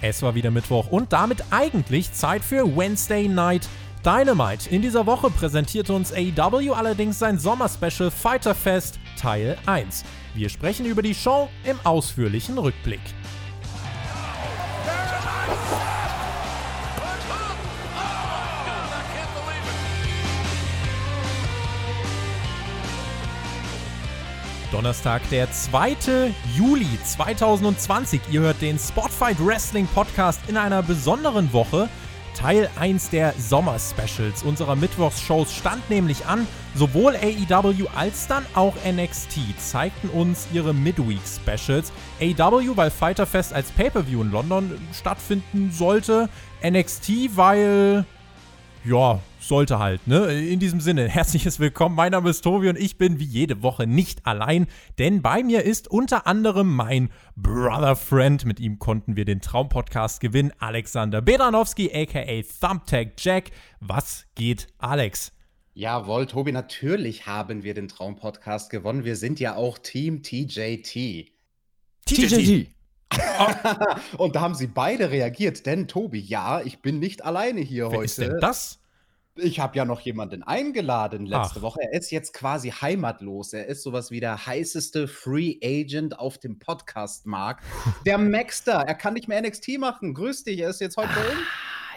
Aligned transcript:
Es 0.00 0.22
war 0.22 0.36
wieder 0.36 0.52
Mittwoch 0.52 0.88
und 0.90 1.12
damit 1.12 1.42
eigentlich 1.50 2.12
Zeit 2.12 2.44
für 2.44 2.64
Wednesday 2.76 3.26
Night 3.26 3.68
Dynamite. 4.04 4.70
In 4.70 4.80
dieser 4.80 5.06
Woche 5.06 5.28
präsentierte 5.28 5.92
uns 5.92 6.12
AEW 6.12 6.72
allerdings 6.72 7.18
sein 7.18 7.36
Sommerspecial 7.36 8.12
Fighter 8.12 8.54
Fest 8.54 9.00
Teil 9.18 9.58
1. 9.66 10.04
Wir 10.34 10.48
sprechen 10.50 10.86
über 10.86 11.02
die 11.02 11.16
Show 11.16 11.48
im 11.64 11.76
ausführlichen 11.82 12.58
Rückblick. 12.58 13.00
Donnerstag, 24.78 25.28
der 25.30 25.50
2. 25.50 26.32
Juli 26.56 26.86
2020. 27.02 28.20
Ihr 28.30 28.42
hört 28.42 28.62
den 28.62 28.78
Spotfight 28.78 29.44
Wrestling 29.44 29.88
Podcast 29.88 30.40
in 30.46 30.56
einer 30.56 30.84
besonderen 30.84 31.52
Woche. 31.52 31.88
Teil 32.36 32.70
1 32.78 33.10
der 33.10 33.34
Sommer-Specials 33.36 34.44
unserer 34.44 34.76
Mittwochsshows 34.76 35.52
stand 35.52 35.90
nämlich 35.90 36.26
an. 36.26 36.46
Sowohl 36.76 37.16
AEW 37.16 37.88
als 37.96 38.28
dann 38.28 38.46
auch 38.54 38.74
NXT 38.88 39.40
zeigten 39.58 40.10
uns 40.10 40.46
ihre 40.52 40.72
Midweek-Specials. 40.72 41.90
AEW, 42.20 42.76
weil 42.76 42.92
Fighter 42.92 43.26
Fest 43.26 43.52
als 43.52 43.72
Pay-Per-View 43.72 44.22
in 44.22 44.30
London 44.30 44.80
stattfinden 44.92 45.72
sollte. 45.72 46.28
NXT, 46.64 47.36
weil 47.36 48.04
ja, 48.84 49.18
sollte 49.48 49.78
halt, 49.78 50.06
ne? 50.06 50.26
In 50.46 50.60
diesem 50.60 50.80
Sinne, 50.80 51.08
herzliches 51.08 51.58
Willkommen. 51.58 51.96
Mein 51.96 52.12
Name 52.12 52.30
ist 52.30 52.42
Tobi 52.42 52.68
und 52.68 52.78
ich 52.78 52.98
bin 52.98 53.18
wie 53.18 53.24
jede 53.24 53.62
Woche 53.62 53.86
nicht 53.86 54.26
allein, 54.26 54.66
denn 54.98 55.22
bei 55.22 55.42
mir 55.42 55.64
ist 55.64 55.88
unter 55.88 56.26
anderem 56.26 56.76
mein 56.76 57.08
Brother 57.34 57.96
Friend. 57.96 58.44
Mit 58.44 58.60
ihm 58.60 58.78
konnten 58.78 59.16
wir 59.16 59.24
den 59.24 59.40
Traumpodcast 59.40 60.20
gewinnen. 60.20 60.52
Alexander 60.58 61.22
Bedranowski, 61.22 61.90
aka 61.92 62.42
Thumbtack 62.60 63.12
Jack. 63.18 63.50
Was 63.80 64.26
geht, 64.34 64.68
Alex? 64.78 65.32
Jawohl, 65.72 66.26
Tobi, 66.26 66.52
natürlich 66.52 67.26
haben 67.26 67.62
wir 67.62 67.72
den 67.72 67.88
Traumpodcast 67.88 68.70
gewonnen. 68.70 69.04
Wir 69.04 69.16
sind 69.16 69.40
ja 69.40 69.56
auch 69.56 69.78
Team 69.78 70.22
TJT. 70.22 71.32
TJT. 72.04 72.68
und 74.18 74.36
da 74.36 74.40
haben 74.40 74.54
sie 74.54 74.66
beide 74.66 75.10
reagiert, 75.10 75.64
denn 75.64 75.88
Tobi, 75.88 76.20
ja, 76.20 76.60
ich 76.60 76.80
bin 76.82 76.98
nicht 76.98 77.24
alleine 77.24 77.60
hier 77.60 77.90
Wer 77.90 77.98
heute. 77.98 78.04
ist 78.04 78.18
denn 78.18 78.38
das? 78.40 78.80
Ich 79.40 79.60
habe 79.60 79.76
ja 79.76 79.84
noch 79.84 80.00
jemanden 80.00 80.42
eingeladen 80.42 81.24
letzte 81.24 81.60
Ach. 81.60 81.62
Woche. 81.62 81.78
Er 81.82 81.92
ist 81.92 82.10
jetzt 82.10 82.32
quasi 82.32 82.70
heimatlos. 82.70 83.52
Er 83.52 83.66
ist 83.66 83.84
sowas 83.84 84.10
wie 84.10 84.18
der 84.20 84.46
heißeste 84.46 85.06
Free 85.06 85.58
Agent 85.62 86.18
auf 86.18 86.38
dem 86.38 86.58
Podcast-Markt. 86.58 87.62
Der 88.04 88.18
Maxter, 88.18 88.72
er 88.86 88.94
kann 88.94 89.14
nicht 89.14 89.28
mehr 89.28 89.40
NXT 89.40 89.78
machen. 89.78 90.14
Grüß 90.14 90.42
dich, 90.44 90.58
er 90.58 90.70
ist 90.70 90.80
jetzt 90.80 90.96
heute 90.96 91.10
bei 91.14 91.20
uns. 91.30 91.40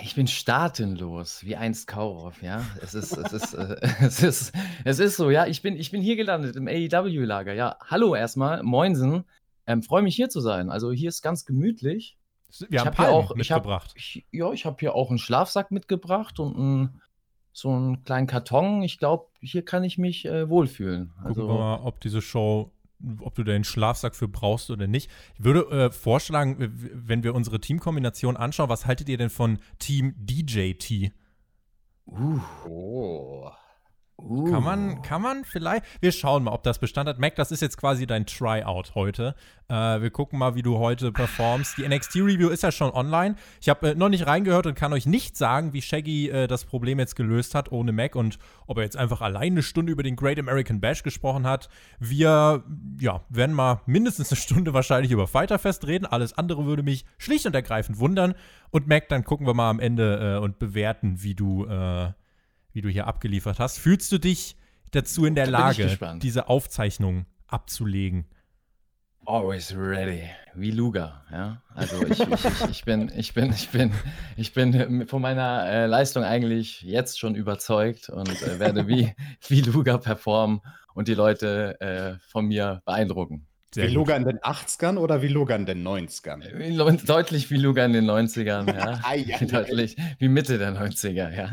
Ich 0.04 0.16
bin 0.16 0.28
staatenlos, 0.28 1.44
wie 1.44 1.56
einst 1.56 1.88
Kaurov, 1.88 2.42
ja. 2.44 2.64
Es 2.82 2.94
ist, 2.94 3.12
es 3.18 3.34
ist, 3.34 3.54
äh, 3.56 3.76
es 4.02 4.22
ist, 4.22 4.52
es 4.86 5.00
ist 5.00 5.16
so, 5.18 5.30
ja. 5.32 5.48
Ich 5.48 5.62
bin, 5.64 5.76
ich 5.76 5.90
bin 5.92 6.02
hier 6.02 6.16
gelandet 6.16 6.56
im 6.56 6.68
AEW-Lager. 6.68 7.54
Ja, 7.54 7.78
hallo 7.88 8.14
erstmal, 8.16 8.62
Moinsen. 8.62 9.24
Ähm, 9.66 9.82
Freue 9.82 10.04
mich 10.04 10.16
hier 10.16 10.30
zu 10.30 10.42
sein. 10.42 10.70
Also 10.70 10.92
hier 10.92 11.10
ist 11.10 11.22
ganz 11.24 11.46
gemütlich. 11.46 12.18
Wir 12.60 12.68
Ich 12.70 12.80
haben 12.80 12.88
hab 12.90 12.98
hier 12.98 13.10
auch- 13.10 13.36
ich 13.38 13.52
hab- 13.52 13.60
mitgebracht. 13.64 13.94
Ich, 13.96 14.26
ja, 14.32 14.52
ich 14.52 14.66
habe 14.66 14.76
hier 14.80 14.94
auch 14.94 15.10
einen 15.10 15.20
Schlafsack 15.20 15.72
mitgebracht 15.72 16.40
und 16.40 16.56
einen, 16.56 17.01
so 17.54 17.70
einen 17.72 18.04
kleinen 18.04 18.28
Karton. 18.28 18.82
Ich 18.82 18.98
glaube, 18.98 19.26
hier 19.42 19.64
kann 19.64 19.84
ich 19.84 19.98
mich 19.98 20.26
äh, 20.26 20.50
wohlfühlen. 20.50 21.12
Gucken 21.24 21.36
wir 21.36 21.44
Also, 21.44 21.48
mal, 21.48 21.76
ob 21.84 22.00
diese 22.00 22.22
Show, 22.22 22.72
ob 23.20 23.36
du 23.36 23.44
den 23.44 23.64
Schlafsack 23.64 24.16
für 24.16 24.28
brauchst 24.28 24.70
oder 24.70 24.88
nicht. 24.88 25.10
Ich 25.38 25.44
würde 25.44 25.62
äh, 25.70 25.92
vorschlagen, 25.92 26.56
wenn 26.94 27.24
wir 27.24 27.36
unsere 27.36 27.60
Teamkombination 27.60 28.38
anschauen, 28.38 28.70
was 28.70 28.86
haltet 28.86 29.10
ihr 29.10 29.18
denn 29.18 29.30
von 29.30 29.60
Team 29.80 30.14
DJT? 30.18 31.12
uh, 32.08 32.40
Oh. 32.68 33.50
Uh. 34.28 34.52
Kann 34.52 34.64
man, 34.64 35.02
kann 35.02 35.22
man 35.22 35.44
vielleicht? 35.46 35.84
Wir 36.00 36.12
schauen 36.12 36.44
mal, 36.44 36.52
ob 36.52 36.64
das 36.64 36.80
Bestand 36.80 37.10
hat. 37.10 37.20
Mac, 37.20 37.36
das 37.36 37.52
ist 37.52 37.62
jetzt 37.62 37.78
quasi 37.78 38.08
dein 38.08 38.26
Tryout 38.26 38.96
heute. 38.96 39.36
Äh, 39.68 40.02
wir 40.02 40.10
gucken 40.10 40.38
mal, 40.38 40.56
wie 40.56 40.62
du 40.62 40.78
heute 40.80 41.12
performst. 41.12 41.78
Die 41.78 41.88
NXT-Review 41.88 42.50
ist 42.50 42.64
ja 42.64 42.72
schon 42.72 42.92
online. 42.92 43.36
Ich 43.62 43.70
habe 43.70 43.92
äh, 43.92 43.96
noch 43.96 44.10
nicht 44.10 44.28
reingehört 44.28 44.66
und 44.66 44.76
kann 44.76 44.92
euch 44.92 45.06
nicht 45.06 45.38
sagen, 45.38 45.74
wie 45.74 45.82
Shaggy 45.82 46.30
äh, 46.30 46.48
das 46.48 46.66
Problem 46.66 47.00
jetzt 47.00 47.16
gelöst 47.16 47.56
hat 47.56 47.72
ohne 47.72 47.92
Mac 47.92 48.16
und 48.16 48.38
ob 48.68 48.78
er 48.78 48.84
jetzt 48.84 48.98
einfach 48.98 49.22
allein 49.22 49.54
eine 49.54 49.64
Stunde 49.64 49.92
über 49.92 50.04
den 50.04 50.16
Great 50.16 50.40
American 50.40 50.82
Bash 50.82 51.04
gesprochen 51.04 51.48
hat. 51.48 51.70
Wir 52.00 52.64
ja, 53.00 53.22
werden 53.30 53.56
mal 53.56 53.82
mindestens 53.86 54.32
eine 54.32 54.38
Stunde 54.38 54.74
wahrscheinlich 54.74 55.12
über 55.12 55.28
Fighter 55.28 55.60
Fest 55.60 55.88
reden. 55.88 56.06
Alles 56.06 56.38
andere 56.38 56.66
würde 56.66 56.84
mich 56.84 57.06
schlicht 57.18 57.46
und 57.46 57.56
ergreifend 57.56 58.00
wundern. 58.00 58.34
Und 58.72 58.88
Mac, 58.88 59.10
dann 59.10 59.24
gucken 59.24 59.48
wir 59.48 59.54
mal 59.54 59.70
am 59.70 59.80
Ende 59.80 60.38
äh, 60.38 60.44
und 60.44 60.60
bewerten, 60.60 61.24
wie 61.24 61.36
du 61.36 61.66
äh, 61.66 62.12
wie 62.74 62.82
du 62.82 62.90
hier 62.90 63.08
abgeliefert 63.08 63.60
hast. 63.60 63.80
Fühlst 63.80 64.12
du 64.12 64.18
dich 64.18 64.56
dazu 64.92 65.26
in 65.26 65.36
der 65.36 65.48
Lage, 65.48 65.98
diese 66.22 66.48
Aufzeichnung 66.50 67.26
abzulegen? 67.48 68.26
Always 69.26 69.76
ready, 69.78 70.24
wie 70.56 70.72
Luga, 70.72 71.24
ja. 71.32 71.62
Also 71.76 72.04
ich, 72.08 72.20
ich, 72.20 72.46
ich, 72.46 72.70
ich 72.72 72.86
bin, 72.86 73.12
ich 73.16 73.34
bin, 73.36 73.54
ich 73.54 73.70
bin, 73.70 73.92
ich 74.36 74.54
bin 74.54 75.08
von 75.08 75.22
meiner 75.22 75.68
äh, 75.70 75.86
Leistung 75.86 76.24
eigentlich 76.24 76.82
jetzt 76.82 77.20
schon 77.20 77.36
überzeugt 77.36 78.10
und 78.10 78.30
äh, 78.42 78.60
werde 78.60 78.88
wie, 78.88 79.14
wie 79.48 79.62
Luga 79.62 80.00
performen 80.00 80.62
und 80.96 81.08
die 81.08 81.14
Leute 81.14 81.80
äh, 81.80 82.18
von 82.32 82.48
mir 82.48 82.82
beeindrucken. 82.84 83.46
Sehr 83.74 83.88
wie. 83.90 83.94
Luga 83.94 84.16
in 84.18 84.26
den 84.26 84.40
80ern 84.40 84.98
oder 84.98 85.22
wie 85.22 85.28
Luga 85.28 85.56
in 85.56 85.68
den 85.68 85.88
90ern? 85.88 86.42
Wie 86.58 86.72
lo- 86.76 86.90
Deutlich 86.92 87.52
wie 87.52 87.58
Luga 87.58 87.86
in 87.86 87.94
den 87.94 88.10
90ern, 88.10 88.76
ja. 88.76 89.00
Deutlich 89.46 89.96
wie 90.18 90.28
Mitte 90.30 90.58
der 90.58 90.74
90er, 90.76 91.30
ja. 91.34 91.52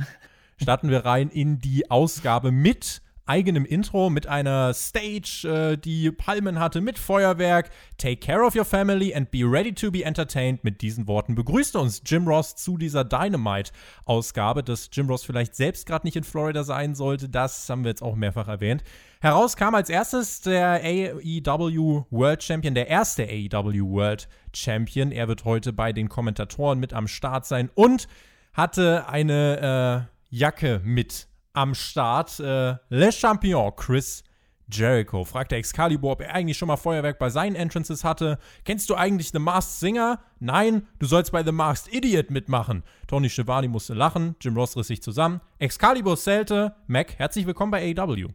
Starten 0.60 0.90
wir 0.90 1.04
rein 1.04 1.28
in 1.28 1.60
die 1.60 1.90
Ausgabe 1.90 2.50
mit 2.50 3.00
eigenem 3.28 3.64
Intro, 3.64 4.08
mit 4.10 4.26
einer 4.26 4.72
Stage, 4.72 5.46
äh, 5.46 5.76
die 5.76 6.10
Palmen 6.10 6.58
hatte, 6.58 6.80
mit 6.80 6.98
Feuerwerk. 6.98 7.70
Take 7.98 8.16
care 8.16 8.42
of 8.42 8.56
your 8.56 8.64
family 8.64 9.14
and 9.14 9.30
be 9.30 9.44
ready 9.44 9.72
to 9.72 9.90
be 9.90 10.02
entertained. 10.02 10.64
Mit 10.64 10.80
diesen 10.80 11.06
Worten 11.06 11.34
begrüßte 11.34 11.78
uns 11.78 12.02
Jim 12.04 12.26
Ross 12.26 12.56
zu 12.56 12.78
dieser 12.78 13.04
Dynamite-Ausgabe, 13.04 14.62
dass 14.62 14.88
Jim 14.92 15.08
Ross 15.08 15.24
vielleicht 15.24 15.54
selbst 15.54 15.86
gerade 15.86 16.06
nicht 16.06 16.16
in 16.16 16.24
Florida 16.24 16.64
sein 16.64 16.94
sollte. 16.94 17.28
Das 17.28 17.68
haben 17.68 17.84
wir 17.84 17.90
jetzt 17.90 18.02
auch 18.02 18.16
mehrfach 18.16 18.48
erwähnt. 18.48 18.82
Heraus 19.20 19.56
kam 19.56 19.74
als 19.74 19.90
erstes 19.90 20.40
der 20.40 20.80
AEW 20.82 22.04
World 22.10 22.42
Champion, 22.42 22.74
der 22.74 22.88
erste 22.88 23.24
AEW 23.24 23.90
World 23.90 24.28
Champion. 24.54 25.12
Er 25.12 25.28
wird 25.28 25.44
heute 25.44 25.72
bei 25.72 25.92
den 25.92 26.08
Kommentatoren 26.08 26.80
mit 26.80 26.94
am 26.94 27.06
Start 27.06 27.44
sein 27.44 27.70
und 27.74 28.08
hatte 28.54 29.08
eine 29.08 30.08
äh, 30.08 30.17
Jacke 30.30 30.80
mit 30.84 31.28
am 31.52 31.74
Start. 31.74 32.38
Äh, 32.40 32.76
Le 32.88 33.12
Champion, 33.12 33.72
Chris 33.76 34.22
Jericho. 34.70 35.24
Fragt 35.24 35.50
der 35.52 35.58
Excalibur, 35.58 36.12
ob 36.12 36.20
er 36.20 36.34
eigentlich 36.34 36.58
schon 36.58 36.68
mal 36.68 36.76
Feuerwerk 36.76 37.18
bei 37.18 37.30
seinen 37.30 37.56
Entrances 37.56 38.04
hatte. 38.04 38.38
Kennst 38.64 38.90
du 38.90 38.94
eigentlich 38.94 39.30
The 39.32 39.38
Masked 39.38 39.78
Singer? 39.80 40.20
Nein, 40.40 40.86
du 40.98 41.06
sollst 41.06 41.32
bei 41.32 41.42
The 41.42 41.52
Masked 41.52 41.92
Idiot 41.94 42.30
mitmachen. 42.30 42.84
Tony 43.06 43.30
Schiavone 43.30 43.68
musste 43.68 43.94
lachen, 43.94 44.36
Jim 44.40 44.56
Ross 44.56 44.76
riss 44.76 44.88
sich 44.88 45.02
zusammen. 45.02 45.40
Excalibur 45.58 46.16
zählte. 46.16 46.74
Mac, 46.86 47.18
herzlich 47.18 47.46
willkommen 47.46 47.70
bei 47.70 47.94
AEW. 47.96 48.28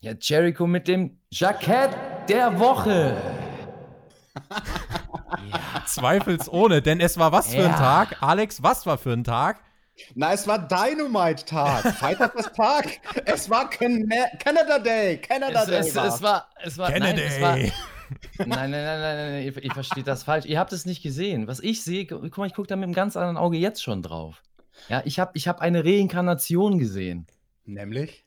Ja, 0.00 0.12
Jericho 0.20 0.66
mit 0.66 0.88
dem 0.88 1.18
Jackett 1.30 1.90
der 2.28 2.58
Woche. 2.58 3.16
Zweifelsohne, 5.86 6.82
denn 6.82 7.00
es 7.00 7.18
war 7.18 7.32
was 7.32 7.52
für 7.52 7.58
ein 7.64 7.70
Ja. 7.70 7.76
Tag? 7.76 8.22
Alex, 8.22 8.62
was 8.62 8.86
war 8.86 8.98
für 8.98 9.12
ein 9.12 9.24
Tag? 9.24 9.60
Na, 10.14 10.32
es 10.32 10.46
war 10.46 10.58
Dynamite-Tag, 10.66 11.94
Fighter 11.94 12.30
Fest-Tag. 12.30 13.00
Es 13.24 13.48
war 13.50 13.68
Can 13.70 14.08
Canada 14.38 14.78
Day, 14.78 15.18
Canada 15.18 15.62
Es, 15.62 15.66
Day. 15.68 15.78
es, 15.80 15.94
war's. 15.96 16.14
es 16.16 16.22
war, 16.22 16.48
es 16.62 16.78
war, 16.78 16.90
nein, 16.90 17.02
Kennedy. 17.02 17.22
es 17.26 17.40
war, 17.40 17.56
Nein, 17.56 17.72
nein, 18.38 18.48
nein, 18.48 18.70
nein, 18.70 19.00
nein, 19.00 19.32
nein, 19.32 19.42
ihr, 19.44 19.62
ihr 19.62 19.72
versteht 19.72 20.06
das 20.06 20.22
falsch. 20.22 20.46
Ihr 20.46 20.58
habt 20.58 20.72
es 20.72 20.86
nicht 20.86 21.02
gesehen. 21.02 21.46
Was 21.46 21.60
ich 21.60 21.82
sehe, 21.82 22.06
gu- 22.06 22.20
guck 22.20 22.38
mal, 22.38 22.46
ich 22.46 22.54
gucke 22.54 22.68
da 22.68 22.76
mit 22.76 22.84
einem 22.84 22.94
ganz 22.94 23.16
anderen 23.16 23.36
Auge 23.36 23.58
jetzt 23.58 23.82
schon 23.82 24.02
drauf. 24.02 24.42
Ja, 24.88 25.02
ich 25.04 25.18
habe 25.18 25.32
ich 25.34 25.46
hab 25.48 25.60
eine 25.60 25.84
Reinkarnation 25.84 26.78
gesehen. 26.78 27.26
Nämlich? 27.64 28.24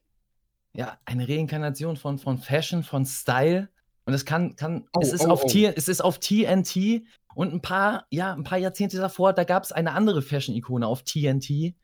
Ja, 0.73 0.97
eine 1.05 1.27
Reinkarnation 1.27 1.97
von, 1.97 2.19
von 2.19 2.37
Fashion, 2.37 2.83
von 2.83 3.05
Style. 3.05 3.69
Und 4.05 4.13
es 4.13 4.25
kann, 4.25 4.55
kann, 4.55 4.87
Oh, 4.93 4.99
es, 5.01 5.13
ist 5.13 5.25
oh, 5.25 5.31
auf 5.31 5.43
oh. 5.45 5.47
T, 5.47 5.65
es 5.75 5.87
ist 5.87 6.01
auf 6.01 6.19
TNT 6.19 7.03
und 7.35 7.53
ein 7.53 7.61
paar, 7.61 8.05
ja, 8.09 8.33
ein 8.33 8.43
paar 8.43 8.57
Jahrzehnte 8.57 8.97
davor, 8.97 9.33
da 9.33 9.43
gab 9.43 9.63
es 9.63 9.71
eine 9.71 9.93
andere 9.93 10.21
Fashion-Ikone 10.21 10.85
auf 10.85 11.03
TNT. 11.03 11.75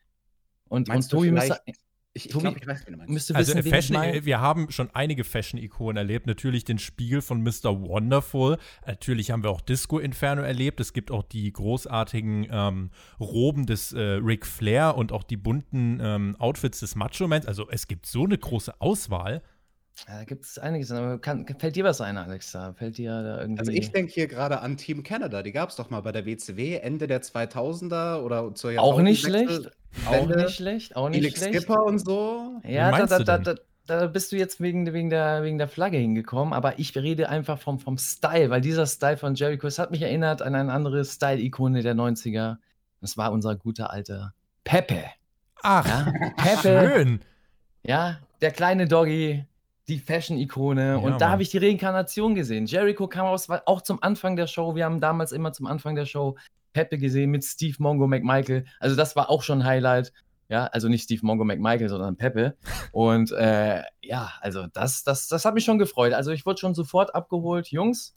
Und, 0.68 0.88
und 0.88 0.88
Meinst 0.88 1.12
du 1.12 1.16
Tobi 1.16 1.30
müsste, 1.30 1.58
Ich, 2.12 2.26
ich 2.26 2.32
Tobi, 2.32 2.42
glaube, 2.42 2.58
ich 2.60 2.66
weiß, 2.66 2.86
wie 2.86 2.90
du 2.90 2.96
meinst. 2.96 3.12
müsste 3.12 3.34
Also 3.34 3.54
wissen, 3.54 3.64
wen 3.64 3.70
Fashion, 3.72 3.96
ich 3.96 4.00
meine. 4.00 4.24
wir 4.24 4.40
haben 4.40 4.70
schon 4.70 4.90
einige 4.92 5.24
Fashion-Ikonen 5.24 5.96
erlebt. 5.96 6.26
Natürlich 6.26 6.64
den 6.64 6.78
Spiegel 6.78 7.22
von 7.22 7.42
Mr. 7.42 7.80
Wonderful. 7.80 8.58
Natürlich 8.86 9.30
haben 9.30 9.42
wir 9.42 9.50
auch 9.50 9.60
Disco 9.60 9.98
Inferno 9.98 10.42
erlebt. 10.42 10.80
Es 10.80 10.92
gibt 10.92 11.10
auch 11.10 11.22
die 11.22 11.52
großartigen 11.52 12.48
ähm, 12.50 12.90
Roben 13.20 13.66
des 13.66 13.92
äh, 13.92 14.00
Ric 14.00 14.46
Flair 14.46 14.96
und 14.96 15.12
auch 15.12 15.22
die 15.22 15.36
bunten 15.36 16.00
ähm, 16.02 16.36
Outfits 16.38 16.80
des 16.80 16.96
Macho 16.96 17.28
Mans. 17.28 17.46
Also 17.46 17.68
es 17.70 17.86
gibt 17.86 18.06
so 18.06 18.24
eine 18.24 18.36
große 18.36 18.80
Auswahl. 18.80 19.42
Da 20.06 20.24
gibt 20.24 20.44
es 20.44 20.58
einiges. 20.58 20.90
Aber 20.92 21.18
kann, 21.18 21.46
fällt 21.58 21.76
dir 21.76 21.84
was 21.84 22.00
ein, 22.00 22.16
Alex? 22.16 22.52
Da 22.52 22.72
fällt 22.72 22.98
dir 22.98 23.22
da 23.22 23.40
irgendwie. 23.40 23.60
Also 23.60 23.72
ich 23.72 23.90
denke 23.90 24.12
hier 24.12 24.26
gerade 24.26 24.60
an 24.60 24.76
Team 24.76 25.02
Canada. 25.02 25.42
Die 25.42 25.52
gab 25.52 25.70
es 25.70 25.76
doch 25.76 25.90
mal 25.90 26.00
bei 26.00 26.12
der 26.12 26.24
WCW 26.26 26.76
Ende 26.76 27.06
der 27.06 27.22
2000er 27.22 28.22
oder 28.22 28.54
zur 28.54 28.78
Auch 28.78 29.00
nicht 29.00 29.22
schlecht. 29.24 29.70
Auch 30.06 30.26
nicht 30.26 30.50
schlecht. 30.50 30.96
Auch 30.96 31.08
nicht 31.08 31.18
Felix 31.20 31.38
schlecht. 31.40 31.62
Skipper 31.62 31.84
und 31.84 31.98
so. 31.98 32.60
Ja, 32.64 32.90
da, 32.90 33.06
da, 33.06 33.38
da, 33.38 33.38
da, 33.38 33.54
da 33.86 34.06
bist 34.06 34.32
du 34.32 34.36
jetzt 34.36 34.60
wegen, 34.60 34.92
wegen, 34.92 35.10
der, 35.10 35.42
wegen 35.42 35.58
der 35.58 35.68
Flagge 35.68 35.96
hingekommen, 35.96 36.52
aber 36.52 36.78
ich 36.78 36.94
rede 36.96 37.28
einfach 37.30 37.58
vom, 37.58 37.78
vom 37.80 37.96
Style, 37.98 38.50
weil 38.50 38.60
dieser 38.60 38.86
Style 38.86 39.16
von 39.16 39.34
Jericho, 39.34 39.66
es 39.66 39.78
hat 39.78 39.90
mich 39.90 40.02
erinnert 40.02 40.42
an 40.42 40.54
eine 40.54 40.72
andere 40.72 41.04
Style-Ikone 41.04 41.82
der 41.82 41.94
90er. 41.94 42.58
Das 43.00 43.16
war 43.16 43.32
unser 43.32 43.56
guter 43.56 43.90
alter 43.90 44.34
Pepe. 44.64 45.04
Ach, 45.62 45.86
Ja, 45.86 46.12
Pepe, 46.36 46.92
schön. 46.92 47.20
ja, 47.82 48.18
der 48.40 48.50
kleine 48.50 48.86
Doggy, 48.86 49.44
die 49.88 49.98
Fashion-Ikone. 49.98 50.92
Ja, 50.92 50.96
und 50.96 51.20
da 51.20 51.30
habe 51.30 51.42
ich 51.42 51.50
die 51.50 51.58
Reinkarnation 51.58 52.34
gesehen. 52.34 52.66
Jericho 52.66 53.08
kam 53.08 53.26
aus, 53.26 53.48
war 53.48 53.62
auch 53.66 53.82
zum 53.82 54.02
Anfang 54.02 54.36
der 54.36 54.46
Show. 54.46 54.74
Wir 54.74 54.84
haben 54.84 55.00
damals 55.00 55.32
immer 55.32 55.52
zum 55.52 55.66
Anfang 55.66 55.94
der 55.94 56.06
Show 56.06 56.36
Pepe 56.72 56.98
gesehen 56.98 57.30
mit 57.30 57.44
Steve 57.44 57.76
Mongo 57.78 58.06
McMichael. 58.06 58.64
Also 58.80 58.96
das 58.96 59.16
war 59.16 59.30
auch 59.30 59.42
schon 59.42 59.60
ein 59.60 59.64
Highlight. 59.64 60.12
Ja, 60.50 60.64
also 60.66 60.88
nicht 60.88 61.04
Steve 61.04 61.24
Mongo 61.24 61.44
McMichael, 61.44 61.88
sondern 61.88 62.16
Pepe. 62.16 62.56
Und 62.92 63.32
äh, 63.32 63.82
ja, 64.02 64.32
also 64.40 64.66
das, 64.72 65.04
das, 65.04 65.28
das 65.28 65.44
hat 65.44 65.54
mich 65.54 65.64
schon 65.64 65.78
gefreut. 65.78 66.12
Also 66.12 66.30
ich 66.30 66.46
wurde 66.46 66.60
schon 66.60 66.74
sofort 66.74 67.14
abgeholt. 67.14 67.68
Jungs, 67.68 68.16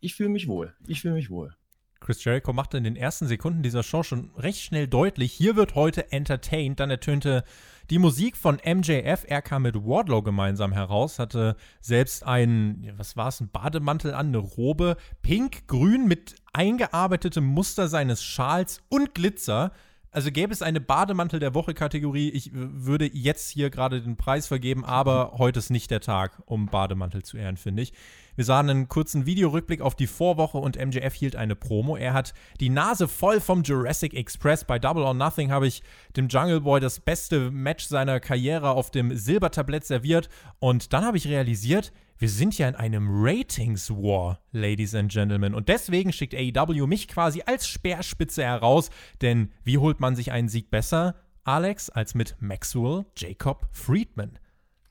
ich 0.00 0.14
fühle 0.14 0.30
mich 0.30 0.48
wohl. 0.48 0.74
Ich 0.86 1.02
fühle 1.02 1.14
mich 1.14 1.30
wohl. 1.30 1.54
Chris 2.00 2.24
Jericho 2.24 2.52
machte 2.52 2.78
in 2.78 2.84
den 2.84 2.96
ersten 2.96 3.26
Sekunden 3.26 3.62
dieser 3.62 3.82
Show 3.82 4.02
schon 4.02 4.30
recht 4.36 4.60
schnell 4.62 4.88
deutlich, 4.88 5.32
hier 5.32 5.54
wird 5.54 5.74
heute 5.74 6.10
entertained. 6.12 6.80
Dann 6.80 6.90
ertönte 6.90 7.44
die 7.90 7.98
Musik 7.98 8.36
von 8.36 8.56
MJF. 8.64 9.24
Er 9.26 9.42
kam 9.42 9.62
mit 9.62 9.74
Wardlow 9.76 10.22
gemeinsam 10.22 10.72
heraus, 10.72 11.18
hatte 11.18 11.56
selbst 11.80 12.24
einen, 12.24 12.90
was 12.96 13.16
war 13.16 13.28
es, 13.28 13.40
ein 13.40 13.50
Bademantel 13.50 14.14
an, 14.14 14.28
eine 14.28 14.38
Robe, 14.38 14.96
pink-grün 15.22 16.06
mit 16.08 16.36
eingearbeitetem 16.52 17.44
Muster 17.44 17.88
seines 17.88 18.24
Schals 18.24 18.80
und 18.88 19.14
Glitzer. 19.14 19.72
Also 20.12 20.32
gäbe 20.32 20.52
es 20.52 20.62
eine 20.62 20.80
Bademantel 20.80 21.38
der 21.38 21.54
Woche-Kategorie, 21.54 22.30
ich 22.30 22.52
w- 22.52 22.56
würde 22.56 23.08
jetzt 23.12 23.48
hier 23.50 23.70
gerade 23.70 24.02
den 24.02 24.16
Preis 24.16 24.48
vergeben, 24.48 24.84
aber 24.84 25.34
heute 25.38 25.60
ist 25.60 25.70
nicht 25.70 25.88
der 25.92 26.00
Tag, 26.00 26.42
um 26.46 26.66
Bademantel 26.66 27.22
zu 27.22 27.36
ehren, 27.36 27.56
finde 27.56 27.82
ich. 27.82 27.92
Wir 28.40 28.46
sahen 28.46 28.70
einen 28.70 28.88
kurzen 28.88 29.26
Videorückblick 29.26 29.82
auf 29.82 29.94
die 29.94 30.06
Vorwoche 30.06 30.56
und 30.56 30.78
MJF 30.78 31.12
hielt 31.12 31.36
eine 31.36 31.54
Promo. 31.54 31.98
Er 31.98 32.14
hat 32.14 32.32
die 32.58 32.70
Nase 32.70 33.06
voll 33.06 33.38
vom 33.38 33.62
Jurassic 33.62 34.14
Express. 34.14 34.64
Bei 34.64 34.78
Double 34.78 35.02
or 35.02 35.12
Nothing 35.12 35.50
habe 35.50 35.66
ich 35.66 35.82
dem 36.16 36.28
Jungle 36.28 36.62
Boy 36.62 36.80
das 36.80 37.00
beste 37.00 37.50
Match 37.50 37.84
seiner 37.84 38.18
Karriere 38.18 38.70
auf 38.70 38.90
dem 38.90 39.14
Silbertablett 39.14 39.84
serviert. 39.84 40.30
Und 40.58 40.94
dann 40.94 41.04
habe 41.04 41.18
ich 41.18 41.28
realisiert, 41.28 41.92
wir 42.16 42.30
sind 42.30 42.56
ja 42.56 42.66
in 42.66 42.76
einem 42.76 43.08
Ratings 43.10 43.90
War, 43.90 44.40
Ladies 44.52 44.94
and 44.94 45.12
Gentlemen. 45.12 45.54
Und 45.54 45.68
deswegen 45.68 46.10
schickt 46.10 46.34
AEW 46.34 46.86
mich 46.86 47.08
quasi 47.08 47.42
als 47.44 47.68
Speerspitze 47.68 48.42
heraus. 48.42 48.88
Denn 49.20 49.52
wie 49.64 49.76
holt 49.76 50.00
man 50.00 50.16
sich 50.16 50.32
einen 50.32 50.48
Sieg 50.48 50.70
besser, 50.70 51.14
Alex, 51.44 51.90
als 51.90 52.14
mit 52.14 52.36
Maxwell 52.40 53.04
Jacob 53.18 53.68
Friedman? 53.70 54.38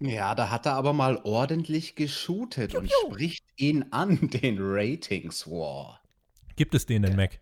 Ja, 0.01 0.33
da 0.33 0.49
hat 0.49 0.65
er 0.65 0.73
aber 0.73 0.93
mal 0.93 1.19
ordentlich 1.23 1.95
geshootet 1.95 2.73
und 2.73 2.89
spricht 2.89 3.43
ihn 3.57 3.85
an, 3.91 4.17
den 4.29 4.57
Ratings 4.59 5.45
War. 5.47 6.01
Gibt 6.55 6.73
es 6.73 6.85
den 6.85 7.03
denn, 7.03 7.15
Mac? 7.15 7.39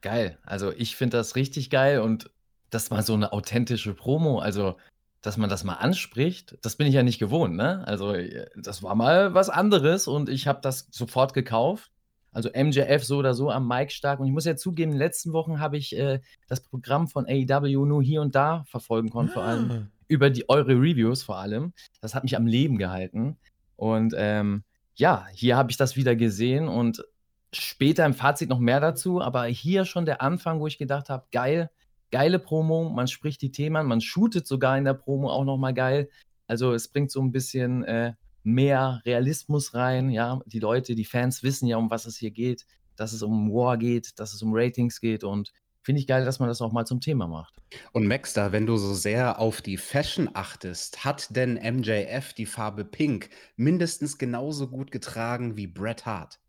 Geil. 0.00 0.38
Also 0.42 0.72
ich 0.72 0.96
finde 0.96 1.16
das 1.16 1.36
richtig 1.36 1.70
geil 1.70 2.00
und 2.00 2.30
das 2.70 2.90
mal 2.90 3.02
so 3.02 3.14
eine 3.14 3.32
authentische 3.32 3.94
Promo, 3.94 4.40
also 4.40 4.76
dass 5.22 5.36
man 5.36 5.50
das 5.50 5.64
mal 5.64 5.74
anspricht, 5.74 6.56
das 6.62 6.76
bin 6.76 6.86
ich 6.86 6.94
ja 6.94 7.02
nicht 7.02 7.18
gewohnt, 7.18 7.56
ne? 7.56 7.86
Also 7.86 8.14
das 8.56 8.82
war 8.82 8.94
mal 8.94 9.34
was 9.34 9.48
anderes 9.48 10.06
und 10.06 10.28
ich 10.28 10.46
habe 10.46 10.60
das 10.62 10.88
sofort 10.90 11.34
gekauft. 11.34 11.90
Also 12.32 12.50
MJF 12.50 13.02
so 13.02 13.16
oder 13.16 13.32
so 13.32 13.50
am 13.50 13.66
Mic 13.66 13.90
stark 13.92 14.20
und 14.20 14.26
ich 14.26 14.32
muss 14.32 14.44
ja 14.44 14.56
zugeben, 14.56 14.92
in 14.92 14.98
den 14.98 15.04
letzten 15.04 15.32
Wochen 15.32 15.58
habe 15.58 15.78
ich 15.78 15.96
äh, 15.96 16.20
das 16.48 16.60
Programm 16.60 17.08
von 17.08 17.26
AEW 17.26 17.86
nur 17.86 18.02
hier 18.02 18.20
und 18.20 18.34
da 18.34 18.64
verfolgen 18.68 19.10
können, 19.10 19.30
vor 19.30 19.42
allem 19.42 19.88
über 20.08 20.30
die 20.30 20.48
eure 20.48 20.74
Reviews 20.74 21.22
vor 21.22 21.38
allem. 21.38 21.72
Das 22.00 22.14
hat 22.14 22.24
mich 22.24 22.36
am 22.36 22.46
Leben 22.46 22.78
gehalten. 22.78 23.36
Und 23.76 24.14
ähm, 24.16 24.64
ja, 24.94 25.26
hier 25.32 25.56
habe 25.56 25.70
ich 25.70 25.76
das 25.76 25.96
wieder 25.96 26.16
gesehen 26.16 26.68
und 26.68 27.04
später 27.52 28.04
im 28.06 28.14
Fazit 28.14 28.48
noch 28.48 28.58
mehr 28.58 28.80
dazu, 28.80 29.20
aber 29.20 29.44
hier 29.44 29.84
schon 29.84 30.06
der 30.06 30.22
Anfang, 30.22 30.60
wo 30.60 30.66
ich 30.66 30.78
gedacht 30.78 31.08
habe, 31.08 31.26
geil, 31.32 31.70
geile 32.10 32.38
Promo, 32.38 32.88
man 32.88 33.08
spricht 33.08 33.42
die 33.42 33.52
Themen, 33.52 33.76
an, 33.76 33.86
man 33.86 34.00
shootet 34.00 34.46
sogar 34.46 34.78
in 34.78 34.84
der 34.84 34.94
Promo 34.94 35.30
auch 35.30 35.44
nochmal 35.44 35.74
geil. 35.74 36.08
Also 36.46 36.72
es 36.72 36.88
bringt 36.88 37.10
so 37.10 37.20
ein 37.20 37.32
bisschen 37.32 37.84
äh, 37.84 38.14
mehr 38.42 39.02
Realismus 39.04 39.74
rein, 39.74 40.10
ja, 40.10 40.40
die 40.46 40.60
Leute, 40.60 40.94
die 40.94 41.04
Fans 41.04 41.42
wissen 41.42 41.66
ja, 41.66 41.76
um 41.76 41.90
was 41.90 42.06
es 42.06 42.16
hier 42.16 42.30
geht, 42.30 42.64
dass 42.94 43.12
es 43.12 43.22
um 43.22 43.52
War 43.52 43.76
geht, 43.76 44.18
dass 44.18 44.32
es 44.32 44.42
um 44.42 44.52
Ratings 44.54 45.00
geht 45.00 45.24
und 45.24 45.52
finde 45.86 46.00
ich 46.00 46.08
geil, 46.08 46.24
dass 46.24 46.40
man 46.40 46.48
das 46.48 46.60
auch 46.60 46.72
mal 46.72 46.84
zum 46.84 47.00
Thema 47.00 47.28
macht. 47.28 47.54
Und 47.92 48.08
Maxter, 48.08 48.50
wenn 48.50 48.66
du 48.66 48.76
so 48.76 48.92
sehr 48.92 49.38
auf 49.38 49.62
die 49.62 49.76
Fashion 49.76 50.28
achtest, 50.34 51.04
hat 51.04 51.36
denn 51.36 51.54
MJF 51.54 52.32
die 52.32 52.44
Farbe 52.44 52.84
Pink 52.84 53.30
mindestens 53.54 54.18
genauso 54.18 54.66
gut 54.66 54.90
getragen 54.90 55.56
wie 55.56 55.68
Bret 55.68 56.04
Hart? 56.04 56.40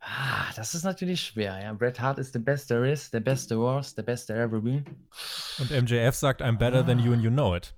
Ah, 0.00 0.52
das 0.54 0.74
ist 0.74 0.84
natürlich 0.84 1.22
schwer. 1.22 1.62
Ja. 1.62 1.72
Bret 1.72 1.98
Hart 1.98 2.18
ist 2.18 2.34
the 2.34 2.38
best 2.38 2.68
there 2.68 2.90
is, 2.90 3.08
the 3.10 3.20
best 3.20 3.48
there 3.48 3.60
was, 3.62 3.94
the 3.96 4.02
best 4.02 4.26
there 4.26 4.42
ever 4.42 4.60
be. 4.60 4.84
Und 5.58 5.70
MJF 5.70 6.14
sagt, 6.14 6.42
I'm 6.42 6.58
better 6.58 6.84
than 6.84 6.98
you 6.98 7.14
and 7.14 7.22
you 7.22 7.30
know 7.30 7.56
it. 7.56 7.72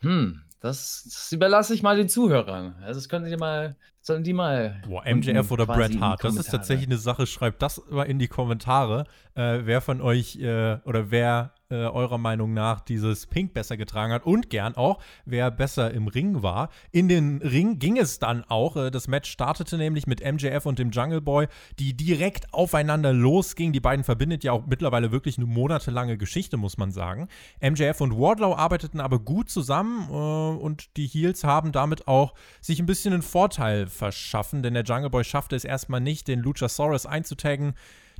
Hm, 0.00 0.42
das, 0.62 1.02
das 1.04 1.32
überlasse 1.32 1.74
ich 1.74 1.82
mal 1.82 1.96
den 1.96 2.08
Zuhörern. 2.08 2.76
Also 2.82 3.00
das 3.00 3.08
können 3.08 3.24
die 3.24 3.36
mal, 3.36 3.74
sollen 4.00 4.22
die 4.22 4.32
mal. 4.32 4.80
Boah, 4.86 5.02
MJF 5.04 5.50
oder 5.50 5.66
Bret 5.66 5.98
Hart, 6.00 6.22
das 6.22 6.36
ist 6.36 6.52
tatsächlich 6.52 6.86
eine 6.86 6.98
Sache. 6.98 7.26
Schreibt 7.26 7.62
das 7.62 7.82
mal 7.90 8.04
in 8.04 8.20
die 8.20 8.28
Kommentare, 8.28 9.06
äh, 9.34 9.58
wer 9.64 9.80
von 9.80 10.00
euch 10.00 10.36
äh, 10.36 10.78
oder 10.84 11.10
wer 11.10 11.52
äh, 11.72 11.86
eurer 11.86 12.18
Meinung 12.18 12.52
nach 12.52 12.80
dieses 12.80 13.26
Pink 13.26 13.54
besser 13.54 13.76
getragen 13.76 14.12
hat 14.12 14.26
und 14.26 14.50
gern 14.50 14.76
auch, 14.76 15.00
wer 15.24 15.50
besser 15.50 15.90
im 15.92 16.06
Ring 16.06 16.42
war. 16.42 16.68
In 16.90 17.08
den 17.08 17.38
Ring 17.38 17.78
ging 17.78 17.96
es 17.96 18.18
dann 18.18 18.44
auch. 18.44 18.76
Äh, 18.76 18.90
das 18.90 19.08
Match 19.08 19.30
startete 19.30 19.78
nämlich 19.78 20.06
mit 20.06 20.20
MJF 20.20 20.66
und 20.66 20.78
dem 20.78 20.90
Jungle 20.90 21.20
Boy, 21.20 21.46
die 21.78 21.96
direkt 21.96 22.52
aufeinander 22.52 23.12
losgingen. 23.12 23.72
Die 23.72 23.80
beiden 23.80 24.04
verbindet 24.04 24.44
ja 24.44 24.52
auch 24.52 24.66
mittlerweile 24.66 25.12
wirklich 25.12 25.38
eine 25.38 25.46
monatelange 25.46 26.18
Geschichte, 26.18 26.56
muss 26.56 26.76
man 26.76 26.92
sagen. 26.92 27.28
MJF 27.60 28.00
und 28.00 28.18
Wardlow 28.18 28.54
arbeiteten 28.54 29.00
aber 29.00 29.18
gut 29.18 29.48
zusammen 29.48 30.08
äh, 30.10 30.62
und 30.62 30.96
die 30.96 31.06
Heels 31.06 31.44
haben 31.44 31.72
damit 31.72 32.06
auch 32.06 32.34
sich 32.60 32.78
ein 32.80 32.86
bisschen 32.86 33.14
einen 33.14 33.22
Vorteil 33.22 33.86
verschaffen, 33.86 34.62
denn 34.62 34.74
der 34.74 34.84
Jungle 34.84 35.10
Boy 35.10 35.24
schaffte 35.24 35.56
es 35.56 35.64
erstmal 35.64 36.00
nicht, 36.00 36.28
den 36.28 36.40
Luchasaurus 36.40 37.06
einzutaggen. 37.06 37.74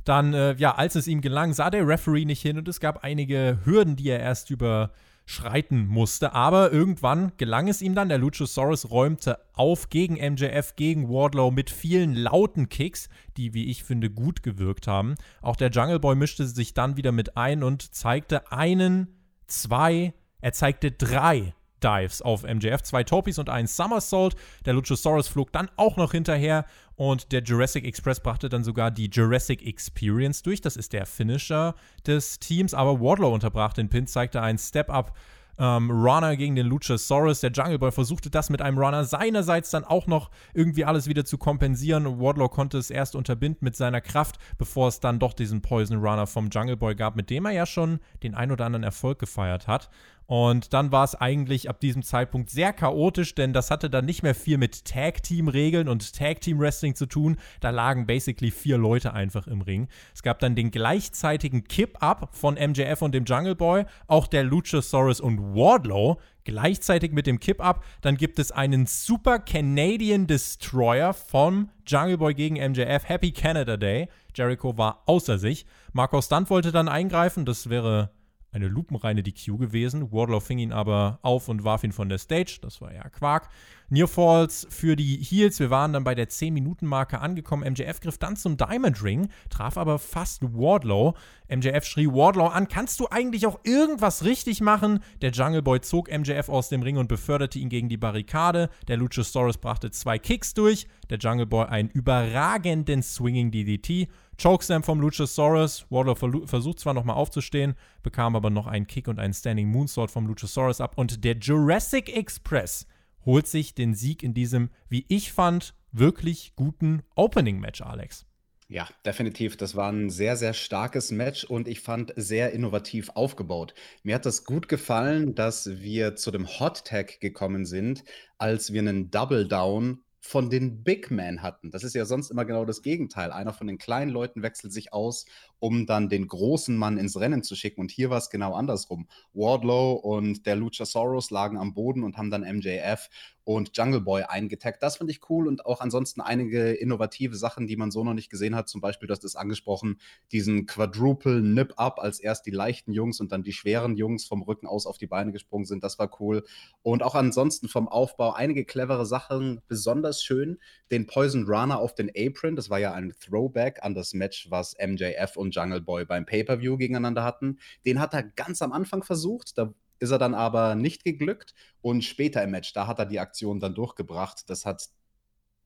Dann, 0.05 0.33
äh, 0.33 0.55
ja, 0.55 0.75
als 0.75 0.95
es 0.95 1.07
ihm 1.07 1.21
gelang, 1.21 1.53
sah 1.53 1.69
der 1.69 1.87
Referee 1.87 2.25
nicht 2.25 2.41
hin 2.41 2.57
und 2.57 2.67
es 2.67 2.79
gab 2.79 3.03
einige 3.03 3.59
Hürden, 3.63 3.95
die 3.95 4.09
er 4.09 4.19
erst 4.19 4.49
überschreiten 4.49 5.87
musste. 5.87 6.33
Aber 6.33 6.71
irgendwann 6.71 7.31
gelang 7.37 7.67
es 7.67 7.81
ihm 7.81 7.95
dann. 7.95 8.09
Der 8.09 8.17
Luchasaurus 8.17 8.89
räumte 8.89 9.39
auf 9.53 9.89
gegen 9.89 10.15
MJF, 10.15 10.75
gegen 10.75 11.09
Wardlow 11.09 11.51
mit 11.51 11.69
vielen 11.69 12.15
lauten 12.15 12.69
Kicks, 12.69 13.09
die, 13.37 13.53
wie 13.53 13.69
ich 13.69 13.83
finde, 13.83 14.09
gut 14.09 14.43
gewirkt 14.43 14.87
haben. 14.87 15.15
Auch 15.41 15.55
der 15.55 15.69
Jungle 15.69 15.99
Boy 15.99 16.15
mischte 16.15 16.45
sich 16.45 16.73
dann 16.73 16.97
wieder 16.97 17.11
mit 17.11 17.37
ein 17.37 17.63
und 17.63 17.95
zeigte 17.95 18.51
einen, 18.51 19.07
zwei, 19.47 20.13
er 20.41 20.53
zeigte 20.53 20.91
drei 20.91 21.53
Dives 21.83 22.21
auf 22.21 22.43
MJF, 22.43 22.81
zwei 22.81 23.03
Topis 23.03 23.39
und 23.39 23.49
einen 23.49 23.67
Somersault. 23.67 24.35
Der 24.65 24.73
Luchasaurus 24.73 25.27
flog 25.27 25.51
dann 25.51 25.69
auch 25.75 25.97
noch 25.97 26.11
hinterher 26.11 26.65
und 26.95 27.31
der 27.31 27.41
Jurassic 27.41 27.85
Express 27.85 28.19
brachte 28.19 28.49
dann 28.49 28.63
sogar 28.63 28.91
die 28.91 29.07
Jurassic 29.07 29.65
Experience 29.65 30.43
durch. 30.43 30.61
Das 30.61 30.75
ist 30.75 30.93
der 30.93 31.05
Finisher 31.05 31.75
des 32.05 32.39
Teams, 32.39 32.73
aber 32.73 32.99
Wardlow 32.99 33.33
unterbrach 33.33 33.73
den 33.73 33.89
Pin, 33.89 34.07
zeigte 34.07 34.41
einen 34.41 34.57
Step-Up. 34.57 35.15
Ähm, 35.59 35.91
Runner 35.91 36.35
gegen 36.35 36.55
den 36.55 36.65
Luchasaurus. 36.65 37.41
Der 37.41 37.51
Jungle 37.51 37.77
Boy 37.77 37.91
versuchte 37.91 38.31
das 38.31 38.49
mit 38.49 38.59
einem 38.63 38.79
Runner 38.79 39.05
seinerseits 39.05 39.69
dann 39.69 39.83
auch 39.83 40.07
noch 40.07 40.31
irgendwie 40.55 40.83
alles 40.83 41.07
wieder 41.07 41.25
zu 41.25 41.37
kompensieren. 41.37 42.19
Wardlow 42.19 42.49
konnte 42.49 42.79
es 42.79 42.89
erst 42.89 43.15
unterbinden 43.15 43.59
mit 43.61 43.75
seiner 43.75 44.01
Kraft, 44.01 44.37
bevor 44.57 44.87
es 44.87 44.99
dann 44.99 45.19
doch 45.19 45.33
diesen 45.33 45.61
Poison 45.61 45.99
Runner 45.99 46.25
vom 46.25 46.49
Jungle 46.49 46.75
Boy 46.75 46.95
gab, 46.95 47.15
mit 47.15 47.29
dem 47.29 47.45
er 47.45 47.51
ja 47.51 47.67
schon 47.67 47.99
den 48.23 48.33
ein 48.33 48.51
oder 48.51 48.65
anderen 48.65 48.81
Erfolg 48.81 49.19
gefeiert 49.19 49.67
hat. 49.67 49.91
Und 50.25 50.73
dann 50.73 50.91
war 50.91 51.03
es 51.03 51.15
eigentlich 51.15 51.69
ab 51.69 51.79
diesem 51.79 52.01
Zeitpunkt 52.01 52.49
sehr 52.49 52.73
chaotisch, 52.73 53.35
denn 53.35 53.53
das 53.53 53.71
hatte 53.71 53.89
dann 53.89 54.05
nicht 54.05 54.23
mehr 54.23 54.35
viel 54.35 54.57
mit 54.57 54.85
Tag-Team-Regeln 54.85 55.89
und 55.89 56.13
Tag-Team-Wrestling 56.13 56.95
zu 56.95 57.05
tun. 57.05 57.37
Da 57.59 57.71
lagen 57.71 58.07
basically 58.07 58.51
vier 58.51 58.77
Leute 58.77 59.13
einfach 59.13 59.47
im 59.47 59.61
Ring. 59.61 59.87
Es 60.13 60.23
gab 60.23 60.39
dann 60.39 60.55
den 60.55 60.71
gleichzeitigen 60.71 61.65
Kip-Up 61.65 62.29
von 62.31 62.55
MJF 62.55 63.01
und 63.01 63.13
dem 63.13 63.25
Jungle 63.25 63.55
Boy, 63.55 63.85
auch 64.07 64.27
der 64.27 64.43
Luchasaurus 64.43 65.19
und 65.19 65.39
Wardlow 65.55 66.19
gleichzeitig 66.45 67.11
mit 67.11 67.27
dem 67.27 67.39
Kip-Up. 67.39 67.83
Dann 68.01 68.17
gibt 68.17 68.39
es 68.39 68.51
einen 68.51 68.85
Super 68.85 69.39
Canadian 69.39 70.27
Destroyer 70.27 71.13
vom 71.13 71.69
Jungle 71.85 72.17
Boy 72.17 72.33
gegen 72.33 72.55
MJF. 72.55 73.07
Happy 73.07 73.31
Canada 73.31 73.77
Day. 73.77 74.07
Jericho 74.35 74.77
war 74.77 75.03
außer 75.05 75.37
sich. 75.37 75.65
Marco 75.91 76.21
Stunt 76.21 76.49
wollte 76.49 76.71
dann 76.71 76.87
eingreifen. 76.87 77.45
Das 77.45 77.69
wäre 77.69 78.11
eine 78.53 78.67
lupenreine 78.67 79.23
DQ 79.23 79.57
gewesen. 79.57 80.11
Wardlow 80.11 80.39
fing 80.39 80.59
ihn 80.59 80.71
aber 80.71 81.19
auf 81.23 81.49
und 81.49 81.63
warf 81.63 81.83
ihn 81.83 81.91
von 81.91 82.07
der 82.07 82.19
Stage. 82.19 82.59
Das 82.61 82.79
war 82.81 82.93
ja 82.93 83.09
Quark. 83.09 83.49
Near 83.89 84.07
Falls 84.07 84.65
für 84.69 84.95
die 84.95 85.17
Heels. 85.17 85.59
Wir 85.59 85.69
waren 85.69 85.93
dann 85.93 86.03
bei 86.03 86.15
der 86.15 86.29
10-Minuten-Marke 86.29 87.19
angekommen. 87.19 87.71
MJF 87.71 87.99
griff 87.99 88.17
dann 88.17 88.35
zum 88.35 88.57
Diamond 88.57 89.03
Ring, 89.03 89.29
traf 89.49 89.77
aber 89.77 89.99
fast 89.99 90.41
Wardlow. 90.41 91.15
MJF 91.47 91.83
schrie 91.85 92.07
Wardlow 92.07 92.47
an: 92.47 92.67
Kannst 92.67 92.99
du 92.99 93.07
eigentlich 93.09 93.45
auch 93.45 93.59
irgendwas 93.63 94.23
richtig 94.23 94.61
machen? 94.61 94.99
Der 95.21 95.31
Jungle 95.31 95.61
Boy 95.61 95.81
zog 95.81 96.09
MJF 96.11 96.49
aus 96.49 96.69
dem 96.69 96.81
Ring 96.81 96.97
und 96.97 97.07
beförderte 97.07 97.59
ihn 97.59 97.69
gegen 97.69 97.89
die 97.89 97.97
Barrikade. 97.97 98.69
Der 98.87 98.97
Luchasaurus 98.97 99.57
brachte 99.57 99.91
zwei 99.91 100.17
Kicks 100.17 100.53
durch. 100.53 100.87
Der 101.09 101.17
Jungle 101.17 101.45
Boy 101.45 101.65
einen 101.65 101.89
überragenden 101.89 103.03
Swinging 103.03 103.51
DDT. 103.51 104.09
Chokeslam 104.41 104.83
vom 104.83 104.99
Luchasaurus. 104.99 105.85
Wardlow 105.89 106.45
versucht 106.45 106.79
zwar 106.79 106.93
nochmal 106.93 107.15
aufzustehen, 107.15 107.75
bekam 108.01 108.35
aber 108.35 108.49
noch 108.49 108.67
einen 108.67 108.87
Kick 108.87 109.07
und 109.07 109.19
einen 109.19 109.33
Standing 109.33 109.69
Moonsault 109.69 110.11
vom 110.11 110.27
Luchasaurus 110.27 110.81
ab. 110.81 110.93
Und 110.97 111.23
der 111.23 111.37
Jurassic 111.37 112.15
Express 112.15 112.87
holt 113.25 113.47
sich 113.47 113.73
den 113.73 113.93
Sieg 113.93 114.23
in 114.23 114.33
diesem, 114.33 114.69
wie 114.89 115.05
ich 115.07 115.31
fand, 115.31 115.73
wirklich 115.91 116.53
guten 116.55 117.03
Opening-Match, 117.15 117.81
Alex. 117.81 118.25
Ja, 118.69 118.87
definitiv. 119.05 119.55
Das 119.57 119.75
war 119.75 119.91
ein 119.91 120.09
sehr, 120.09 120.35
sehr 120.35 120.53
starkes 120.53 121.11
Match 121.11 121.43
und 121.43 121.67
ich 121.67 121.81
fand 121.81 122.13
sehr 122.15 122.53
innovativ 122.53 123.11
aufgebaut. 123.13 123.75
Mir 124.01 124.15
hat 124.15 124.25
das 124.25 124.45
gut 124.45 124.67
gefallen, 124.67 125.35
dass 125.35 125.81
wir 125.81 126.15
zu 126.15 126.31
dem 126.31 126.47
Hot 126.59 126.85
Tag 126.85 127.19
gekommen 127.19 127.65
sind, 127.65 128.03
als 128.37 128.73
wir 128.73 128.81
einen 128.81 129.11
Double 129.11 129.47
Down 129.47 129.99
von 130.25 130.49
den 130.49 130.83
Big 130.83 131.11
Men 131.11 131.41
hatten. 131.41 131.69
Das 131.69 131.83
ist 131.83 131.93
ja 131.93 132.05
sonst 132.05 132.31
immer 132.31 132.45
genau 132.45 132.63
das 132.63 132.81
Gegenteil. 132.81 133.33
Einer 133.33 133.51
von 133.51 133.67
den 133.67 133.77
kleinen 133.77 134.09
Leuten 134.09 134.41
wechselt 134.41 134.71
sich 134.71 134.93
aus, 134.93 135.25
um 135.59 135.85
dann 135.85 136.07
den 136.07 136.29
großen 136.29 136.77
Mann 136.77 136.97
ins 136.97 137.19
Rennen 137.19 137.43
zu 137.43 137.57
schicken. 137.57 137.81
Und 137.81 137.91
hier 137.91 138.09
war 138.09 138.19
es 138.19 138.29
genau 138.29 138.53
andersrum. 138.53 139.09
Wardlow 139.33 139.91
und 139.91 140.45
der 140.45 140.55
Luchasaurus 140.55 141.29
lagen 141.29 141.57
am 141.57 141.73
Boden 141.73 142.03
und 142.03 142.17
haben 142.17 142.31
dann 142.31 142.41
MJF 142.41 143.09
und 143.45 143.75
Jungle 143.77 144.01
Boy 144.01 144.23
eingetaggt. 144.23 144.81
Das 144.81 144.97
finde 144.97 145.11
ich 145.11 145.29
cool 145.29 145.47
und 145.47 145.65
auch 145.65 145.81
ansonsten 145.81 146.21
einige 146.21 146.71
innovative 146.71 147.35
Sachen, 147.35 147.67
die 147.67 147.75
man 147.75 147.91
so 147.91 148.03
noch 148.03 148.13
nicht 148.13 148.29
gesehen 148.29 148.55
hat. 148.55 148.69
Zum 148.69 148.81
Beispiel, 148.81 149.09
hast 149.09 149.23
es 149.23 149.35
angesprochen, 149.35 149.99
diesen 150.31 150.65
Quadruple 150.65 151.41
Nip-Up, 151.41 151.99
als 151.99 152.19
erst 152.19 152.45
die 152.45 152.51
leichten 152.51 152.93
Jungs 152.93 153.19
und 153.19 153.31
dann 153.31 153.43
die 153.43 153.53
schweren 153.53 153.95
Jungs 153.95 154.25
vom 154.25 154.41
Rücken 154.41 154.67
aus 154.67 154.85
auf 154.85 154.97
die 154.97 155.07
Beine 155.07 155.31
gesprungen 155.31 155.65
sind. 155.65 155.83
Das 155.83 155.99
war 155.99 156.09
cool. 156.19 156.43
Und 156.81 157.03
auch 157.03 157.15
ansonsten 157.15 157.67
vom 157.67 157.87
Aufbau 157.87 158.33
einige 158.33 158.65
clevere 158.65 159.05
Sachen, 159.05 159.61
besonders 159.67 160.23
schön. 160.23 160.57
Den 160.91 161.05
Poison 161.07 161.45
Runner 161.45 161.79
auf 161.79 161.95
den 161.95 162.11
Apron, 162.15 162.55
das 162.55 162.69
war 162.69 162.79
ja 162.79 162.93
ein 162.93 163.13
Throwback 163.19 163.83
an 163.83 163.93
das 163.93 164.13
Match, 164.13 164.49
was 164.49 164.75
MJF 164.79 165.35
und 165.35 165.53
Jungle 165.55 165.81
Boy 165.81 166.05
beim 166.05 166.25
Pay-Per-View 166.25 166.77
gegeneinander 166.77 167.23
hatten. 167.23 167.59
Den 167.85 167.99
hat 167.99 168.13
er 168.13 168.23
ganz 168.23 168.61
am 168.61 168.71
Anfang 168.71 169.03
versucht. 169.03 169.57
Da 169.57 169.73
ist 170.03 170.11
er 170.11 170.19
dann 170.19 170.35
aber 170.35 170.75
nicht 170.75 171.03
geglückt 171.05 171.55
und 171.81 172.03
später 172.03 172.43
im 172.43 172.51
Match, 172.51 172.73
da 172.73 172.87
hat 172.87 172.99
er 172.99 173.05
die 173.05 173.19
Aktion 173.19 173.59
dann 173.61 173.73
durchgebracht. 173.73 174.49
Das 174.49 174.65
hat 174.65 174.89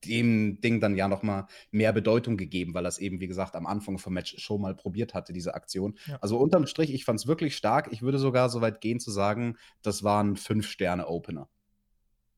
dem 0.04 0.60
Ding 0.60 0.80
dann 0.80 0.96
ja 0.96 1.08
nochmal 1.08 1.46
mehr 1.72 1.92
Bedeutung 1.92 2.36
gegeben, 2.36 2.72
weil 2.72 2.86
er 2.86 2.88
es 2.88 2.98
eben, 2.98 3.18
wie 3.18 3.26
gesagt, 3.26 3.56
am 3.56 3.66
Anfang 3.66 3.98
vom 3.98 4.14
Match 4.14 4.38
schon 4.38 4.60
mal 4.60 4.76
probiert 4.76 5.12
hatte, 5.12 5.32
diese 5.32 5.54
Aktion. 5.54 5.98
Ja. 6.06 6.18
Also 6.20 6.38
unterm 6.38 6.68
Strich, 6.68 6.94
ich 6.94 7.04
fand 7.04 7.18
es 7.18 7.26
wirklich 7.26 7.56
stark. 7.56 7.88
Ich 7.90 8.00
würde 8.00 8.18
sogar 8.18 8.48
so 8.48 8.60
weit 8.60 8.80
gehen 8.80 9.00
zu 9.00 9.10
sagen, 9.10 9.56
das 9.82 10.04
waren 10.04 10.36
fünf 10.36 10.68
Sterne 10.68 11.08
Opener. 11.08 11.48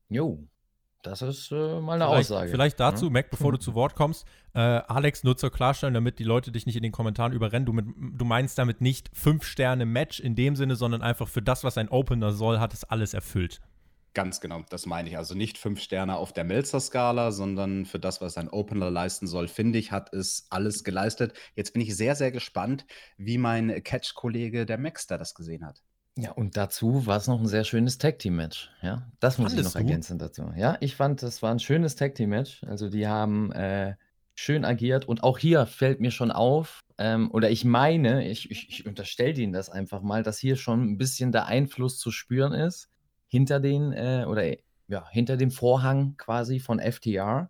Jo, 0.09 0.47
das 1.03 1.21
ist 1.21 1.51
äh, 1.51 1.55
mal 1.79 1.93
eine 1.93 2.05
vielleicht, 2.05 2.31
Aussage. 2.31 2.51
Vielleicht 2.51 2.79
dazu, 2.79 3.05
ja. 3.05 3.11
Mac, 3.11 3.29
bevor 3.29 3.51
du 3.51 3.57
zu 3.57 3.73
Wort 3.73 3.95
kommst. 3.95 4.25
Äh, 4.53 4.59
Alex, 4.59 5.23
nur 5.23 5.37
zur 5.37 5.51
Klarstellung, 5.51 5.93
damit 5.93 6.19
die 6.19 6.23
Leute 6.23 6.51
dich 6.51 6.65
nicht 6.65 6.75
in 6.75 6.83
den 6.83 6.91
Kommentaren 6.91 7.33
überrennen. 7.33 7.65
Du, 7.65 7.73
mit, 7.73 7.85
du 7.95 8.25
meinst 8.25 8.57
damit 8.57 8.81
nicht 8.81 9.09
fünf 9.13 9.43
Sterne 9.43 9.85
Match 9.85 10.19
in 10.19 10.35
dem 10.35 10.55
Sinne, 10.55 10.75
sondern 10.75 11.01
einfach 11.01 11.27
für 11.27 11.41
das, 11.41 11.63
was 11.63 11.77
ein 11.77 11.89
Opener 11.89 12.31
soll, 12.31 12.59
hat 12.59 12.73
es 12.73 12.83
alles 12.83 13.13
erfüllt. 13.13 13.61
Ganz 14.13 14.41
genau, 14.41 14.65
das 14.69 14.85
meine 14.85 15.07
ich. 15.07 15.17
Also 15.17 15.35
nicht 15.35 15.57
fünf 15.57 15.79
Sterne 15.79 16.17
auf 16.17 16.33
der 16.33 16.43
Melzer-Skala, 16.43 17.31
sondern 17.31 17.85
für 17.85 17.99
das, 17.99 18.19
was 18.19 18.37
ein 18.37 18.49
Opener 18.49 18.91
leisten 18.91 19.25
soll, 19.25 19.47
finde 19.47 19.79
ich, 19.79 19.93
hat 19.93 20.13
es 20.13 20.47
alles 20.49 20.83
geleistet. 20.83 21.33
Jetzt 21.55 21.71
bin 21.71 21.81
ich 21.81 21.95
sehr, 21.95 22.15
sehr 22.15 22.31
gespannt, 22.31 22.85
wie 23.17 23.37
mein 23.37 23.81
Catch-Kollege 23.83 24.65
der 24.65 24.77
Maxter 24.77 25.17
das 25.17 25.33
gesehen 25.33 25.65
hat. 25.65 25.81
Ja, 26.17 26.31
und 26.31 26.57
dazu 26.57 27.05
war 27.05 27.17
es 27.17 27.27
noch 27.27 27.39
ein 27.39 27.47
sehr 27.47 27.63
schönes 27.63 27.97
Tag-Team-Match. 27.97 28.69
Ja, 28.81 29.09
das 29.19 29.37
muss 29.37 29.53
ich 29.53 29.63
noch 29.63 29.71
du? 29.71 29.77
ergänzen 29.77 30.19
dazu. 30.19 30.51
Ja, 30.57 30.77
ich 30.81 30.95
fand, 30.95 31.23
das 31.23 31.41
war 31.41 31.51
ein 31.51 31.59
schönes 31.59 31.95
Tag-Team-Match. 31.95 32.63
Also 32.65 32.89
die 32.89 33.07
haben 33.07 33.51
äh, 33.53 33.95
schön 34.35 34.65
agiert 34.65 35.07
und 35.07 35.23
auch 35.23 35.37
hier 35.37 35.65
fällt 35.65 36.01
mir 36.01 36.11
schon 36.11 36.31
auf, 36.31 36.81
ähm, 36.97 37.31
oder 37.31 37.49
ich 37.49 37.63
meine, 37.63 38.27
ich, 38.29 38.51
ich, 38.51 38.69
ich 38.69 38.85
unterstelle 38.85 39.33
denen 39.33 39.53
das 39.53 39.69
einfach 39.69 40.01
mal, 40.01 40.21
dass 40.21 40.37
hier 40.37 40.55
schon 40.57 40.83
ein 40.83 40.97
bisschen 40.97 41.31
der 41.31 41.45
Einfluss 41.47 41.97
zu 41.97 42.11
spüren 42.11 42.53
ist 42.53 42.89
hinter 43.27 43.59
den 43.59 43.93
äh, 43.93 44.25
oder 44.27 44.43
ja 44.87 45.09
hinter 45.09 45.37
dem 45.37 45.51
Vorhang 45.51 46.15
quasi 46.17 46.59
von 46.59 46.79
FTR. 46.79 47.49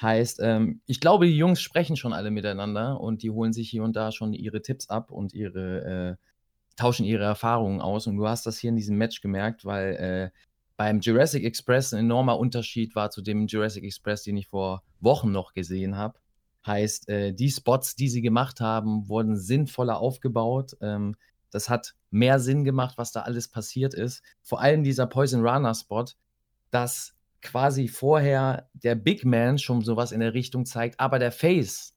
Heißt, 0.00 0.40
ähm, 0.42 0.80
ich 0.86 1.00
glaube, 1.00 1.26
die 1.26 1.36
Jungs 1.36 1.60
sprechen 1.60 1.96
schon 1.96 2.14
alle 2.14 2.30
miteinander 2.30 3.00
und 3.00 3.22
die 3.22 3.30
holen 3.30 3.52
sich 3.52 3.68
hier 3.68 3.84
und 3.84 3.94
da 3.94 4.10
schon 4.12 4.32
ihre 4.32 4.62
Tipps 4.62 4.88
ab 4.88 5.10
und 5.10 5.34
ihre 5.34 6.16
äh, 6.18 6.29
tauschen 6.76 7.04
ihre 7.04 7.24
Erfahrungen 7.24 7.80
aus. 7.80 8.06
Und 8.06 8.16
du 8.16 8.26
hast 8.26 8.46
das 8.46 8.58
hier 8.58 8.70
in 8.70 8.76
diesem 8.76 8.96
Match 8.96 9.20
gemerkt, 9.20 9.64
weil 9.64 9.94
äh, 9.96 10.38
beim 10.76 11.00
Jurassic 11.00 11.44
Express 11.44 11.92
ein 11.92 12.00
enormer 12.00 12.38
Unterschied 12.38 12.94
war 12.94 13.10
zu 13.10 13.20
dem 13.20 13.46
Jurassic 13.46 13.84
Express, 13.84 14.22
den 14.22 14.36
ich 14.36 14.48
vor 14.48 14.82
Wochen 15.00 15.30
noch 15.30 15.52
gesehen 15.52 15.96
habe. 15.96 16.18
Heißt, 16.66 17.08
äh, 17.08 17.32
die 17.32 17.50
Spots, 17.50 17.96
die 17.96 18.08
sie 18.08 18.22
gemacht 18.22 18.60
haben, 18.60 19.08
wurden 19.08 19.36
sinnvoller 19.36 19.98
aufgebaut. 19.98 20.76
Ähm, 20.80 21.16
das 21.50 21.68
hat 21.68 21.94
mehr 22.10 22.38
Sinn 22.38 22.64
gemacht, 22.64 22.96
was 22.96 23.12
da 23.12 23.22
alles 23.22 23.48
passiert 23.48 23.94
ist. 23.94 24.22
Vor 24.42 24.60
allem 24.60 24.82
dieser 24.82 25.06
Poison 25.06 25.46
Runner 25.46 25.74
Spot, 25.74 26.06
dass 26.70 27.14
quasi 27.42 27.88
vorher 27.88 28.68
der 28.74 28.94
Big 28.94 29.24
Man 29.24 29.58
schon 29.58 29.82
sowas 29.82 30.12
in 30.12 30.20
der 30.20 30.34
Richtung 30.34 30.66
zeigt, 30.66 31.00
aber 31.00 31.18
der 31.18 31.32
Face 31.32 31.94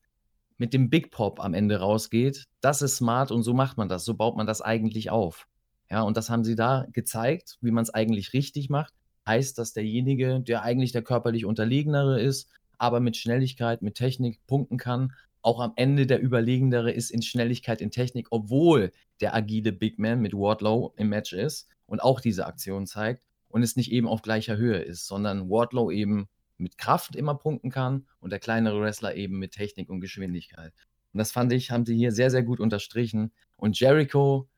mit 0.57 0.74
dem 0.74 0.89
Big 0.89 1.12
Pop 1.12 1.39
am 1.39 1.53
Ende 1.53 1.77
rausgeht. 1.77 2.45
Das 2.62 2.81
ist 2.81 2.98
smart 2.98 3.31
und 3.31 3.43
so 3.43 3.53
macht 3.53 3.77
man 3.77 3.89
das. 3.89 4.05
So 4.05 4.13
baut 4.13 4.38
man 4.38 4.48
das 4.48 4.62
eigentlich 4.62 5.10
auf. 5.10 5.48
Ja, 5.89 6.01
und 6.01 6.17
das 6.17 6.29
haben 6.29 6.43
sie 6.43 6.55
da 6.55 6.86
gezeigt, 6.91 7.57
wie 7.62 7.72
man 7.72 7.83
es 7.83 7.93
eigentlich 7.93 8.33
richtig 8.33 8.69
macht. 8.69 8.93
Heißt, 9.27 9.57
dass 9.57 9.74
derjenige, 9.74 10.41
der 10.41 10.63
eigentlich 10.63 10.91
der 10.91 11.01
körperlich 11.01 11.45
Unterlegenere 11.45 12.22
ist, 12.22 12.50
aber 12.77 13.00
mit 13.00 13.15
Schnelligkeit, 13.15 13.81
mit 13.81 13.95
Technik 13.95 14.39
punkten 14.48 14.77
kann, 14.77 15.13
auch 15.41 15.60
am 15.60 15.74
Ende 15.75 16.07
der 16.07 16.22
Überlegendere 16.22 16.91
ist 16.91 17.12
in 17.12 17.22
Schnelligkeit, 17.22 17.81
in 17.81 17.91
Technik, 17.91 18.27
obwohl 18.31 18.91
der 19.22 19.36
agile 19.36 19.72
Big 19.72 20.00
Man 20.00 20.22
mit 20.22 20.33
Wardlow 20.33 20.93
im 20.95 21.10
Match 21.10 21.33
ist 21.33 21.67
und 21.86 22.01
auch 22.01 22.19
diese 22.22 22.45
Aktion 22.45 22.88
zeigt 22.88 23.22
und 23.50 23.62
es 23.62 23.75
nicht 23.75 23.91
eben 23.91 24.07
auf 24.07 24.22
gleicher 24.22 24.57
Höhe 24.57 24.79
ist, 24.79 25.05
sondern 25.05 25.50
Wardlow 25.50 25.91
eben 25.91 26.27
mit 26.63 26.77
Kraft 26.77 27.15
immer 27.15 27.36
punkten 27.36 27.70
kann 27.70 28.08
und 28.20 28.32
der 28.32 28.39
kleinere 28.39 28.82
Wrestler 28.82 29.15
eben 29.15 29.38
mit 29.38 29.51
Technik 29.51 29.89
und 29.89 30.01
Geschwindigkeit. 30.01 30.74
Und 31.13 31.20
das 31.20 31.32
fand 31.32 31.53
ich, 31.53 31.70
haben 31.70 31.86
sie 31.86 31.96
hier 31.96 32.12
sehr, 32.12 32.32
sehr 32.32 32.43
gut 32.43 32.60
unterstrichen. 32.60 33.32
Und 33.58 33.79
Jericho 33.79 34.50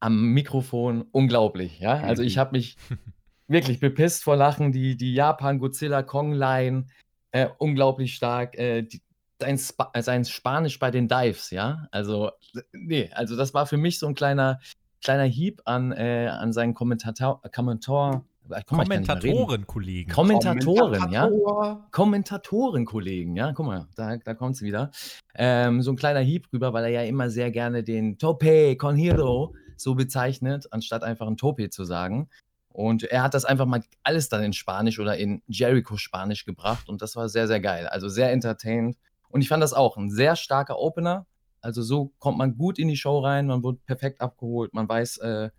am 0.00 0.32
Mikrofon, 0.32 1.06
unglaublich, 1.10 1.80
ja. 1.80 1.94
Also 2.00 2.22
ich 2.22 2.36
habe 2.36 2.52
mich 2.52 2.76
wirklich 3.48 3.80
bepisst 3.80 4.24
vor 4.24 4.36
Lachen. 4.36 4.72
Die, 4.72 4.96
die 4.96 5.14
Japan-Godzilla-Kong-Line, 5.14 6.86
äh, 7.30 7.48
unglaublich 7.58 8.14
stark. 8.14 8.58
Äh, 8.58 8.82
die, 8.82 9.00
sein, 9.40 9.56
Sp 9.60 9.88
sein 10.00 10.24
Spanisch 10.24 10.78
bei 10.78 10.90
den 10.90 11.08
Dives, 11.08 11.50
ja. 11.50 11.88
Also, 11.90 12.30
nee, 12.72 13.10
also 13.12 13.36
das 13.36 13.54
war 13.54 13.66
für 13.66 13.76
mich 13.76 13.98
so 13.98 14.06
ein 14.06 14.14
kleiner, 14.14 14.60
kleiner 15.02 15.24
Hieb 15.24 15.62
an, 15.64 15.92
äh, 15.92 16.28
an 16.28 16.52
seinen 16.52 16.74
Kommentator, 16.74 17.42
Kommentator 17.54 18.24
Kommentatoren-Kollegen. 18.66 20.12
Kommentatoren, 20.12 21.10
ja. 21.10 21.30
Kommentatoren-Kollegen, 21.90 23.36
ja. 23.36 23.52
Guck 23.52 23.66
mal, 23.66 23.88
da, 23.96 24.16
da 24.16 24.34
kommt 24.34 24.56
es 24.56 24.62
wieder. 24.62 24.90
Ähm, 25.34 25.82
so 25.82 25.92
ein 25.92 25.96
kleiner 25.96 26.20
Hieb 26.20 26.52
rüber, 26.52 26.72
weil 26.72 26.84
er 26.84 26.90
ja 26.90 27.02
immer 27.02 27.30
sehr 27.30 27.50
gerne 27.50 27.82
den 27.82 28.18
Tope 28.18 28.76
con 28.76 28.96
Hero 28.96 29.54
so 29.76 29.94
bezeichnet, 29.94 30.66
anstatt 30.70 31.02
einfach 31.02 31.26
ein 31.26 31.36
Tope 31.36 31.70
zu 31.70 31.84
sagen. 31.84 32.28
Und 32.76 33.04
er 33.04 33.22
hat 33.22 33.32
das 33.32 33.46
einfach 33.46 33.64
mal 33.64 33.82
alles 34.02 34.28
dann 34.28 34.42
in 34.42 34.52
Spanisch 34.52 34.98
oder 34.98 35.16
in 35.16 35.42
Jericho-Spanisch 35.46 36.44
gebracht 36.44 36.88
und 36.88 37.00
das 37.00 37.16
war 37.16 37.28
sehr, 37.28 37.46
sehr 37.46 37.60
geil. 37.60 37.86
Also 37.86 38.08
sehr 38.08 38.32
entertainend. 38.32 38.98
Und 39.30 39.40
ich 39.40 39.48
fand 39.48 39.62
das 39.62 39.72
auch 39.72 39.96
ein 39.96 40.10
sehr 40.10 40.36
starker 40.36 40.78
Opener. 40.78 41.26
Also 41.62 41.82
so 41.82 42.12
kommt 42.18 42.38
man 42.38 42.56
gut 42.56 42.78
in 42.78 42.88
die 42.88 42.96
Show 42.96 43.18
rein, 43.20 43.46
man 43.46 43.62
wird 43.62 43.84
perfekt 43.86 44.20
abgeholt, 44.20 44.74
man 44.74 44.88
weiß, 44.88 45.18
äh, 45.18 45.50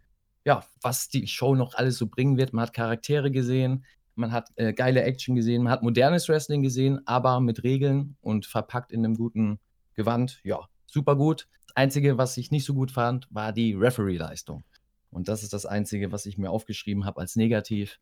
ja, 0.47 0.63
was 0.81 1.09
die 1.09 1.27
Show 1.27 1.55
noch 1.55 1.73
alles 1.73 1.97
so 1.97 2.07
bringen 2.07 2.37
wird. 2.37 2.53
Man 2.53 2.63
hat 2.63 2.73
Charaktere 2.73 3.31
gesehen, 3.31 3.83
man 4.15 4.31
hat 4.31 4.49
äh, 4.55 4.71
geile 4.71 5.03
Action 5.03 5.35
gesehen, 5.35 5.63
man 5.63 5.73
hat 5.73 5.83
modernes 5.83 6.29
Wrestling 6.29 6.61
gesehen, 6.61 7.05
aber 7.05 7.41
mit 7.41 7.65
Regeln 7.65 8.15
und 8.21 8.45
verpackt 8.45 8.93
in 8.93 9.03
einem 9.03 9.15
guten 9.15 9.59
Gewand. 9.93 10.39
Ja, 10.45 10.69
super 10.85 11.17
gut. 11.17 11.49
Das 11.65 11.75
Einzige, 11.75 12.17
was 12.17 12.37
ich 12.37 12.49
nicht 12.49 12.63
so 12.63 12.73
gut 12.73 12.91
fand, 12.91 13.27
war 13.29 13.51
die 13.51 13.73
Referee-Leistung. 13.73 14.63
Und 15.09 15.27
das 15.27 15.43
ist 15.43 15.51
das 15.51 15.65
Einzige, 15.65 16.13
was 16.13 16.25
ich 16.25 16.37
mir 16.37 16.49
aufgeschrieben 16.49 17.03
habe 17.03 17.19
als 17.19 17.35
negativ. 17.35 17.99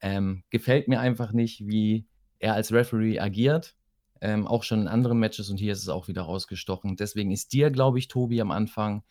Ähm, 0.00 0.44
gefällt 0.50 0.86
mir 0.86 1.00
einfach 1.00 1.32
nicht, 1.32 1.66
wie 1.66 2.06
er 2.38 2.54
als 2.54 2.72
Referee 2.72 3.18
agiert. 3.18 3.74
Ähm, 4.20 4.46
auch 4.46 4.62
schon 4.62 4.82
in 4.82 4.88
anderen 4.88 5.18
Matches 5.18 5.50
und 5.50 5.56
hier 5.56 5.72
ist 5.72 5.82
es 5.82 5.88
auch 5.88 6.06
wieder 6.06 6.22
rausgestochen. 6.22 6.94
Deswegen 6.94 7.32
ist 7.32 7.52
dir, 7.52 7.72
glaube 7.72 7.98
ich, 7.98 8.06
Tobi, 8.06 8.40
am 8.40 8.52
Anfang 8.52 9.02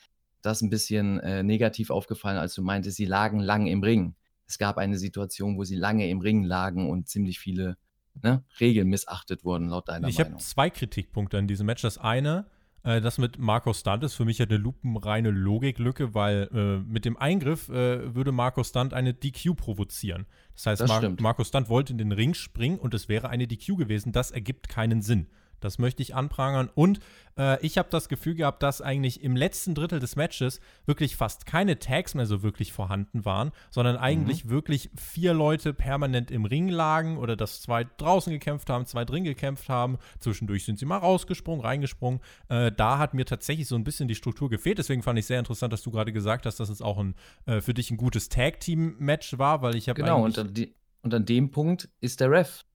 das 0.48 0.62
ein 0.62 0.70
bisschen 0.70 1.20
äh, 1.20 1.44
negativ 1.44 1.90
aufgefallen, 1.90 2.38
als 2.38 2.56
du 2.56 2.64
meintest, 2.64 2.98
sie 2.98 3.06
lagen 3.06 3.40
lange 3.40 3.70
im 3.70 3.84
Ring. 3.84 4.16
Es 4.48 4.58
gab 4.58 4.78
eine 4.78 4.98
Situation, 4.98 5.58
wo 5.58 5.64
sie 5.64 5.76
lange 5.76 6.10
im 6.10 6.20
Ring 6.22 6.44
lagen 6.44 6.90
und 6.90 7.08
ziemlich 7.08 7.40
viele 7.40 7.78
ne, 8.24 8.44
Regeln 8.60 8.88
missachtet 8.88 9.44
wurden, 9.44 9.70
laut 9.70 9.90
deiner 9.90 10.08
ich 10.08 10.18
Meinung. 10.18 10.32
Ich 10.32 10.36
habe 10.36 10.44
zwei 10.44 10.70
Kritikpunkte 10.70 11.38
an 11.38 11.48
diesem 11.48 11.66
Match. 11.66 11.82
Das 11.82 11.98
eine, 11.98 12.46
äh, 12.84 13.02
das 13.02 13.18
mit 13.18 13.38
Marco 13.38 13.74
Stunt 13.74 14.04
ist 14.04 14.14
für 14.14 14.26
mich 14.26 14.38
ja 14.38 14.46
eine 14.46 14.58
lupenreine 14.58 15.32
Logiklücke, 15.32 16.14
weil 16.14 16.50
äh, 16.54 16.78
mit 16.90 17.06
dem 17.06 17.18
Eingriff 17.18 17.70
äh, 17.70 18.16
würde 18.16 18.32
Marco 18.32 18.64
Stunt 18.64 18.94
eine 18.94 19.14
DQ 19.14 19.56
provozieren. 19.56 20.26
Das 20.54 20.66
heißt, 20.68 20.82
Das 20.82 20.90
Mar 20.90 21.00
stimmt. 21.00 21.22
Marco 21.22 21.44
Stunt 21.44 21.70
wollte 21.70 21.92
in 21.92 21.98
den 21.98 22.12
Ring 22.12 22.34
springen 22.34 22.80
und 22.80 22.94
es 22.94 23.10
wäre 23.10 23.30
eine 23.30 23.48
DQ 23.48 23.76
gewesen. 23.78 24.12
Das 24.12 24.32
ergibt 24.32 24.70
keinen 24.70 25.02
Sinn. 25.02 25.28
Das 25.60 25.80
möchte 25.80 26.02
ich 26.02 26.16
anprangern. 26.16 26.70
Und 26.74 27.00
äh, 27.38 27.64
ich 27.66 27.78
habe 27.78 27.90
das 27.90 28.10
Gefühl 28.10 28.36
gehabt, 28.36 28.64
dass 28.64 28.82
eigentlich 28.82 29.24
im 29.24 29.36
letzten 29.36 29.76
Drittel 29.76 30.00
des 30.00 30.16
Matches 30.16 30.60
wirklich 30.86 31.16
fast 31.16 31.46
keine 31.46 31.80
Tags 31.80 32.16
mehr 32.16 32.26
so 32.26 32.44
wirklich 32.44 32.74
vorhanden 32.74 33.26
waren, 33.26 33.52
sondern 33.70 33.98
eigentlich 33.98 34.50
wirklich 34.50 34.90
vier 34.96 35.34
Leute 35.34 35.74
permanent 35.74 36.32
im 36.32 36.46
Ring 36.46 36.70
lagen 36.70 37.18
oder 37.18 37.36
dass 37.36 37.62
zwei 37.62 37.86
draußen 37.98 38.32
gekämpft 38.32 38.70
haben, 38.70 38.86
zwei 38.86 39.06
drin 39.06 39.24
gekämpft 39.24 39.70
haben. 39.70 39.98
Zwischendurch 40.20 40.66
sind 40.66 40.80
sie 40.80 40.86
mal 40.86 40.98
rausgesprungen, 40.98 41.64
reingesprungen. 41.64 42.20
Äh, 42.50 42.72
da 42.72 42.98
hat 42.98 43.14
mir 43.14 43.26
tatsächlich 43.26 43.68
so 43.68 43.76
ein 43.76 43.84
bisschen 43.84 44.08
die 44.08 44.16
Struktur 44.16 44.50
gefehlt. 44.50 44.78
Deswegen 44.78 45.04
fand 45.04 45.20
ich 45.20 45.26
sehr 45.26 45.40
interessant, 45.40 45.74
dass 45.74 45.84
du 45.84 45.92
gerade 45.92 46.14
gesagt 46.14 46.46
hast, 46.46 46.60
dass 46.60 46.70
es 46.70 46.82
auch 46.82 46.98
ein, 46.98 47.16
äh, 47.46 47.62
für 47.62 47.74
dich 47.74 47.92
ein 47.92 47.98
gutes 47.98 48.30
Tag-Team-Match 48.30 49.38
war, 49.38 49.62
weil 49.62 49.76
ich 49.76 49.90
habe 49.90 50.02
Genau, 50.02 50.24
und 50.24 50.38
an, 50.38 50.54
die, 50.54 50.74
und 51.02 51.14
an 51.14 51.26
dem 51.26 51.52
Punkt 51.52 51.90
ist 52.02 52.20
der 52.20 52.32
Ref 52.32 52.66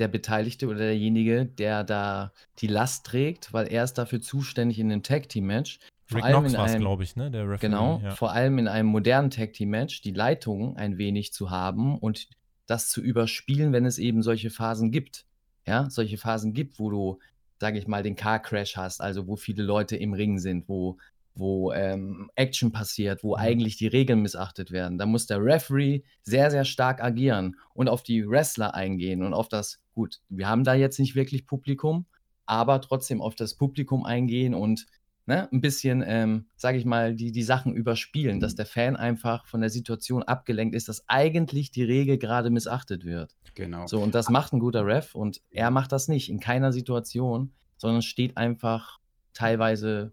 der 0.00 0.08
Beteiligte 0.08 0.66
oder 0.66 0.78
derjenige, 0.78 1.46
der 1.46 1.84
da 1.84 2.32
die 2.58 2.66
Last 2.66 3.06
trägt, 3.06 3.52
weil 3.52 3.68
er 3.68 3.84
ist 3.84 3.94
dafür 3.94 4.20
zuständig 4.20 4.78
in 4.78 4.90
einem 4.90 5.02
Tag-Team-Match. 5.02 5.78
Vor 6.06 6.16
Rick 6.16 6.24
allem 6.24 6.40
Knox 6.40 6.54
war 6.56 6.66
es, 6.66 6.76
glaube 6.76 7.04
ich, 7.04 7.14
ne? 7.14 7.30
Der 7.30 7.42
Referee. 7.44 7.68
Genau, 7.68 8.00
Ja. 8.02 8.10
vor 8.16 8.32
allem 8.32 8.58
in 8.58 8.66
einem 8.66 8.88
modernen 8.88 9.30
Tag 9.30 9.52
Team 9.52 9.70
Match 9.70 10.02
die 10.02 10.10
Leitung 10.10 10.76
ein 10.76 10.98
wenig 10.98 11.32
zu 11.32 11.50
haben 11.50 11.96
und 11.96 12.28
das 12.66 12.88
zu 12.88 13.00
überspielen, 13.00 13.72
wenn 13.72 13.84
es 13.84 13.98
eben 13.98 14.22
solche 14.22 14.50
Phasen 14.50 14.90
gibt. 14.90 15.24
Ja, 15.66 15.88
solche 15.90 16.18
Phasen 16.18 16.52
gibt, 16.52 16.80
wo 16.80 16.90
du, 16.90 17.18
sage 17.60 17.78
ich 17.78 17.86
mal, 17.86 18.02
den 18.02 18.16
Car 18.16 18.40
Crash 18.40 18.76
hast, 18.76 19.00
also 19.00 19.28
wo 19.28 19.36
viele 19.36 19.62
Leute 19.62 19.96
im 19.96 20.12
Ring 20.12 20.38
sind, 20.38 20.68
wo, 20.68 20.98
wo 21.40 21.72
ähm, 21.72 22.30
Action 22.36 22.70
passiert, 22.70 23.24
wo 23.24 23.36
Mhm. 23.36 23.42
eigentlich 23.42 23.76
die 23.76 23.88
Regeln 23.88 24.20
missachtet 24.20 24.70
werden. 24.70 24.98
Da 24.98 25.06
muss 25.06 25.26
der 25.26 25.42
Referee 25.42 26.02
sehr, 26.22 26.50
sehr 26.50 26.64
stark 26.64 27.02
agieren 27.02 27.56
und 27.74 27.88
auf 27.88 28.02
die 28.02 28.28
Wrestler 28.28 28.74
eingehen 28.74 29.22
und 29.22 29.34
auf 29.34 29.48
das, 29.48 29.80
gut, 29.94 30.20
wir 30.28 30.48
haben 30.48 30.62
da 30.64 30.74
jetzt 30.74 30.98
nicht 31.00 31.14
wirklich 31.14 31.46
Publikum, 31.46 32.06
aber 32.46 32.80
trotzdem 32.80 33.20
auf 33.20 33.34
das 33.34 33.54
Publikum 33.54 34.04
eingehen 34.04 34.54
und 34.54 34.86
ne, 35.26 35.48
ein 35.52 35.60
bisschen, 35.60 36.02
ähm, 36.06 36.46
sage 36.56 36.78
ich 36.78 36.84
mal, 36.84 37.14
die, 37.14 37.32
die 37.32 37.42
Sachen 37.42 37.74
überspielen, 37.74 38.40
dass 38.40 38.54
der 38.54 38.66
Fan 38.66 38.96
einfach 38.96 39.46
von 39.46 39.60
der 39.60 39.70
Situation 39.70 40.22
abgelenkt 40.22 40.74
ist, 40.74 40.88
dass 40.88 41.04
eigentlich 41.08 41.70
die 41.70 41.84
Regel 41.84 42.18
gerade 42.18 42.50
missachtet 42.50 43.04
wird. 43.04 43.36
Genau. 43.54 43.86
So, 43.86 44.00
und 44.00 44.14
das 44.14 44.28
macht 44.28 44.52
ein 44.52 44.60
guter 44.60 44.84
Ref 44.84 45.14
und 45.14 45.40
er 45.50 45.70
macht 45.70 45.92
das 45.92 46.08
nicht 46.08 46.28
in 46.28 46.40
keiner 46.40 46.72
Situation, 46.72 47.52
sondern 47.76 48.02
steht 48.02 48.36
einfach 48.36 48.98
teilweise 49.32 50.12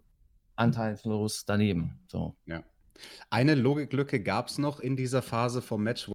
anteilslos 0.58 1.44
daneben. 1.46 1.98
So. 2.06 2.36
Eine 3.30 3.54
Logiklücke 3.54 4.22
gab 4.22 4.48
es 4.48 4.58
noch 4.58 4.80
in 4.80 4.96
dieser 4.96 5.22
Phase 5.22 5.62
vom 5.62 5.82
Match, 5.84 6.08
wo 6.08 6.14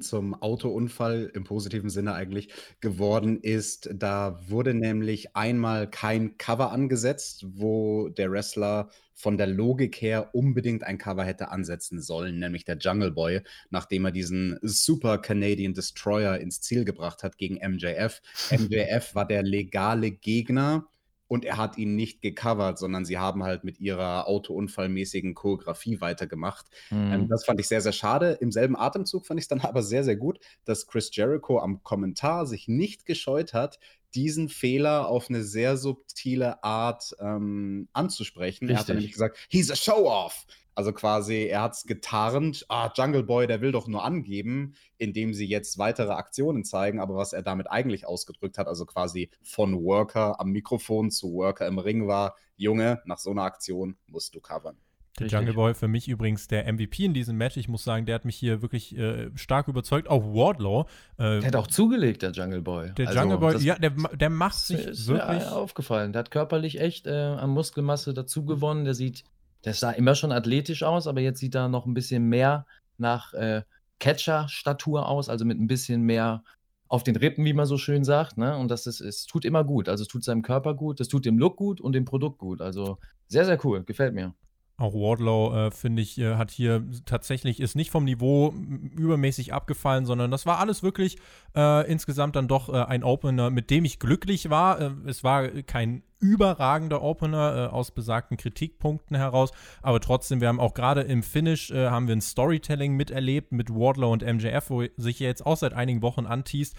zum 0.00 0.34
Autounfall 0.34 1.30
im 1.34 1.44
positiven 1.44 1.88
Sinne 1.88 2.12
eigentlich 2.12 2.50
geworden 2.80 3.40
ist. 3.40 3.88
Da 3.94 4.38
wurde 4.48 4.74
nämlich 4.74 5.34
einmal 5.34 5.88
kein 5.88 6.36
Cover 6.36 6.72
angesetzt, 6.72 7.46
wo 7.48 8.08
der 8.10 8.30
Wrestler 8.30 8.90
von 9.14 9.36
der 9.36 9.46
Logik 9.46 10.00
her 10.00 10.34
unbedingt 10.34 10.84
ein 10.84 10.98
Cover 10.98 11.24
hätte 11.24 11.50
ansetzen 11.50 12.00
sollen, 12.00 12.38
nämlich 12.38 12.64
der 12.64 12.76
Jungle 12.76 13.10
Boy, 13.10 13.40
nachdem 13.70 14.04
er 14.04 14.12
diesen 14.12 14.58
Super 14.62 15.18
Canadian 15.18 15.74
Destroyer 15.74 16.38
ins 16.38 16.60
Ziel 16.60 16.84
gebracht 16.84 17.22
hat 17.22 17.38
gegen 17.38 17.56
MJF. 17.56 18.20
MJF 18.50 19.14
war 19.14 19.26
der 19.26 19.42
legale 19.42 20.10
Gegner 20.10 20.86
und 21.28 21.44
er 21.44 21.58
hat 21.58 21.78
ihn 21.78 21.94
nicht 21.94 22.22
gecovert, 22.22 22.78
sondern 22.78 23.04
sie 23.04 23.18
haben 23.18 23.44
halt 23.44 23.62
mit 23.62 23.78
ihrer 23.78 24.26
autounfallmäßigen 24.26 25.34
Choreografie 25.34 26.00
weitergemacht. 26.00 26.66
Mhm. 26.90 27.12
Ähm, 27.12 27.28
das 27.28 27.44
fand 27.44 27.60
ich 27.60 27.68
sehr, 27.68 27.82
sehr 27.82 27.92
schade. 27.92 28.32
Im 28.40 28.50
selben 28.50 28.76
Atemzug 28.76 29.26
fand 29.26 29.38
ich 29.38 29.44
es 29.44 29.48
dann 29.48 29.60
aber 29.60 29.82
sehr, 29.82 30.02
sehr 30.02 30.16
gut, 30.16 30.40
dass 30.64 30.86
Chris 30.86 31.14
Jericho 31.14 31.60
am 31.60 31.82
Kommentar 31.82 32.46
sich 32.46 32.66
nicht 32.66 33.06
gescheut 33.06 33.52
hat, 33.52 33.78
diesen 34.14 34.48
Fehler 34.48 35.08
auf 35.08 35.28
eine 35.28 35.44
sehr 35.44 35.76
subtile 35.76 36.64
Art 36.64 37.14
ähm, 37.20 37.88
anzusprechen. 37.92 38.68
Er 38.68 38.78
hat 38.78 38.88
dann 38.88 38.96
Richtig. 38.96 38.96
nämlich 38.96 39.12
gesagt, 39.12 39.38
he's 39.50 39.70
a 39.70 39.76
show-off. 39.76 40.46
Also 40.78 40.92
quasi, 40.92 41.48
er 41.48 41.62
hat 41.62 41.72
es 41.72 41.86
getarnt, 41.86 42.64
ah, 42.68 42.92
Jungle 42.94 43.24
Boy, 43.24 43.48
der 43.48 43.60
will 43.60 43.72
doch 43.72 43.88
nur 43.88 44.04
angeben, 44.04 44.74
indem 44.96 45.34
sie 45.34 45.48
jetzt 45.48 45.76
weitere 45.76 46.12
Aktionen 46.12 46.62
zeigen, 46.62 47.00
aber 47.00 47.16
was 47.16 47.32
er 47.32 47.42
damit 47.42 47.68
eigentlich 47.68 48.06
ausgedrückt 48.06 48.58
hat, 48.58 48.68
also 48.68 48.86
quasi 48.86 49.28
von 49.42 49.74
Worker 49.82 50.38
am 50.38 50.50
Mikrofon 50.50 51.10
zu 51.10 51.32
Worker 51.32 51.66
im 51.66 51.80
Ring 51.80 52.06
war, 52.06 52.36
Junge, 52.56 53.02
nach 53.06 53.18
so 53.18 53.32
einer 53.32 53.42
Aktion 53.42 53.96
musst 54.06 54.36
du 54.36 54.40
covern. 54.40 54.76
Der. 55.18 55.26
Jungle 55.26 55.54
Boy 55.54 55.74
für 55.74 55.88
mich 55.88 56.06
übrigens 56.06 56.46
der 56.46 56.72
MVP 56.72 57.06
in 57.06 57.12
diesem 57.12 57.36
Match. 57.36 57.56
Ich 57.56 57.66
muss 57.66 57.82
sagen, 57.82 58.06
der 58.06 58.14
hat 58.14 58.24
mich 58.24 58.36
hier 58.36 58.62
wirklich 58.62 58.96
äh, 58.96 59.30
stark 59.34 59.66
überzeugt. 59.66 60.08
Auch 60.08 60.22
Wardlow. 60.22 60.82
Äh, 61.16 61.40
Der 61.40 61.46
hat 61.48 61.56
auch 61.56 61.66
zugelegt, 61.66 62.22
der 62.22 62.30
Jungle 62.30 62.62
Boy. 62.62 62.92
der 62.94 63.08
Also, 63.08 63.18
Jungle 63.18 63.38
Boy, 63.38 63.56
ja, 63.64 63.74
der, 63.80 63.90
der 63.90 64.30
macht 64.30 64.54
ist, 64.54 64.66
sich 64.68 64.86
ist 64.86 65.08
wirklich. 65.08 65.40
mir 65.40 65.56
aufgefallen. 65.56 66.12
Der 66.12 66.20
hat 66.20 66.30
körperlich 66.30 66.80
echt 66.80 67.08
äh, 67.08 67.10
an 67.10 67.50
Muskelmasse 67.50 68.14
dazu 68.14 68.44
gewonnen. 68.44 68.84
Der 68.84 68.94
sieht, 68.94 69.24
der 69.64 69.74
sah 69.74 69.90
immer 69.90 70.14
schon 70.14 70.32
athletisch 70.32 70.82
aus, 70.82 71.06
aber 71.06 71.20
jetzt 71.20 71.40
sieht 71.40 71.54
er 71.54 71.68
noch 71.68 71.86
ein 71.86 71.94
bisschen 71.94 72.24
mehr 72.24 72.66
nach 72.96 73.32
äh, 73.34 73.62
Catcher-Statur 73.98 75.08
aus, 75.08 75.28
also 75.28 75.44
mit 75.44 75.58
ein 75.58 75.66
bisschen 75.66 76.02
mehr 76.02 76.42
auf 76.88 77.04
den 77.04 77.16
Rippen, 77.16 77.44
wie 77.44 77.52
man 77.52 77.66
so 77.66 77.76
schön 77.76 78.04
sagt. 78.04 78.38
Ne? 78.38 78.56
Und 78.56 78.70
das 78.70 78.86
ist, 78.86 79.00
es 79.00 79.26
tut 79.26 79.44
immer 79.44 79.64
gut. 79.64 79.88
Also 79.88 80.02
es 80.02 80.08
tut 80.08 80.24
seinem 80.24 80.42
Körper 80.42 80.74
gut, 80.74 81.00
es 81.00 81.08
tut 81.08 81.26
dem 81.26 81.38
Look 81.38 81.56
gut 81.56 81.80
und 81.80 81.92
dem 81.92 82.04
Produkt 82.04 82.38
gut. 82.38 82.60
Also 82.60 82.98
sehr, 83.26 83.44
sehr 83.44 83.62
cool. 83.64 83.84
Gefällt 83.84 84.14
mir. 84.14 84.34
Auch 84.78 84.94
Wardlow, 84.94 85.54
äh, 85.56 85.70
finde 85.72 86.02
ich, 86.02 86.18
äh, 86.18 86.36
hat 86.36 86.52
hier 86.52 86.84
tatsächlich, 87.04 87.58
ist 87.58 87.74
nicht 87.74 87.90
vom 87.90 88.04
Niveau 88.04 88.54
übermäßig 88.96 89.52
abgefallen, 89.52 90.06
sondern 90.06 90.30
das 90.30 90.46
war 90.46 90.60
alles 90.60 90.84
wirklich 90.84 91.18
äh, 91.56 91.90
insgesamt 91.90 92.36
dann 92.36 92.46
doch 92.46 92.68
äh, 92.68 92.84
ein 92.84 93.02
Opener, 93.02 93.50
mit 93.50 93.70
dem 93.70 93.84
ich 93.84 93.98
glücklich 93.98 94.50
war. 94.50 94.80
Äh, 94.80 94.90
es 95.06 95.24
war 95.24 95.48
kein 95.48 96.04
überragender 96.20 97.02
Opener 97.02 97.56
äh, 97.56 97.74
aus 97.74 97.90
besagten 97.90 98.36
Kritikpunkten 98.36 99.16
heraus, 99.16 99.50
aber 99.82 99.98
trotzdem, 99.98 100.40
wir 100.40 100.46
haben 100.46 100.60
auch 100.60 100.74
gerade 100.74 101.00
im 101.00 101.24
Finish, 101.24 101.72
äh, 101.72 101.88
haben 101.88 102.06
wir 102.06 102.14
ein 102.14 102.20
Storytelling 102.20 102.94
miterlebt 102.94 103.50
mit 103.50 103.70
Wardlow 103.70 104.12
und 104.12 104.22
MJF, 104.22 104.70
wo 104.70 104.84
sich 104.96 105.18
jetzt 105.18 105.44
auch 105.44 105.56
seit 105.56 105.72
einigen 105.72 106.02
Wochen 106.02 106.24
anteast, 106.24 106.76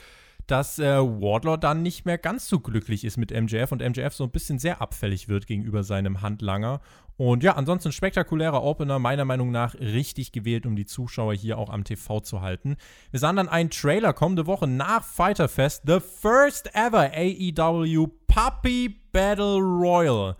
dass 0.51 0.79
äh, 0.79 0.97
Wardlow 0.97 1.57
dann 1.57 1.81
nicht 1.81 2.05
mehr 2.05 2.17
ganz 2.17 2.47
so 2.47 2.59
glücklich 2.59 3.05
ist 3.05 3.17
mit 3.17 3.31
MJF 3.31 3.71
und 3.71 3.81
MJF 3.81 4.13
so 4.13 4.23
ein 4.23 4.31
bisschen 4.31 4.59
sehr 4.59 4.81
abfällig 4.81 5.27
wird 5.27 5.47
gegenüber 5.47 5.83
seinem 5.83 6.21
Handlanger. 6.21 6.81
Und 7.17 7.43
ja, 7.43 7.55
ansonsten 7.55 7.91
spektakulärer 7.91 8.63
Opener, 8.63 8.97
meiner 8.97 9.25
Meinung 9.25 9.51
nach 9.51 9.75
richtig 9.75 10.31
gewählt, 10.31 10.65
um 10.65 10.75
die 10.75 10.85
Zuschauer 10.85 11.33
hier 11.33 11.57
auch 11.57 11.69
am 11.69 11.83
TV 11.83 12.21
zu 12.21 12.41
halten. 12.41 12.77
Wir 13.11 13.19
sahen 13.19 13.35
dann 13.35 13.49
einen 13.49 13.69
Trailer 13.69 14.13
kommende 14.13 14.47
Woche 14.47 14.67
nach 14.67 15.03
Fighter 15.03 15.49
Fest, 15.49 15.83
the 15.85 15.99
first 15.99 16.73
ever 16.73 17.11
AEW 17.13 18.07
Puppy 18.27 19.01
Battle 19.11 19.59
Royal. 19.59 20.35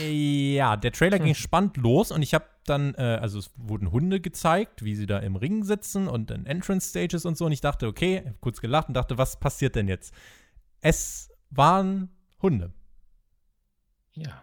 Äh, 0.00 0.54
Ja, 0.54 0.76
der 0.76 0.92
Trailer 0.92 1.18
ging 1.18 1.34
spannend 1.34 1.76
los 1.76 2.10
und 2.10 2.22
ich 2.22 2.34
habe 2.34 2.46
dann, 2.66 2.94
äh, 2.94 3.18
also 3.20 3.38
es 3.38 3.50
wurden 3.56 3.92
Hunde 3.92 4.20
gezeigt, 4.20 4.84
wie 4.84 4.94
sie 4.94 5.06
da 5.06 5.18
im 5.18 5.36
Ring 5.36 5.64
sitzen 5.64 6.08
und 6.08 6.30
dann 6.30 6.46
Entrance 6.46 6.88
Stages 6.88 7.24
und 7.26 7.36
so 7.36 7.46
und 7.46 7.52
ich 7.52 7.60
dachte, 7.60 7.86
okay, 7.86 8.22
hab 8.26 8.40
kurz 8.40 8.60
gelacht 8.60 8.88
und 8.88 8.94
dachte, 8.94 9.18
was 9.18 9.38
passiert 9.38 9.76
denn 9.76 9.88
jetzt? 9.88 10.14
Es 10.80 11.30
waren 11.50 12.10
Hunde. 12.40 12.72
Ja. 14.14 14.42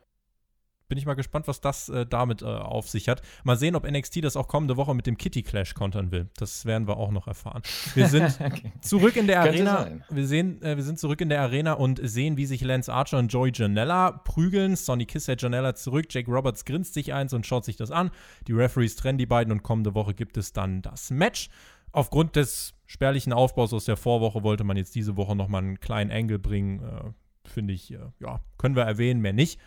Bin 0.91 0.97
ich 0.97 1.05
mal 1.05 1.13
gespannt, 1.13 1.47
was 1.47 1.61
das 1.61 1.87
äh, 1.87 2.05
damit 2.05 2.41
äh, 2.41 2.47
auf 2.47 2.89
sich 2.89 3.07
hat. 3.07 3.21
Mal 3.45 3.55
sehen, 3.55 3.77
ob 3.77 3.89
NXT 3.89 4.25
das 4.25 4.35
auch 4.35 4.49
kommende 4.49 4.75
Woche 4.75 4.93
mit 4.93 5.07
dem 5.07 5.17
Kitty 5.17 5.41
Clash 5.41 5.73
kontern 5.73 6.11
will. 6.11 6.27
Das 6.35 6.65
werden 6.65 6.85
wir 6.85 6.97
auch 6.97 7.11
noch 7.11 7.27
erfahren. 7.27 7.61
Wir 7.95 8.07
sind 8.09 8.37
okay. 8.41 8.73
zurück 8.81 9.15
in 9.15 9.25
der 9.25 9.39
Arena. 9.39 9.87
Wir, 10.09 10.27
sehen, 10.27 10.61
äh, 10.61 10.75
wir 10.75 10.83
sind 10.83 10.99
zurück 10.99 11.21
in 11.21 11.29
der 11.29 11.43
Arena 11.43 11.75
und 11.75 12.01
sehen, 12.03 12.35
wie 12.35 12.45
sich 12.45 12.59
Lance 12.59 12.91
Archer 12.91 13.19
und 13.19 13.31
Joey 13.31 13.53
Janella 13.55 14.11
prügeln. 14.11 14.75
Sonny 14.75 15.05
Kiss 15.05 15.29
hält 15.29 15.41
Janella 15.41 15.75
zurück. 15.75 16.07
Jake 16.09 16.29
Roberts 16.29 16.65
grinst 16.65 16.93
sich 16.93 17.13
eins 17.13 17.31
und 17.31 17.47
schaut 17.47 17.63
sich 17.63 17.77
das 17.77 17.89
an. 17.89 18.11
Die 18.49 18.51
Referees 18.51 18.97
trennen 18.97 19.17
die 19.17 19.25
beiden 19.25 19.53
und 19.53 19.63
kommende 19.63 19.95
Woche 19.95 20.13
gibt 20.13 20.35
es 20.35 20.51
dann 20.51 20.81
das 20.81 21.09
Match. 21.09 21.47
Aufgrund 21.93 22.35
des 22.35 22.73
spärlichen 22.85 23.31
Aufbaus 23.31 23.71
aus 23.71 23.85
der 23.85 23.95
Vorwoche 23.95 24.43
wollte 24.43 24.65
man 24.65 24.75
jetzt 24.75 24.93
diese 24.93 25.15
Woche 25.15 25.37
nochmal 25.37 25.63
einen 25.63 25.79
kleinen 25.79 26.11
Angle 26.11 26.37
bringen. 26.37 26.83
Äh, 26.83 27.49
Finde 27.49 27.73
ich, 27.73 27.93
äh, 27.93 27.99
ja, 28.19 28.41
können 28.57 28.75
wir 28.75 28.83
erwähnen, 28.83 29.21
mehr 29.21 29.31
nicht. 29.31 29.57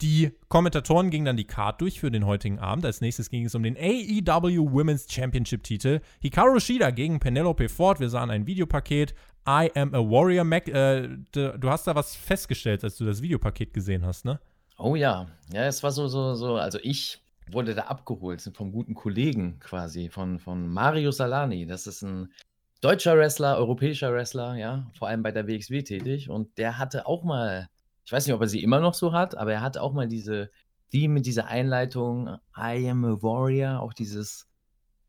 Die 0.00 0.32
Kommentatoren 0.48 1.10
gingen 1.10 1.24
dann 1.24 1.36
die 1.36 1.46
Card 1.46 1.80
durch 1.80 2.00
für 2.00 2.10
den 2.10 2.26
heutigen 2.26 2.58
Abend. 2.58 2.84
Als 2.84 3.00
nächstes 3.00 3.30
ging 3.30 3.44
es 3.44 3.54
um 3.54 3.62
den 3.62 3.76
AEW 3.76 4.72
Women's 4.72 5.06
Championship 5.08 5.62
Titel. 5.62 6.00
Hikaru 6.20 6.58
Shida 6.58 6.90
gegen 6.90 7.20
Penelope 7.20 7.68
Ford. 7.68 8.00
Wir 8.00 8.10
sahen 8.10 8.30
ein 8.30 8.46
Videopaket. 8.46 9.14
I 9.46 9.70
am 9.74 9.94
a 9.94 9.98
Warrior 9.98 10.44
Mac. 10.44 10.68
Äh, 10.68 11.08
du 11.32 11.58
du 11.58 11.70
hast 11.70 11.86
da 11.86 11.94
was 11.94 12.16
festgestellt, 12.16 12.82
als 12.82 12.96
du 12.96 13.04
das 13.04 13.22
Videopaket 13.22 13.72
gesehen 13.72 14.04
hast, 14.04 14.24
ne? 14.24 14.40
Oh 14.78 14.96
ja, 14.96 15.28
ja, 15.52 15.66
es 15.66 15.82
war 15.82 15.92
so, 15.92 16.08
so, 16.08 16.34
so, 16.34 16.56
also 16.56 16.78
ich 16.82 17.22
wurde 17.50 17.74
da 17.74 17.82
abgeholt 17.82 18.40
vom 18.54 18.72
guten 18.72 18.94
Kollegen 18.94 19.60
quasi, 19.60 20.08
von, 20.08 20.38
von 20.38 20.66
Mario 20.66 21.12
Salani. 21.12 21.66
Das 21.66 21.86
ist 21.86 22.02
ein 22.02 22.32
deutscher 22.80 23.16
Wrestler, 23.16 23.56
europäischer 23.56 24.12
Wrestler, 24.12 24.56
ja, 24.56 24.90
vor 24.98 25.08
allem 25.08 25.22
bei 25.22 25.30
der 25.30 25.46
WXW 25.46 25.82
tätig. 25.82 26.28
Und 26.28 26.58
der 26.58 26.78
hatte 26.78 27.06
auch 27.06 27.22
mal, 27.22 27.68
ich 28.04 28.12
weiß 28.12 28.26
nicht, 28.26 28.34
ob 28.34 28.40
er 28.40 28.48
sie 28.48 28.62
immer 28.62 28.80
noch 28.80 28.94
so 28.94 29.12
hat, 29.12 29.36
aber 29.36 29.52
er 29.52 29.60
hatte 29.60 29.82
auch 29.82 29.92
mal 29.92 30.08
diese, 30.08 30.50
die 30.92 31.08
mit 31.08 31.26
dieser 31.26 31.46
Einleitung, 31.46 32.38
I 32.56 32.88
am 32.88 33.04
a 33.04 33.22
warrior, 33.22 33.80
auch 33.80 33.94
dieses, 33.94 34.46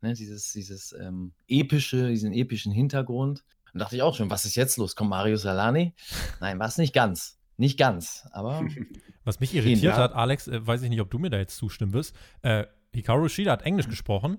ne, 0.00 0.14
dieses, 0.14 0.52
dieses 0.52 0.92
ähm, 0.92 1.32
epische, 1.46 2.08
diesen 2.08 2.32
epischen 2.32 2.72
Hintergrund. 2.72 3.44
Und 3.72 3.80
dachte 3.80 3.96
ich 3.96 4.02
auch 4.02 4.14
schon, 4.14 4.30
was 4.30 4.46
ist 4.46 4.54
jetzt 4.54 4.78
los? 4.78 4.96
Kommt 4.96 5.10
Mario 5.10 5.36
Salani? 5.36 5.94
Nein, 6.40 6.58
war 6.58 6.68
es 6.68 6.78
nicht 6.78 6.94
ganz. 6.94 7.38
Nicht 7.58 7.78
ganz, 7.78 8.26
aber. 8.32 8.66
Was 9.24 9.40
mich 9.40 9.54
irritiert 9.54 9.82
ja. 9.82 9.96
hat, 9.96 10.12
Alex, 10.12 10.46
äh, 10.46 10.64
weiß 10.64 10.82
ich 10.82 10.90
nicht, 10.90 11.00
ob 11.00 11.10
du 11.10 11.18
mir 11.18 11.30
da 11.30 11.38
jetzt 11.38 11.56
zustimmen 11.56 11.92
wirst. 11.94 12.14
Äh, 12.42 12.66
Hikaru 12.94 13.28
Shida 13.28 13.50
hat 13.52 13.62
Englisch 13.62 13.88
gesprochen. 13.88 14.38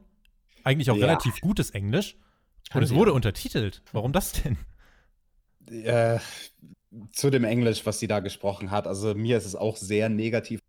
Eigentlich 0.64 0.92
auch 0.92 0.96
ja. 0.96 1.08
relativ 1.08 1.42
gutes 1.42 1.72
Englisch. 1.72 2.16
Und 2.74 2.84
es 2.84 2.94
wurde 2.94 3.14
untertitelt. 3.14 3.82
Warum 3.92 4.14
das 4.14 4.34
denn? 4.34 4.58
Äh, 5.70 6.20
zu 7.12 7.30
dem 7.30 7.44
Englisch, 7.44 7.86
was 7.86 8.00
sie 8.00 8.08
da 8.08 8.20
gesprochen 8.20 8.72
hat. 8.72 8.88
Also 8.88 9.14
mir 9.16 9.38
ist 9.38 9.46
es 9.46 9.56
auch 9.56 9.78
sehr 9.78 10.10
negativ 10.10 10.62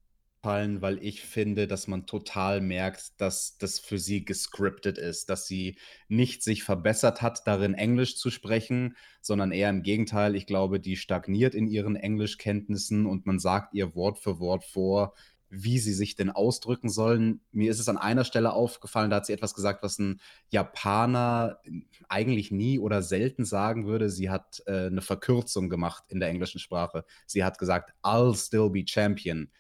gefallen, 0.43 0.83
weil 0.83 1.03
ich 1.03 1.23
finde, 1.23 1.67
dass 1.67 1.89
man 1.89 2.07
total 2.07 2.61
merkt, 2.61 3.21
dass 3.21 3.59
das 3.59 3.79
für 3.81 3.99
sie 3.99 4.25
gescriptet 4.25 4.99
ist, 4.99 5.31
dass 5.31 5.47
sie 5.47 5.77
nicht 6.09 6.43
sich 6.43 6.63
verbessert 6.63 7.23
hat, 7.23 7.47
darin 7.47 7.75
Englisch 7.75 8.17
zu 8.17 8.31
sprechen, 8.31 8.97
sondern 9.21 9.53
eher 9.53 9.71
im 9.71 9.83
Gegenteil. 9.83 10.37
Ich 10.37 10.47
glaube, 10.47 10.81
die 10.81 10.97
stagniert 10.97 11.55
in 11.55 11.67
ihren 11.67 11.97
Englischkenntnissen 11.97 13.07
und 13.07 13.27
man 13.27 13.39
sagt 13.39 13.75
ihr 13.75 13.95
Wort 13.95 14.19
für 14.19 14.39
Wort 14.39 14.65
vor, 14.65 15.15
wie 15.51 15.79
sie 15.79 15.93
sich 15.93 16.15
denn 16.15 16.31
ausdrücken 16.31 16.89
sollen. 16.89 17.41
Mir 17.53 17.71
ist 17.71 17.81
es 17.81 17.89
an 17.89 17.97
einer 17.97 18.25
Stelle 18.25 18.53
aufgefallen, 18.53 19.11
da 19.11 19.17
hat 19.17 19.27
sie 19.27 19.33
etwas 19.33 19.55
gesagt, 19.55 19.83
was 19.83 19.99
ein 19.99 20.21
Japaner 20.51 21.61
eigentlich 22.09 22.51
nie 22.51 22.79
oder 22.79 23.03
selten 23.03 23.45
sagen 23.45 23.87
würde. 23.87 24.11
Sie 24.11 24.31
hat 24.31 24.63
äh, 24.67 24.87
eine 24.87 25.03
Verkürzung 25.03 25.69
gemacht 25.69 26.05
in 26.09 26.21
der 26.21 26.29
englischen 26.29 26.59
Sprache. 26.59 27.05
Sie 27.27 27.45
hat 27.45 27.59
gesagt, 27.59 27.95
I'll 28.03 28.37
still 28.37 28.71
be 28.71 28.85
champion 28.87 29.51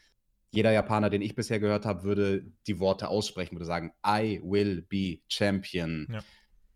jeder 0.50 0.72
Japaner, 0.72 1.10
den 1.10 1.22
ich 1.22 1.34
bisher 1.34 1.60
gehört 1.60 1.84
habe, 1.84 2.04
würde 2.04 2.46
die 2.66 2.80
Worte 2.80 3.08
aussprechen, 3.08 3.56
würde 3.56 3.66
sagen, 3.66 3.92
I 4.06 4.40
will 4.42 4.82
be 4.82 5.18
champion. 5.28 6.06
Ja. 6.10 6.20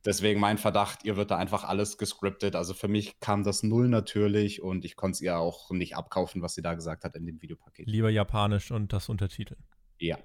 Deswegen 0.04 0.40
mein 0.40 0.58
Verdacht, 0.58 1.04
ihr 1.04 1.16
wird 1.16 1.30
da 1.30 1.36
einfach 1.36 1.62
alles 1.64 1.96
gescriptet. 1.96 2.56
Also 2.56 2.74
für 2.74 2.88
mich 2.88 3.20
kam 3.20 3.44
das 3.44 3.62
null 3.62 3.88
natürlich 3.88 4.60
und 4.60 4.84
ich 4.84 4.96
konnte 4.96 5.16
es 5.16 5.20
ihr 5.20 5.38
auch 5.38 5.70
nicht 5.70 5.96
abkaufen, 5.96 6.42
was 6.42 6.54
sie 6.54 6.62
da 6.62 6.74
gesagt 6.74 7.04
hat 7.04 7.14
in 7.14 7.24
dem 7.24 7.40
Videopaket. 7.40 7.86
Lieber 7.86 8.10
Japanisch 8.10 8.72
und 8.72 8.92
das 8.92 9.08
Untertiteln. 9.08 9.62
Ja. 9.98 10.18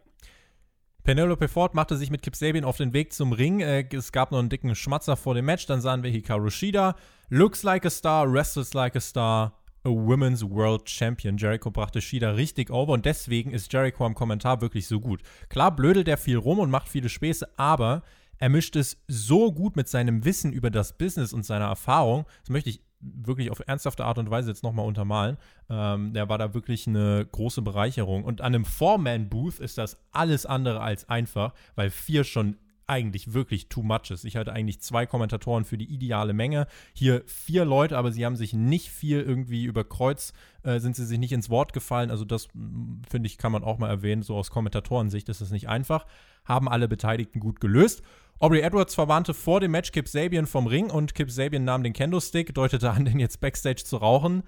Penelope 1.04 1.48
Ford 1.48 1.74
machte 1.74 1.96
sich 1.96 2.10
mit 2.10 2.22
Kip 2.22 2.36
Sabian 2.36 2.66
auf 2.66 2.78
den 2.78 2.92
Weg 2.92 3.14
zum 3.14 3.32
Ring. 3.32 3.62
Äh, 3.62 3.88
es 3.94 4.12
gab 4.12 4.32
noch 4.32 4.40
einen 4.40 4.50
dicken 4.50 4.76
Schmatzer 4.76 5.16
vor 5.16 5.36
dem 5.36 5.46
Match. 5.46 5.66
Dann 5.68 5.80
sahen 5.80 6.04
wir 6.04 6.10
Hikaru 6.10 6.50
Shida. 6.50 6.96
Looks 7.30 7.64
like 7.64 7.86
a 7.86 7.90
star, 7.90 8.32
wrestles 8.32 8.74
like 8.74 8.96
a 8.96 9.00
star. 9.00 9.54
A 9.86 9.90
Women's 9.90 10.44
World 10.44 10.90
Champion. 10.90 11.38
Jericho 11.38 11.72
brachte 11.72 12.02
Shida 12.02 12.32
richtig 12.32 12.72
over 12.72 12.92
und 12.92 13.06
deswegen 13.06 13.52
ist 13.52 13.72
Jericho 13.72 14.06
am 14.06 14.16
Kommentar 14.16 14.60
wirklich 14.60 14.86
so 14.86 15.00
gut. 15.00 15.22
Klar 15.48 15.74
blödelt 15.74 16.10
er 16.10 16.18
viel 16.18 16.36
rum 16.36 16.60
und 16.60 16.70
macht 16.70 16.90
viele 16.90 17.08
Späße, 17.08 17.58
aber 17.58 18.04
er 18.40 18.50
mischt 18.50 18.76
es 18.76 18.98
so 19.08 19.52
gut 19.52 19.76
mit 19.76 19.88
seinem 19.88 20.26
Wissen 20.26 20.54
über 20.54 20.70
das 20.70 20.98
Business 20.98 21.34
und 21.34 21.46
seiner 21.46 21.66
Erfahrung. 21.66 22.26
Das 22.42 22.50
möchte 22.50 22.70
ich 22.70 22.82
wirklich 23.00 23.52
auf 23.52 23.62
ernsthafte 23.66 24.06
Art 24.06 24.18
und 24.18 24.30
Weise 24.30 24.50
jetzt 24.50 24.64
nochmal 24.64 24.86
untermalen. 24.86 25.38
Ähm, 25.70 26.14
der 26.14 26.30
war 26.30 26.38
da 26.38 26.54
wirklich 26.54 26.88
eine 26.88 27.26
große 27.32 27.62
Bereicherung. 27.62 28.24
Und 28.24 28.42
an 28.42 28.56
einem 28.56 28.66
Four-Man-Booth 28.66 29.60
ist 29.60 29.78
das 29.78 29.98
alles 30.12 30.46
andere 30.46 30.82
als 30.82 31.08
einfach, 31.10 31.54
weil 31.76 31.90
vier 31.90 32.24
schon 32.24 32.58
eigentlich 32.88 33.34
wirklich 33.34 33.68
too 33.68 33.84
much 33.84 34.12
ist. 34.12 34.24
Ich 34.24 34.38
hatte 34.38 34.54
eigentlich 34.54 34.80
zwei 34.80 35.06
Kommentatoren 35.06 35.66
für 35.66 35.78
die 35.78 35.94
ideale 35.94 36.34
Menge. 36.34 36.68
Hier 36.94 37.22
vier 37.26 37.66
Leute, 37.66 37.98
aber 37.98 38.12
sie 38.12 38.26
haben 38.26 38.38
sich 38.38 38.54
nicht 38.54 38.90
viel 38.90 39.20
irgendwie 39.20 39.66
über 39.66 39.84
Kreuz, 39.84 40.32
äh, 40.64 40.80
sind 40.80 40.96
sie 40.96 41.06
sich 41.06 41.20
nicht 41.20 41.34
ins 41.34 41.50
Wort 41.50 41.74
gefallen. 41.74 42.10
Also 42.10 42.24
das, 42.24 42.48
mm, 42.54 43.02
finde 43.10 43.28
ich, 43.28 43.38
kann 43.38 43.52
man 43.52 43.66
auch 43.66 43.78
mal 43.78 43.90
erwähnen. 43.90 44.24
So 44.24 44.38
aus 44.38 44.50
Kommentatorensicht 44.50 45.28
ist 45.28 45.42
es 45.42 45.52
nicht 45.52 45.68
einfach. 45.68 46.06
Haben 46.48 46.70
alle 46.70 46.88
Beteiligten 46.88 47.40
gut 47.40 47.60
gelöst. 47.60 48.02
Aubrey 48.40 48.62
Edwards 48.62 48.94
verwarnte 48.96 49.34
vor 49.34 49.60
dem 49.60 49.72
Match 49.72 49.92
Kip 49.92 50.08
Sabian 50.08 50.46
vom 50.46 50.68
Ring 50.68 50.90
und 50.92 51.16
Kip 51.16 51.32
Sabian 51.32 51.64
nahm 51.64 51.84
den 51.84 51.94
Kendo-Stick, 51.94 52.54
deutete 52.54 52.92
an, 52.92 53.06
den 53.06 53.20
jetzt 53.20 53.40
Backstage 53.42 53.84
zu 53.84 53.98
rauchen. 53.98 54.44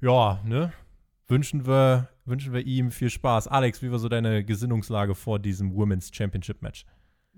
Ja, 0.00 0.40
ne? 0.44 0.72
Wünschen 1.26 1.66
wir, 1.66 2.08
wünschen 2.24 2.52
wir 2.52 2.64
ihm 2.64 2.90
viel 2.90 3.10
Spaß. 3.10 3.48
Alex, 3.48 3.82
wie 3.82 3.90
war 3.90 3.98
so 3.98 4.08
deine 4.08 4.44
Gesinnungslage 4.44 5.14
vor 5.14 5.38
diesem 5.38 5.74
Women's 5.74 6.10
Championship 6.12 6.62
Match? 6.62 6.86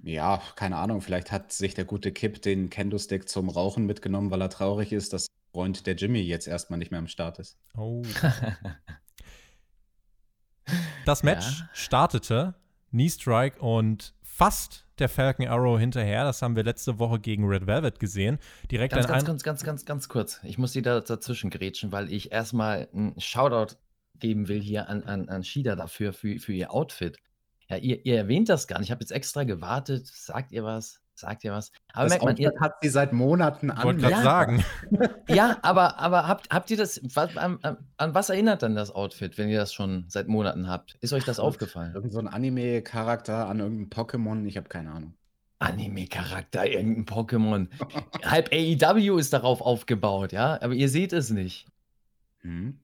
Ja, 0.02 0.42
keine 0.56 0.76
Ahnung, 0.76 1.00
vielleicht 1.00 1.32
hat 1.32 1.52
sich 1.52 1.74
der 1.74 1.84
gute 1.84 2.12
Kip 2.12 2.42
den 2.42 2.68
Kendo-Stick 2.68 3.28
zum 3.28 3.48
Rauchen 3.48 3.86
mitgenommen, 3.86 4.30
weil 4.30 4.42
er 4.42 4.50
traurig 4.50 4.92
ist, 4.92 5.12
dass 5.12 5.28
Freund 5.52 5.86
der 5.86 5.94
Jimmy 5.94 6.20
jetzt 6.20 6.46
erstmal 6.46 6.78
nicht 6.78 6.90
mehr 6.90 7.00
am 7.00 7.08
Start 7.08 7.38
ist. 7.38 7.56
Oh. 7.76 8.02
das 11.06 11.22
Match 11.22 11.60
ja. 11.60 11.70
startete, 11.72 12.54
Knee 12.90 13.08
Strike 13.08 13.60
und 13.60 14.14
fast 14.22 14.86
der 14.98 15.08
Falcon 15.08 15.46
Arrow 15.46 15.78
hinterher. 15.78 16.24
Das 16.24 16.42
haben 16.42 16.56
wir 16.56 16.64
letzte 16.64 16.98
Woche 16.98 17.18
gegen 17.18 17.44
Red 17.44 17.66
Velvet 17.66 17.98
gesehen. 17.98 18.38
Direkt 18.70 18.94
ganz, 18.94 19.06
ganz, 19.06 19.24
ganz, 19.24 19.42
ganz, 19.42 19.64
ganz, 19.64 19.84
ganz 19.84 20.08
kurz. 20.08 20.40
Ich 20.44 20.58
muss 20.58 20.72
Sie 20.72 20.82
da 20.82 21.00
dazwischen 21.00 21.50
grätschen, 21.50 21.92
weil 21.92 22.12
ich 22.12 22.32
erstmal 22.32 22.88
einen 22.92 23.18
Shoutout 23.20 23.76
geben 24.18 24.48
will 24.48 24.60
hier 24.60 24.88
an, 24.88 25.02
an, 25.04 25.28
an 25.28 25.44
Shida 25.44 25.76
dafür, 25.76 26.12
für, 26.12 26.38
für 26.38 26.52
ihr 26.52 26.72
Outfit. 26.72 27.18
Ja, 27.68 27.76
ihr, 27.76 28.04
ihr 28.06 28.16
erwähnt 28.16 28.48
das 28.48 28.66
gar 28.66 28.78
nicht. 28.78 28.88
Ich 28.88 28.92
habe 28.92 29.02
jetzt 29.02 29.10
extra 29.10 29.44
gewartet. 29.44 30.06
Sagt 30.06 30.52
ihr 30.52 30.64
was? 30.64 31.00
Sagt 31.18 31.44
ihr 31.44 31.52
was? 31.52 31.72
Aber 31.94 32.04
das 32.04 32.12
merkt 32.12 32.24
man, 32.26 32.36
ihr 32.36 32.52
hat 32.60 32.74
sie 32.82 32.90
seit 32.90 33.14
Monaten 33.14 33.70
an. 33.70 33.84
Wollte 33.84 34.00
gerade 34.02 34.12
ja. 34.12 34.22
sagen. 34.22 34.64
ja, 35.28 35.56
aber, 35.62 35.98
aber 35.98 36.28
habt, 36.28 36.50
habt 36.50 36.70
ihr 36.70 36.76
das, 36.76 37.00
was, 37.14 37.34
an, 37.38 37.58
an, 37.62 38.14
was 38.14 38.28
erinnert 38.28 38.62
dann 38.62 38.74
das 38.74 38.94
Outfit, 38.94 39.38
wenn 39.38 39.48
ihr 39.48 39.58
das 39.58 39.72
schon 39.72 40.04
seit 40.08 40.28
Monaten 40.28 40.68
habt? 40.68 40.96
Ist 41.00 41.14
euch 41.14 41.24
das 41.24 41.40
aufgefallen? 41.40 41.94
Irgend 41.94 42.12
so 42.12 42.18
ein 42.18 42.28
Anime-Charakter 42.28 43.48
an 43.48 43.60
irgendeinem 43.60 43.88
Pokémon, 43.88 44.44
ich 44.44 44.58
habe 44.58 44.68
keine 44.68 44.90
Ahnung. 44.90 45.14
Anime-Charakter, 45.58 46.66
irgendein 46.66 47.06
Pokémon. 47.06 47.68
Halb 48.22 48.52
AEW 48.52 49.16
ist 49.16 49.32
darauf 49.32 49.62
aufgebaut, 49.62 50.32
ja, 50.32 50.60
aber 50.60 50.74
ihr 50.74 50.90
seht 50.90 51.14
es 51.14 51.30
nicht. 51.30 51.66
Hm. 52.42 52.78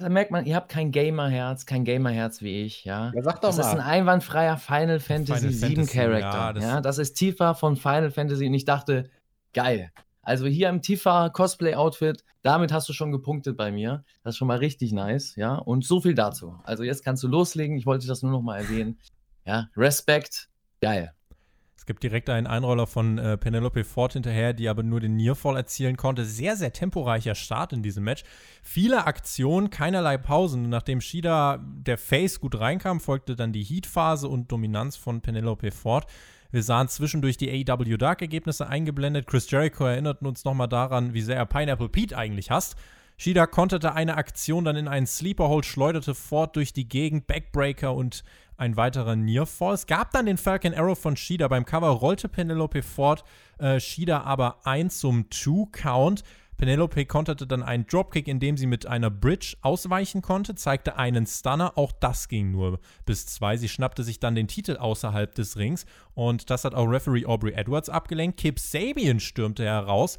Da 0.00 0.08
merkt 0.08 0.30
man, 0.30 0.46
ihr 0.46 0.56
habt 0.56 0.70
kein 0.70 0.90
Gamer-Herz, 0.90 1.66
kein 1.66 1.84
Gamer-Herz 1.84 2.40
wie 2.40 2.62
ich, 2.62 2.84
ja. 2.84 3.12
ja 3.14 3.22
sag 3.22 3.40
doch 3.42 3.48
das 3.48 3.58
mal. 3.58 3.62
ist 3.64 3.74
ein 3.74 3.80
einwandfreier 3.80 4.56
Final 4.56 5.00
Fantasy 5.00 5.50
7 5.50 5.86
Charakter. 5.86 6.38
Ja 6.38 6.52
das, 6.52 6.64
ja, 6.64 6.80
das 6.80 6.98
ist 6.98 7.14
Tifa 7.14 7.54
von 7.54 7.76
Final 7.76 8.10
Fantasy 8.10 8.46
und 8.46 8.54
ich 8.54 8.64
dachte, 8.64 9.10
geil. 9.52 9.92
Also 10.22 10.46
hier 10.46 10.68
im 10.68 10.82
Tifa 10.82 11.28
Cosplay-Outfit, 11.28 12.24
damit 12.42 12.72
hast 12.72 12.88
du 12.88 12.92
schon 12.92 13.12
gepunktet 13.12 13.56
bei 13.56 13.72
mir. 13.72 14.04
Das 14.22 14.34
ist 14.34 14.38
schon 14.38 14.48
mal 14.48 14.58
richtig 14.58 14.92
nice, 14.92 15.34
ja. 15.36 15.56
Und 15.56 15.84
so 15.84 16.00
viel 16.00 16.14
dazu. 16.14 16.58
Also 16.62 16.84
jetzt 16.84 17.04
kannst 17.04 17.22
du 17.24 17.28
loslegen. 17.28 17.76
Ich 17.76 17.86
wollte 17.86 18.06
das 18.06 18.22
nur 18.22 18.30
noch 18.30 18.42
mal 18.42 18.58
erwähnen. 18.58 18.98
Ja, 19.44 19.68
Respekt, 19.76 20.48
geil. 20.80 21.12
Es 21.76 21.86
gibt 21.86 22.02
direkt 22.04 22.30
einen 22.30 22.46
Einroller 22.46 22.86
von 22.86 23.18
äh, 23.18 23.36
Penelope 23.36 23.82
Ford 23.82 24.12
hinterher, 24.12 24.52
die 24.52 24.68
aber 24.68 24.82
nur 24.82 25.00
den 25.00 25.16
Nearfall 25.16 25.56
erzielen 25.56 25.96
konnte. 25.96 26.24
Sehr, 26.24 26.56
sehr 26.56 26.72
temporeicher 26.72 27.34
Start 27.34 27.72
in 27.72 27.82
diesem 27.82 28.04
Match. 28.04 28.22
Viele 28.62 29.06
Aktionen, 29.06 29.68
keinerlei 29.70 30.16
Pausen. 30.16 30.68
Nachdem 30.68 31.00
Shida 31.00 31.58
der 31.60 31.98
Face 31.98 32.40
gut 32.40 32.60
reinkam, 32.60 33.00
folgte 33.00 33.34
dann 33.34 33.52
die 33.52 33.64
Heat-Phase 33.64 34.28
und 34.28 34.52
Dominanz 34.52 34.96
von 34.96 35.22
Penelope 35.22 35.72
Ford. 35.72 36.06
Wir 36.52 36.62
sahen 36.62 36.86
zwischendurch 36.86 37.38
die 37.38 37.50
AEW 37.50 37.96
Dark-Ergebnisse 37.96 38.68
eingeblendet. 38.68 39.26
Chris 39.26 39.50
Jericho 39.50 39.84
erinnerten 39.84 40.26
uns 40.26 40.44
nochmal 40.44 40.68
daran, 40.68 41.14
wie 41.14 41.22
sehr 41.22 41.36
er 41.36 41.46
Pineapple 41.46 41.88
Pete 41.88 42.16
eigentlich 42.16 42.50
hasst. 42.50 42.76
Shida 43.22 43.46
konterte 43.46 43.94
eine 43.94 44.16
Aktion 44.16 44.64
dann 44.64 44.74
in 44.74 44.88
einen 44.88 45.06
Sleeper 45.06 45.48
Hold, 45.48 45.64
schleuderte 45.64 46.12
Ford 46.12 46.56
durch 46.56 46.72
die 46.72 46.88
Gegend, 46.88 47.28
Backbreaker 47.28 47.94
und 47.94 48.24
ein 48.56 48.76
weiterer 48.76 49.14
Nearfall. 49.14 49.74
Es 49.74 49.86
gab 49.86 50.10
dann 50.10 50.26
den 50.26 50.38
Falcon 50.38 50.74
Arrow 50.74 50.98
von 50.98 51.14
Shida. 51.14 51.46
Beim 51.46 51.64
Cover 51.64 51.90
rollte 51.90 52.28
Penelope 52.28 52.82
Ford 52.82 53.22
äh, 53.60 53.78
Shida 53.78 54.22
aber 54.22 54.66
ein 54.66 54.90
zum 54.90 55.30
Two-Count. 55.30 56.24
Penelope 56.56 57.06
konterte 57.06 57.46
dann 57.46 57.62
einen 57.62 57.86
Dropkick, 57.86 58.26
indem 58.26 58.56
sie 58.56 58.66
mit 58.66 58.86
einer 58.86 59.08
Bridge 59.08 59.56
ausweichen 59.62 60.20
konnte, 60.20 60.56
zeigte 60.56 60.96
einen 60.96 61.24
Stunner. 61.28 61.78
Auch 61.78 61.92
das 61.92 62.26
ging 62.26 62.50
nur 62.50 62.80
bis 63.06 63.26
zwei. 63.26 63.56
Sie 63.56 63.68
schnappte 63.68 64.02
sich 64.02 64.18
dann 64.18 64.34
den 64.34 64.48
Titel 64.48 64.78
außerhalb 64.78 65.32
des 65.32 65.56
Rings 65.56 65.86
und 66.14 66.50
das 66.50 66.64
hat 66.64 66.74
auch 66.74 66.86
Referee 66.86 67.26
Aubrey 67.26 67.52
Edwards 67.52 67.88
abgelenkt. 67.88 68.40
Kip 68.40 68.58
Sabian 68.58 69.20
stürmte 69.20 69.64
heraus, 69.64 70.18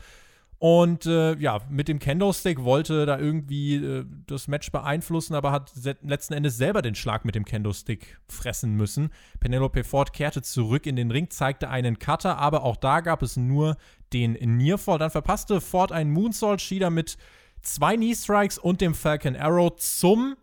und 0.63 1.05
äh, 1.07 1.35
ja, 1.39 1.59
mit 1.69 1.89
dem 1.89 1.99
Kendo-Stick 1.99 2.63
wollte 2.63 3.05
da 3.05 3.19
irgendwie 3.19 3.75
äh, 3.75 4.05
das 4.27 4.47
Match 4.47 4.71
beeinflussen, 4.71 5.35
aber 5.35 5.51
hat 5.51 5.73
letzten 6.03 6.33
Endes 6.33 6.55
selber 6.55 6.81
den 6.81 6.95
Schlag 6.95 7.25
mit 7.25 7.35
dem 7.35 7.43
Kendo-Stick 7.43 8.17
fressen 8.29 8.73
müssen. 8.75 9.09
Penelope 9.41 9.83
Ford 9.83 10.13
kehrte 10.13 10.41
zurück 10.41 10.85
in 10.85 10.95
den 10.95 11.11
Ring, 11.11 11.29
zeigte 11.29 11.69
einen 11.69 11.99
Cutter, 11.99 12.37
aber 12.37 12.63
auch 12.63 12.77
da 12.77 13.01
gab 13.01 13.23
es 13.23 13.35
nur 13.35 13.75
den 14.13 14.37
Nearfall. 14.55 14.99
Dann 14.99 15.11
verpasste 15.11 15.59
Ford 15.59 15.91
einen 15.91 16.13
Moonsault, 16.13 16.61
Shida 16.61 16.89
mit 16.89 17.17
zwei 17.61 17.97
Knee-Strikes 17.97 18.57
und 18.57 18.79
dem 18.79 18.93
Falcon 18.93 19.35
Arrow 19.35 19.75
zum 19.75 20.37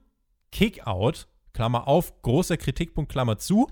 Kickout. 0.52 1.28
Klammer 1.54 1.88
auf, 1.88 2.20
großer 2.20 2.58
Kritikpunkt, 2.58 3.10
Klammer 3.10 3.38
zu. 3.38 3.68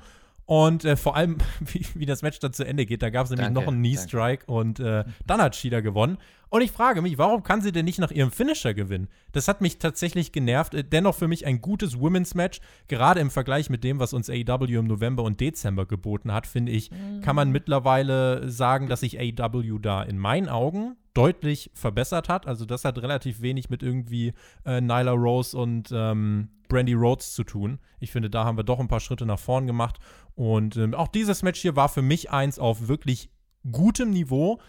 Und 0.48 0.86
äh, 0.86 0.96
vor 0.96 1.14
allem, 1.14 1.36
wie, 1.60 1.84
wie, 1.94 2.06
das 2.06 2.22
Match 2.22 2.38
dann 2.38 2.54
zu 2.54 2.64
Ende 2.66 2.86
geht, 2.86 3.02
da 3.02 3.10
gab 3.10 3.24
es 3.24 3.30
nämlich 3.30 3.44
danke, 3.44 3.60
noch 3.60 3.68
einen 3.68 3.82
Knee-Strike 3.82 4.46
und 4.46 4.80
äh, 4.80 5.04
dann 5.26 5.42
hat 5.42 5.54
Shida 5.54 5.80
gewonnen. 5.80 6.16
Und 6.50 6.62
ich 6.62 6.70
frage 6.70 7.02
mich, 7.02 7.18
warum 7.18 7.42
kann 7.42 7.60
sie 7.60 7.72
denn 7.72 7.84
nicht 7.84 7.98
nach 7.98 8.10
ihrem 8.10 8.30
Finisher 8.30 8.74
gewinnen? 8.74 9.08
Das 9.32 9.48
hat 9.48 9.60
mich 9.60 9.78
tatsächlich 9.78 10.32
genervt. 10.32 10.74
Äh, 10.74 10.84
dennoch 10.84 11.14
für 11.14 11.28
mich 11.28 11.46
ein 11.46 11.60
gutes 11.60 11.98
Women's 11.98 12.34
Match. 12.34 12.60
Gerade 12.88 13.20
im 13.20 13.30
Vergleich 13.30 13.70
mit 13.70 13.84
dem, 13.84 13.98
was 13.98 14.12
uns 14.12 14.30
AEW 14.30 14.78
im 14.78 14.86
November 14.86 15.22
und 15.22 15.40
Dezember 15.40 15.86
geboten 15.86 16.32
hat, 16.32 16.46
finde 16.46 16.72
ich, 16.72 16.90
mhm. 16.90 17.20
kann 17.20 17.36
man 17.36 17.50
mittlerweile 17.50 18.48
sagen, 18.50 18.88
dass 18.88 19.00
sich 19.00 19.18
AEW 19.18 19.78
da 19.78 20.02
in 20.02 20.18
meinen 20.18 20.48
Augen 20.48 20.96
deutlich 21.14 21.70
verbessert 21.74 22.28
hat. 22.28 22.46
Also 22.46 22.64
das 22.64 22.84
hat 22.84 22.98
relativ 22.98 23.42
wenig 23.42 23.70
mit 23.70 23.82
irgendwie 23.82 24.32
äh, 24.64 24.80
Nyla 24.80 25.12
Rose 25.12 25.56
und 25.56 25.90
ähm, 25.92 26.48
Brandy 26.68 26.94
Rhodes 26.94 27.34
zu 27.34 27.44
tun. 27.44 27.78
Ich 27.98 28.12
finde, 28.12 28.30
da 28.30 28.44
haben 28.44 28.56
wir 28.56 28.64
doch 28.64 28.78
ein 28.78 28.88
paar 28.88 29.00
Schritte 29.00 29.26
nach 29.26 29.38
vorn 29.38 29.66
gemacht. 29.66 29.98
Und 30.34 30.76
ähm, 30.76 30.94
auch 30.94 31.08
dieses 31.08 31.42
Match 31.42 31.60
hier 31.60 31.76
war 31.76 31.88
für 31.88 32.02
mich 32.02 32.30
eins 32.30 32.58
auf 32.58 32.86
wirklich 32.88 33.30
gutem 33.72 34.10
Niveau. 34.10 34.60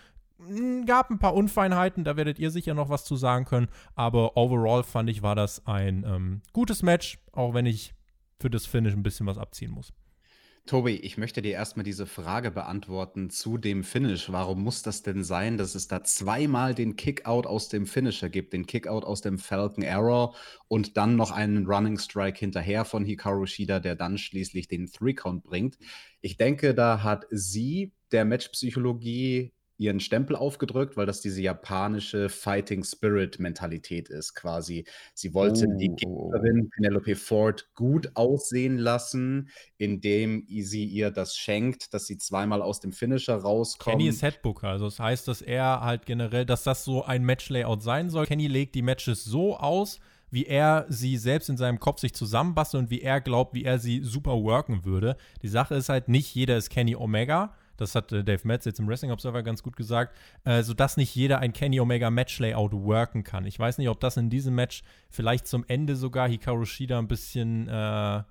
Gab 0.86 1.10
ein 1.10 1.20
paar 1.20 1.34
Unfeinheiten, 1.34 2.06
da 2.06 2.16
werdet 2.16 2.40
ihr 2.40 2.50
sicher 2.50 2.74
noch 2.74 2.90
was 2.90 3.04
zu 3.04 3.18
sagen 3.18 3.46
können. 3.46 3.68
Aber 3.96 4.38
overall 4.38 4.84
fand 4.84 5.10
ich, 5.10 5.22
war 5.22 5.36
das 5.36 5.66
ein 5.68 6.06
ähm, 6.08 6.42
gutes 6.54 6.82
Match, 6.82 7.20
auch 7.34 7.54
wenn 7.54 7.66
ich 7.66 7.94
für 8.40 8.50
das 8.50 8.66
Finish 8.66 8.94
ein 8.94 9.04
bisschen 9.04 9.28
was 9.28 9.38
abziehen 9.38 9.72
muss. 9.72 9.92
Tobi, 10.66 10.92
ich 10.98 11.18
möchte 11.18 11.42
dir 11.42 11.54
erstmal 11.54 11.84
diese 11.84 12.06
Frage 12.06 12.52
beantworten 12.52 13.32
zu 13.32 13.58
dem 13.58 13.84
Finish. 13.84 14.32
Warum 14.32 14.62
muss 14.64 14.84
das 14.84 15.02
denn 15.02 15.24
sein, 15.24 15.58
dass 15.58 15.74
es 15.74 15.88
da 15.88 16.04
zweimal 16.04 16.76
den 16.76 16.96
Kickout 16.96 17.48
aus 17.48 17.70
dem 17.70 17.88
Finisher 17.88 18.30
gibt, 18.30 18.54
den 18.54 18.68
Kickout 18.68 19.04
aus 19.04 19.22
dem 19.22 19.40
Falcon 19.40 19.84
Arrow 19.84 20.38
und 20.68 20.96
dann 20.96 21.16
noch 21.16 21.32
einen 21.32 21.66
Running 21.66 21.98
Strike 21.98 22.38
hinterher 22.38 22.86
von 22.86 23.04
Hikaru 23.04 23.48
Shida, 23.48 23.80
der 23.80 23.96
dann 23.96 24.20
schließlich 24.20 24.68
den 24.68 24.86
Three 24.86 25.16
Count 25.16 25.44
bringt? 25.44 25.80
Ich 26.22 26.38
denke, 26.38 26.76
da 26.76 27.02
hat 27.02 27.26
sie 27.32 27.92
der 28.12 28.26
Matchpsychologie 28.26 29.52
ihren 29.80 30.02
Stempel 30.02 30.36
aufgedrückt, 30.36 30.98
weil 30.98 31.06
das 31.06 31.22
diese 31.22 31.42
japanische 31.42 32.28
Fighting 32.28 32.84
Spirit 32.84 33.40
Mentalität 33.40 34.10
ist 34.10 34.36
quasi. 34.36 34.86
Sie 35.14 35.34
wollte 35.34 35.66
oh. 35.68 35.78
die 35.78 35.88
Gegnerin 35.88 36.70
Penelope 36.70 37.16
Ford 37.16 37.70
gut 37.76 38.12
aussehen 38.16 38.78
lassen, 38.78 39.50
indem 39.78 40.46
sie 40.48 40.84
ihr 40.84 41.12
das 41.12 41.38
schenkt, 41.38 41.94
dass 41.94 42.06
sie 42.06 42.18
zweimal 42.18 42.62
aus 42.62 42.82
dem 42.82 42.92
Finisher 42.92 43.36
rauskommt. 43.36 43.98
Kenny 43.98 44.10
ist 44.10 44.22
Headbooker, 44.22 44.68
also 44.68 44.86
das 44.86 45.00
heißt, 45.00 45.28
dass 45.30 45.42
er 45.42 45.80
halt 45.82 46.06
generell, 46.06 46.46
dass 46.46 46.64
das 46.64 46.84
so 46.84 47.06
ein 47.06 47.24
Matchlayout 47.24 47.82
sein 47.82 48.10
soll. 48.10 48.26
Kenny 48.26 48.48
legt 48.48 48.76
die 48.76 48.82
Matches 48.82 49.24
so 49.24 49.56
aus, 49.56 50.02
wie 50.30 50.46
er 50.46 50.86
sie 50.90 51.16
selbst 51.16 51.50
in 51.50 51.58
seinem 51.58 51.80
Kopf 51.80 52.02
sich 52.02 52.14
zusammenbastelt 52.14 52.84
und 52.84 52.90
wie 52.90 53.02
er 53.02 53.22
glaubt, 53.22 53.54
wie 53.54 53.64
er 53.64 53.80
sie 53.80 54.04
super 54.04 54.34
worken 54.44 54.84
würde. 54.84 55.16
Die 55.42 55.48
Sache 55.48 55.76
ist 55.76 55.88
halt, 55.88 56.10
nicht 56.10 56.36
jeder 56.36 56.58
ist 56.58 56.70
Kenny 56.70 56.96
Omega 56.96 57.56
das 57.82 57.96
hat 57.96 58.12
äh, 58.12 58.24
Dave 58.24 58.48
Metz 58.48 58.66
jetzt 58.66 58.80
im 58.80 58.88
Wrestling 58.88 59.12
Observer 59.12 59.44
ganz 59.44 59.64
gut 59.64 59.76
gesagt, 59.76 60.16
äh, 60.44 60.64
sodass 60.64 60.98
nicht 60.98 61.16
jeder 61.16 61.40
ein 61.40 61.54
Kenny 61.54 61.80
Omega 61.80 62.10
Match 62.10 62.40
Layout 62.40 62.74
worken 62.74 63.24
kann. 63.24 63.46
Ich 63.46 63.58
weiß 63.58 63.78
nicht, 63.78 63.90
ob 63.90 64.00
das 64.00 64.18
in 64.18 64.30
diesem 64.30 64.56
Match 64.56 64.84
vielleicht 65.10 65.48
zum 65.48 65.66
Ende 65.68 65.96
sogar 65.96 66.28
Hikaru 66.30 66.66
Shida 66.66 67.00
ein 67.00 67.08
bisschen 67.08 67.68
äh, 67.68 68.24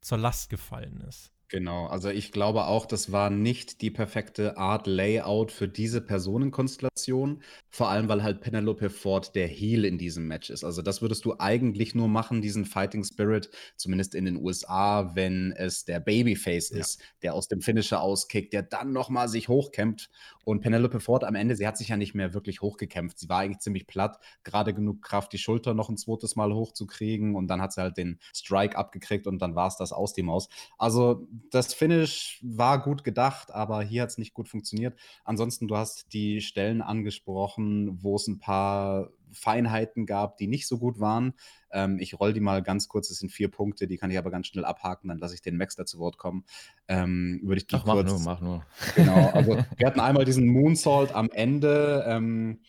zur 0.00 0.18
Last 0.18 0.50
gefallen 0.50 1.04
ist. 1.08 1.35
Genau, 1.48 1.86
also 1.86 2.08
ich 2.08 2.32
glaube 2.32 2.64
auch, 2.64 2.86
das 2.86 3.12
war 3.12 3.30
nicht 3.30 3.80
die 3.80 3.92
perfekte 3.92 4.56
Art 4.56 4.88
Layout 4.88 5.52
für 5.52 5.68
diese 5.68 6.00
Personenkonstellation, 6.00 7.40
vor 7.70 7.88
allem 7.88 8.08
weil 8.08 8.24
halt 8.24 8.40
Penelope 8.40 8.90
Ford 8.90 9.36
der 9.36 9.46
Heel 9.46 9.84
in 9.84 9.96
diesem 9.96 10.26
Match 10.26 10.50
ist. 10.50 10.64
Also 10.64 10.82
das 10.82 11.02
würdest 11.02 11.24
du 11.24 11.36
eigentlich 11.38 11.94
nur 11.94 12.08
machen, 12.08 12.42
diesen 12.42 12.64
Fighting 12.64 13.04
Spirit, 13.04 13.48
zumindest 13.76 14.16
in 14.16 14.24
den 14.24 14.42
USA, 14.42 15.14
wenn 15.14 15.52
es 15.52 15.84
der 15.84 16.00
Babyface 16.00 16.70
ja. 16.70 16.78
ist, 16.78 17.00
der 17.22 17.34
aus 17.34 17.46
dem 17.46 17.60
Finisher 17.60 18.00
auskickt, 18.00 18.52
der 18.52 18.64
dann 18.64 18.92
nochmal 18.92 19.28
sich 19.28 19.48
hochkämpft. 19.48 20.10
Und 20.46 20.60
Penelope 20.60 21.00
Ford 21.00 21.24
am 21.24 21.34
Ende, 21.34 21.56
sie 21.56 21.66
hat 21.66 21.76
sich 21.76 21.88
ja 21.88 21.96
nicht 21.96 22.14
mehr 22.14 22.32
wirklich 22.32 22.62
hochgekämpft. 22.62 23.18
Sie 23.18 23.28
war 23.28 23.40
eigentlich 23.40 23.58
ziemlich 23.58 23.88
platt, 23.88 24.20
gerade 24.44 24.72
genug 24.72 25.02
Kraft, 25.02 25.32
die 25.32 25.38
Schulter 25.38 25.74
noch 25.74 25.88
ein 25.88 25.96
zweites 25.96 26.36
Mal 26.36 26.54
hochzukriegen 26.54 27.34
und 27.34 27.48
dann 27.48 27.60
hat 27.60 27.72
sie 27.72 27.80
halt 27.80 27.96
den 27.96 28.20
Strike 28.32 28.78
abgekriegt 28.78 29.26
und 29.26 29.42
dann 29.42 29.56
war 29.56 29.66
es 29.66 29.76
das 29.76 29.90
aus 29.90 30.12
die 30.12 30.22
Maus. 30.22 30.48
Also 30.78 31.26
das 31.50 31.74
Finish 31.74 32.40
war 32.44 32.80
gut 32.80 33.02
gedacht, 33.02 33.52
aber 33.52 33.82
hier 33.82 34.02
hat 34.02 34.10
es 34.10 34.18
nicht 34.18 34.34
gut 34.34 34.48
funktioniert. 34.48 34.96
Ansonsten, 35.24 35.66
du 35.66 35.76
hast 35.76 36.12
die 36.12 36.40
Stellen 36.40 36.80
angesprochen, 36.80 38.00
wo 38.00 38.14
es 38.14 38.28
ein 38.28 38.38
paar 38.38 39.10
Feinheiten 39.32 40.06
gab, 40.06 40.36
die 40.36 40.46
nicht 40.46 40.66
so 40.66 40.78
gut 40.78 41.00
waren. 41.00 41.34
Ähm, 41.70 41.98
ich 41.98 42.18
roll 42.18 42.32
die 42.32 42.40
mal 42.40 42.62
ganz 42.62 42.88
kurz, 42.88 43.08
das 43.08 43.18
sind 43.18 43.30
vier 43.30 43.50
Punkte, 43.50 43.86
die 43.86 43.96
kann 43.96 44.10
ich 44.10 44.18
aber 44.18 44.30
ganz 44.30 44.46
schnell 44.46 44.64
abhaken, 44.64 45.08
dann 45.08 45.18
lasse 45.18 45.34
ich 45.34 45.42
den 45.42 45.56
Max 45.56 45.76
dazu 45.76 45.98
Wort 45.98 46.18
kommen. 46.18 46.44
Ähm, 46.88 47.40
würde 47.42 47.58
ich 47.58 47.66
die 47.66 47.76
Ach, 47.76 47.84
kurz, 47.84 48.10
mach 48.24 48.40
nur, 48.40 48.60
mach 48.60 48.64
nur. 48.64 48.66
Genau, 48.94 49.30
also 49.30 49.56
wir 49.76 49.86
hatten 49.86 50.00
einmal 50.00 50.24
diesen 50.24 50.46
Moonsault 50.46 51.14
am 51.14 51.30
Ende. 51.30 52.04
Ähm, 52.06 52.60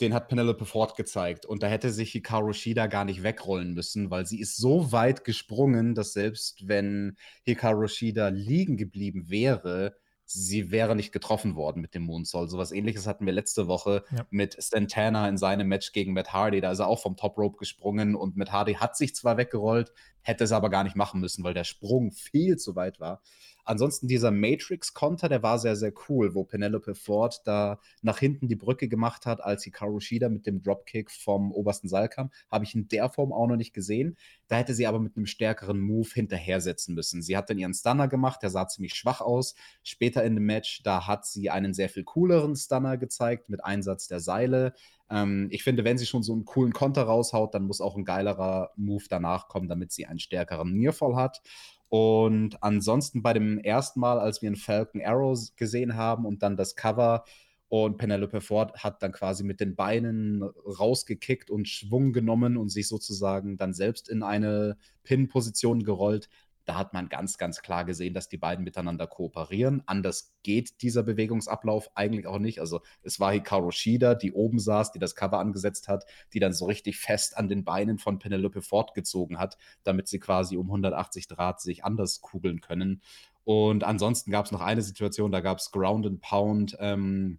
den 0.00 0.14
hat 0.14 0.28
Penelope 0.28 0.64
Ford 0.64 0.96
gezeigt. 0.96 1.44
Und 1.44 1.62
da 1.62 1.66
hätte 1.66 1.90
sich 1.90 2.12
Hikaru 2.12 2.52
Shida 2.52 2.86
gar 2.86 3.04
nicht 3.04 3.22
wegrollen 3.22 3.74
müssen, 3.74 4.10
weil 4.10 4.26
sie 4.26 4.40
ist 4.40 4.56
so 4.56 4.92
weit 4.92 5.24
gesprungen, 5.24 5.94
dass 5.94 6.12
selbst 6.12 6.68
wenn 6.68 7.16
Hikaru 7.42 7.88
Shida 7.88 8.28
liegen 8.28 8.76
geblieben 8.76 9.28
wäre, 9.28 9.96
sie 10.30 10.70
wäre 10.70 10.94
nicht 10.94 11.10
getroffen 11.10 11.56
worden 11.56 11.80
mit 11.80 11.94
dem 11.94 12.02
Moonsault. 12.02 12.50
So 12.50 12.58
was 12.58 12.70
ähnliches 12.70 13.06
hatten 13.06 13.24
wir 13.24 13.32
letzte 13.32 13.66
Woche 13.66 14.04
ja. 14.10 14.26
mit 14.30 14.60
Santana 14.62 15.26
in 15.28 15.38
seinem 15.38 15.68
Match 15.68 15.92
gegen 15.92 16.12
Matt 16.12 16.34
Hardy. 16.34 16.60
Da 16.60 16.70
ist 16.70 16.80
er 16.80 16.86
auch 16.86 17.00
vom 17.00 17.16
Top 17.16 17.38
Rope 17.38 17.56
gesprungen 17.56 18.14
und 18.14 18.36
Matt 18.36 18.52
Hardy 18.52 18.74
hat 18.74 18.96
sich 18.96 19.14
zwar 19.14 19.38
weggerollt, 19.38 19.90
hätte 20.20 20.44
es 20.44 20.52
aber 20.52 20.68
gar 20.68 20.84
nicht 20.84 20.96
machen 20.96 21.20
müssen, 21.20 21.44
weil 21.44 21.54
der 21.54 21.64
Sprung 21.64 22.12
viel 22.12 22.58
zu 22.58 22.76
weit 22.76 23.00
war. 23.00 23.22
Ansonsten 23.68 24.08
dieser 24.08 24.30
Matrix-Konter, 24.30 25.28
der 25.28 25.42
war 25.42 25.58
sehr, 25.58 25.76
sehr 25.76 25.92
cool, 26.08 26.34
wo 26.34 26.42
Penelope 26.42 26.94
Ford 26.94 27.42
da 27.44 27.78
nach 28.00 28.18
hinten 28.18 28.48
die 28.48 28.56
Brücke 28.56 28.88
gemacht 28.88 29.26
hat, 29.26 29.44
als 29.44 29.62
Hikaru 29.62 30.00
Shida 30.00 30.30
mit 30.30 30.46
dem 30.46 30.62
Dropkick 30.62 31.10
vom 31.10 31.52
obersten 31.52 31.86
Seil 31.86 32.08
kam. 32.08 32.30
Habe 32.50 32.64
ich 32.64 32.74
in 32.74 32.88
der 32.88 33.10
Form 33.10 33.30
auch 33.30 33.46
noch 33.46 33.56
nicht 33.56 33.74
gesehen. 33.74 34.16
Da 34.46 34.56
hätte 34.56 34.72
sie 34.72 34.86
aber 34.86 35.00
mit 35.00 35.18
einem 35.18 35.26
stärkeren 35.26 35.80
Move 35.80 36.08
hinterhersetzen 36.14 36.94
müssen. 36.94 37.20
Sie 37.20 37.36
hat 37.36 37.50
dann 37.50 37.58
ihren 37.58 37.74
Stunner 37.74 38.08
gemacht, 38.08 38.42
der 38.42 38.48
sah 38.48 38.66
ziemlich 38.68 38.94
schwach 38.94 39.20
aus. 39.20 39.54
Später 39.82 40.24
in 40.24 40.36
dem 40.36 40.46
Match, 40.46 40.82
da 40.82 41.06
hat 41.06 41.26
sie 41.26 41.50
einen 41.50 41.74
sehr 41.74 41.90
viel 41.90 42.04
cooleren 42.04 42.56
Stunner 42.56 42.96
gezeigt 42.96 43.50
mit 43.50 43.62
Einsatz 43.62 44.08
der 44.08 44.20
Seile. 44.20 44.72
Ähm, 45.10 45.48
ich 45.50 45.62
finde, 45.62 45.84
wenn 45.84 45.98
sie 45.98 46.06
schon 46.06 46.22
so 46.22 46.32
einen 46.32 46.44
coolen 46.44 46.72
Konter 46.72 47.02
raushaut, 47.02 47.54
dann 47.54 47.64
muss 47.64 47.80
auch 47.80 47.96
ein 47.96 48.04
geilerer 48.04 48.70
Move 48.76 49.04
danach 49.08 49.48
kommen, 49.48 49.68
damit 49.68 49.92
sie 49.92 50.06
einen 50.06 50.18
stärkeren 50.18 50.72
Nearfall 50.72 51.16
hat. 51.16 51.42
Und 51.88 52.62
ansonsten 52.62 53.22
bei 53.22 53.32
dem 53.32 53.58
ersten 53.58 54.00
Mal, 54.00 54.18
als 54.18 54.42
wir 54.42 54.48
einen 54.48 54.56
Falcon 54.56 55.02
Arrows 55.02 55.56
gesehen 55.56 55.96
haben 55.96 56.26
und 56.26 56.42
dann 56.42 56.56
das 56.56 56.76
Cover 56.76 57.24
und 57.68 57.98
Penelope 57.98 58.40
Ford 58.40 58.82
hat 58.82 59.02
dann 59.02 59.12
quasi 59.12 59.44
mit 59.44 59.60
den 59.60 59.76
Beinen 59.76 60.42
rausgekickt 60.42 61.50
und 61.50 61.68
Schwung 61.68 62.12
genommen 62.12 62.56
und 62.56 62.70
sich 62.70 62.88
sozusagen 62.88 63.58
dann 63.58 63.74
selbst 63.74 64.08
in 64.08 64.22
eine 64.22 64.76
Pin-Position 65.04 65.82
gerollt. 65.82 66.28
Da 66.68 66.74
hat 66.74 66.92
man 66.92 67.08
ganz, 67.08 67.38
ganz 67.38 67.62
klar 67.62 67.86
gesehen, 67.86 68.12
dass 68.12 68.28
die 68.28 68.36
beiden 68.36 68.62
miteinander 68.62 69.06
kooperieren. 69.06 69.82
Anders 69.86 70.34
geht 70.42 70.82
dieser 70.82 71.02
Bewegungsablauf 71.02 71.90
eigentlich 71.94 72.26
auch 72.26 72.38
nicht. 72.38 72.60
Also 72.60 72.82
es 73.02 73.18
war 73.18 73.32
Hikaru 73.32 73.70
Shida, 73.70 74.14
die 74.14 74.32
oben 74.32 74.58
saß, 74.58 74.92
die 74.92 74.98
das 74.98 75.14
Cover 75.14 75.38
angesetzt 75.38 75.88
hat, 75.88 76.04
die 76.34 76.40
dann 76.40 76.52
so 76.52 76.66
richtig 76.66 76.98
fest 76.98 77.38
an 77.38 77.48
den 77.48 77.64
Beinen 77.64 77.96
von 77.96 78.18
Penelope 78.18 78.60
fortgezogen 78.60 79.38
hat, 79.38 79.56
damit 79.82 80.08
sie 80.08 80.18
quasi 80.18 80.58
um 80.58 80.66
180 80.66 81.28
Grad 81.28 81.62
sich 81.62 81.86
anders 81.86 82.20
kugeln 82.20 82.60
können. 82.60 83.00
Und 83.44 83.82
ansonsten 83.82 84.30
gab 84.30 84.44
es 84.44 84.52
noch 84.52 84.60
eine 84.60 84.82
Situation, 84.82 85.32
da 85.32 85.40
gab 85.40 85.60
es 85.60 85.70
Ground 85.70 86.04
and 86.04 86.20
Pound 86.20 86.76
ähm, 86.80 87.38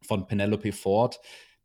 von 0.00 0.28
Penelope 0.28 0.70
Ford 0.70 1.18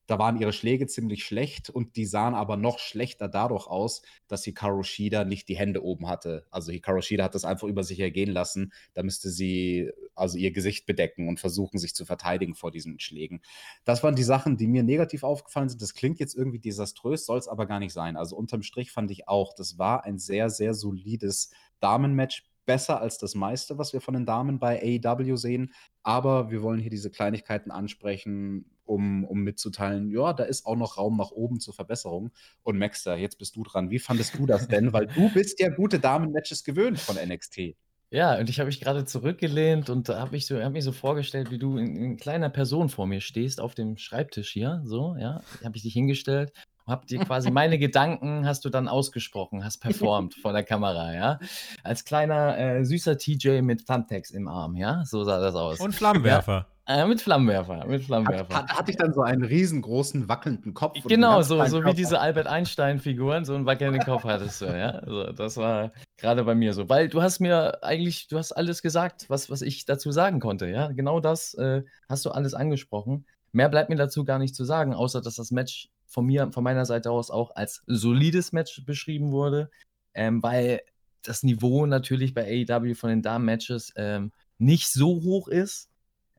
da 0.07 0.19
waren 0.19 0.39
ihre 0.39 0.53
Schläge 0.53 0.87
ziemlich 0.87 1.23
schlecht 1.23 1.69
und 1.69 1.95
die 1.95 2.05
sahen 2.05 2.33
aber 2.33 2.57
noch 2.57 2.79
schlechter 2.79 3.27
dadurch 3.27 3.67
aus, 3.67 4.01
dass 4.27 4.43
Hikaru 4.43 4.83
Shida 4.83 5.25
nicht 5.25 5.49
die 5.49 5.57
Hände 5.57 5.83
oben 5.83 6.07
hatte. 6.07 6.45
Also 6.51 6.71
Hikaru 6.71 7.01
Shida 7.01 7.23
hat 7.23 7.35
das 7.35 7.45
einfach 7.45 7.67
über 7.67 7.83
sich 7.83 7.99
ergehen 7.99 8.31
lassen. 8.31 8.71
Da 8.93 9.03
müsste 9.03 9.29
sie 9.29 9.91
also 10.13 10.37
ihr 10.37 10.51
Gesicht 10.51 10.85
bedecken 10.85 11.27
und 11.27 11.39
versuchen, 11.39 11.79
sich 11.79 11.95
zu 11.95 12.05
verteidigen 12.05 12.55
vor 12.55 12.71
diesen 12.71 12.99
Schlägen. 12.99 13.41
Das 13.83 14.03
waren 14.03 14.15
die 14.15 14.23
Sachen, 14.23 14.57
die 14.57 14.67
mir 14.67 14.83
negativ 14.83 15.23
aufgefallen 15.23 15.69
sind. 15.69 15.81
Das 15.81 15.93
klingt 15.93 16.19
jetzt 16.19 16.35
irgendwie 16.35 16.59
desaströs, 16.59 17.25
soll 17.25 17.37
es 17.37 17.47
aber 17.47 17.65
gar 17.65 17.79
nicht 17.79 17.93
sein. 17.93 18.15
Also 18.17 18.35
unterm 18.35 18.63
Strich 18.63 18.91
fand 18.91 19.11
ich 19.11 19.27
auch, 19.27 19.53
das 19.53 19.77
war 19.77 20.03
ein 20.05 20.19
sehr, 20.19 20.49
sehr 20.49 20.73
solides 20.73 21.51
Damenmatch 21.79 22.43
besser 22.65 23.01
als 23.01 23.17
das 23.17 23.35
meiste, 23.35 23.77
was 23.77 23.93
wir 23.93 24.01
von 24.01 24.13
den 24.13 24.25
Damen 24.25 24.59
bei 24.59 24.99
AEW 25.03 25.35
sehen. 25.35 25.73
Aber 26.03 26.51
wir 26.51 26.61
wollen 26.61 26.79
hier 26.79 26.89
diese 26.89 27.11
Kleinigkeiten 27.11 27.71
ansprechen, 27.71 28.65
um, 28.85 29.23
um 29.25 29.41
mitzuteilen, 29.41 30.11
ja, 30.11 30.33
da 30.33 30.43
ist 30.43 30.65
auch 30.65 30.75
noch 30.75 30.97
Raum 30.97 31.17
nach 31.17 31.31
oben 31.31 31.59
zur 31.59 31.73
Verbesserung. 31.73 32.31
Und 32.63 32.77
Maxter, 32.77 33.15
jetzt 33.15 33.37
bist 33.39 33.55
du 33.55 33.63
dran. 33.63 33.89
Wie 33.89 33.99
fandest 33.99 34.37
du 34.37 34.45
das 34.45 34.67
denn? 34.67 34.93
Weil 34.93 35.07
du 35.07 35.31
bist 35.33 35.59
ja 35.59 35.69
gute 35.69 35.99
Damen-Matches 35.99 36.63
gewöhnt 36.63 36.99
von 36.99 37.15
NXT. 37.15 37.75
Ja, 38.11 38.37
und 38.39 38.49
ich 38.49 38.59
habe 38.59 38.67
mich 38.67 38.79
gerade 38.79 39.03
zurückgelehnt 39.03 39.89
und 39.89 40.07
habe 40.09 40.31
mich 40.31 40.45
so, 40.45 40.61
hab 40.61 40.73
mich 40.73 40.83
so 40.83 40.91
vorgestellt, 40.91 41.49
wie 41.49 41.57
du 41.57 41.77
in, 41.77 41.95
in 41.95 42.17
kleiner 42.17 42.49
Person 42.49 42.89
vor 42.89 43.07
mir 43.07 43.19
stehst 43.19 43.59
auf 43.59 43.73
dem 43.73 43.97
Schreibtisch 43.97 44.51
hier, 44.51 44.81
so, 44.85 45.15
ja, 45.19 45.41
habe 45.63 45.75
ich 45.75 45.83
dich 45.83 45.93
hingestellt 45.93 46.53
Habt 46.87 47.11
ihr 47.11 47.19
quasi 47.19 47.49
meine 47.51 47.79
Gedanken 47.79 48.45
hast 48.45 48.65
du 48.65 48.69
dann 48.69 48.87
ausgesprochen, 48.87 49.63
hast 49.63 49.79
performt 49.79 50.35
vor 50.35 50.53
der 50.53 50.63
Kamera, 50.63 51.13
ja? 51.13 51.39
Als 51.83 52.05
kleiner 52.05 52.57
äh, 52.57 52.85
süßer 52.85 53.17
TJ 53.17 53.61
mit 53.61 53.87
Thumbtacks 53.87 54.31
im 54.31 54.47
Arm, 54.47 54.75
ja? 54.75 55.03
So 55.05 55.23
sah 55.23 55.39
das 55.39 55.55
aus. 55.55 55.79
Und 55.79 55.93
Flammenwerfer. 55.93 56.67
Ja, 56.87 57.03
äh, 57.03 57.07
mit 57.07 57.19
Flammenwerfer, 57.19 57.87
mit 57.87 58.03
Flammenwerfer. 58.03 58.55
Hat, 58.55 58.69
hat, 58.69 58.77
hatte 58.77 58.91
ich 58.91 58.97
dann 58.97 59.11
so 59.11 59.21
einen 59.21 59.43
riesengroßen 59.43 60.29
wackelnden 60.29 60.75
Kopf? 60.75 60.99
Genau, 61.05 61.41
so, 61.41 61.65
so 61.65 61.83
wie 61.83 61.95
diese 61.95 62.19
Albert 62.19 62.45
Einstein-Figuren, 62.45 63.43
so 63.43 63.55
einen 63.55 63.65
wackelnden 63.65 64.03
Kopf 64.03 64.23
hattest 64.23 64.61
du, 64.61 64.65
ja? 64.65 64.89
Also, 64.89 65.31
das 65.31 65.57
war 65.57 65.91
gerade 66.17 66.43
bei 66.43 66.53
mir 66.53 66.73
so. 66.73 66.87
Weil 66.87 67.09
du 67.09 67.23
hast 67.23 67.39
mir 67.39 67.83
eigentlich, 67.83 68.27
du 68.27 68.37
hast 68.37 68.51
alles 68.51 68.83
gesagt, 68.83 69.25
was, 69.29 69.49
was 69.49 69.63
ich 69.63 69.85
dazu 69.85 70.11
sagen 70.11 70.39
konnte, 70.39 70.67
ja? 70.67 70.91
Genau 70.91 71.19
das 71.19 71.55
äh, 71.55 71.81
hast 72.07 72.23
du 72.25 72.29
alles 72.29 72.53
angesprochen. 72.53 73.25
Mehr 73.51 73.69
bleibt 73.69 73.89
mir 73.89 73.95
dazu 73.95 74.23
gar 74.23 74.37
nicht 74.37 74.53
zu 74.53 74.63
sagen, 74.63 74.93
außer 74.93 75.21
dass 75.21 75.35
das 75.35 75.49
Match 75.49 75.89
von 76.07 76.25
mir, 76.25 76.51
von 76.51 76.63
meiner 76.63 76.85
Seite 76.85 77.11
aus 77.11 77.31
auch 77.31 77.55
als 77.55 77.83
solides 77.87 78.51
Match 78.51 78.85
beschrieben 78.85 79.31
wurde, 79.31 79.69
ähm, 80.13 80.41
weil 80.43 80.81
das 81.23 81.43
Niveau 81.43 81.85
natürlich 81.85 82.33
bei 82.33 82.65
AEW 82.69 82.95
von 82.95 83.09
den 83.09 83.21
Damen-Matches 83.21 83.93
ähm, 83.95 84.31
nicht 84.57 84.89
so 84.89 85.21
hoch 85.23 85.47
ist. 85.47 85.89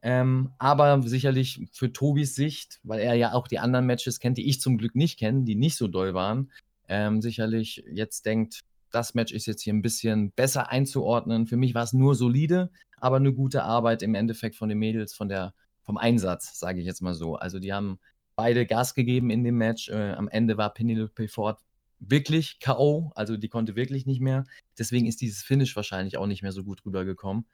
Ähm, 0.02 0.52
aber 0.58 1.02
sicherlich 1.02 1.66
für 1.72 1.92
Tobis 1.92 2.34
Sicht, 2.34 2.78
weil 2.84 3.00
er 3.00 3.14
ja 3.14 3.32
auch 3.32 3.48
die 3.48 3.58
anderen 3.58 3.86
Matches 3.86 4.20
kennt, 4.20 4.38
die 4.38 4.48
ich 4.48 4.60
zum 4.60 4.78
Glück 4.78 4.94
nicht 4.94 5.18
kenne, 5.18 5.44
die 5.44 5.56
nicht 5.56 5.76
so 5.76 5.88
doll 5.88 6.14
waren, 6.14 6.52
ähm, 6.88 7.20
sicherlich 7.20 7.82
jetzt 7.90 8.24
denkt, 8.26 8.60
das 8.92 9.14
Match 9.14 9.32
ist 9.32 9.46
jetzt 9.46 9.62
hier 9.62 9.74
ein 9.74 9.82
bisschen 9.82 10.30
besser 10.32 10.70
einzuordnen. 10.70 11.46
Für 11.46 11.56
mich 11.56 11.74
war 11.74 11.82
es 11.82 11.92
nur 11.92 12.14
solide, 12.14 12.70
aber 12.98 13.16
eine 13.16 13.32
gute 13.32 13.64
Arbeit 13.64 14.02
im 14.02 14.14
Endeffekt 14.14 14.54
von 14.54 14.68
den 14.68 14.78
Mädels, 14.78 15.14
von 15.14 15.28
der 15.28 15.54
vom 15.82 15.98
Einsatz, 15.98 16.58
sage 16.58 16.80
ich 16.80 16.86
jetzt 16.86 17.02
mal 17.02 17.14
so. 17.14 17.36
Also 17.36 17.58
die 17.58 17.72
haben 17.72 17.98
beide 18.36 18.66
Gas 18.66 18.94
gegeben 18.94 19.30
in 19.30 19.42
dem 19.42 19.56
Match. 19.56 19.88
Äh, 19.88 20.12
am 20.12 20.28
Ende 20.28 20.56
war 20.56 20.72
Penelope 20.72 21.28
Ford 21.28 21.58
wirklich 21.98 22.60
K.O., 22.60 23.10
also 23.14 23.36
die 23.36 23.48
konnte 23.48 23.74
wirklich 23.74 24.06
nicht 24.06 24.20
mehr. 24.20 24.44
Deswegen 24.78 25.06
ist 25.06 25.20
dieses 25.20 25.42
Finish 25.42 25.74
wahrscheinlich 25.76 26.18
auch 26.18 26.26
nicht 26.26 26.42
mehr 26.42 26.52
so 26.52 26.62
gut 26.62 26.84
rübergekommen. 26.84 27.46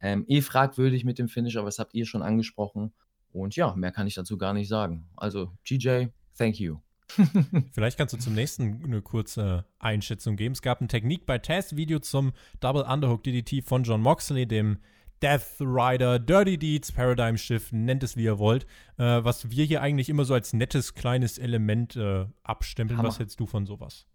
Ähm, 0.00 0.24
eh 0.28 0.40
fragwürdig 0.40 1.04
mit 1.04 1.18
dem 1.18 1.28
Finish, 1.28 1.56
aber 1.56 1.66
das 1.66 1.80
habt 1.80 1.94
ihr 1.94 2.06
schon 2.06 2.22
angesprochen. 2.22 2.92
Und 3.32 3.56
ja, 3.56 3.74
mehr 3.74 3.90
kann 3.90 4.06
ich 4.06 4.14
dazu 4.14 4.38
gar 4.38 4.54
nicht 4.54 4.68
sagen. 4.68 5.08
Also, 5.16 5.52
GJ, 5.64 6.06
thank 6.36 6.60
you. 6.60 6.78
Vielleicht 7.72 7.98
kannst 7.98 8.14
du 8.14 8.18
zum 8.18 8.34
nächsten 8.34 8.84
eine 8.84 9.02
kurze 9.02 9.64
Einschätzung 9.78 10.36
geben. 10.36 10.52
Es 10.52 10.62
gab 10.62 10.80
ein 10.80 10.88
Technik 10.88 11.26
bei 11.26 11.38
Test-Video 11.38 11.98
zum 11.98 12.32
Double 12.60 12.82
Underhook 12.82 13.24
DDT 13.24 13.64
von 13.64 13.82
John 13.82 14.02
Moxley, 14.02 14.46
dem 14.46 14.78
Death 15.22 15.60
Rider, 15.60 16.18
Dirty 16.18 16.58
Deeds, 16.58 16.92
Paradigm 16.92 17.36
Shift, 17.36 17.72
nennt 17.72 18.02
es 18.02 18.16
wie 18.16 18.24
ihr 18.24 18.38
wollt, 18.38 18.64
äh, 18.98 19.02
was 19.24 19.50
wir 19.50 19.64
hier 19.64 19.82
eigentlich 19.82 20.08
immer 20.08 20.24
so 20.24 20.34
als 20.34 20.52
nettes 20.52 20.94
kleines 20.94 21.38
Element 21.38 21.96
äh, 21.96 22.26
abstempeln. 22.42 22.98
Hammer. 22.98 23.08
Was 23.08 23.18
hältst 23.18 23.40
du 23.40 23.46
von 23.46 23.66
sowas? 23.66 24.06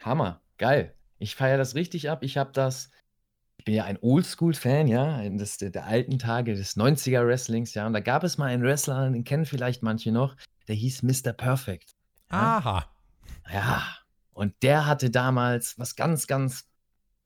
Hammer, 0.00 0.40
geil. 0.58 0.94
Ich 1.18 1.36
feiere 1.36 1.58
das 1.58 1.74
richtig 1.74 2.10
ab. 2.10 2.22
Ich 2.22 2.36
habe 2.36 2.52
das, 2.52 2.90
ich 3.58 3.64
bin 3.64 3.74
ja 3.74 3.84
ein 3.84 3.98
Oldschool-Fan, 4.00 4.88
ja, 4.88 5.22
der, 5.22 5.70
der, 5.70 5.86
alten 5.86 6.18
Tage 6.18 6.54
des 6.54 6.76
90er-Wrestlings, 6.76 7.74
ja, 7.74 7.86
und 7.86 7.92
da 7.92 8.00
gab 8.00 8.24
es 8.24 8.38
mal 8.38 8.46
einen 8.46 8.62
Wrestler, 8.62 9.10
den 9.10 9.24
kennen 9.24 9.46
vielleicht 9.46 9.82
manche 9.82 10.10
noch, 10.10 10.36
der 10.68 10.74
hieß 10.74 11.02
Mr. 11.02 11.32
Perfect. 11.32 11.94
Ja? 12.30 12.58
Aha. 12.58 12.86
Ja, 13.52 13.82
und 14.32 14.54
der 14.62 14.86
hatte 14.86 15.10
damals 15.10 15.78
was 15.78 15.94
ganz, 15.96 16.26
ganz 16.26 16.71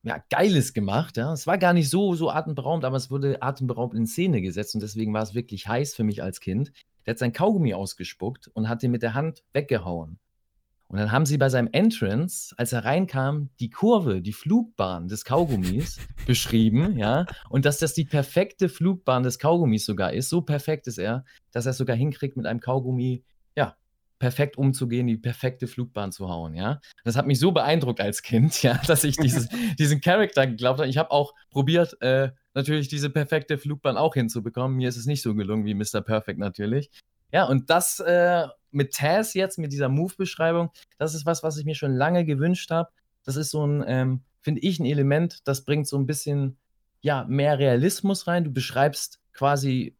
ja, 0.07 0.23
Geiles 0.31 0.73
gemacht. 0.73 1.17
Ja. 1.17 1.33
Es 1.33 1.49
war 1.49 1.59
gar 1.59 1.73
nicht 1.73 1.91
so, 1.91 2.15
so 2.15 2.31
atemberaubend, 2.31 2.85
aber 2.85 2.97
es 2.97 3.11
wurde 3.11 3.43
atemberaubend 3.43 3.99
in 3.99 4.07
Szene 4.07 4.41
gesetzt 4.41 4.75
und 4.75 4.81
deswegen 4.81 5.13
war 5.13 5.23
es 5.23 5.35
wirklich 5.35 5.67
heiß 5.67 5.95
für 5.95 6.05
mich 6.05 6.23
als 6.23 6.41
Kind. 6.41 6.73
Der 7.05 7.13
hat 7.13 7.19
sein 7.19 7.33
Kaugummi 7.33 7.75
ausgespuckt 7.75 8.49
und 8.55 8.69
hat 8.69 8.83
den 8.83 8.93
mit 8.93 9.03
der 9.03 9.15
Hand 9.15 9.43
weggehauen. 9.53 10.21
Und 10.89 10.99
dann 10.99 11.11
haben 11.11 11.27
sie 11.27 11.39
bei 11.39 11.49
seinem 11.49 11.69
Entrance, 11.73 12.55
als 12.57 12.73
er 12.73 12.85
reinkam, 12.85 13.51
die 13.59 13.71
Kurve, 13.71 14.23
die 14.23 14.33
Flugbahn 14.33 15.09
des 15.09 15.25
Kaugummis 15.25 15.99
beschrieben, 16.27 16.97
ja, 16.97 17.27
und 17.51 17.65
dass 17.65 17.79
das 17.79 17.93
die 17.93 18.05
perfekte 18.05 18.69
Flugbahn 18.69 19.25
des 19.25 19.41
Kaugummis 19.41 19.85
sogar 19.85 20.13
ist. 20.13 20.29
So 20.29 20.43
perfekt 20.43 20.87
ist 20.87 20.99
er, 20.99 21.25
dass 21.51 21.67
er 21.67 21.71
es 21.71 21.79
sogar 21.79 21.97
hinkriegt, 21.97 22.37
mit 22.37 22.47
einem 22.47 22.61
Kaugummi 22.61 23.25
perfekt 24.19 24.57
umzugehen, 24.57 25.07
die 25.07 25.17
perfekte 25.17 25.67
Flugbahn 25.67 26.13
zu 26.13 26.29
hauen, 26.29 26.55
ja. 26.55 26.81
Das 27.05 27.17
hat 27.17 27.27
mich 27.27 27.39
so 27.39 27.53
beeindruckt 27.53 28.01
als 28.01 28.23
Kind, 28.23 28.63
ja, 28.63 28.81
dass 28.87 29.05
ich 29.05 29.17
dieses, 29.17 29.49
diesen 29.79 30.01
Charakter 30.01 30.47
geglaubt 30.47 30.81
habe. 30.81 30.89
Ich 30.89 30.99
habe 30.99 31.11
auch 31.11 31.35
probiert, 31.51 32.01
äh, 32.01 32.31
natürlich 32.55 32.89
diese 32.89 33.11
perfekte 33.11 33.59
Flugbahn 33.59 33.97
auch 33.97 34.15
hinzubekommen. 34.15 34.77
Mir 34.77 34.89
ist 34.89 34.97
es 34.97 35.07
nicht 35.07 35.23
so 35.23 35.35
gelungen 35.35 35.65
wie 35.65 35.75
Mr. 35.75 36.01
Perfect 36.01 36.39
natürlich. 36.39 36.91
Ja, 37.33 37.45
und 37.45 37.71
das 37.71 38.01
äh, 38.01 38.47
mit 38.71 38.95
Taz 38.95 39.35
jetzt, 39.35 39.59
mit 39.59 39.73
dieser 39.73 39.89
Move-Beschreibung, 39.89 40.71
das 40.99 41.15
ist 41.15 41.27
was, 41.27 41.43
was 41.43 41.59
ich 41.59 41.65
mir 41.65 41.75
schon 41.75 41.95
lange 41.95 42.25
gewünscht 42.25 42.71
habe. 42.71 42.91
Das 43.25 43.37
ist 43.37 43.51
so 43.51 43.67
ein, 43.67 43.85
ähm, 43.87 44.21
finde 44.41 44.61
ich, 44.61 44.79
ein 44.79 44.87
Element, 44.87 45.41
das 45.45 45.65
bringt 45.65 45.89
so 45.89 45.99
ein 45.99 46.07
bisschen, 46.07 46.57
ja, 47.01 47.25
mehr 47.29 47.59
Realismus 47.59 48.27
rein. 48.27 48.45
Du 48.45 48.53
beschreibst 48.53 49.21
quasi 49.33 49.96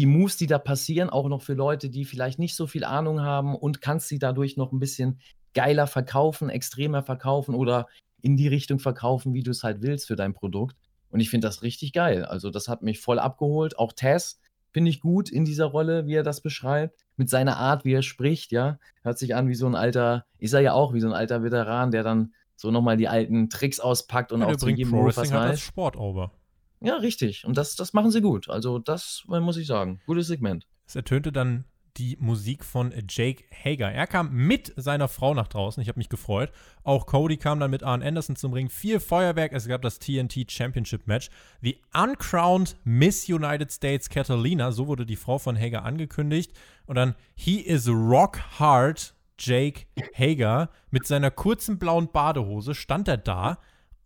die 0.00 0.06
Moves, 0.06 0.38
die 0.38 0.46
da 0.46 0.58
passieren, 0.58 1.10
auch 1.10 1.28
noch 1.28 1.42
für 1.42 1.52
Leute, 1.52 1.90
die 1.90 2.06
vielleicht 2.06 2.38
nicht 2.38 2.56
so 2.56 2.66
viel 2.66 2.84
Ahnung 2.84 3.20
haben 3.20 3.54
und 3.54 3.82
kannst 3.82 4.08
sie 4.08 4.18
dadurch 4.18 4.56
noch 4.56 4.72
ein 4.72 4.78
bisschen 4.78 5.20
geiler 5.52 5.86
verkaufen, 5.86 6.48
extremer 6.48 7.02
verkaufen 7.02 7.54
oder 7.54 7.86
in 8.22 8.34
die 8.34 8.48
Richtung 8.48 8.78
verkaufen, 8.78 9.34
wie 9.34 9.42
du 9.42 9.50
es 9.50 9.62
halt 9.62 9.82
willst 9.82 10.06
für 10.06 10.16
dein 10.16 10.32
Produkt. 10.32 10.74
Und 11.10 11.20
ich 11.20 11.28
finde 11.28 11.48
das 11.48 11.62
richtig 11.62 11.92
geil. 11.92 12.24
Also 12.24 12.48
das 12.48 12.66
hat 12.66 12.80
mich 12.80 12.98
voll 12.98 13.18
abgeholt. 13.18 13.78
Auch 13.78 13.92
Tess 13.92 14.40
finde 14.72 14.88
ich 14.88 15.02
gut 15.02 15.28
in 15.28 15.44
dieser 15.44 15.66
Rolle, 15.66 16.06
wie 16.06 16.14
er 16.14 16.22
das 16.22 16.40
beschreibt. 16.40 17.04
Mit 17.16 17.28
seiner 17.28 17.58
Art, 17.58 17.84
wie 17.84 17.92
er 17.92 18.00
spricht, 18.00 18.52
ja. 18.52 18.78
Hört 19.02 19.18
sich 19.18 19.34
an 19.34 19.48
wie 19.48 19.54
so 19.54 19.66
ein 19.66 19.74
alter, 19.74 20.24
ist 20.38 20.54
er 20.54 20.60
ja 20.60 20.72
auch, 20.72 20.94
wie 20.94 21.00
so 21.00 21.08
ein 21.08 21.12
alter 21.12 21.42
Veteran, 21.42 21.90
der 21.90 22.04
dann 22.04 22.32
so 22.56 22.70
nochmal 22.70 22.96
die 22.96 23.08
alten 23.08 23.50
Tricks 23.50 23.80
auspackt 23.80 24.32
und 24.32 24.40
ja, 24.40 24.46
auch 24.46 24.56
zu 24.56 24.70
jedem 24.70 24.92
Move 24.92 25.14
was 25.14 25.30
weiß. 25.30 25.60
Sport 25.60 25.98
over. 25.98 26.32
Ja, 26.80 26.96
richtig. 26.96 27.44
Und 27.44 27.56
das, 27.56 27.76
das 27.76 27.92
machen 27.92 28.10
sie 28.10 28.20
gut. 28.20 28.48
Also, 28.48 28.78
das 28.78 29.24
muss 29.26 29.56
ich 29.56 29.66
sagen. 29.66 30.00
Gutes 30.06 30.28
Segment. 30.28 30.66
Es 30.86 30.96
ertönte 30.96 31.30
dann 31.30 31.64
die 31.96 32.16
Musik 32.20 32.64
von 32.64 32.92
Jake 33.08 33.44
Hager. 33.52 33.90
Er 33.90 34.06
kam 34.06 34.32
mit 34.32 34.72
seiner 34.76 35.08
Frau 35.08 35.34
nach 35.34 35.48
draußen. 35.48 35.82
Ich 35.82 35.88
habe 35.88 35.98
mich 35.98 36.08
gefreut. 36.08 36.50
Auch 36.82 37.06
Cody 37.06 37.36
kam 37.36 37.60
dann 37.60 37.70
mit 37.70 37.82
Arn 37.82 38.02
Anderson 38.02 38.36
zum 38.36 38.52
Ring. 38.52 38.68
Viel 38.68 39.00
Feuerwerk. 39.00 39.52
Es 39.52 39.68
gab 39.68 39.82
das 39.82 39.98
TNT 39.98 40.50
Championship 40.50 41.06
Match. 41.06 41.30
The 41.60 41.78
Uncrowned 41.92 42.76
Miss 42.84 43.28
United 43.28 43.70
States 43.70 44.08
Catalina. 44.08 44.72
So 44.72 44.86
wurde 44.86 45.04
die 45.04 45.16
Frau 45.16 45.38
von 45.38 45.58
Hager 45.58 45.84
angekündigt. 45.84 46.52
Und 46.86 46.94
dann 46.94 47.14
He 47.34 47.60
is 47.60 47.88
Rock 47.88 48.40
Hard. 48.58 49.14
Jake 49.42 49.86
Hager 50.14 50.68
mit 50.90 51.06
seiner 51.06 51.30
kurzen 51.30 51.78
blauen 51.78 52.12
Badehose 52.12 52.74
stand 52.74 53.08
er 53.08 53.16
da 53.16 53.58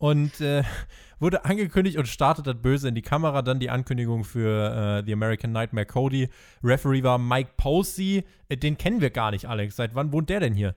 und 0.05 0.39
äh, 0.43 0.65
wurde 1.19 1.47
angekündigt 1.47 1.97
und 1.97 2.07
startet 2.07 2.47
das 2.47 2.57
böse 2.61 2.89
in 2.89 2.95
die 2.95 3.01
Kamera. 3.01 3.41
Dann 3.41 3.59
die 3.59 3.71
Ankündigung 3.71 4.25
für 4.25 5.01
äh, 5.01 5.07
The 5.07 5.15
American 5.15 5.51
Nightmare 5.51 5.87
Cody. 5.87 6.29
Referee 6.63 7.03
war 7.03 7.17
Mike 7.17 7.53
Posey. 7.57 8.23
Äh, 8.51 8.59
den 8.59 8.77
kennen 8.77 9.01
wir 9.01 9.09
gar 9.09 9.31
nicht, 9.31 9.47
Alex. 9.47 9.77
Seit 9.77 9.95
wann 9.95 10.13
wohnt 10.13 10.29
der 10.29 10.41
denn 10.41 10.53
hier? 10.53 10.75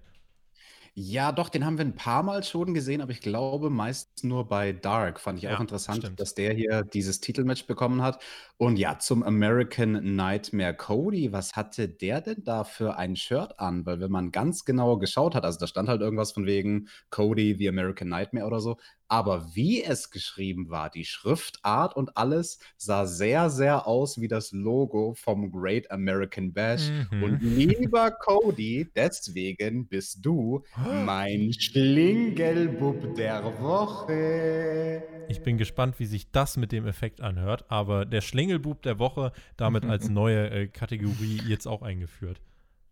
Ja, 0.99 1.31
doch, 1.31 1.49
den 1.49 1.63
haben 1.63 1.77
wir 1.77 1.85
ein 1.85 1.93
paar 1.93 2.23
Mal 2.23 2.41
schon 2.41 2.73
gesehen, 2.73 3.01
aber 3.01 3.11
ich 3.11 3.21
glaube 3.21 3.69
meist 3.69 4.23
nur 4.23 4.47
bei 4.47 4.73
Dark. 4.73 5.19
Fand 5.19 5.37
ich 5.37 5.43
ja, 5.43 5.55
auch 5.55 5.59
interessant, 5.59 5.99
stimmt. 5.99 6.19
dass 6.19 6.33
der 6.33 6.55
hier 6.55 6.81
dieses 6.81 7.19
Titelmatch 7.19 7.67
bekommen 7.67 8.01
hat. 8.01 8.19
Und 8.57 8.79
ja, 8.79 8.97
zum 8.97 9.21
American 9.21 10.15
Nightmare 10.15 10.73
Cody, 10.73 11.31
was 11.31 11.55
hatte 11.55 11.87
der 11.87 12.21
denn 12.21 12.43
da 12.43 12.63
für 12.63 12.97
ein 12.97 13.15
Shirt 13.15 13.59
an? 13.59 13.85
Weil 13.85 13.99
wenn 13.99 14.09
man 14.09 14.31
ganz 14.31 14.65
genau 14.65 14.97
geschaut 14.97 15.35
hat, 15.35 15.45
also 15.45 15.59
da 15.59 15.67
stand 15.67 15.87
halt 15.87 16.01
irgendwas 16.01 16.31
von 16.31 16.47
wegen 16.47 16.87
Cody, 17.11 17.55
The 17.55 17.69
American 17.69 18.09
Nightmare 18.09 18.47
oder 18.47 18.59
so, 18.59 18.77
aber 19.07 19.55
wie 19.55 19.83
es 19.83 20.11
geschrieben 20.11 20.69
war, 20.69 20.89
die 20.89 21.05
Schriftart 21.05 21.95
und 21.95 22.17
alles 22.17 22.59
sah 22.77 23.05
sehr, 23.05 23.49
sehr 23.49 23.87
aus 23.87 24.19
wie 24.19 24.27
das 24.27 24.51
Logo 24.51 25.13
vom 25.15 25.51
Great 25.51 25.89
American 25.91 26.53
Bash. 26.53 26.89
Mhm. 27.11 27.23
Und 27.23 27.39
lieber 27.41 28.11
Cody, 28.11 28.89
deswegen 28.95 29.87
bist 29.87 30.25
du 30.25 30.63
mein 31.05 31.53
Schlingelbub 31.53 33.15
der 33.15 33.43
Woche. 33.61 35.03
Ich 35.29 35.41
bin 35.41 35.57
gespannt, 35.57 35.99
wie 35.99 36.05
sich 36.05 36.31
das 36.31 36.57
mit 36.57 36.71
dem 36.71 36.87
Effekt 36.87 37.21
anhört, 37.21 37.65
aber 37.69 38.05
der 38.05 38.21
Schlingelbub 38.21 38.81
der 38.81 38.99
Woche 38.99 39.31
damit 39.58 39.85
als 39.85 40.10
neue 40.10 40.49
äh, 40.49 40.67
Kategorie 40.67 41.41
jetzt 41.47 41.67
auch 41.67 41.81
eingeführt. 41.81 42.41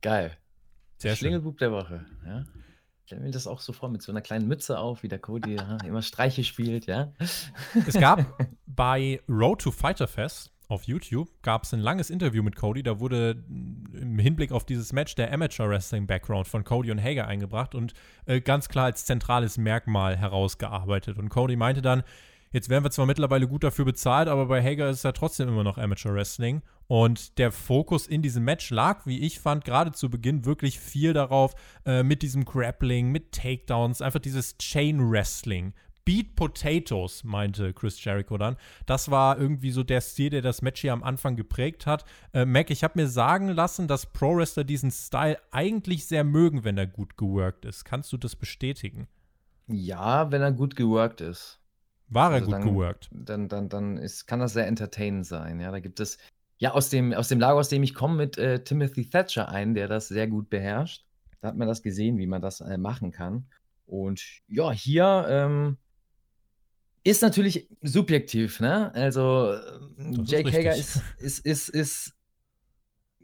Geil. 0.02 0.32
Sehr 0.98 1.16
Schlingelbub 1.16 1.58
der 1.58 1.72
Woche, 1.72 2.06
ja 2.26 2.44
stelle 3.06 3.22
mir 3.22 3.32
das 3.32 3.48
auch 3.48 3.60
so 3.60 3.72
vor, 3.72 3.90
mit 3.90 4.02
so 4.02 4.12
einer 4.12 4.22
kleinen 4.22 4.48
Mütze 4.48 4.80
auf, 4.80 5.04
wie 5.04 5.08
der 5.08 5.20
Cody 5.20 5.56
ja, 5.56 5.78
immer 5.86 6.02
Streiche 6.02 6.44
spielt, 6.44 6.88
ja. 6.88 7.12
Es 7.20 7.94
gab 7.94 8.26
bei 8.66 9.22
Road 9.30 9.62
to 9.62 9.72
Fighter 9.72 10.08
Fest 10.08 10.52
auf 10.68 10.84
YouTube 10.86 11.30
gab 11.44 11.64
es 11.64 11.74
ein 11.74 11.80
langes 11.80 12.10
Interview 12.10 12.42
mit 12.42 12.56
Cody. 12.56 12.82
Da 12.82 13.00
wurde 13.00 13.44
im 13.94 14.18
Hinblick 14.18 14.52
auf 14.52 14.66
dieses 14.66 14.94
Match 14.94 15.14
der 15.14 15.32
Amateur 15.32 15.70
Wrestling 15.70 16.08
Background 16.08 16.48
von 16.48 16.64
Cody 16.64 16.92
und 16.92 17.00
Hager 17.02 17.28
eingebracht 17.28 17.76
und 17.76 17.94
äh, 18.26 18.42
ganz 18.42 18.68
klar 18.68 18.86
als 18.86 19.06
zentrales 19.06 19.58
Merkmal 19.58 20.18
herausgearbeitet. 20.18 21.20
Und 21.20 21.30
Cody 21.30 21.56
meinte 21.56 21.84
dann, 21.84 22.04
Jetzt 22.56 22.70
werden 22.70 22.86
wir 22.86 22.92
zwar 22.92 23.06
mittlerweile 23.06 23.50
gut 23.50 23.66
dafür 23.66 23.84
bezahlt, 23.84 24.30
aber 24.30 24.46
bei 24.46 24.64
Hager 24.64 24.90
ist 24.90 25.04
ja 25.04 25.12
trotzdem 25.12 25.50
immer 25.50 25.66
noch 25.66 25.78
Amateur 25.78 26.14
Wrestling. 26.14 26.62
Und 26.88 27.38
der 27.38 27.52
Fokus 27.52 28.08
in 28.08 28.22
diesem 28.22 28.46
Match 28.46 28.70
lag, 28.70 29.06
wie 29.06 29.20
ich 29.20 29.42
fand, 29.42 29.66
gerade 29.66 29.92
zu 29.92 30.10
Beginn 30.10 30.46
wirklich 30.46 30.80
viel 30.80 31.12
darauf, 31.12 31.54
äh, 31.86 32.02
mit 32.02 32.22
diesem 32.22 32.46
Grappling, 32.46 33.12
mit 33.12 33.34
Takedowns, 33.34 34.02
einfach 34.02 34.22
dieses 34.22 34.58
Chain 34.58 35.12
Wrestling. 35.12 35.74
Beat 36.06 36.38
Potatoes, 36.38 37.26
meinte 37.26 37.74
Chris 37.74 38.02
Jericho 38.02 38.38
dann. 38.38 38.56
Das 38.86 39.12
war 39.12 39.38
irgendwie 39.38 39.72
so 39.72 39.84
der 39.84 40.00
Stil, 40.00 40.30
der 40.30 40.42
das 40.42 40.62
Match 40.62 40.80
hier 40.80 40.94
am 40.94 41.04
Anfang 41.04 41.36
geprägt 41.36 41.86
hat. 41.86 42.06
Äh, 42.32 42.46
Mac, 42.46 42.70
ich 42.70 42.86
habe 42.86 43.02
mir 43.02 43.10
sagen 43.10 43.50
lassen, 43.50 43.90
dass 43.90 44.06
Pro-Wrestler 44.06 44.64
diesen 44.64 44.92
Style 44.92 45.38
eigentlich 45.52 46.06
sehr 46.06 46.24
mögen, 46.24 46.64
wenn 46.64 46.78
er 46.78 46.88
gut 46.88 47.18
geworkt 47.18 47.66
ist. 47.66 47.84
Kannst 47.84 48.14
du 48.14 48.18
das 48.18 48.38
bestätigen? 48.38 49.10
Ja, 49.68 50.32
wenn 50.32 50.42
er 50.42 50.54
gut 50.54 50.78
geworkt 50.78 51.20
ist. 51.20 51.60
War 52.08 52.32
er 52.32 52.36
also 52.36 52.46
gut 52.46 52.54
dann, 52.54 52.64
geworkt? 52.64 53.10
Dann, 53.12 53.48
dann, 53.48 53.70
dann 53.70 53.98
ist, 53.98 54.28
kann 54.28 54.40
das 54.40 54.54
sehr 54.54 54.68
entertainend 54.68 55.26
sein. 55.26 55.60
Ja, 55.60 55.72
da 55.72 55.80
gibt 55.80 56.00
es 56.00 56.18
ja 56.58 56.72
aus 56.72 56.90
dem, 56.90 57.14
aus 57.14 57.28
dem 57.28 57.40
Lager, 57.40 57.58
aus 57.58 57.70
dem 57.70 57.84
ich 57.84 57.94
komme, 57.94 58.16
mit 58.16 58.38
äh, 58.38 58.64
Timothy 58.64 59.10
Thatcher 59.10 59.50
ein, 59.50 59.74
der 59.74 59.88
das 59.88 60.08
sehr 60.08 60.28
gut 60.28 60.50
beherrscht. 60.50 61.06
Da 61.42 61.50
hat 61.50 61.58
man 61.58 61.68
das 61.68 61.82
gesehen, 61.82 62.18
wie 62.18 62.28
man 62.28 62.42
das 62.42 62.62
äh, 62.62 62.78
machen 62.78 63.12
kann. 63.12 63.46
Und 63.86 64.24
ja, 64.48 64.72
hier 64.72 65.26
ähm, 65.30 65.78
ist 67.04 67.22
natürlich 67.22 67.70
subjektiv, 67.82 68.60
ne? 68.60 68.92
Also 68.96 69.56
Jake 70.24 70.52
Hager 70.52 70.76
ist, 70.76 71.02
ist, 71.20 71.46
ist, 71.46 71.70
ist, 71.70 72.15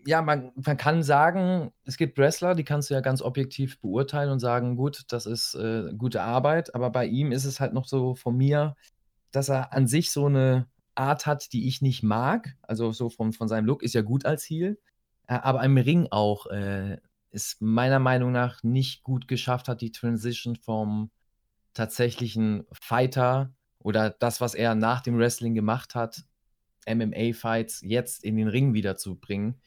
ja, 0.05 0.21
man, 0.21 0.51
man 0.55 0.77
kann 0.77 1.03
sagen, 1.03 1.71
es 1.85 1.97
gibt 1.97 2.17
Wrestler, 2.17 2.55
die 2.55 2.63
kannst 2.63 2.89
du 2.89 2.93
ja 2.93 3.01
ganz 3.01 3.21
objektiv 3.21 3.79
beurteilen 3.81 4.31
und 4.31 4.39
sagen, 4.39 4.75
gut, 4.75 5.03
das 5.09 5.25
ist 5.25 5.55
äh, 5.55 5.93
gute 5.97 6.21
Arbeit, 6.21 6.73
aber 6.75 6.89
bei 6.89 7.05
ihm 7.05 7.31
ist 7.31 7.45
es 7.45 7.59
halt 7.59 7.73
noch 7.73 7.87
so 7.87 8.15
von 8.15 8.35
mir, 8.35 8.75
dass 9.31 9.49
er 9.49 9.73
an 9.73 9.87
sich 9.87 10.11
so 10.11 10.25
eine 10.25 10.67
Art 10.95 11.25
hat, 11.25 11.53
die 11.53 11.67
ich 11.67 11.81
nicht 11.81 12.03
mag. 12.03 12.55
Also 12.61 12.91
so 12.91 13.09
von, 13.09 13.33
von 13.33 13.47
seinem 13.47 13.65
Look 13.65 13.83
ist 13.83 13.93
ja 13.93 14.01
gut 14.01 14.25
als 14.25 14.43
Heel, 14.43 14.79
äh, 15.27 15.33
aber 15.35 15.63
im 15.63 15.77
Ring 15.77 16.07
auch 16.11 16.47
äh, 16.47 16.97
ist 17.31 17.61
meiner 17.61 17.99
Meinung 17.99 18.31
nach 18.31 18.63
nicht 18.63 19.03
gut 19.03 19.27
geschafft 19.27 19.67
hat, 19.67 19.81
die 19.81 19.91
Transition 19.91 20.55
vom 20.57 21.11
tatsächlichen 21.73 22.65
Fighter 22.73 23.53
oder 23.79 24.09
das, 24.09 24.41
was 24.41 24.53
er 24.53 24.75
nach 24.75 25.01
dem 25.01 25.17
Wrestling 25.17 25.53
gemacht 25.53 25.95
hat, 25.95 26.25
MMA-Fights 26.87 27.81
jetzt 27.81 28.23
in 28.23 28.35
den 28.35 28.47
Ring 28.47 28.73
wiederzubringen. 28.73 29.61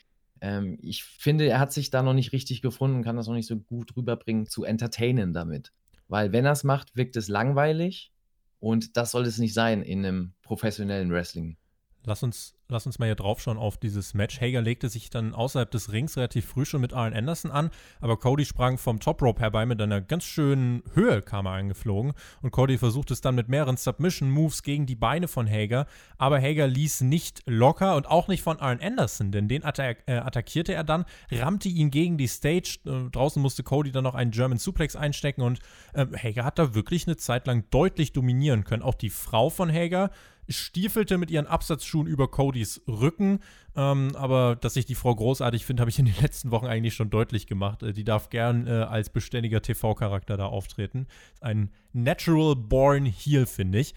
Ähm, 0.45 0.77
ich 0.83 1.05
finde, 1.05 1.47
er 1.47 1.59
hat 1.59 1.73
sich 1.73 1.89
da 1.89 2.03
noch 2.03 2.13
nicht 2.13 2.33
richtig 2.33 2.61
gefunden, 2.61 3.03
kann 3.03 3.17
das 3.17 3.29
noch 3.29 3.35
nicht 3.35 3.47
so 3.49 3.57
gut 3.57 3.97
rüberbringen, 3.97 4.47
zu 4.47 4.65
entertainen 4.65 5.33
damit. 5.33 5.73
Weil 6.07 6.33
wenn 6.33 6.45
er 6.45 6.53
es 6.53 6.65
macht, 6.65 6.95
wirkt 6.97 7.17
es 7.17 7.29
langweilig 7.29 8.13
und 8.61 8.99
das 8.99 9.13
soll 9.13 9.25
es 9.25 9.39
nicht 9.39 9.55
sein 9.55 9.81
in 9.81 10.05
einem 10.05 10.35
professionellen 10.43 11.11
Wrestling. 11.11 11.57
Lass 12.05 12.23
uns 12.23 12.55
lass 12.69 12.87
uns 12.87 12.99
mal 12.99 13.07
hier 13.07 13.15
drauf 13.15 13.41
schauen 13.41 13.59
auf 13.59 13.77
dieses 13.77 14.15
Match. 14.15 14.41
Hager 14.41 14.63
legte 14.63 14.89
sich 14.89 15.11
dann 15.11 15.35
außerhalb 15.35 15.71
des 15.71 15.93
Rings 15.93 16.17
relativ 16.17 16.47
früh 16.47 16.65
schon 16.65 16.81
mit 16.81 16.93
Arn 16.93 17.13
Anderson 17.13 17.51
an, 17.51 17.71
aber 18.01 18.17
Cody 18.17 18.45
sprang 18.45 18.79
vom 18.79 19.01
Top 19.01 19.23
Rope 19.23 19.41
herbei 19.41 19.67
mit 19.67 19.81
einer 19.81 20.01
ganz 20.01 20.25
schönen 20.25 20.83
Höhe 20.95 21.23
kam 21.23 21.47
er 21.47 21.53
eingeflogen 21.53 22.13
und 22.43 22.51
Cody 22.51 22.79
versuchte 22.79 23.13
es 23.13 23.21
dann 23.21 23.35
mit 23.35 23.49
mehreren 23.49 23.77
Submission 23.77 24.31
Moves 24.31 24.63
gegen 24.63 24.87
die 24.87 24.97
Beine 24.97 25.29
von 25.29 25.49
Hager, 25.49 25.87
aber 26.19 26.41
Hager 26.41 26.67
ließ 26.67 27.03
nicht 27.03 27.43
locker 27.47 27.97
und 27.97 28.07
auch 28.07 28.29
nicht 28.29 28.43
von 28.43 28.59
Arn 28.61 28.81
Anderson, 28.81 29.31
denn 29.31 29.49
den 29.49 29.65
attack 29.65 30.03
äh, 30.07 30.17
attackierte 30.17 30.75
er 30.75 30.85
dann, 30.85 31.05
rammte 31.31 31.69
ihn 31.69 31.91
gegen 31.91 32.19
die 32.19 32.29
Stage. 32.29 32.79
Äh, 32.87 33.11
draußen 33.11 33.41
musste 33.41 33.63
Cody 33.63 33.93
dann 33.93 34.05
noch 34.05 34.15
einen 34.15 34.31
German 34.31 34.59
Suplex 34.59 34.97
einstecken 34.97 35.43
und 35.43 35.61
äh, 35.93 36.07
Hager 36.17 36.45
hat 36.45 36.59
da 36.59 36.75
wirklich 36.75 37.07
eine 37.07 37.17
Zeit 37.17 37.47
lang 37.47 37.65
deutlich 37.71 38.13
dominieren 38.13 38.65
können. 38.65 38.83
Auch 38.83 38.95
die 38.95 39.11
Frau 39.11 39.51
von 39.51 39.71
Hager 39.71 40.11
stiefelte 40.49 41.19
mit 41.19 41.31
ihren 41.31 41.47
Absatzschuhen 41.47 42.07
über 42.07 42.29
Codys 42.29 42.83
Rücken. 42.87 43.41
Ähm, 43.77 44.13
aber 44.15 44.57
dass 44.57 44.77
ich 44.77 44.87
die 44.87 44.95
Frau 44.95 45.15
großartig 45.15 45.65
finde, 45.65 45.81
habe 45.81 45.91
ich 45.91 45.99
in 45.99 46.07
den 46.07 46.17
letzten 46.21 46.51
Wochen 46.51 46.67
eigentlich 46.67 46.95
schon 46.95 47.11
deutlich 47.11 47.47
gemacht. 47.47 47.83
Äh, 47.83 47.93
die 47.93 48.05
darf 48.05 48.31
gern 48.31 48.67
äh, 48.67 48.71
als 48.71 49.11
beständiger 49.11 49.63
TV-Charakter 49.63 50.37
da 50.37 50.47
auftreten. 50.47 51.07
Ein 51.41 51.71
natural 51.93 52.57
born 52.57 53.07
Heel, 53.07 53.47
finde 53.47 53.79
ich. 53.79 53.95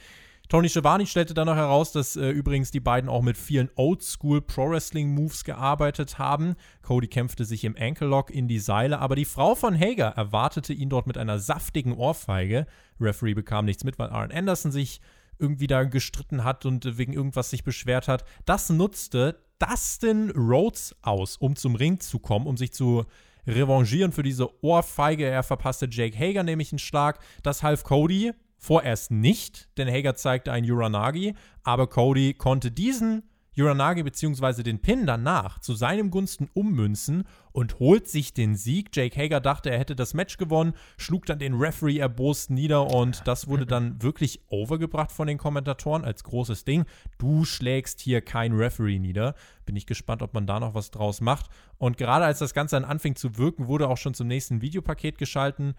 Tony 0.50 0.70
Schiavone 0.70 1.06
stellte 1.06 1.34
dann 1.34 1.48
noch 1.48 1.58
heraus, 1.58 1.92
dass 1.92 2.16
äh, 2.16 2.30
übrigens 2.30 2.72
die 2.72 2.80
beiden 2.80 3.10
auch 3.10 3.22
mit 3.22 3.38
vielen 3.38 3.70
Oldschool 3.76 4.42
Pro 4.42 4.70
Wrestling 4.70 5.14
Moves 5.14 5.44
gearbeitet 5.44 6.20
haben. 6.20 6.56
Cody 6.82 7.08
kämpfte 7.08 7.44
sich 7.44 7.66
im 7.66 7.76
Ankle 7.78 8.08
Lock 8.08 8.30
in 8.30 8.48
die 8.48 8.60
Seile, 8.60 9.00
aber 9.00 9.18
die 9.18 9.26
Frau 9.26 9.56
von 9.56 9.78
Hager 9.78 10.08
erwartete 10.16 10.72
ihn 10.72 10.90
dort 10.90 11.06
mit 11.06 11.18
einer 11.18 11.40
saftigen 11.40 11.92
Ohrfeige. 11.92 12.66
Referee 12.98 13.34
bekam 13.34 13.66
nichts 13.66 13.84
mit, 13.84 14.00
weil 14.00 14.10
Arn 14.10 14.32
Anderson 14.32 14.72
sich 14.72 15.02
irgendwie 15.40 15.68
da 15.68 15.84
gestritten 15.84 16.44
hat 16.44 16.66
und 16.66 16.98
wegen 16.98 17.14
irgendwas 17.14 17.50
sich 17.50 17.64
beschwert 17.64 18.08
hat. 18.08 18.24
Das 18.46 18.70
nutzte 18.70 19.40
Dustin 19.60 20.32
Rhodes 20.32 20.96
aus, 21.02 21.38
um 21.38 21.56
zum 21.56 21.76
Ring 21.76 22.00
zu 22.00 22.20
kommen, 22.20 22.48
um 22.48 22.58
sich 22.58 22.74
zu 22.74 23.06
revanchieren 23.48 24.12
für 24.12 24.24
diese 24.24 24.64
Ohrfeige. 24.64 25.26
Er 25.26 25.44
verpasste 25.44 25.88
Jake 25.90 26.18
Hager 26.18 26.44
nämlich 26.44 26.72
einen 26.72 26.80
Schlag. 26.80 27.20
Das 27.44 27.64
half 27.64 27.84
Cody 27.84 28.34
vorerst 28.58 29.12
nicht, 29.12 29.70
denn 29.78 29.88
Hager 29.88 30.16
zeigte 30.16 30.52
einen 30.52 30.70
Uranagi, 30.70 31.36
aber 31.64 31.88
Cody 31.88 32.34
konnte 32.34 32.72
diesen 32.72 33.24
Uranagi 33.58 34.04
bzw. 34.04 34.64
den 34.64 34.80
Pin 34.80 35.06
danach 35.06 35.60
zu 35.60 35.74
seinem 35.74 36.12
Gunsten 36.12 36.50
ummünzen 36.54 37.24
und 37.52 37.80
holt 37.80 38.08
sich 38.08 38.34
den 38.34 38.56
Sieg. 38.56 38.96
Jake 38.96 39.20
Hager 39.20 39.40
dachte, 39.40 39.72
er 39.72 39.80
hätte 39.80 39.96
das 39.96 40.14
Match 40.14 40.38
gewonnen, 40.38 40.74
schlug 40.98 41.26
dann 41.26 41.40
den 41.40 41.56
Referee 41.56 41.98
erbost 41.98 42.52
nieder 42.52 42.88
und 42.88 43.26
das 43.26 43.48
wurde 43.48 43.66
dann 43.68 44.02
wirklich 44.02 44.42
overgebracht 44.50 45.12
von 45.12 45.28
den 45.28 45.38
Kommentatoren 45.38 46.06
als 46.06 46.24
großes 46.24 46.66
Ding. 46.66 46.86
Du 47.18 47.46
schlägst 47.46 48.00
hier 48.00 48.22
kein 48.22 48.54
Referee 48.54 49.00
nieder. 49.00 49.34
Bin 49.66 49.76
ich 49.76 49.88
gespannt, 49.88 50.22
ob 50.22 50.34
man 50.34 50.46
da 50.46 50.60
noch 50.60 50.76
was 50.76 50.92
draus 50.92 51.20
macht. 51.20 51.50
Und 51.78 51.98
gerade 51.98 52.26
als 52.26 52.40
das 52.40 52.54
Ganze 52.54 52.76
dann 52.76 52.86
anfing 52.86 53.16
zu 53.16 53.38
wirken, 53.38 53.68
wurde 53.68 53.88
auch 53.88 53.98
schon 53.98 54.14
zum 54.14 54.28
nächsten 54.28 54.62
Videopaket 54.62 55.18
geschalten. 55.18 55.74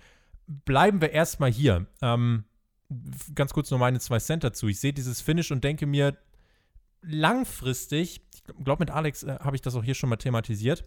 Bleiben 0.46 1.00
wir 1.00 1.12
erstmal 1.12 1.52
hier. 1.52 1.86
Ähm, 2.02 2.44
ganz 3.34 3.52
kurz 3.52 3.70
nur 3.70 3.78
meine 3.78 4.00
zwei 4.00 4.18
Cent 4.18 4.44
dazu. 4.44 4.68
Ich 4.68 4.80
sehe 4.80 4.92
dieses 4.92 5.20
Finish 5.20 5.50
und 5.50 5.62
denke 5.62 5.86
mir, 5.86 6.16
langfristig, 7.02 8.20
ich 8.32 8.64
glaube, 8.64 8.82
mit 8.82 8.90
Alex 8.90 9.22
äh, 9.22 9.38
habe 9.40 9.56
ich 9.56 9.62
das 9.62 9.74
auch 9.74 9.84
hier 9.84 9.94
schon 9.94 10.10
mal 10.10 10.16
thematisiert. 10.16 10.84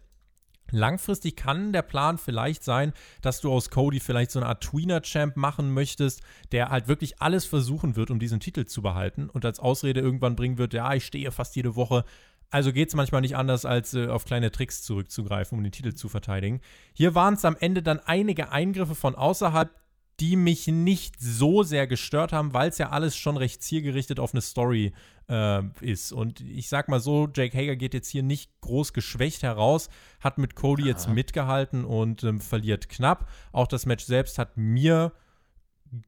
Langfristig 0.72 1.36
kann 1.36 1.74
der 1.74 1.82
Plan 1.82 2.18
vielleicht 2.18 2.64
sein, 2.64 2.94
dass 3.22 3.42
du 3.42 3.52
aus 3.52 3.70
Cody 3.70 4.00
vielleicht 4.00 4.32
so 4.32 4.40
eine 4.40 4.48
Art 4.48 4.64
Tweener-Champ 4.64 5.36
machen 5.36 5.74
möchtest, 5.74 6.22
der 6.52 6.70
halt 6.70 6.88
wirklich 6.88 7.22
alles 7.22 7.46
versuchen 7.46 7.98
wird, 7.98 8.10
um 8.10 8.20
diesen 8.20 8.40
Titel 8.40 8.66
zu 8.66 8.82
behalten 8.82 9.30
und 9.30 9.44
als 9.44 9.60
Ausrede 9.60 10.00
irgendwann 10.00 10.38
bringen 10.38 10.58
wird, 10.58 10.74
ja, 10.74 10.94
ich 10.94 11.06
stehe 11.06 11.32
fast 11.32 11.56
jede 11.56 11.76
Woche. 11.76 12.06
Also 12.50 12.74
geht 12.74 12.90
es 12.90 12.96
manchmal 12.96 13.22
nicht 13.22 13.36
anders, 13.36 13.66
als 13.66 13.94
äh, 13.94 14.08
auf 14.08 14.26
kleine 14.26 14.52
Tricks 14.52 14.84
zurückzugreifen, 14.84 15.58
um 15.58 15.64
den 15.64 15.72
Titel 15.72 15.94
zu 15.94 16.10
verteidigen. 16.10 16.62
Hier 16.94 17.16
waren 17.16 17.36
es 17.36 17.46
am 17.46 17.56
Ende 17.60 17.82
dann 17.82 18.00
einige 18.00 18.52
Eingriffe 18.52 18.96
von 18.96 19.16
außerhalb, 19.16 19.74
die 20.22 20.36
mich 20.36 20.68
nicht 20.68 21.20
so 21.20 21.64
sehr 21.64 21.88
gestört 21.88 22.32
haben, 22.32 22.54
weil 22.54 22.70
es 22.70 22.78
ja 22.78 22.92
alles 22.92 23.18
schon 23.18 23.38
recht 23.38 23.64
zielgerichtet 23.64 24.20
auf 24.20 24.34
eine 24.34 24.42
Story 24.42 24.94
äh, 25.28 25.64
ist. 25.82 26.12
Und 26.12 26.42
ich 26.42 26.70
sag 26.70 26.90
mal 26.90 27.00
so, 27.00 27.28
Jake 27.34 27.58
Hager 27.58 27.76
geht 27.76 27.96
jetzt 27.96 28.08
hier 28.08 28.22
nicht 28.22 28.52
groß 28.62 28.94
geschwächt 28.94 29.42
heraus, 29.42 29.90
hat 30.20 30.38
mit 30.38 30.56
Cody 30.56 30.84
jetzt 30.84 31.10
mitgehalten 31.10 31.86
und 31.86 32.24
ähm, 32.24 32.40
verliert 32.40 32.88
knapp. 32.88 33.28
Auch 33.52 33.66
das 33.66 33.88
Match 33.88 34.06
selbst 34.06 34.38
hat 34.38 34.58
mir 34.58 35.12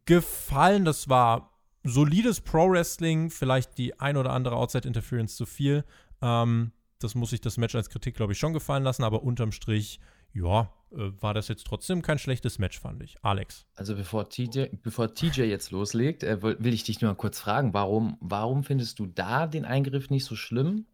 gefallen. 0.06 0.86
Das 0.86 1.10
war 1.10 1.60
solides 1.84 2.40
Pro-Wrestling, 2.40 3.32
vielleicht 3.32 3.80
die 3.80 4.00
ein 4.00 4.16
oder 4.16 4.32
andere 4.32 4.58
Outside-Interference 4.58 5.36
zu 5.36 5.48
viel. 5.48 5.86
Ähm, 6.22 6.72
das 7.00 7.16
muss 7.16 7.34
ich 7.34 7.42
das 7.42 7.58
Match 7.58 7.74
als 7.74 7.90
Kritik, 7.90 8.16
glaube 8.16 8.34
ich, 8.34 8.40
schon 8.40 8.54
gefallen 8.54 8.84
lassen, 8.84 9.04
aber 9.04 9.24
unterm 9.24 9.52
Strich, 9.52 10.00
ja, 10.34 10.72
war 10.94 11.34
das 11.34 11.48
jetzt 11.48 11.66
trotzdem 11.66 12.02
kein 12.02 12.20
schlechtes 12.20 12.60
Match, 12.60 12.80
fand 12.80 13.02
ich. 13.02 13.18
Alex. 13.24 13.66
Also 13.76 13.96
bevor 13.96 14.30
TJ, 14.30 14.66
bevor 14.82 15.14
TJ 15.14 15.44
jetzt 15.44 15.72
loslegt, 15.72 16.24
äh, 16.24 16.42
will 16.42 16.74
ich 16.74 16.84
dich 16.84 17.02
nur 17.02 17.12
mal 17.12 17.16
kurz 17.16 17.40
fragen, 17.40 17.74
warum, 17.74 18.18
warum 18.22 18.64
findest 18.64 19.00
du 19.00 19.06
da 19.08 19.48
den 19.48 19.66
Eingriff 19.66 20.10
nicht 20.10 20.26
so 20.26 20.36
schlimm? 20.36 20.86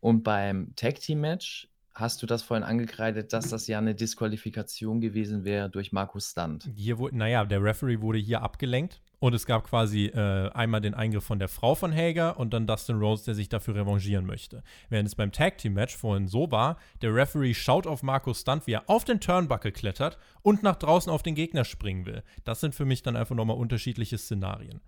Und 0.00 0.22
beim 0.22 0.74
Tag 0.76 1.00
Team 1.00 1.20
Match 1.20 1.68
hast 1.94 2.22
du 2.22 2.26
das 2.26 2.42
vorhin 2.42 2.64
angekreidet, 2.64 3.32
dass 3.32 3.48
das 3.48 3.66
ja 3.68 3.78
eine 3.78 3.94
Disqualifikation 3.94 5.00
gewesen 5.00 5.44
wäre 5.44 5.70
durch 5.70 5.92
Markus 5.92 6.32
Stunt. 6.32 6.68
Hier 6.74 6.98
wurde, 6.98 7.16
naja, 7.16 7.44
der 7.44 7.62
Referee 7.62 8.00
wurde 8.00 8.18
hier 8.18 8.42
abgelenkt 8.42 9.00
und 9.24 9.32
es 9.32 9.46
gab 9.46 9.64
quasi 9.64 10.08
äh, 10.08 10.50
einmal 10.50 10.82
den 10.82 10.92
Eingriff 10.92 11.24
von 11.24 11.38
der 11.38 11.48
Frau 11.48 11.74
von 11.74 11.94
Hager 11.94 12.38
und 12.38 12.52
dann 12.52 12.66
Dustin 12.66 12.98
Rose, 12.98 13.24
der 13.24 13.34
sich 13.34 13.48
dafür 13.48 13.74
revanchieren 13.74 14.26
möchte. 14.26 14.62
Während 14.90 15.08
es 15.08 15.14
beim 15.14 15.32
Tag 15.32 15.56
Team 15.56 15.72
Match 15.72 15.96
vorhin 15.96 16.28
so 16.28 16.50
war, 16.50 16.76
der 17.00 17.14
Referee 17.14 17.54
schaut 17.54 17.86
auf 17.86 18.02
Markus 18.02 18.42
Stunt, 18.42 18.66
wie 18.66 18.72
er 18.72 18.90
auf 18.90 19.04
den 19.04 19.20
Turnbuckle 19.20 19.72
klettert 19.72 20.18
und 20.42 20.62
nach 20.62 20.76
draußen 20.76 21.10
auf 21.10 21.22
den 21.22 21.34
Gegner 21.34 21.64
springen 21.64 22.04
will. 22.04 22.22
Das 22.44 22.60
sind 22.60 22.74
für 22.74 22.84
mich 22.84 23.02
dann 23.02 23.16
einfach 23.16 23.34
nochmal 23.34 23.56
unterschiedliche 23.56 24.18
Szenarien. 24.18 24.82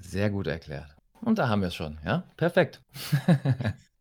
Sehr 0.00 0.28
gut 0.28 0.48
erklärt. 0.48 0.94
Und 1.22 1.38
da 1.38 1.48
haben 1.48 1.62
wir 1.62 1.68
es 1.68 1.74
schon, 1.74 1.98
ja? 2.04 2.24
Perfekt. 2.36 2.82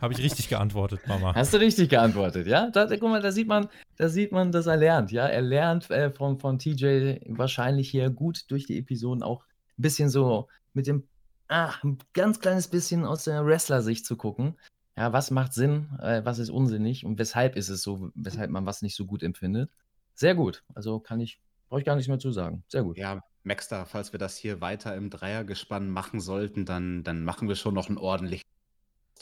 Habe 0.00 0.12
ich 0.12 0.18
richtig 0.20 0.48
geantwortet, 0.48 1.00
Mama. 1.06 1.34
Hast 1.34 1.52
du 1.52 1.58
richtig 1.58 1.88
geantwortet, 1.90 2.46
ja? 2.46 2.70
Da, 2.70 2.86
guck 2.86 3.02
mal, 3.02 3.22
da 3.22 3.32
sieht 3.32 3.48
man, 3.48 3.68
da 3.96 4.08
sieht 4.08 4.32
man, 4.32 4.52
dass 4.52 4.66
er 4.66 4.76
lernt, 4.76 5.12
ja? 5.12 5.26
Er 5.26 5.42
lernt 5.42 5.90
äh, 5.90 6.10
von, 6.10 6.38
von 6.38 6.58
TJ 6.58 7.16
wahrscheinlich 7.28 7.90
hier 7.90 8.10
gut 8.10 8.50
durch 8.50 8.66
die 8.66 8.78
Episoden 8.78 9.22
auch 9.22 9.44
ein 9.78 9.82
bisschen 9.82 10.08
so 10.08 10.48
mit 10.72 10.86
dem 10.86 11.04
ah, 11.50 11.74
ein 11.82 11.98
ganz 12.12 12.40
kleines 12.40 12.68
bisschen 12.68 13.04
aus 13.04 13.24
der 13.24 13.44
Wrestler-Sicht 13.44 14.06
zu 14.06 14.16
gucken. 14.16 14.56
Ja, 14.96 15.12
was 15.12 15.30
macht 15.30 15.52
Sinn, 15.52 15.88
äh, 16.00 16.24
was 16.24 16.38
ist 16.38 16.50
unsinnig 16.50 17.04
und 17.04 17.18
weshalb 17.18 17.56
ist 17.56 17.68
es 17.68 17.82
so, 17.82 18.10
weshalb 18.14 18.50
man 18.50 18.66
was 18.66 18.82
nicht 18.82 18.96
so 18.96 19.06
gut 19.06 19.22
empfindet. 19.22 19.70
Sehr 20.14 20.34
gut. 20.34 20.62
Also 20.74 21.00
kann 21.00 21.20
ich, 21.20 21.40
brauche 21.68 21.80
ich 21.80 21.86
gar 21.86 21.96
nichts 21.96 22.08
mehr 22.08 22.18
zu 22.18 22.32
sagen. 22.32 22.62
Sehr 22.68 22.82
gut. 22.82 22.98
Ja, 22.98 23.22
Maxter, 23.42 23.86
falls 23.86 24.12
wir 24.12 24.18
das 24.18 24.36
hier 24.36 24.60
weiter 24.60 24.94
im 24.94 25.10
Dreiergespann 25.10 25.90
machen 25.90 26.20
sollten, 26.20 26.66
dann, 26.66 27.02
dann 27.02 27.24
machen 27.24 27.48
wir 27.48 27.56
schon 27.56 27.74
noch 27.74 27.88
einen 27.88 27.98
ordentlichen 27.98 28.44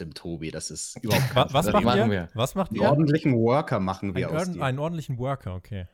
dem 0.00 0.14
Tobi. 0.14 0.50
Das 0.50 0.70
ist 0.70 0.96
überhaupt 1.02 1.34
Wa- 1.34 1.48
Was 1.50 1.72
macht 1.72 1.84
machen 1.84 2.10
wir. 2.10 2.28
Was 2.34 2.54
macht 2.54 2.70
Einen 2.70 2.80
ihr? 2.82 2.88
ordentlichen 2.88 3.34
Worker 3.34 3.80
machen 3.80 4.14
wir 4.14 4.28
Einen, 4.28 4.36
aus 4.38 4.50
dir. 4.52 4.62
einen 4.62 4.78
ordentlichen 4.78 5.18
Worker, 5.18 5.54
okay. 5.54 5.86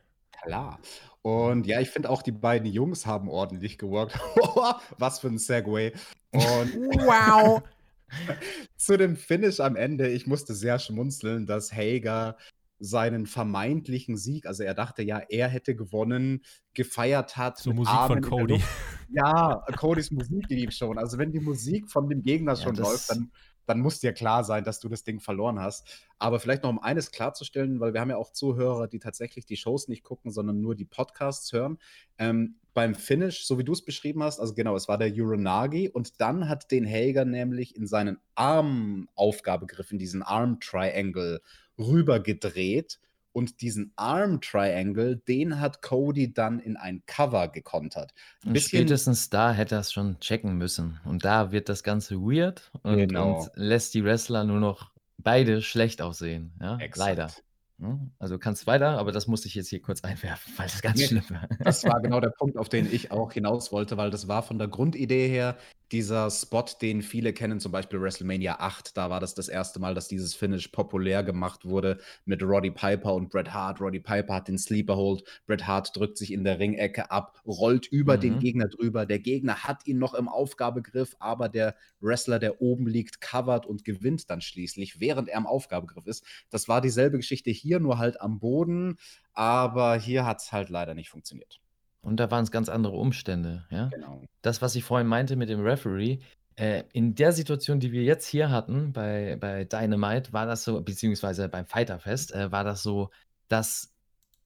Klar. 0.43 0.79
Und 1.21 1.65
ja, 1.65 1.79
ich 1.81 1.89
finde 1.89 2.09
auch, 2.09 2.21
die 2.21 2.31
beiden 2.31 2.67
Jungs 2.71 3.05
haben 3.05 3.29
ordentlich 3.29 3.77
geworkt. 3.77 4.19
Was 4.97 5.19
für 5.19 5.27
ein 5.27 5.37
Segway. 5.39 5.91
Und 6.31 6.41
Wow! 7.05 7.63
zu 8.77 8.97
dem 8.97 9.15
Finish 9.15 9.59
am 9.59 9.75
Ende, 9.75 10.07
ich 10.09 10.27
musste 10.27 10.53
sehr 10.53 10.77
schmunzeln, 10.79 11.45
dass 11.47 11.73
Hager 11.73 12.37
seinen 12.77 13.25
vermeintlichen 13.25 14.17
Sieg, 14.17 14.45
also 14.45 14.61
er 14.63 14.73
dachte 14.73 15.01
ja, 15.01 15.21
er 15.29 15.47
hätte 15.47 15.75
gewonnen, 15.75 16.43
gefeiert 16.73 17.37
hat. 17.37 17.57
So 17.57 17.69
mit 17.69 17.77
Musik 17.79 17.93
Armen 17.95 18.21
von 18.23 18.29
Cody. 18.39 18.61
Ja, 19.09 19.63
Codys 19.77 20.11
Musik 20.11 20.45
lief 20.49 20.71
schon. 20.73 20.97
Also 20.99 21.17
wenn 21.17 21.31
die 21.31 21.39
Musik 21.39 21.89
von 21.89 22.09
dem 22.09 22.21
Gegner 22.21 22.53
Ja, 22.53 22.61
schon 22.61 22.75
läuft, 22.75 23.09
dann, 23.09 23.31
dann 23.65 23.79
muss 23.79 23.99
dir 23.99 24.13
klar 24.13 24.43
sein, 24.43 24.63
dass 24.63 24.79
du 24.79 24.89
das 24.89 25.03
Ding 25.03 25.19
verloren 25.19 25.59
hast. 25.59 25.87
Aber 26.19 26.39
vielleicht 26.39 26.63
noch 26.63 26.69
um 26.69 26.79
eines 26.79 27.11
klarzustellen, 27.11 27.79
weil 27.79 27.93
wir 27.93 28.01
haben 28.01 28.09
ja 28.09 28.17
auch 28.17 28.31
Zuhörer, 28.31 28.87
die 28.87 28.99
tatsächlich 28.99 29.45
die 29.45 29.57
Shows 29.57 29.87
nicht 29.87 30.03
gucken, 30.03 30.31
sondern 30.31 30.61
nur 30.61 30.75
die 30.75 30.85
Podcasts 30.85 31.51
hören. 31.51 31.77
Ähm, 32.17 32.55
beim 32.73 32.93
Finish, 32.93 33.47
so 33.47 33.57
wie 33.57 33.63
du 33.63 33.71
es 33.73 33.85
beschrieben 33.85 34.21
hast, 34.21 34.39
also 34.39 34.53
genau, 34.53 34.75
es 34.75 34.87
war 34.87 34.97
der 34.97 35.13
Uranagi 35.13 35.89
und 35.89 36.19
dann 36.19 36.49
hat 36.49 36.71
den 36.71 36.85
Hager 36.85 37.23
nämlich 37.23 37.75
in 37.75 37.87
seinen 37.87 38.17
Armaufgabegriff, 38.35 39.91
in 39.91 39.97
diesen 39.97 40.21
Arm 40.21 40.59
Triangle 40.59 41.41
rübergedreht 41.77 42.99
und 43.35 43.59
diesen 43.61 43.91
Arm 43.97 44.39
Triangle, 44.39 45.17
den 45.27 45.59
hat 45.59 45.81
Cody 45.81 46.33
dann 46.33 46.59
in 46.59 46.77
ein 46.77 47.03
Cover 47.05 47.49
gekontert. 47.49 48.13
Und 48.45 48.53
Bisschen- 48.53 48.79
spätestens 48.79 49.29
da 49.29 49.51
hätte 49.51 49.75
er 49.75 49.81
es 49.81 49.91
schon 49.91 50.17
checken 50.21 50.57
müssen. 50.57 51.01
Und 51.03 51.25
da 51.25 51.51
wird 51.51 51.67
das 51.67 51.83
Ganze 51.83 52.15
weird 52.15 52.71
und, 52.83 52.95
Genau. 52.97 53.39
und 53.41 53.51
lässt 53.55 53.93
die 53.93 54.05
Wrestler 54.05 54.45
nur 54.45 54.61
noch 54.61 54.91
beide 55.17 55.61
schlecht 55.61 56.01
aussehen. 56.01 56.53
Ja? 56.61 56.77
Exakt. 56.77 56.97
Leider. 56.97 57.31
Also 58.19 58.37
kannst 58.39 58.67
weiter, 58.67 58.97
aber 58.97 59.11
das 59.11 59.27
musste 59.27 59.49
ich 59.49 59.55
jetzt 59.55 59.67
hier 59.67 59.81
kurz 59.81 60.01
einwerfen, 60.01 60.53
weil 60.55 60.67
das 60.67 60.81
ganz 60.81 60.97
Nee. 60.97 61.07
schlimm 61.07 61.23
war. 61.29 61.45
Das 61.59 61.83
war 61.83 61.99
genau 62.01 62.21
der 62.21 62.29
Punkt, 62.39 62.57
auf 62.57 62.69
den 62.69 62.89
ich 62.89 63.11
auch 63.11 63.33
hinaus 63.33 63.73
wollte, 63.73 63.97
weil 63.97 64.11
das 64.11 64.29
war 64.29 64.43
von 64.43 64.57
der 64.57 64.69
Grundidee 64.69 65.27
her 65.27 65.57
dieser 65.91 66.29
Spot, 66.31 66.65
den 66.81 67.01
viele 67.01 67.31
kennen, 67.33 67.59
zum 67.59 67.71
Beispiel 67.71 68.01
WrestleMania 68.01 68.59
8. 68.59 68.97
Da 68.97 69.09
war 69.09 69.19
das 69.19 69.35
das 69.35 69.47
erste 69.47 69.79
Mal, 69.79 69.93
dass 69.93 70.07
dieses 70.07 70.33
Finish 70.35 70.69
populär 70.69 71.23
gemacht 71.23 71.65
wurde 71.65 71.99
mit 72.25 72.41
Roddy 72.43 72.71
Piper 72.71 73.13
und 73.13 73.29
Bret 73.29 73.53
Hart. 73.53 73.79
Roddy 73.81 73.99
Piper 73.99 74.33
hat 74.35 74.47
den 74.47 74.57
Sleeper 74.57 74.95
Hold, 74.95 75.23
Bret 75.45 75.67
Hart 75.67 75.95
drückt 75.95 76.17
sich 76.17 76.31
in 76.33 76.43
der 76.43 76.59
Ringecke 76.59 77.11
ab, 77.11 77.41
rollt 77.45 77.87
über 77.87 78.17
Mhm. 78.17 78.19
den 78.19 78.39
Gegner 78.39 78.67
drüber. 78.67 79.05
Der 79.05 79.19
Gegner 79.19 79.63
hat 79.63 79.85
ihn 79.87 79.97
noch 79.99 80.13
im 80.13 80.27
Aufgabegriff, 80.27 81.15
aber 81.19 81.49
der 81.49 81.75
Wrestler, 81.99 82.39
der 82.39 82.61
oben 82.61 82.87
liegt, 82.87 83.21
covert 83.21 83.65
und 83.65 83.83
gewinnt 83.83 84.29
dann 84.29 84.41
schließlich, 84.41 84.99
während 84.99 85.29
er 85.29 85.37
im 85.37 85.45
Aufgabegriff 85.47 86.07
ist. 86.07 86.25
Das 86.49 86.67
war 86.67 86.81
dieselbe 86.81 87.17
Geschichte 87.17 87.51
hier, 87.51 87.79
nur 87.79 87.97
halt 87.97 88.21
am 88.21 88.39
Boden, 88.39 88.97
aber 89.33 89.95
hier 89.97 90.25
hat 90.25 90.41
es 90.41 90.51
halt 90.51 90.69
leider 90.69 90.93
nicht 90.93 91.09
funktioniert. 91.09 91.59
Und 92.05 92.17
da 92.17 92.29
waren 92.29 92.43
es 92.43 92.51
ganz 92.51 92.69
andere 92.69 92.95
Umstände. 92.95 93.65
Ja? 93.71 93.87
Genau. 93.87 94.21
das, 94.41 94.61
was 94.61 94.75
ich 94.75 94.83
vorhin 94.83 95.07
meinte 95.07 95.35
mit 95.35 95.49
dem 95.49 95.61
Referee, 95.61 96.19
äh, 96.55 96.83
in 96.93 97.15
der 97.15 97.31
Situation, 97.31 97.79
die 97.79 97.91
wir 97.91 98.03
jetzt 98.03 98.27
hier 98.27 98.49
hatten 98.49 98.93
bei, 98.93 99.37
bei 99.39 99.65
Dynamite, 99.65 100.31
war 100.31 100.45
das 100.45 100.63
so, 100.63 100.79
beziehungsweise 100.81 101.49
beim 101.49 101.65
Fighterfest, 101.65 102.33
äh, 102.33 102.51
war 102.51 102.63
das 102.63 102.83
so, 102.83 103.09
dass 103.47 103.91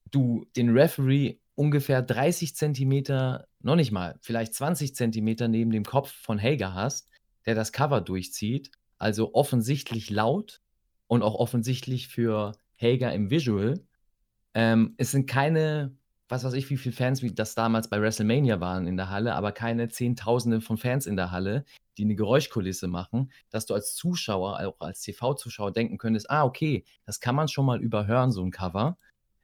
du 0.10 0.46
den 0.56 0.70
Referee 0.70 1.38
ungefähr 1.56 2.02
30 2.02 2.56
Zentimeter, 2.56 3.46
noch 3.62 3.76
nicht 3.76 3.92
mal, 3.92 4.18
vielleicht 4.22 4.54
20 4.54 4.96
Zentimeter 4.96 5.50
neben 5.50 5.72
dem 5.72 5.84
Kopf 5.84 6.12
von 6.12 6.42
Hager 6.42 6.74
hast, 6.74 7.10
der 7.46 7.56
das 7.56 7.74
Cover 7.74 8.00
durchzieht, 8.00 8.72
also 8.98 9.34
offensichtlich 9.34 10.10
laut 10.10 10.62
und 11.08 11.22
auch 11.22 11.36
offensichtlich 11.36 12.08
für 12.08 12.54
Hager 12.82 13.14
im 13.14 13.30
Visual. 13.30 13.84
Ähm, 14.54 14.96
es 14.98 15.12
sind 15.12 15.28
keine 15.28 15.99
was 16.30 16.44
weiß 16.44 16.54
ich, 16.54 16.70
wie 16.70 16.78
viele 16.78 16.96
Fans 16.96 17.22
wie 17.22 17.34
das 17.34 17.56
damals 17.56 17.90
bei 17.90 18.00
WrestleMania 18.00 18.62
waren 18.62 18.88
in 18.88 18.98
der 18.98 19.10
Halle, 19.10 19.36
aber 19.36 19.52
keine 19.52 19.90
Zehntausende 19.90 20.62
von 20.62 20.78
Fans 20.78 21.08
in 21.08 21.16
der 21.16 21.32
Halle, 21.32 21.66
die 21.98 22.04
eine 22.04 22.16
Geräuschkulisse 22.16 22.88
machen, 22.88 23.32
dass 23.50 23.66
du 23.66 23.74
als 23.74 23.96
Zuschauer, 23.96 24.60
auch 24.60 24.80
als 24.80 25.02
TV-Zuschauer 25.02 25.74
denken 25.74 25.98
könntest, 25.98 26.30
ah, 26.30 26.46
okay, 26.46 26.86
das 27.06 27.20
kann 27.20 27.36
man 27.36 27.48
schon 27.48 27.66
mal 27.66 27.82
überhören, 27.82 28.32
so 28.32 28.44
ein 28.44 28.52
Cover. 28.52 28.98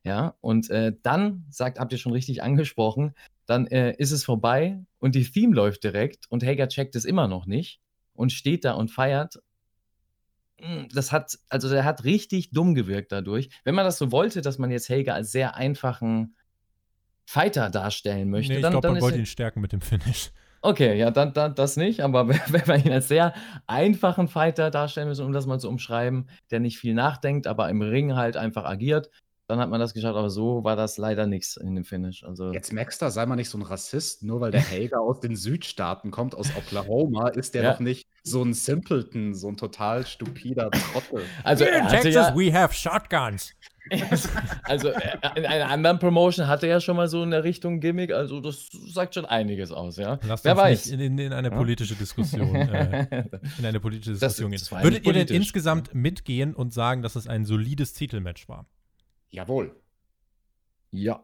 Ja, 0.03 0.35
und 0.39 0.69
äh, 0.69 0.93
dann, 1.01 1.45
sagt, 1.49 1.79
habt 1.79 1.91
ihr 1.91 1.97
schon 1.97 2.11
richtig 2.11 2.43
angesprochen, 2.43 3.15
dann 3.47 3.65
äh, 3.67 3.95
ist 3.97 4.11
es 4.11 4.23
vorbei 4.23 4.79
und 4.99 5.15
die 5.15 5.23
Theme 5.23 5.55
läuft 5.55 5.83
direkt 5.83 6.25
und 6.29 6.43
Hager 6.43 6.67
checkt 6.67 6.95
es 6.95 7.05
immer 7.05 7.27
noch 7.27 7.47
nicht 7.47 7.81
und 8.13 8.31
steht 8.31 8.65
da 8.65 8.73
und 8.73 8.91
feiert. 8.91 9.41
Mm, 10.59 10.85
Das 10.93 11.11
hat, 11.11 11.39
also 11.49 11.69
der 11.69 11.83
hat 11.85 12.03
richtig 12.03 12.51
dumm 12.51 12.75
gewirkt 12.75 13.11
dadurch. 13.11 13.49
Wenn 13.63 13.73
man 13.75 13.85
das 13.85 13.97
so 13.97 14.11
wollte, 14.11 14.41
dass 14.41 14.59
man 14.59 14.69
jetzt 14.69 14.89
Hager 14.89 15.15
als 15.15 15.31
sehr 15.31 15.55
einfachen 15.55 16.35
Fighter 17.25 17.69
darstellen 17.69 18.29
möchte, 18.29 18.53
Nee, 18.53 18.57
ich 18.59 18.61
dann, 18.63 18.71
glaube, 18.71 18.91
man 18.91 19.01
wollte 19.01 19.19
ihn 19.19 19.25
stärken 19.25 19.61
mit 19.61 19.71
dem 19.71 19.81
Finish. 19.81 20.31
Okay, 20.61 20.97
ja, 20.97 21.11
dann, 21.11 21.31
dann 21.33 21.53
das 21.53 21.77
nicht, 21.77 22.01
aber 22.01 22.27
wenn 22.29 22.67
wir 22.67 22.85
ihn 22.85 22.91
als 22.91 23.07
sehr 23.07 23.33
einfachen 23.67 24.27
Fighter 24.27 24.71
darstellen 24.71 25.07
müssen, 25.07 25.25
um 25.25 25.31
das 25.31 25.45
mal 25.45 25.59
zu 25.59 25.69
umschreiben, 25.69 26.27
der 26.49 26.59
nicht 26.59 26.79
viel 26.79 26.93
nachdenkt, 26.95 27.45
aber 27.45 27.69
im 27.69 27.81
Ring 27.81 28.15
halt 28.15 28.35
einfach 28.35 28.65
agiert, 28.65 29.09
dann 29.47 29.59
hat 29.59 29.69
man 29.69 29.79
das 29.79 29.93
geschafft, 29.93 30.15
aber 30.15 30.31
so 30.31 30.63
war 30.63 30.75
das 30.75 30.97
leider 30.97 31.27
nichts 31.27 31.55
in 31.55 31.75
dem 31.75 31.85
Finish. 31.85 32.23
Also, 32.23 32.51
Jetzt 32.51 32.73
Maxter, 32.73 33.11
sei 33.11 33.27
mal 33.27 33.35
nicht 33.35 33.49
so 33.49 33.59
ein 33.59 33.61
Rassist, 33.61 34.23
nur 34.23 34.41
weil 34.41 34.49
der 34.49 34.61
Hager 34.71 35.01
aus 35.01 35.19
den 35.19 35.35
Südstaaten 35.35 36.09
kommt, 36.09 36.33
aus 36.33 36.49
Oklahoma, 36.57 37.27
ist 37.29 37.53
der 37.53 37.61
Ja. 37.63 37.73
doch 37.73 37.79
nicht 37.79 38.07
so 38.23 38.41
ein 38.43 38.55
Simpleton, 38.55 39.35
so 39.35 39.49
ein 39.49 39.57
total 39.57 40.05
stupider 40.07 40.71
Trottel. 40.71 41.23
also 41.43 41.63
Here 41.63 41.77
in 41.77 41.87
Texas, 41.89 42.13
ja, 42.15 42.35
we 42.35 42.51
have 42.51 42.73
shotguns. 42.73 43.53
also 44.63 44.89
äh, 44.89 45.17
in 45.35 45.45
einer 45.45 45.69
anderen 45.69 45.99
Promotion 45.99 46.47
hatte 46.47 46.65
er 46.67 46.73
ja 46.75 46.81
schon 46.81 46.95
mal 46.95 47.07
so 47.07 47.21
in 47.23 47.31
der 47.31 47.43
Richtung 47.43 47.79
Gimmick, 47.79 48.11
also 48.11 48.39
das 48.39 48.67
sagt 48.71 49.13
schon 49.15 49.25
einiges 49.25 49.71
aus, 49.71 49.97
ja. 49.97 50.19
Lasst 50.27 50.43
Wer 50.45 50.53
uns 50.53 50.61
weiß. 50.61 50.85
nicht 50.87 50.93
in, 50.95 50.99
in, 50.99 51.19
in 51.19 51.33
eine 51.33 51.51
politische 51.51 51.95
Diskussion, 51.95 52.55
äh, 52.55 53.23
in 53.59 53.65
eine 53.65 53.79
politische 53.79 54.11
Das- 54.13 54.19
Diskussion 54.37 54.51
das 54.51 54.69
ja 54.69 54.83
Würdet 54.83 55.05
ihr 55.05 55.13
denn 55.13 55.27
insgesamt 55.27 55.93
mitgehen 55.93 56.53
und 56.55 56.73
sagen, 56.73 57.01
dass 57.01 57.15
es 57.15 57.27
ein 57.27 57.45
solides 57.45 57.93
Titelmatch 57.93 58.49
war? 58.49 58.65
Jawohl. 59.29 59.75
ja. 60.91 61.21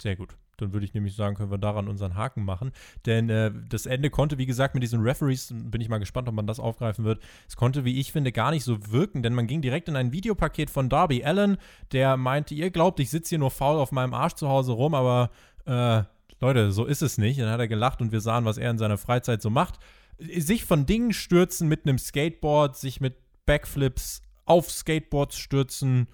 Sehr 0.00 0.16
gut. 0.16 0.36
Dann 0.62 0.72
würde 0.72 0.86
ich 0.86 0.94
nämlich 0.94 1.14
sagen, 1.14 1.36
können 1.36 1.50
wir 1.50 1.58
daran 1.58 1.88
unseren 1.88 2.14
Haken 2.14 2.44
machen. 2.44 2.72
Denn 3.04 3.28
äh, 3.28 3.52
das 3.68 3.86
Ende 3.86 4.10
konnte, 4.10 4.38
wie 4.38 4.46
gesagt, 4.46 4.74
mit 4.74 4.82
diesen 4.82 5.02
Referees, 5.02 5.52
bin 5.52 5.80
ich 5.80 5.88
mal 5.88 5.98
gespannt, 5.98 6.28
ob 6.28 6.34
man 6.34 6.46
das 6.46 6.60
aufgreifen 6.60 7.04
wird. 7.04 7.22
Es 7.48 7.56
konnte, 7.56 7.84
wie 7.84 8.00
ich 8.00 8.12
finde, 8.12 8.32
gar 8.32 8.50
nicht 8.50 8.64
so 8.64 8.92
wirken, 8.92 9.22
denn 9.22 9.34
man 9.34 9.46
ging 9.46 9.60
direkt 9.60 9.88
in 9.88 9.96
ein 9.96 10.12
Videopaket 10.12 10.70
von 10.70 10.88
Darby 10.88 11.24
Allen, 11.24 11.58
der 11.92 12.16
meinte, 12.16 12.54
ihr 12.54 12.70
glaubt, 12.70 13.00
ich 13.00 13.10
sitze 13.10 13.30
hier 13.30 13.38
nur 13.38 13.50
faul 13.50 13.78
auf 13.78 13.92
meinem 13.92 14.14
Arsch 14.14 14.34
zu 14.34 14.48
Hause 14.48 14.72
rum, 14.72 14.94
aber 14.94 15.30
äh, 15.66 16.02
Leute, 16.40 16.72
so 16.72 16.84
ist 16.84 17.02
es 17.02 17.18
nicht. 17.18 17.40
Dann 17.40 17.50
hat 17.50 17.60
er 17.60 17.68
gelacht 17.68 18.00
und 18.00 18.10
wir 18.10 18.20
sahen, 18.20 18.44
was 18.44 18.58
er 18.58 18.70
in 18.70 18.78
seiner 18.78 18.98
Freizeit 18.98 19.40
so 19.40 19.48
macht. 19.48 19.78
Sich 20.18 20.64
von 20.64 20.86
Dingen 20.86 21.12
stürzen 21.12 21.68
mit 21.68 21.86
einem 21.86 21.98
Skateboard, 21.98 22.76
sich 22.76 23.00
mit 23.00 23.16
Backflips 23.46 24.22
auf 24.44 24.70
Skateboards 24.70 25.36
stürzen, 25.36 26.08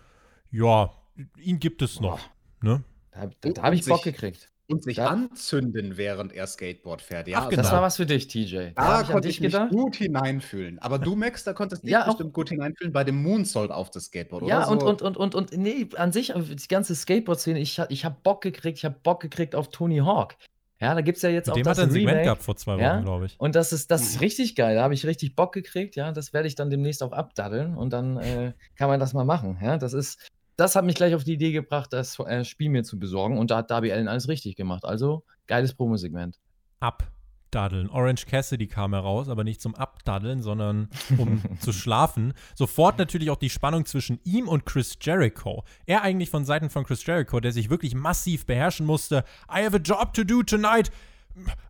ja, 0.51 0.91
ihn 1.39 1.59
gibt 1.59 1.83
es 1.83 2.01
noch. 2.01 2.21
Ne? 2.63 2.83
Da, 3.21 3.31
da, 3.41 3.51
da 3.51 3.63
habe 3.63 3.75
ich 3.75 3.83
Und 3.83 3.89
Bock 3.89 4.03
sich- 4.05 4.13
gekriegt. 4.15 4.51
Und 4.71 4.83
sich 4.85 4.99
Ja. 4.99 5.07
anzünden, 5.07 5.97
während 5.97 6.31
er 6.35 6.47
Skateboard 6.47 7.01
fährt. 7.01 7.27
Ja, 7.27 7.39
Ach, 7.39 7.49
genau. 7.49 7.63
Das 7.63 7.73
war 7.73 7.81
was 7.81 7.97
für 7.97 8.05
dich, 8.05 8.29
TJ. 8.29 8.73
Da 8.77 8.99
an 8.99 9.07
konnte 9.07 9.27
ich 9.29 9.41
mich 9.41 9.51
gedacht. 9.53 9.71
gut 9.71 9.97
hineinfühlen. 9.97 10.79
Aber 10.81 10.99
du, 10.99 11.17
Max, 11.17 11.43
da 11.43 11.55
konntest 11.55 11.85
dich 11.85 11.91
Ja, 11.93 12.03
auch- 12.03 12.09
bestimmt 12.09 12.35
gut 12.35 12.51
hineinfühlen 12.51 12.93
bei 12.93 13.03
dem 13.03 13.23
Moonsault 13.23 13.71
auf 13.71 13.91
das 13.91 14.05
Skateboard, 14.05 14.43
oder? 14.43 14.51
Ja, 14.53 14.67
und, 14.67 14.81
so. 14.83 14.87
und, 14.89 15.01
und, 15.01 15.17
und, 15.17 15.35
und, 15.35 15.57
nee, 15.57 15.89
an 15.97 16.13
sich, 16.13 16.31
äh, 16.37 16.41
die 16.43 16.69
ganze 16.69 16.95
Skateboard-Szene, 16.95 17.59
ich, 17.61 17.81
ich 17.89 18.05
habe 18.05 18.17
Bock 18.23 18.43
gekriegt, 18.43 18.77
ich 18.77 18.85
habe 18.85 18.97
Bock 19.03 19.21
gekriegt 19.21 19.55
auf 19.55 19.71
Tony 19.71 19.99
Hawk. 20.01 20.37
Ja, 20.81 20.95
da 20.95 21.01
gibt 21.01 21.17
es 21.17 21.23
ja 21.23 21.31
jetzt 21.31 21.47
Mit 21.47 21.53
auch 21.53 21.57
dem 21.57 21.65
das 21.65 21.79
hat 21.79 21.85
er 21.85 21.89
ein 21.89 21.91
Segment 21.91 22.11
Remake. 22.11 22.25
gehabt 22.27 22.43
vor 22.43 22.55
zwei 22.57 22.75
Wochen, 22.75 22.83
Ja? 22.83 23.01
glaube 23.01 23.25
ich. 23.25 23.41
Und 23.41 23.55
das 23.57 23.73
ist, 23.73 23.91
das 23.91 24.03
ist 24.03 24.17
Mhm. 24.17 24.21
richtig 24.21 24.55
geil. 24.55 24.75
Da 24.77 24.83
habe 24.83 24.93
ich 24.93 25.07
richtig 25.07 25.35
Bock 25.35 25.53
gekriegt. 25.55 25.97
Ja, 25.97 26.13
das 26.13 26.35
werde 26.35 26.47
ich 26.47 26.57
dann 26.57 26.69
demnächst 26.69 27.03
auch 27.03 27.13
abdaddeln 27.13 27.75
und 27.75 27.91
dann 27.93 28.19
äh, 28.19 28.53
kann 28.77 28.89
man 28.91 29.01
das 29.01 29.15
mal 29.15 29.25
machen. 29.25 29.59
Ja, 29.63 29.79
das 29.79 29.95
ist, 29.95 30.29
das 30.59 30.75
hat 30.75 30.85
mich 30.85 30.97
gleich 30.97 31.15
auf 31.15 31.23
die 31.23 31.35
Idee 31.35 31.53
gebracht, 31.53 31.93
das 31.93 32.19
äh, 32.19 32.45
Spiel 32.45 32.69
mir 32.69 32.83
zu 32.83 32.99
besorgen. 32.99 33.39
Und 33.39 33.53
da 33.53 33.59
hat 33.59 33.71
Darby 33.71 33.93
Allen 33.93 34.09
alles 34.09 34.29
richtig 34.29 34.57
gemacht. 34.57 34.85
Also 34.85 35.25
geiles 35.47 35.73
Promosegment. 35.73 36.41
Abdaddeln. 36.81 37.89
Orange 37.89 38.27
Cassidy 38.27 38.67
kam 38.67 38.93
heraus, 38.93 39.29
aber 39.29 39.45
nicht 39.45 39.63
zum 39.63 39.77
Abdaddeln, 39.77 40.43
sondern 40.43 40.89
um 41.17 41.43
zu 41.61 41.73
schlafen. 41.73 42.35
Sofort 42.57 42.99
natürlich 42.99 43.31
auch 43.31 43.37
die 43.37 43.51
Spannung 43.51 43.87
zwischen 43.87 44.19
ihm 44.25 44.49
und 44.49 44.67
Chris 44.67 44.99
Jericho. 45.01 45.63
Er 45.87 46.03
eigentlich 46.03 46.29
von 46.29 46.45
Seiten 46.45 46.71
von 46.71 46.85
Chris 46.85 47.07
Jericho, 47.07 47.39
der 47.39 47.53
sich 47.53 47.71
wirklich 47.71 47.95
massiv 47.95 48.45
beherrschen 48.45 48.85
musste. 48.85 49.25
I 49.49 49.65
have 49.65 49.77
a 49.77 49.81
job 49.81 50.13
to 50.13 50.25
do 50.25 50.43
tonight. 50.43 50.91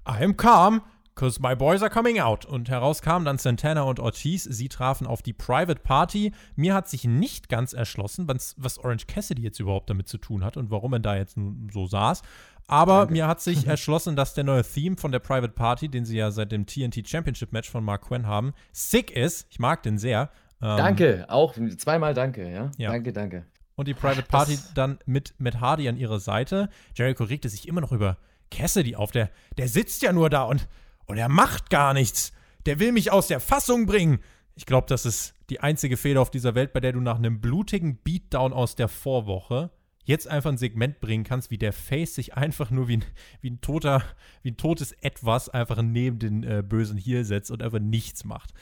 I 0.08 0.24
am 0.24 0.34
calm. 0.34 0.80
Cause 1.18 1.40
my 1.42 1.54
boys 1.54 1.82
are 1.82 1.90
coming 1.90 2.20
out. 2.20 2.46
Und 2.46 2.70
heraus 2.70 3.02
kamen 3.02 3.24
dann 3.24 3.38
Santana 3.38 3.82
und 3.82 4.00
Ortiz. 4.00 4.44
Sie 4.44 4.68
trafen 4.68 5.06
auf 5.06 5.20
die 5.20 5.32
Private 5.32 5.80
Party. 5.80 6.32
Mir 6.56 6.74
hat 6.74 6.88
sich 6.88 7.04
nicht 7.04 7.48
ganz 7.48 7.72
erschlossen, 7.72 8.28
was, 8.28 8.54
was 8.56 8.78
Orange 8.78 9.06
Cassidy 9.06 9.42
jetzt 9.42 9.58
überhaupt 9.58 9.90
damit 9.90 10.08
zu 10.08 10.18
tun 10.18 10.44
hat 10.44 10.56
und 10.56 10.70
warum 10.70 10.92
er 10.94 11.00
da 11.00 11.16
jetzt 11.16 11.36
so 11.72 11.86
saß. 11.86 12.22
Aber 12.68 12.98
Danke. 12.98 13.12
mir 13.14 13.26
hat 13.26 13.40
sich 13.40 13.66
erschlossen, 13.66 14.14
dass 14.14 14.34
der 14.34 14.44
neue 14.44 14.62
Theme 14.62 14.96
von 14.96 15.10
der 15.10 15.18
Private 15.18 15.52
Party, 15.52 15.88
den 15.88 16.04
sie 16.04 16.16
ja 16.16 16.30
seit 16.30 16.52
dem 16.52 16.66
TNT 16.66 17.08
Championship 17.08 17.52
Match 17.52 17.68
von 17.68 17.82
Mark 17.82 18.02
Quinn 18.02 18.26
haben, 18.26 18.52
sick 18.72 19.10
ist. 19.10 19.46
Ich 19.50 19.58
mag 19.58 19.82
den 19.82 19.98
sehr. 19.98 20.30
Ähm, 20.62 20.76
danke, 20.76 21.26
auch 21.28 21.54
zweimal 21.78 22.14
danke, 22.14 22.50
ja? 22.50 22.70
ja. 22.76 22.92
Danke, 22.92 23.12
danke. 23.12 23.46
Und 23.74 23.88
die 23.88 23.94
Private 23.94 24.22
Party 24.22 24.56
das 24.56 24.74
dann 24.74 24.98
mit 25.06 25.34
Matt 25.38 25.60
Hardy 25.60 25.88
an 25.88 25.96
ihrer 25.96 26.20
Seite. 26.20 26.68
Jericho 26.94 27.24
regte 27.24 27.48
sich 27.48 27.66
immer 27.68 27.80
noch 27.80 27.92
über 27.92 28.18
Cassidy 28.50 28.96
auf. 28.96 29.12
Der, 29.12 29.30
der 29.56 29.68
sitzt 29.68 30.02
ja 30.02 30.12
nur 30.12 30.30
da 30.30 30.42
und, 30.42 30.68
und 31.08 31.16
er 31.16 31.28
macht 31.28 31.70
gar 31.70 31.94
nichts. 31.94 32.32
Der 32.66 32.78
will 32.78 32.92
mich 32.92 33.10
aus 33.10 33.26
der 33.26 33.40
Fassung 33.40 33.86
bringen. 33.86 34.20
Ich 34.54 34.66
glaube, 34.66 34.86
das 34.88 35.04
ist 35.06 35.34
die 35.50 35.60
einzige 35.60 35.96
Fehler 35.96 36.20
auf 36.20 36.30
dieser 36.30 36.54
Welt, 36.54 36.72
bei 36.72 36.80
der 36.80 36.92
du 36.92 37.00
nach 37.00 37.16
einem 37.16 37.40
blutigen 37.40 37.98
Beatdown 38.02 38.52
aus 38.52 38.76
der 38.76 38.88
Vorwoche 38.88 39.70
jetzt 40.04 40.28
einfach 40.28 40.50
ein 40.50 40.58
Segment 40.58 41.00
bringen 41.00 41.24
kannst, 41.24 41.50
wie 41.50 41.58
der 41.58 41.72
Face 41.72 42.14
sich 42.14 42.34
einfach 42.34 42.70
nur 42.70 42.88
wie 42.88 42.98
ein, 42.98 43.04
wie 43.40 43.50
ein 43.50 43.60
toter, 43.60 44.02
wie 44.42 44.50
ein 44.50 44.56
totes 44.56 44.92
Etwas 44.92 45.48
einfach 45.48 45.82
neben 45.82 46.18
den 46.18 46.42
äh, 46.44 46.62
bösen 46.66 46.96
Heel 46.96 47.24
setzt 47.24 47.50
und 47.50 47.62
einfach 47.62 47.78
nichts 47.78 48.24
macht. 48.24 48.52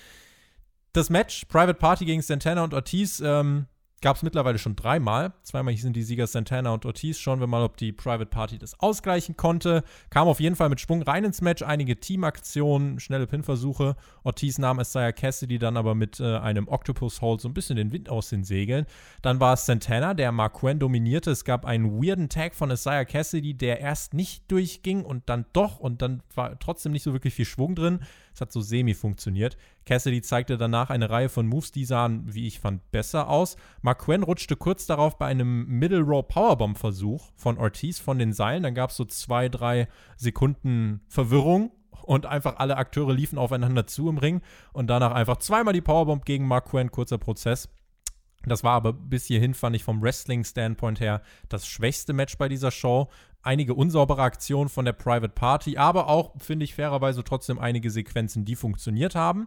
Das 0.93 1.11
Match, 1.11 1.45
Private 1.45 1.75
Party 1.75 2.05
gegen 2.05 2.23
Santana 2.23 2.65
und 2.65 2.75
Ortiz, 2.75 3.21
ähm, 3.25 3.67
Gab 4.03 4.17
es 4.17 4.23
mittlerweile 4.23 4.59
schon 4.59 4.77
dreimal. 4.77 5.33
Zweimal 5.43 5.73
hießen 5.73 5.95
die 5.95 6.03
Sieger 6.03 6.27
Santana 6.27 6.71
und 6.71 6.85
Ortiz. 6.85 7.19
Schauen 7.19 7.41
wir 7.41 7.47
mal, 7.47 7.63
ob 7.63 7.79
die 7.79 7.93
Private 7.93 8.27
Party 8.27 8.59
das 8.59 8.79
ausgleichen 8.79 9.39
konnte. 9.39 9.85
Kam 10.11 10.29
auf 10.29 10.39
jeden 10.39 10.55
Fall 10.55 10.69
mit 10.69 10.83
Schwung 10.83 11.01
rein 11.01 11.25
ins 11.25 11.41
Match. 11.41 11.63
Einige 11.63 11.99
Teamaktionen, 11.99 13.01
schnelle 13.01 13.27
Pinversuche. 13.27 13.97
Ortiz 14.23 14.59
nahm 14.59 14.81
Isaiah 14.81 15.13
Cassidy 15.13 15.59
dann 15.59 15.79
aber 15.79 15.95
mit 15.95 16.21
äh, 16.21 16.37
einem 16.37 16.69
Octopus 16.69 17.23
Hold 17.23 17.41
so 17.41 17.49
ein 17.49 17.55
bisschen 17.55 17.77
den 17.77 17.91
Wind 17.91 18.11
aus 18.11 18.29
den 18.29 18.45
Segeln. 18.45 18.85
Dann 19.23 19.41
war 19.41 19.55
es 19.55 19.65
Santana, 19.65 20.13
der 20.13 20.31
Mark 20.31 20.61
Quen 20.61 20.79
dominierte. 20.79 21.31
Es 21.31 21.47
gab 21.47 21.65
einen 21.65 21.91
weirden 22.03 22.29
Tag 22.29 22.55
von 22.55 22.71
Isaiah 22.71 23.07
Cassidy, 23.07 23.55
der 23.55 23.81
erst 23.81 24.13
nicht 24.13 24.51
durchging 24.53 25.07
und 25.07 25.31
dann 25.31 25.47
doch. 25.55 25.81
Und 25.81 26.03
dann 26.03 26.23
war 26.35 26.59
trotzdem 26.59 26.93
nicht 26.93 27.03
so 27.03 27.15
wirklich 27.15 27.33
viel 27.33 27.47
Schwung 27.47 27.75
drin. 27.75 28.01
Es 28.37 28.43
hat 28.43 28.53
so 28.53 28.61
semi 28.61 28.93
funktioniert. 28.93 29.57
Cassidy 29.87 30.21
zeigte 30.21 30.59
danach 30.59 30.91
eine 30.91 31.09
Reihe 31.09 31.31
von 31.31 31.47
Moves, 31.47 31.73
die 31.73 31.87
sahen, 31.87 32.35
wie 32.35 32.47
ich 32.47 32.61
fand, 32.61 32.91
besser 32.91 33.31
aus. 33.31 33.57
Mark 33.81 34.01
Quinn 34.01 34.23
rutschte 34.23 34.57
kurz 34.57 34.85
darauf 34.85 35.17
bei 35.17 35.25
einem 35.25 35.65
Middle 35.67 36.03
Row 36.03 36.23
Powerbomb 36.29 36.77
Versuch 36.77 37.31
von 37.35 37.57
Ortiz 37.57 37.99
von 37.99 38.19
den 38.19 38.35
Seilen. 38.35 38.63
Dann 38.63 38.75
gab 38.75 38.91
es 38.91 38.97
so 38.97 39.07
zwei, 39.07 39.49
drei 39.49 39.89
Sekunden 40.19 41.01
Verwirrung 41.09 41.71
und 42.03 42.27
einfach 42.27 42.57
alle 42.59 42.77
Akteure 42.77 43.15
liefen 43.15 43.39
aufeinander 43.39 43.87
zu 43.87 44.07
im 44.11 44.19
Ring 44.19 44.43
und 44.75 44.89
danach 44.89 45.13
einfach 45.13 45.39
zweimal 45.39 45.73
die 45.73 45.81
Powerbomb 45.81 46.27
gegen 46.27 46.47
Mark 46.47 46.67
Quinn, 46.67 46.91
kurzer 46.91 47.17
Prozess. 47.17 47.71
Das 48.45 48.63
war 48.63 48.75
aber 48.75 48.93
bis 48.93 49.25
hierhin, 49.25 49.55
fand 49.55 49.75
ich 49.75 49.83
vom 49.83 50.03
Wrestling-Standpoint 50.03 51.01
her, 51.01 51.23
das 51.49 51.67
schwächste 51.67 52.13
Match 52.13 52.37
bei 52.37 52.49
dieser 52.49 52.71
Show 52.71 53.09
einige 53.47 53.75
unsaubere 53.75 54.23
Aktionen 54.23 54.69
von 54.69 54.85
der 54.85 54.93
Private 54.93 55.33
Party, 55.35 55.77
aber 55.77 56.09
auch, 56.09 56.33
finde 56.39 56.65
ich 56.65 56.75
fairerweise, 56.75 57.25
trotzdem 57.25 57.59
einige 57.59 57.91
Sequenzen, 57.91 58.45
die 58.45 58.57
funktioniert 58.57 59.15
haben. 59.15 59.47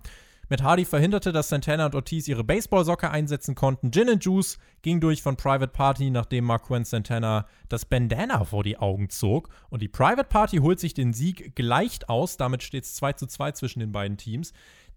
Matt 0.51 0.63
Hardy 0.63 0.83
verhinderte, 0.83 1.31
dass 1.31 1.49
Santana 1.49 1.85
und 1.85 1.93
Ortiz 1.93 2.27
ihre 2.27 2.43
Baseballsocke 2.43 3.11
einsetzen 3.11 3.53
konnten. 3.53 3.91
Gin 3.91 4.09
and 4.09 4.25
Juice 4.25 4.57
ging 4.81 4.99
durch 4.99 5.21
von 5.21 5.37
Private 5.37 5.71
Party, 5.71 6.09
nachdem 6.09 6.45
Marquand 6.45 6.87
Santana 6.87 7.45
das 7.69 7.85
Bandana 7.85 8.43
vor 8.43 8.63
die 8.63 8.77
Augen 8.77 9.11
zog. 9.11 9.49
Und 9.69 9.83
die 9.83 9.87
Private 9.87 10.27
Party 10.27 10.57
holt 10.57 10.79
sich 10.79 10.95
den 10.95 11.13
Sieg 11.13 11.55
gleicht 11.55 12.09
aus. 12.09 12.37
Damit 12.37 12.63
steht 12.63 12.85
es 12.85 12.95
2 12.95 13.13
zu 13.13 13.27
2 13.27 13.51
zwischen 13.51 13.79
den 13.79 13.91
beiden 13.91 14.17
Teams. 14.17 14.53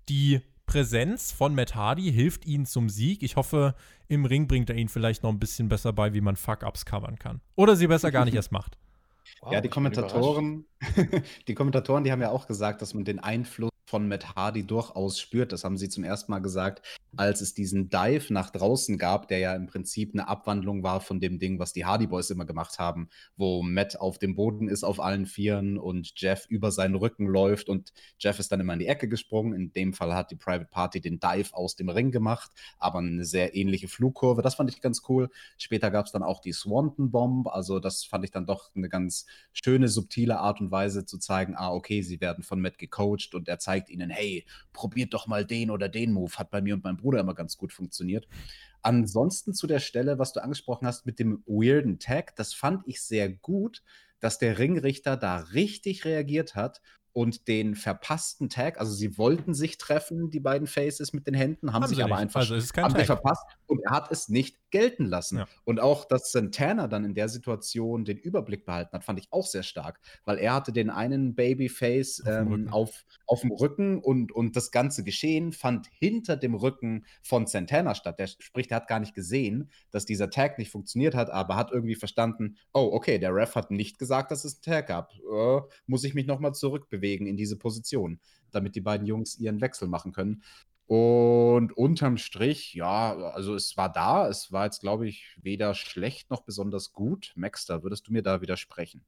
Die 0.09 0.41
Präsenz 0.65 1.33
von 1.33 1.55
Matt 1.55 1.75
Hardy 1.75 2.11
hilft 2.11 2.47
ihnen 2.47 2.65
zum 2.65 2.89
Sieg. 2.89 3.23
Ich 3.23 3.37
hoffe, 3.37 3.75
im 4.09 4.25
Ring 4.25 4.49
bringt 4.49 4.71
er 4.71 4.77
ihnen 4.77 4.89
vielleicht 4.89 5.23
noch 5.23 5.31
ein 5.31 5.39
bisschen 5.39 5.69
besser 5.69 5.93
bei, 5.93 6.15
wie 6.15 6.23
man 6.23 6.37
Fuck-Ups 6.37 6.87
covern 6.87 7.19
kann. 7.19 7.43
Oder 7.57 7.77
sie 7.77 7.89
besser 7.89 8.11
gar 8.11 8.25
nicht 8.25 8.35
erst 8.37 8.53
macht. 8.53 8.79
Wow, 9.41 9.53
ja, 9.53 9.61
die 9.61 9.69
Kommentatoren, 9.69 10.67
die 11.49 11.55
Kommentatoren, 11.55 12.05
die 12.05 12.13
haben 12.13 12.21
ja 12.23 12.31
auch 12.31 12.47
gesagt, 12.47 12.83
dass 12.83 12.95
man 12.95 13.05
den 13.05 13.19
Einfluss 13.19 13.71
von 13.85 14.09
Matt 14.09 14.37
Hardy 14.37 14.67
durchaus 14.67 15.19
spürt. 15.19 15.53
Das 15.53 15.65
haben 15.65 15.77
sie 15.77 15.89
zum 15.89 16.05
ersten 16.05 16.31
Mal 16.31 16.41
gesagt, 16.41 16.83
als 17.17 17.41
es 17.41 17.53
diesen 17.53 17.91
Dive 17.91 18.33
nach 18.33 18.51
draußen 18.51 18.97
gab, 18.97 19.29
der 19.29 19.39
ja 19.39 19.55
im 19.55 19.67
Prinzip 19.67 20.15
eine 20.15 20.29
Abwandlung 20.29 20.83
war 20.83 21.01
von 21.01 21.21
dem 21.21 21.39
Ding, 21.39 21.59
was 21.59 21.73
die 21.73 21.85
Hardy 21.85 22.07
Boys 22.07 22.31
immer 22.31 22.47
gemacht 22.47 22.79
haben, 22.79 23.09
wo 23.37 23.63
Matt 23.63 24.01
auf 24.01 24.19
dem 24.19 24.35
Boden 24.35 24.69
ist 24.69 24.83
auf 24.83 24.99
allen 24.99 25.27
Vieren 25.27 25.77
und 25.77 26.13
Jeff 26.17 26.47
über 26.49 26.71
seinen 26.71 26.95
Rücken 26.95 27.27
läuft 27.27 27.69
und 27.69 27.93
Jeff 28.19 28.39
ist 28.39 28.51
dann 28.51 28.61
immer 28.61 28.73
in 28.73 28.79
die 28.79 28.87
Ecke 28.87 29.09
gesprungen. 29.09 29.53
In 29.53 29.73
dem 29.73 29.93
Fall 29.93 30.15
hat 30.15 30.31
die 30.31 30.37
Private 30.37 30.71
Party 30.71 31.01
den 31.01 31.21
Dive 31.21 31.55
aus 31.55 31.77
dem 31.77 31.91
Ring 31.91 32.13
gemacht, 32.13 32.51
aber 32.79 33.01
eine 33.01 33.25
sehr 33.25 33.55
ähnliche 33.55 33.89
Flugkurve. 33.89 34.41
Das 34.41 34.55
fand 34.55 34.71
ich 34.71 34.81
ganz 34.81 35.03
cool. 35.09 35.29
Später 35.59 35.91
gab 35.91 36.07
es 36.07 36.13
dann 36.13 36.23
auch 36.23 36.41
die 36.41 36.53
Swanton 36.53 37.11
Bomb, 37.11 37.49
also 37.49 37.79
das 37.79 38.05
fand 38.05 38.25
ich 38.25 38.31
dann 38.31 38.47
doch 38.47 38.71
eine 38.75 38.89
ganz 38.89 39.27
schöne, 39.53 39.89
subtile 39.89 40.39
Art 40.39 40.61
und 40.61 40.71
Weise 40.71 41.05
zu 41.05 41.19
zeigen, 41.19 41.57
ah, 41.57 41.73
okay, 41.73 42.01
sie 42.01 42.21
werden 42.23 42.43
von 42.43 42.61
Matt 42.61 42.79
gecoacht 42.79 43.35
und 43.35 43.49
er 43.49 43.59
zeigt 43.59 43.72
zeigt 43.73 43.89
ihnen, 43.89 44.11
hey, 44.11 44.45
probiert 44.73 45.15
doch 45.15 45.27
mal 45.27 45.47
den 45.47 45.71
oder 45.71 45.89
den 45.89 46.13
Move. 46.13 46.33
Hat 46.37 46.51
bei 46.51 46.61
mir 46.61 46.75
und 46.75 46.85
meinem 46.85 46.99
Bruder 46.99 47.21
immer 47.21 47.35
ganz 47.35 47.57
gut 47.57 47.73
funktioniert. 47.73 48.29
Ansonsten 48.83 49.55
zu 49.55 49.67
der 49.67 49.79
Stelle, 49.79 50.19
was 50.19 50.33
du 50.33 50.43
angesprochen 50.43 50.87
hast 50.87 51.07
mit 51.07 51.19
dem 51.19 51.43
weirden 51.47 51.99
Tag, 51.99 52.37
das 52.37 52.53
fand 52.53 52.83
ich 52.87 53.01
sehr 53.01 53.31
gut, 53.31 53.83
dass 54.21 54.39
der 54.39 54.59
Ringrichter 54.59 55.17
da 55.17 55.39
richtig 55.39 56.05
reagiert 56.05 56.55
hat 56.55 56.83
und 57.15 57.49
den 57.49 57.75
verpassten 57.75 58.49
Tag, 58.49 58.79
also 58.79 58.93
sie 58.93 59.17
wollten 59.19 59.55
sich 59.55 59.79
treffen, 59.79 60.31
die 60.31 60.41
beiden 60.41 60.67
Faces 60.67 61.13
mit 61.13 61.27
den 61.27 61.35
Händen, 61.35 61.73
haben, 61.73 61.83
haben 61.83 61.89
sich 61.89 62.03
aber 62.03 62.15
nicht. 62.17 62.23
einfach 62.23 62.41
also 62.41 62.55
haben 62.55 62.95
sich 62.95 63.07
verpasst 63.07 63.45
und 63.73 63.81
er 63.81 63.91
hat 63.91 64.11
es 64.11 64.29
nicht 64.29 64.59
gelten 64.71 65.05
lassen. 65.07 65.39
Ja. 65.39 65.49
Und 65.65 65.81
auch, 65.81 66.05
dass 66.05 66.33
Santana 66.33 66.89
dann 66.89 67.05
in 67.05 67.15
der 67.15 67.29
Situation 67.29 68.05
den 68.05 68.17
Überblick 68.17 68.65
behalten 68.65 68.93
hat, 68.93 69.05
fand 69.05 69.21
ich 69.21 69.29
auch 69.31 69.47
sehr 69.47 69.63
stark, 69.63 70.01
weil 70.25 70.39
er 70.39 70.55
hatte 70.55 70.73
den 70.73 70.91
einen 70.91 71.35
Babyface 71.35 72.23
auf, 72.23 72.29
ähm, 72.29 72.69
auf, 72.71 73.05
auf, 73.27 73.41
dem 73.43 73.53
Rücken 73.53 73.99
und, 73.99 74.33
und 74.33 74.57
das 74.57 74.71
ganze 74.71 75.05
Geschehen 75.05 75.53
fand 75.53 75.89
hinter 75.99 76.37
dem 76.37 76.55
Rücken 76.55 77.07
von 77.23 77.47
Santana 77.47 77.95
statt. 77.95 78.19
Der 78.19 78.27
spricht, 78.27 78.71
er 78.71 78.77
hat 78.77 78.89
gar 78.89 79.01
nicht 79.01 79.15
gesehen, 79.15 79.71
dass 79.91 80.05
dieser 80.05 80.31
Tag 80.31 80.59
nicht 80.59 80.71
funktioniert 80.71 81.15
hat, 81.15 81.31
aber 81.31 81.57
hat 81.57 81.71
irgendwie 81.71 81.95
verstanden, 81.95 82.57
oh, 82.73 82.91
okay, 82.93 83.19
der 83.19 83.35
Ref 83.35 83.55
hat 83.55 83.71
nicht 83.71 83.99
gesagt, 83.99 84.31
dass 84.31 84.45
es 84.45 84.55
einen 84.55 84.75
Tag 84.75 84.89
gab. 84.89 85.13
Äh, 85.15 85.61
muss 85.87 86.05
ich 86.05 86.15
mich 86.15 86.27
nochmal 86.27 86.55
zurückbewegen 86.55 87.27
in 87.27 87.37
diese 87.37 87.57
Position, 87.57 88.21
damit 88.51 88.75
die 88.75 88.81
beiden 88.81 89.07
Jungs 89.07 89.39
ihren 89.39 89.61
Wechsel 89.61 89.89
machen 89.89 90.13
können. 90.13 90.43
Und 90.95 91.73
unterm 91.73 92.19
Strich, 92.19 92.75
ja, 92.75 93.15
also 93.15 93.55
es 93.55 93.79
war 93.79 93.91
da. 93.91 94.29
Es 94.29 94.53
war 94.53 94.67
jetzt, 94.67 94.81
glaube 94.81 95.09
ich, 95.09 95.39
weder 95.41 95.73
schlecht 95.73 96.29
noch 96.29 96.43
besonders 96.43 96.93
gut. 96.93 97.33
Maxter, 97.35 97.83
würdest 97.83 98.09
du 98.09 98.13
mir 98.13 98.21
da 98.23 98.43
widersprechen? 98.43 99.03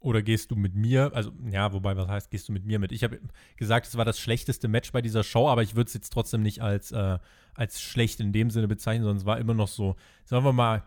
Oder 0.00 0.22
gehst 0.22 0.50
du 0.50 0.56
mit 0.56 0.74
mir, 0.74 1.12
also 1.14 1.30
ja, 1.48 1.72
wobei, 1.72 1.96
was 1.96 2.08
heißt, 2.08 2.30
gehst 2.32 2.48
du 2.48 2.52
mit 2.52 2.64
mir 2.64 2.80
mit? 2.80 2.90
Ich 2.90 3.04
habe 3.04 3.20
gesagt, 3.56 3.86
es 3.86 3.96
war 3.96 4.04
das 4.04 4.18
schlechteste 4.18 4.66
Match 4.66 4.90
bei 4.90 5.02
dieser 5.02 5.22
Show, 5.22 5.48
aber 5.48 5.62
ich 5.62 5.76
würde 5.76 5.86
es 5.86 5.94
jetzt 5.94 6.12
trotzdem 6.12 6.42
nicht 6.42 6.60
als, 6.60 6.90
äh, 6.90 7.20
als 7.54 7.80
schlecht 7.80 8.18
in 8.18 8.32
dem 8.32 8.50
Sinne 8.50 8.66
bezeichnen, 8.66 9.04
sondern 9.04 9.18
es 9.18 9.24
war 9.24 9.38
immer 9.38 9.54
noch 9.54 9.68
so, 9.68 9.94
sagen 10.24 10.44
wir 10.44 10.52
mal, 10.52 10.82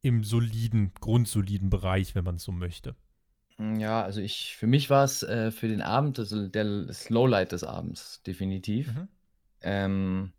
im 0.00 0.24
soliden, 0.24 0.92
grundsoliden 1.02 1.68
Bereich, 1.68 2.14
wenn 2.14 2.24
man 2.24 2.36
es 2.36 2.44
so 2.44 2.52
möchte. 2.52 2.96
Ja, 3.58 4.02
also 4.02 4.22
ich, 4.22 4.56
für 4.56 4.66
mich 4.66 4.88
war 4.88 5.04
es 5.04 5.22
äh, 5.22 5.50
für 5.50 5.68
den 5.68 5.82
Abend 5.82 6.16
das, 6.16 6.30
der 6.30 6.84
das 6.86 7.10
Lowlight 7.10 7.52
des 7.52 7.62
Abends, 7.62 8.22
definitiv. 8.22 8.94
Mhm. 8.94 9.08
Ähm, 9.62 10.32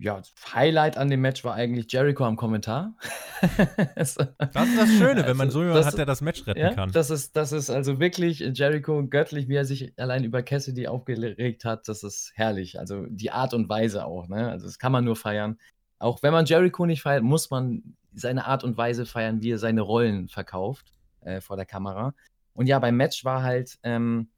ja, 0.00 0.22
Highlight 0.54 0.96
an 0.96 1.10
dem 1.10 1.20
Match 1.20 1.44
war 1.44 1.54
eigentlich 1.54 1.90
Jericho 1.90 2.24
am 2.24 2.36
Kommentar. 2.36 2.94
das 3.96 4.16
ist 4.16 4.36
das 4.38 4.88
Schöne, 4.96 5.26
wenn 5.26 5.36
man 5.36 5.50
so 5.50 5.62
jemanden 5.62 5.84
hat, 5.84 5.98
der 5.98 6.06
das 6.06 6.20
Match 6.20 6.46
retten 6.46 6.60
ja, 6.60 6.74
kann. 6.74 6.92
Das 6.92 7.10
ist, 7.10 7.36
das 7.36 7.52
ist 7.52 7.68
also 7.68 7.98
wirklich 7.98 8.38
Jericho 8.38 9.04
göttlich, 9.08 9.48
wie 9.48 9.56
er 9.56 9.64
sich 9.64 9.92
allein 9.98 10.24
über 10.24 10.42
Cassidy 10.42 10.86
aufgeregt 10.86 11.64
hat. 11.64 11.88
Das 11.88 12.04
ist 12.04 12.32
herrlich. 12.34 12.78
Also 12.78 13.06
die 13.08 13.32
Art 13.32 13.54
und 13.54 13.68
Weise 13.68 14.04
auch. 14.04 14.28
Ne? 14.28 14.50
Also 14.50 14.66
das 14.66 14.78
kann 14.78 14.92
man 14.92 15.04
nur 15.04 15.16
feiern. 15.16 15.58
Auch 15.98 16.22
wenn 16.22 16.32
man 16.32 16.46
Jericho 16.46 16.86
nicht 16.86 17.02
feiert, 17.02 17.24
muss 17.24 17.50
man 17.50 17.96
seine 18.14 18.46
Art 18.46 18.62
und 18.62 18.76
Weise 18.76 19.04
feiern, 19.04 19.42
wie 19.42 19.50
er 19.50 19.58
seine 19.58 19.80
Rollen 19.80 20.28
verkauft 20.28 20.92
äh, 21.22 21.40
vor 21.40 21.56
der 21.56 21.66
Kamera. 21.66 22.14
Und 22.54 22.66
ja, 22.66 22.78
beim 22.78 22.96
Match 22.96 23.24
war 23.24 23.42
halt, 23.42 23.78
ähm, 23.82 24.28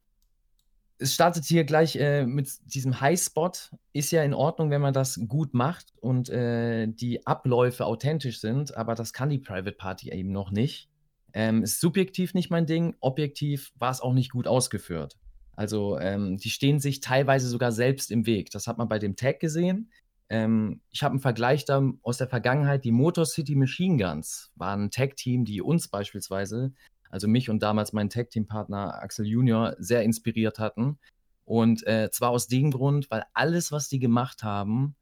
es 1.01 1.15
startet 1.15 1.45
hier 1.45 1.63
gleich 1.63 1.95
äh, 1.95 2.25
mit 2.25 2.49
diesem 2.65 3.01
High-Spot. 3.01 3.51
Ist 3.91 4.11
ja 4.11 4.23
in 4.23 4.35
Ordnung, 4.35 4.69
wenn 4.69 4.81
man 4.81 4.93
das 4.93 5.19
gut 5.27 5.53
macht 5.53 5.93
und 5.99 6.29
äh, 6.29 6.87
die 6.87 7.25
Abläufe 7.25 7.85
authentisch 7.85 8.39
sind, 8.39 8.77
aber 8.77 8.93
das 8.93 9.11
kann 9.11 9.29
die 9.29 9.39
Private 9.39 9.75
Party 9.75 10.11
eben 10.11 10.31
noch 10.31 10.51
nicht. 10.51 10.89
Ähm, 11.33 11.63
ist 11.63 11.81
subjektiv 11.81 12.33
nicht 12.33 12.51
mein 12.51 12.67
Ding, 12.67 12.95
objektiv 12.99 13.71
war 13.79 13.91
es 13.91 14.01
auch 14.01 14.13
nicht 14.13 14.31
gut 14.31 14.47
ausgeführt. 14.47 15.17
Also 15.55 15.97
ähm, 15.99 16.37
die 16.37 16.49
stehen 16.49 16.79
sich 16.79 16.99
teilweise 16.99 17.47
sogar 17.47 17.71
selbst 17.71 18.11
im 18.11 18.25
Weg. 18.25 18.51
Das 18.51 18.67
hat 18.67 18.77
man 18.77 18.87
bei 18.87 18.99
dem 18.99 19.15
Tag 19.15 19.39
gesehen. 19.39 19.91
Ähm, 20.29 20.81
ich 20.91 21.03
habe 21.03 21.13
einen 21.13 21.19
Vergleich 21.19 21.65
da 21.65 21.83
aus 22.03 22.17
der 22.17 22.27
Vergangenheit. 22.27 22.85
Die 22.85 22.91
Motor 22.91 23.25
City 23.25 23.55
Machine 23.55 23.97
Guns 23.97 24.51
waren 24.55 24.85
ein 24.85 24.91
Tag-Team, 24.91 25.45
die 25.45 25.61
uns 25.61 25.87
beispielsweise 25.87 26.73
also 27.11 27.27
mich 27.27 27.49
und 27.49 27.61
damals 27.61 27.93
meinen 27.93 28.09
Tag-Team-Partner 28.09 29.01
Axel 29.01 29.25
Junior, 29.25 29.75
sehr 29.77 30.03
inspiriert 30.03 30.59
hatten. 30.59 30.97
Und 31.45 31.85
äh, 31.85 32.09
zwar 32.11 32.29
aus 32.29 32.47
dem 32.47 32.71
Grund, 32.71 33.11
weil 33.11 33.23
alles, 33.33 33.71
was 33.71 33.89
die 33.89 33.99
gemacht 33.99 34.43
haben, 34.43 34.95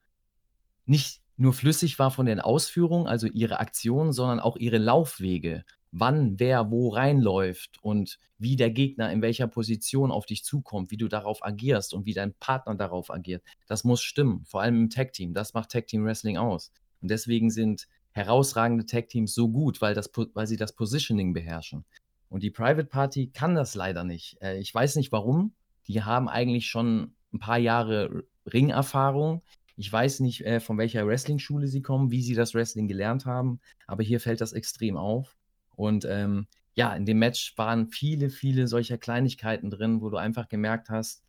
nicht 0.86 1.22
nur 1.38 1.53
flüssig 1.53 1.99
war 1.99 2.12
von 2.12 2.26
den 2.26 2.39
Ausführungen, 2.39 3.07
also 3.07 3.28
ihre 3.28 3.60
Aktionen, 3.60 4.12
sondern 4.12 4.39
auch 4.39 4.57
ihre 4.57 4.78
Laufwege. 4.78 5.64
Wann, 5.91 6.39
wer, 6.39 6.70
wo 6.70 6.89
reinläuft 6.89 7.78
und 7.82 8.20
wie 8.38 8.55
der 8.55 8.72
Gegner 8.72 9.12
in 9.12 9.22
welcher 9.22 9.47
Position 9.47 10.12
auf 10.12 10.26
dich 10.26 10.43
zukommt, 10.43 10.91
wie 10.91 10.97
du 10.97 11.07
darauf 11.07 11.43
agierst 11.45 11.93
und 11.93 12.05
wie 12.05 12.14
dein 12.14 12.34
Partner 12.34 12.76
darauf 12.76 13.12
agiert. 13.12 13.43
Das 13.68 13.84
muss 13.84 14.01
stimmen, 14.01 14.43
vor 14.45 14.62
allem 14.62 14.84
im 14.84 14.89
Tag-Team. 14.89 15.34
Das 15.34 15.53
macht 15.53 15.72
Tag-Team 15.72 16.05
Wrestling 16.05 16.38
aus. 16.38 16.72
Und 17.01 17.10
deswegen 17.10 17.49
sind 17.49 17.88
herausragende 18.12 18.86
Tag-Teams 18.86 19.34
so 19.34 19.49
gut, 19.49 19.82
weil, 19.82 19.93
das, 19.93 20.10
weil 20.34 20.47
sie 20.47 20.57
das 20.57 20.74
Positioning 20.74 21.34
beherrschen. 21.34 21.86
Und 22.30 22.43
die 22.43 22.51
Private 22.51 22.86
Party 22.86 23.28
kann 23.28 23.55
das 23.55 23.76
leider 23.76 24.03
nicht. 24.03 24.41
Äh, 24.41 24.60
ich 24.60 24.74
weiß 24.74 24.95
nicht 24.95 25.12
warum. 25.12 25.53
Die 25.88 26.03
haben 26.03 26.30
eigentlich 26.30 26.68
schon 26.68 27.14
ein 27.34 27.39
paar 27.39 27.57
Jahre 27.57 28.24
Ringerfahrung. 28.51 29.41
Ich 29.76 29.91
weiß 29.91 30.20
nicht, 30.20 30.45
äh, 30.45 30.60
von 30.60 30.78
welcher 30.78 31.07
Wrestling-Schule 31.07 31.68
sie 31.68 31.82
kommen, 31.82 32.12
wie 32.12 32.22
sie 32.22 32.36
das 32.36 32.53
Wrestling 32.53 32.88
gelernt 32.88 33.26
haben, 33.26 33.60
aber 33.88 34.03
hier 34.03 34.20
fällt 34.20 34.41
das 34.41 34.53
extrem 34.53 34.97
auf. 34.97 35.38
Und 35.76 36.05
ähm, 36.05 36.47
ja, 36.76 36.93
in 36.93 37.05
dem 37.05 37.20
Match 37.20 37.57
waren 37.57 37.88
viele, 37.88 38.30
viele 38.30 38.68
solcher 38.68 38.97
Kleinigkeiten 38.97 39.70
drin, 39.70 40.01
wo 40.01 40.10
du 40.10 40.18
einfach 40.18 40.49
gemerkt 40.49 40.89
hast, 40.89 41.24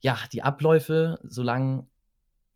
ja, 0.00 0.18
die 0.32 0.42
Abläufe, 0.42 1.18
solange 1.22 1.86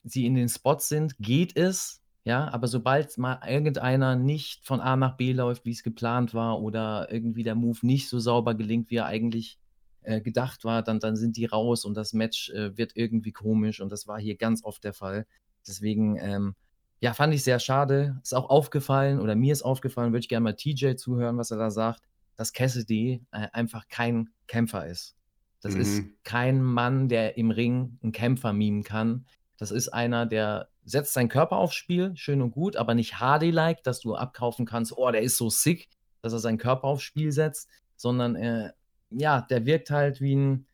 sie 0.04 0.26
in 0.26 0.34
den 0.34 0.48
Spots 0.48 0.88
sind, 0.88 1.16
geht 1.18 1.56
es, 1.56 2.02
ja, 2.26 2.52
aber 2.52 2.66
sobald 2.66 3.16
mal 3.18 3.38
irgendeiner 3.46 4.16
nicht 4.16 4.66
von 4.66 4.80
A 4.80 4.96
nach 4.96 5.16
B 5.16 5.32
läuft, 5.32 5.64
wie 5.64 5.70
es 5.70 5.84
geplant 5.84 6.34
war, 6.34 6.60
oder 6.60 7.06
irgendwie 7.08 7.44
der 7.44 7.54
Move 7.54 7.78
nicht 7.86 8.08
so 8.08 8.18
sauber 8.18 8.56
gelingt, 8.56 8.90
wie 8.90 8.96
er 8.96 9.06
eigentlich 9.06 9.60
äh, 10.02 10.20
gedacht 10.20 10.64
war, 10.64 10.82
dann, 10.82 10.98
dann 10.98 11.14
sind 11.14 11.36
die 11.36 11.44
raus 11.44 11.84
und 11.84 11.96
das 11.96 12.12
Match 12.14 12.50
äh, 12.50 12.76
wird 12.76 12.96
irgendwie 12.96 13.30
komisch 13.30 13.80
und 13.80 13.92
das 13.92 14.08
war 14.08 14.18
hier 14.18 14.36
ganz 14.36 14.64
oft 14.64 14.82
der 14.82 14.92
Fall. 14.92 15.24
Deswegen, 15.68 16.16
ähm, 16.16 16.56
ja, 16.98 17.14
fand 17.14 17.32
ich 17.32 17.44
sehr 17.44 17.60
schade. 17.60 18.18
Ist 18.24 18.34
auch 18.34 18.50
aufgefallen 18.50 19.20
oder 19.20 19.36
mir 19.36 19.52
ist 19.52 19.62
aufgefallen, 19.62 20.10
würde 20.10 20.24
ich 20.24 20.28
gerne 20.28 20.42
mal 20.42 20.56
TJ 20.56 20.96
zuhören, 20.96 21.38
was 21.38 21.52
er 21.52 21.58
da 21.58 21.70
sagt, 21.70 22.02
dass 22.34 22.52
Cassidy 22.52 23.24
äh, 23.30 23.46
einfach 23.52 23.86
kein 23.86 24.30
Kämpfer 24.48 24.84
ist. 24.88 25.14
Das 25.60 25.74
mhm. 25.74 25.80
ist 25.80 26.02
kein 26.24 26.60
Mann, 26.60 27.08
der 27.08 27.36
im 27.38 27.52
Ring 27.52 28.00
einen 28.02 28.10
Kämpfer 28.10 28.52
mimen 28.52 28.82
kann. 28.82 29.26
Das 29.58 29.70
ist 29.70 29.90
einer, 29.90 30.26
der 30.26 30.70
setzt 30.86 31.12
seinen 31.12 31.28
Körper 31.28 31.58
aufs 31.58 31.74
Spiel, 31.74 32.16
schön 32.16 32.40
und 32.40 32.52
gut, 32.52 32.76
aber 32.76 32.94
nicht 32.94 33.20
Hardy-like, 33.20 33.82
dass 33.82 34.00
du 34.00 34.14
abkaufen 34.14 34.64
kannst, 34.64 34.96
oh, 34.96 35.10
der 35.10 35.20
ist 35.20 35.36
so 35.36 35.50
sick, 35.50 35.90
dass 36.22 36.32
er 36.32 36.38
seinen 36.38 36.58
Körper 36.58 36.84
aufs 36.88 37.02
Spiel 37.02 37.32
setzt, 37.32 37.68
sondern 37.96 38.34
er 38.34 38.74
ja, 39.10 39.40
der 39.42 39.66
wirkt 39.66 39.90
halt 39.90 40.20
wie 40.20 40.34
ein, 40.34 40.66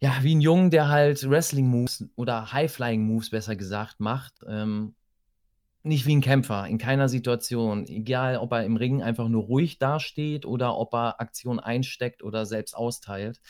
ja, 0.00 0.18
wie 0.22 0.34
ein 0.34 0.40
Jungen, 0.40 0.70
der 0.70 0.88
halt 0.88 1.28
Wrestling-Moves 1.28 2.06
oder 2.16 2.52
High-Flying-Moves, 2.52 3.30
besser 3.30 3.56
gesagt, 3.56 4.00
macht. 4.00 4.34
Ähm, 4.46 4.94
nicht 5.82 6.04
wie 6.06 6.16
ein 6.16 6.20
Kämpfer, 6.20 6.66
in 6.66 6.78
keiner 6.78 7.08
Situation. 7.08 7.86
Egal, 7.86 8.38
ob 8.38 8.52
er 8.52 8.64
im 8.64 8.76
Ring 8.76 9.02
einfach 9.02 9.28
nur 9.28 9.44
ruhig 9.44 9.78
dasteht 9.78 10.44
oder 10.44 10.76
ob 10.76 10.92
er 10.94 11.20
Aktion 11.20 11.60
einsteckt 11.60 12.22
oder 12.22 12.44
selbst 12.44 12.74
austeilt. 12.76 13.40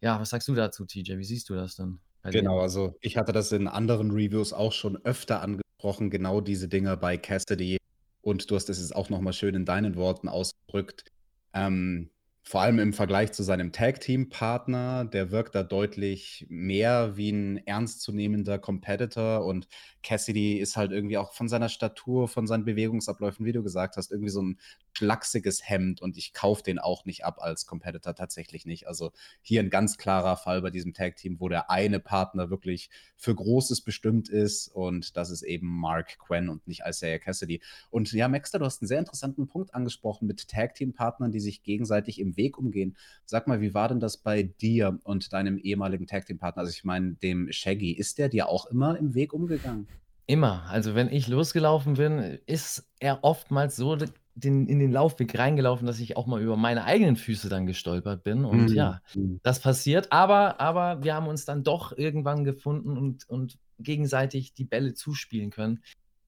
Ja, 0.00 0.20
was 0.20 0.30
sagst 0.30 0.48
du 0.48 0.54
dazu, 0.54 0.84
TJ? 0.84 1.16
Wie 1.16 1.24
siehst 1.24 1.48
du 1.48 1.54
das 1.54 1.76
denn? 1.76 2.00
Genau, 2.24 2.60
also 2.60 2.94
ich 3.00 3.16
hatte 3.16 3.32
das 3.32 3.50
in 3.52 3.66
anderen 3.66 4.10
Reviews 4.10 4.52
auch 4.52 4.72
schon 4.72 4.96
öfter 5.04 5.42
angesprochen, 5.42 6.10
genau 6.10 6.40
diese 6.40 6.68
Dinge 6.68 6.96
bei 6.96 7.16
Cassidy. 7.16 7.78
Und 8.20 8.50
du 8.50 8.54
hast 8.54 8.68
es 8.68 8.78
jetzt 8.78 8.94
auch 8.94 9.10
nochmal 9.10 9.32
schön 9.32 9.54
in 9.54 9.64
deinen 9.64 9.96
Worten 9.96 10.28
ausgedrückt. 10.28 11.04
Ähm, 11.52 12.10
vor 12.44 12.60
allem 12.60 12.80
im 12.80 12.92
Vergleich 12.92 13.32
zu 13.32 13.44
seinem 13.44 13.72
Tag-Team-Partner, 13.72 15.04
der 15.04 15.30
wirkt 15.30 15.54
da 15.54 15.62
deutlich 15.62 16.44
mehr 16.48 17.16
wie 17.16 17.30
ein 17.30 17.58
ernstzunehmender 17.66 18.58
Competitor 18.58 19.44
und 19.44 19.68
Cassidy 20.02 20.58
ist 20.58 20.76
halt 20.76 20.90
irgendwie 20.90 21.18
auch 21.18 21.32
von 21.32 21.48
seiner 21.48 21.68
Statur, 21.68 22.26
von 22.26 22.48
seinen 22.48 22.64
Bewegungsabläufen, 22.64 23.46
wie 23.46 23.52
du 23.52 23.62
gesagt 23.62 23.96
hast, 23.96 24.10
irgendwie 24.10 24.30
so 24.30 24.42
ein 24.42 24.58
schlachsiges 24.94 25.68
Hemd 25.68 26.02
und 26.02 26.18
ich 26.18 26.34
kaufe 26.34 26.64
den 26.64 26.78
auch 26.78 27.04
nicht 27.04 27.24
ab 27.24 27.38
als 27.40 27.66
Competitor, 27.66 28.14
tatsächlich 28.14 28.66
nicht. 28.66 28.88
Also 28.88 29.12
hier 29.40 29.60
ein 29.60 29.70
ganz 29.70 29.96
klarer 29.96 30.36
Fall 30.36 30.62
bei 30.62 30.70
diesem 30.70 30.92
Tag-Team, 30.92 31.38
wo 31.38 31.48
der 31.48 31.70
eine 31.70 32.00
Partner 32.00 32.50
wirklich 32.50 32.90
für 33.16 33.34
Großes 33.34 33.82
bestimmt 33.82 34.28
ist 34.28 34.68
und 34.68 35.16
das 35.16 35.30
ist 35.30 35.42
eben 35.42 35.68
Mark 35.68 36.18
Quinn 36.18 36.48
und 36.48 36.66
nicht 36.66 36.82
Isaiah 36.86 37.20
Cassidy. 37.20 37.62
Und 37.90 38.12
ja, 38.12 38.28
Maxter, 38.28 38.58
du 38.58 38.64
hast 38.64 38.82
einen 38.82 38.88
sehr 38.88 38.98
interessanten 38.98 39.46
Punkt 39.46 39.74
angesprochen 39.74 40.26
mit 40.26 40.48
Tag-Team-Partnern, 40.48 41.30
die 41.30 41.40
sich 41.40 41.62
gegenseitig 41.62 42.18
im 42.18 42.31
Weg 42.36 42.58
umgehen. 42.58 42.96
Sag 43.24 43.46
mal, 43.46 43.60
wie 43.60 43.74
war 43.74 43.88
denn 43.88 44.00
das 44.00 44.16
bei 44.16 44.42
dir 44.42 44.98
und 45.04 45.32
deinem 45.32 45.58
ehemaligen 45.58 46.06
Tag-Team-Partner? 46.06 46.62
Also 46.62 46.72
ich 46.74 46.84
meine, 46.84 47.14
dem 47.14 47.50
Shaggy, 47.50 47.92
ist 47.92 48.18
der 48.18 48.28
dir 48.28 48.48
auch 48.48 48.66
immer 48.66 48.96
im 48.98 49.14
Weg 49.14 49.32
umgegangen? 49.32 49.88
Immer. 50.26 50.64
Also 50.68 50.94
wenn 50.94 51.08
ich 51.08 51.28
losgelaufen 51.28 51.94
bin, 51.94 52.38
ist 52.46 52.88
er 53.00 53.22
oftmals 53.22 53.76
so 53.76 53.96
den, 54.34 54.66
in 54.66 54.78
den 54.78 54.92
Laufweg 54.92 55.38
reingelaufen, 55.38 55.86
dass 55.86 56.00
ich 56.00 56.16
auch 56.16 56.26
mal 56.26 56.40
über 56.40 56.56
meine 56.56 56.84
eigenen 56.84 57.16
Füße 57.16 57.48
dann 57.48 57.66
gestolpert 57.66 58.22
bin. 58.22 58.44
Und 58.44 58.70
mhm. 58.70 58.74
ja, 58.74 59.02
mhm. 59.14 59.40
das 59.42 59.60
passiert. 59.60 60.10
Aber, 60.10 60.60
aber 60.60 61.02
wir 61.02 61.14
haben 61.14 61.26
uns 61.26 61.44
dann 61.44 61.64
doch 61.64 61.96
irgendwann 61.96 62.44
gefunden 62.44 62.96
und, 62.96 63.28
und 63.28 63.58
gegenseitig 63.78 64.54
die 64.54 64.64
Bälle 64.64 64.94
zuspielen 64.94 65.50
können. 65.50 65.82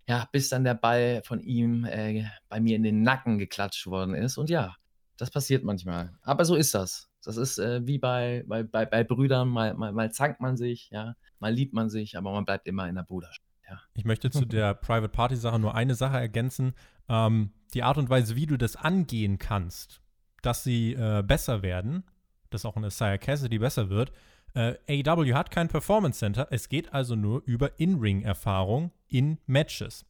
Ja, 0.07 0.29
bis 0.33 0.51
dann 0.51 0.65
der 0.65 0.75
Ball 0.75 1.23
von 1.25 1.41
ihm 1.41 1.87
äh, 1.87 2.25
bei 2.49 2.61
mir 2.61 2.77
in 2.77 2.83
den 2.83 3.03
Nacken 3.03 3.39
geklatscht 3.39 3.87
worden 3.87 4.15
ist. 4.15 4.37
Und 4.37 4.51
ja, 4.51 4.77
das 5.17 5.31
passiert 5.31 5.65
manchmal. 5.65 6.17
Aber 6.23 6.45
so 6.45 6.55
ist 6.55 6.75
das. 6.75 7.11
Das 7.25 7.37
ist 7.37 7.59
äh, 7.59 7.87
wie 7.87 7.99
bei, 7.99 8.45
bei, 8.47 8.63
bei, 8.63 8.85
bei 8.85 9.05
Brüdern, 9.05 9.49
mal, 9.49 9.75
mal, 9.75 9.93
mal 9.93 10.13
zankt 10.13 10.41
man 10.41 10.57
sich, 10.57 10.91
ja, 10.91 11.15
mal 11.39 11.53
liebt 11.53 11.73
man 11.73 11.89
sich, 11.89 12.19
aber 12.19 12.33
man 12.33 12.45
bleibt 12.45 12.67
immer 12.67 12.89
in 12.89 12.97
der 12.97 13.03
Bruderschaft. 13.03 13.47
Ja. 13.69 13.81
Ich 13.95 14.05
möchte 14.05 14.31
zu 14.31 14.45
der 14.45 14.75
Private 14.75 15.09
Party 15.09 15.37
Sache 15.37 15.59
nur 15.59 15.75
eine 15.75 15.95
Sache 15.95 16.19
ergänzen. 16.19 16.75
Ähm, 17.09 17.53
die 17.73 17.83
Art 17.83 17.97
und 17.97 18.11
Weise, 18.11 18.37
wie 18.37 18.47
du 18.47 18.57
das 18.57 18.77
angehen 18.77 19.39
kannst, 19.39 20.03
dass 20.43 20.65
sie 20.65 20.93
äh, 20.93 21.23
besser 21.23 21.63
werden, 21.63 22.05
dass 22.51 22.65
auch 22.65 22.77
eine 22.77 22.91
Sire 22.91 23.19
Cassidy 23.19 23.59
besser 23.59 23.89
wird. 23.89 24.13
Äh, 24.55 24.75
AEW 24.89 25.35
hat 25.35 25.51
kein 25.51 25.69
Performance 25.69 26.19
Center. 26.19 26.47
Es 26.51 26.69
geht 26.69 26.93
also 26.93 27.17
nur 27.17 27.43
über 27.47 27.79
In-Ring-Erfahrung 27.81 28.93
in 29.09 29.39
Matches. 29.47 30.05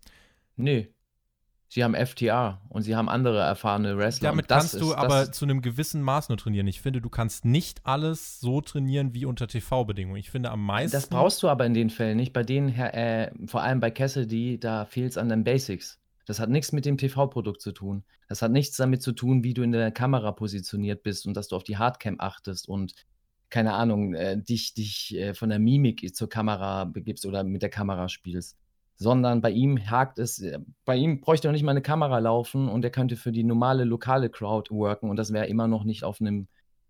Nee, 0.57 0.94
Sie 1.69 1.83
haben 1.83 1.95
FTA 1.95 2.61
und 2.69 2.83
sie 2.83 2.95
haben 2.95 3.09
andere 3.09 3.41
erfahrene 3.41 3.97
Wrestler. 3.99 4.31
Damit 4.31 4.49
kannst 4.49 4.75
du 4.75 4.91
ist, 4.91 4.97
aber 4.97 5.33
zu 5.33 5.45
einem 5.45 5.61
gewissen 5.61 6.03
Maß 6.03 6.29
nur 6.29 6.39
trainieren. 6.39 6.69
Ich 6.69 6.81
finde, 6.81 7.01
du 7.01 7.09
kannst 7.09 7.45
nicht 7.45 7.85
alles 7.85 8.39
so 8.39 8.61
trainieren 8.61 9.13
wie 9.13 9.25
unter 9.25 9.49
TV-Bedingungen. 9.49 10.19
Ich 10.19 10.31
finde 10.31 10.51
am 10.51 10.65
meisten. 10.65 10.93
Das 10.93 11.09
brauchst 11.09 11.43
du 11.43 11.49
aber 11.49 11.67
in 11.67 11.75
den 11.75 11.91
Fällen 11.91 12.17
nicht. 12.17 12.33
Bei 12.33 12.45
denen, 12.45 12.69
äh, 12.69 13.33
vor 13.47 13.63
allem 13.63 13.81
bei 13.81 13.91
Cassidy, 13.91 14.61
da 14.61 14.85
fehlt 14.85 15.13
es 15.13 15.19
an 15.19 15.29
den 15.29 15.43
Basics. 15.43 15.99
Das 16.27 16.39
hat 16.39 16.49
nichts 16.49 16.73
mit 16.73 16.85
dem 16.85 16.97
TV-Produkt 16.97 17.61
zu 17.61 17.73
tun. 17.73 18.05
Das 18.29 18.41
hat 18.41 18.53
nichts 18.53 18.77
damit 18.77 19.03
zu 19.03 19.13
tun, 19.13 19.45
wie 19.45 19.53
du 19.53 19.63
in 19.63 19.73
der 19.73 19.91
Kamera 19.91 20.33
positioniert 20.33 21.03
bist 21.03 21.27
und 21.27 21.35
dass 21.35 21.49
du 21.49 21.57
auf 21.57 21.65
die 21.65 21.77
Hardcam 21.77 22.17
achtest 22.19 22.69
und 22.69 22.95
keine 23.51 23.75
Ahnung, 23.75 24.15
äh, 24.15 24.41
dich, 24.41 24.75
dich 24.75 25.17
äh, 25.17 25.35
von 25.35 25.49
der 25.49 25.59
Mimik 25.59 26.15
zur 26.15 26.29
Kamera 26.29 26.85
begibst 26.85 27.27
oder 27.27 27.45
mit 27.45 27.63
der 27.63 27.69
Kamera 27.69 28.09
spielst 28.09 28.57
sondern 28.97 29.41
bei 29.41 29.51
ihm 29.51 29.91
hakt 29.91 30.19
es, 30.19 30.41
äh, 30.41 30.59
bei 30.85 30.97
ihm 30.97 31.21
bräuchte 31.21 31.49
noch 31.49 31.53
nicht 31.53 31.63
mal 31.63 31.73
eine 31.73 31.83
Kamera 31.83 32.19
laufen 32.19 32.69
und 32.69 32.85
er 32.85 32.91
könnte 32.91 33.17
für 33.17 33.33
die 33.33 33.45
normale 33.45 33.85
lokale 33.85 34.31
Crowd 34.31 34.73
worken 34.73 35.11
und 35.11 35.17
das 35.17 35.33
wäre 35.33 35.47
immer 35.47 35.67
noch 35.67 35.85
nicht 35.85 36.05
auf 36.05 36.21
einem 36.21 36.49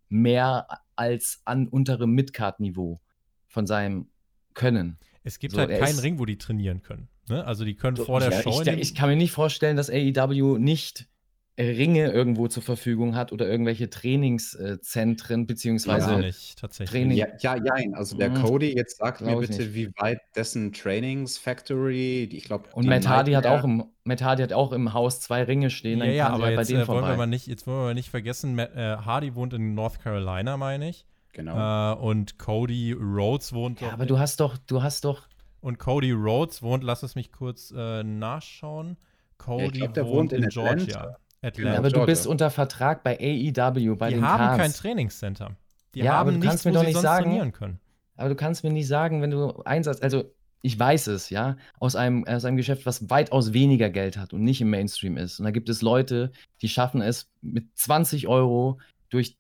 mehr 0.09 0.67
als 0.97 1.41
an 1.45 1.67
unterem 1.67 2.11
Midcard-Niveau 2.13 3.01
von 3.47 3.67
seinem 3.67 4.09
Können. 4.53 4.99
Es 5.23 5.39
gibt 5.39 5.55
so, 5.55 5.61
halt 5.61 5.71
keinen 5.79 5.99
Ring, 5.99 6.19
wo 6.19 6.27
die 6.27 6.39
trainieren 6.39 6.83
können. 6.83 7.09
Ne? 7.29 7.45
Also 7.45 7.65
die 7.65 7.75
können 7.75 7.97
so, 7.97 8.05
vor 8.05 8.21
der 8.21 8.31
ja, 8.31 8.43
Show. 8.43 8.63
Ich, 8.63 8.69
ich, 8.69 8.95
kann 8.95 9.09
mir 9.09 9.17
nicht 9.17 9.33
vorstellen, 9.33 9.77
dass 9.77 9.91
AEW 9.91 10.59
nicht 10.59 11.09
Ringe 11.57 12.11
irgendwo 12.11 12.49
zur 12.49 12.65
Verfügung 12.65 13.15
hat 13.15 13.31
oder 13.31 13.49
irgendwelche 13.49 13.89
Trainingszentren 13.89 15.47
beziehungsweise 15.47 16.11
ja, 16.11 16.19
nicht, 16.19 16.59
tatsächlich. 16.59 16.91
Training. 16.91 17.17
Ja, 17.17 17.29
ja, 17.39 17.57
ja, 17.57 17.75
also 17.93 18.17
der 18.17 18.31
mhm. 18.31 18.43
Cody 18.43 18.75
jetzt 18.77 18.99
sagt 18.99 19.21
mir 19.21 19.37
bitte, 19.37 19.63
nicht. 19.63 19.75
wie 19.75 19.91
weit 19.97 20.19
dessen 20.35 20.73
Trainingsfactory, 20.73 22.25
ich 22.25 22.45
glaube 22.45 22.69
und 22.73 22.87
Matt 22.87 23.07
Hardy 23.07 23.33
hat 23.33 23.47
auch 23.47 23.63
im 23.63 23.85
Matt 24.03 24.21
Hardy 24.21 24.43
hat 24.43 24.53
auch 24.53 24.73
im 24.73 24.93
Haus 24.95 25.21
zwei 25.21 25.45
Ringe 25.45 25.71
stehen, 25.71 26.01
ja, 26.01 26.07
ja, 26.07 26.29
aber 26.29 26.51
jetzt, 26.51 26.71
äh, 26.71 26.89
wollen 26.89 27.07
wir 27.07 27.17
mal 27.17 27.27
nicht, 27.27 27.47
jetzt 27.47 27.69
wollen 27.69 27.79
wir 27.79 27.85
mal 27.85 27.95
nicht 27.95 28.11
vergessen, 28.11 28.57
Matt, 28.57 28.75
äh, 28.75 28.97
Hardy 28.97 29.37
wohnt 29.37 29.55
in 29.55 29.75
North 29.75 30.03
Carolina, 30.03 30.57
meine 30.57 30.89
ich. 30.89 31.07
Genau. 31.33 31.93
Äh, 31.93 31.97
und 31.97 32.39
Cody 32.39 32.93
Rhodes 32.93 33.53
wohnt 33.53 33.81
Ja, 33.81 33.93
aber 33.93 34.07
du 34.07 34.19
hast 34.19 34.41
doch 34.41 34.59
du 34.59 34.83
hast 34.83 35.05
doch 35.05 35.29
und 35.61 35.79
Cody 35.79 36.11
Rhodes 36.11 36.63
wohnt, 36.63 36.83
lass 36.83 37.05
es 37.05 37.15
mich 37.15 37.33
kurz 37.33 37.73
äh, 37.75 38.03
nachschauen. 38.03 38.97
Cody 39.39 39.81
ja, 39.81 39.87
glaub, 39.87 40.07
wohnt, 40.07 40.17
wohnt, 40.17 40.33
in, 40.33 40.43
in 40.43 40.49
Georgia. 40.51 40.99
Atlanta. 40.99 41.19
Aber 41.45 41.91
du 41.91 42.07
bist 42.07 42.27
unter 42.27 42.51
Vertrag 42.51 43.03
bei 43.03 43.19
AEW, 43.19 43.97
bei 43.97 44.09
die 44.09 44.15
den 44.15 44.27
haben 44.27 44.39
Cars. 44.39 44.59
kein 44.59 44.73
Trainingscenter. 44.73 45.57
Die 45.95 46.01
ja, 46.01 46.13
haben 46.13 46.21
aber 46.21 46.33
du 46.33 46.39
nichts, 46.39 46.49
kannst 46.49 46.65
mir 46.65 46.73
doch 46.73 46.85
nicht 46.85 46.99
sagen, 46.99 47.53
können. 47.53 47.79
Aber 48.17 48.29
du 48.29 48.35
kannst 48.35 48.65
mir 48.65 48.71
nicht 48.71 48.89
sagen, 48.89 49.23
wenn 49.23 49.31
du 49.31 49.63
Einsatz, 49.65 50.01
also 50.01 50.25
ich 50.63 50.79
weiß 50.79 51.09
es, 51.09 51.29
ja, 51.31 51.57
aus 51.79 51.95
einem, 51.95 52.25
aus 52.27 52.45
einem 52.45 52.57
Geschäft, 52.57 52.87
was 52.87 53.11
weitaus 53.11 53.53
weniger 53.53 53.91
Geld 53.91 54.17
hat 54.17 54.33
und 54.33 54.43
nicht 54.43 54.61
im 54.63 54.71
Mainstream 54.71 55.19
ist. 55.19 55.39
Und 55.39 55.45
da 55.45 55.51
gibt 55.51 55.69
es 55.69 55.83
Leute, 55.83 56.33
die 56.63 56.69
schaffen 56.69 57.03
es, 57.03 57.31
mit 57.43 57.67
20 57.77 58.29
Euro 58.29 58.81
durch 59.11 59.37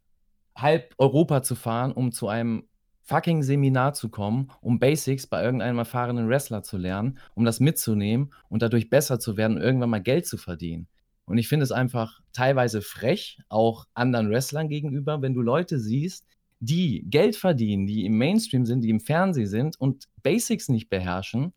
halb 0.54 0.94
Europa 0.98 1.42
zu 1.42 1.54
fahren, 1.54 1.92
um 1.92 2.12
zu 2.12 2.28
einem 2.28 2.64
fucking 3.04 3.42
Seminar 3.42 3.94
zu 3.94 4.08
kommen, 4.08 4.50
um 4.60 4.78
Basics 4.78 5.26
bei 5.26 5.42
irgendeinem 5.42 5.78
erfahrenen 5.78 6.28
Wrestler 6.28 6.62
zu 6.62 6.76
lernen, 6.76 7.18
um 7.34 7.44
das 7.44 7.60
mitzunehmen 7.60 8.32
und 8.48 8.62
dadurch 8.62 8.90
besser 8.90 9.18
zu 9.18 9.36
werden 9.36 9.56
und 9.56 9.62
irgendwann 9.62 9.90
mal 9.90 10.02
Geld 10.02 10.26
zu 10.26 10.36
verdienen. 10.36 10.88
Und 11.26 11.38
ich 11.38 11.48
finde 11.48 11.64
es 11.64 11.72
einfach 11.72 12.20
teilweise 12.32 12.82
frech, 12.82 13.38
auch 13.48 13.86
anderen 13.94 14.30
Wrestlern 14.30 14.68
gegenüber, 14.68 15.22
wenn 15.22 15.34
du 15.34 15.40
Leute 15.40 15.78
siehst, 15.78 16.26
die 16.60 17.04
Geld 17.08 17.36
verdienen, 17.36 17.86
die 17.86 18.04
im 18.04 18.16
Mainstream 18.18 18.64
sind, 18.66 18.82
die 18.82 18.90
im 18.90 19.00
Fernsehen 19.00 19.46
sind 19.46 19.80
und 19.80 20.04
Basics 20.22 20.68
nicht 20.68 20.88
beherrschen, 20.88 21.52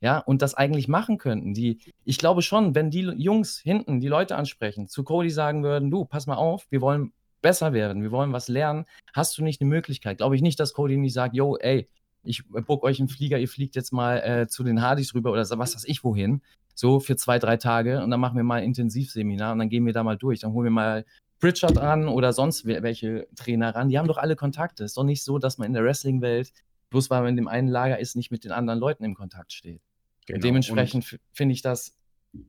ja, 0.00 0.18
und 0.18 0.42
das 0.42 0.54
eigentlich 0.54 0.88
machen 0.88 1.18
könnten. 1.18 1.52
Die, 1.52 1.78
ich 2.04 2.18
glaube 2.18 2.42
schon, 2.42 2.74
wenn 2.74 2.90
die 2.90 3.02
Jungs 3.02 3.58
hinten 3.58 4.00
die 4.00 4.08
Leute 4.08 4.36
ansprechen, 4.36 4.88
zu 4.88 5.04
Cody 5.04 5.30
sagen 5.30 5.62
würden, 5.62 5.90
du, 5.90 6.04
pass 6.04 6.26
mal 6.26 6.36
auf, 6.36 6.66
wir 6.70 6.80
wollen 6.80 7.12
besser 7.42 7.72
werden, 7.72 8.02
wir 8.02 8.10
wollen 8.10 8.32
was 8.32 8.48
lernen, 8.48 8.86
hast 9.12 9.36
du 9.36 9.44
nicht 9.44 9.60
eine 9.60 9.68
Möglichkeit? 9.68 10.18
Glaube 10.18 10.36
ich 10.36 10.42
nicht, 10.42 10.58
dass 10.58 10.72
Cody 10.72 10.96
nicht 10.96 11.14
sagt, 11.14 11.34
yo, 11.34 11.56
ey, 11.56 11.88
ich 12.22 12.46
book 12.48 12.82
euch 12.82 12.98
einen 12.98 13.08
Flieger, 13.08 13.38
ihr 13.38 13.48
fliegt 13.48 13.76
jetzt 13.76 13.92
mal 13.92 14.18
äh, 14.18 14.46
zu 14.46 14.62
den 14.62 14.82
Hardys 14.82 15.14
rüber 15.14 15.32
oder 15.32 15.42
was 15.42 15.74
weiß 15.74 15.84
ich 15.86 16.04
wohin, 16.04 16.42
so 16.74 17.00
für 17.00 17.16
zwei, 17.16 17.38
drei 17.38 17.56
Tage 17.56 18.02
und 18.02 18.10
dann 18.10 18.20
machen 18.20 18.36
wir 18.36 18.44
mal 18.44 18.60
ein 18.60 18.64
Intensivseminar 18.64 19.52
und 19.52 19.58
dann 19.58 19.68
gehen 19.68 19.84
wir 19.86 19.92
da 19.92 20.02
mal 20.02 20.16
durch, 20.16 20.40
dann 20.40 20.52
holen 20.52 20.66
wir 20.66 20.70
mal 20.70 21.04
Pritchard 21.40 21.78
ran 21.78 22.06
oder 22.06 22.32
sonst 22.32 22.66
welche 22.66 23.26
Trainer 23.34 23.74
ran. 23.74 23.88
Die 23.88 23.98
haben 23.98 24.06
doch 24.06 24.18
alle 24.18 24.36
Kontakte. 24.36 24.84
Es 24.84 24.92
ist 24.92 24.96
doch 24.96 25.04
nicht 25.04 25.24
so, 25.24 25.38
dass 25.38 25.58
man 25.58 25.66
in 25.66 25.72
der 25.72 25.82
Wrestling-Welt, 25.82 26.52
bloß 26.90 27.08
weil 27.10 27.22
man 27.22 27.30
in 27.30 27.36
dem 27.36 27.48
einen 27.48 27.68
Lager 27.68 27.98
ist, 27.98 28.14
nicht 28.14 28.30
mit 28.30 28.44
den 28.44 28.52
anderen 28.52 28.78
Leuten 28.78 29.04
im 29.04 29.14
Kontakt 29.14 29.52
steht. 29.52 29.80
Genau. 30.26 30.36
Und 30.36 30.44
dementsprechend 30.44 31.18
finde 31.32 31.54
ich 31.54 31.62
das, 31.62 31.96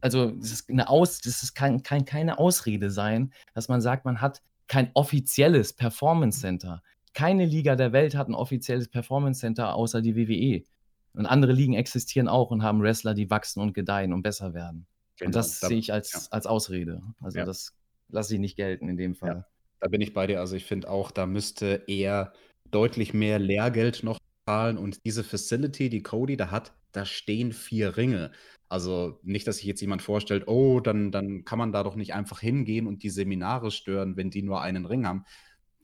also 0.02 0.32
das 0.32 0.52
ist 0.52 0.70
eine 0.70 0.90
Aus, 0.90 1.22
das 1.22 1.42
ist 1.42 1.54
kein, 1.56 1.84
kein, 1.84 2.06
keine 2.06 2.38
Ausrede 2.38 2.92
sein, 2.92 3.34
dass 3.54 3.70
man 3.70 3.82
sagt, 3.82 4.06
man 4.06 4.20
hat 4.20 4.42
kein 4.68 4.92
offizielles 4.94 5.74
Performance 5.74 6.42
Center. 6.42 6.84
Keine 7.14 7.46
Liga 7.46 7.76
der 7.76 7.94
Welt 7.94 8.16
hat 8.16 8.28
ein 8.28 8.36
offizielles 8.36 8.90
Performance 8.90 9.40
Center 9.40 9.74
außer 9.74 10.02
die 10.02 10.16
WWE. 10.16 10.64
Und 11.14 11.26
andere 11.26 11.52
Ligen 11.52 11.74
existieren 11.74 12.28
auch 12.28 12.52
und 12.52 12.64
haben 12.64 12.82
Wrestler, 12.82 13.14
die 13.14 13.30
wachsen 13.30 13.62
und 13.62 13.74
gedeihen 13.74 14.14
und 14.14 14.22
besser 14.22 14.54
werden. 14.54 14.86
Genau. 15.18 15.28
Und 15.28 15.36
das 15.36 15.60
da, 15.60 15.68
sehe 15.68 15.78
ich 15.78 15.92
als, 15.92 16.14
ja. 16.14 16.20
als 16.32 16.46
Ausrede. 16.46 17.02
Also 17.20 17.40
ja. 17.40 17.46
das 17.46 17.74
lasse 18.10 18.34
ich 18.36 18.40
nicht 18.40 18.56
gelten 18.56 18.88
in 18.88 18.98
dem 18.98 19.16
Fall. 19.16 19.30
Ja, 19.30 19.46
da 19.80 19.88
bin 19.90 20.02
ich 20.02 20.14
bei 20.14 20.28
dir. 20.28 20.40
Also 20.40 20.56
ich 20.56 20.66
finde 20.66 20.90
auch, 20.90 21.12
da 21.12 21.26
müsste 21.26 21.84
er 21.88 22.34
deutlich 22.70 23.14
mehr 23.14 23.40
Lehrgeld 23.40 24.04
noch 24.04 24.20
zahlen 24.46 24.78
und 24.78 25.06
diese 25.06 25.24
Facility, 25.24 25.90
die 25.90 26.04
Cody 26.04 26.38
da 26.38 26.52
hat, 26.52 26.74
da 26.92 27.06
stehen 27.06 27.54
vier 27.54 27.98
Ringe. 27.98 28.32
Also 28.70 29.20
nicht, 29.24 29.48
dass 29.48 29.58
sich 29.58 29.66
jetzt 29.66 29.82
jemand 29.82 30.02
vorstellt, 30.02 30.48
oh, 30.48 30.80
dann, 30.80 31.12
dann 31.12 31.44
kann 31.44 31.60
man 31.60 31.74
da 31.74 31.84
doch 31.84 31.96
nicht 31.96 32.14
einfach 32.14 32.40
hingehen 32.40 32.88
und 32.88 33.04
die 33.04 33.10
Seminare 33.10 33.70
stören, 33.70 34.16
wenn 34.16 34.30
die 34.30 34.44
nur 34.44 34.62
einen 34.62 34.86
Ring 34.86 35.06
haben. 35.06 35.26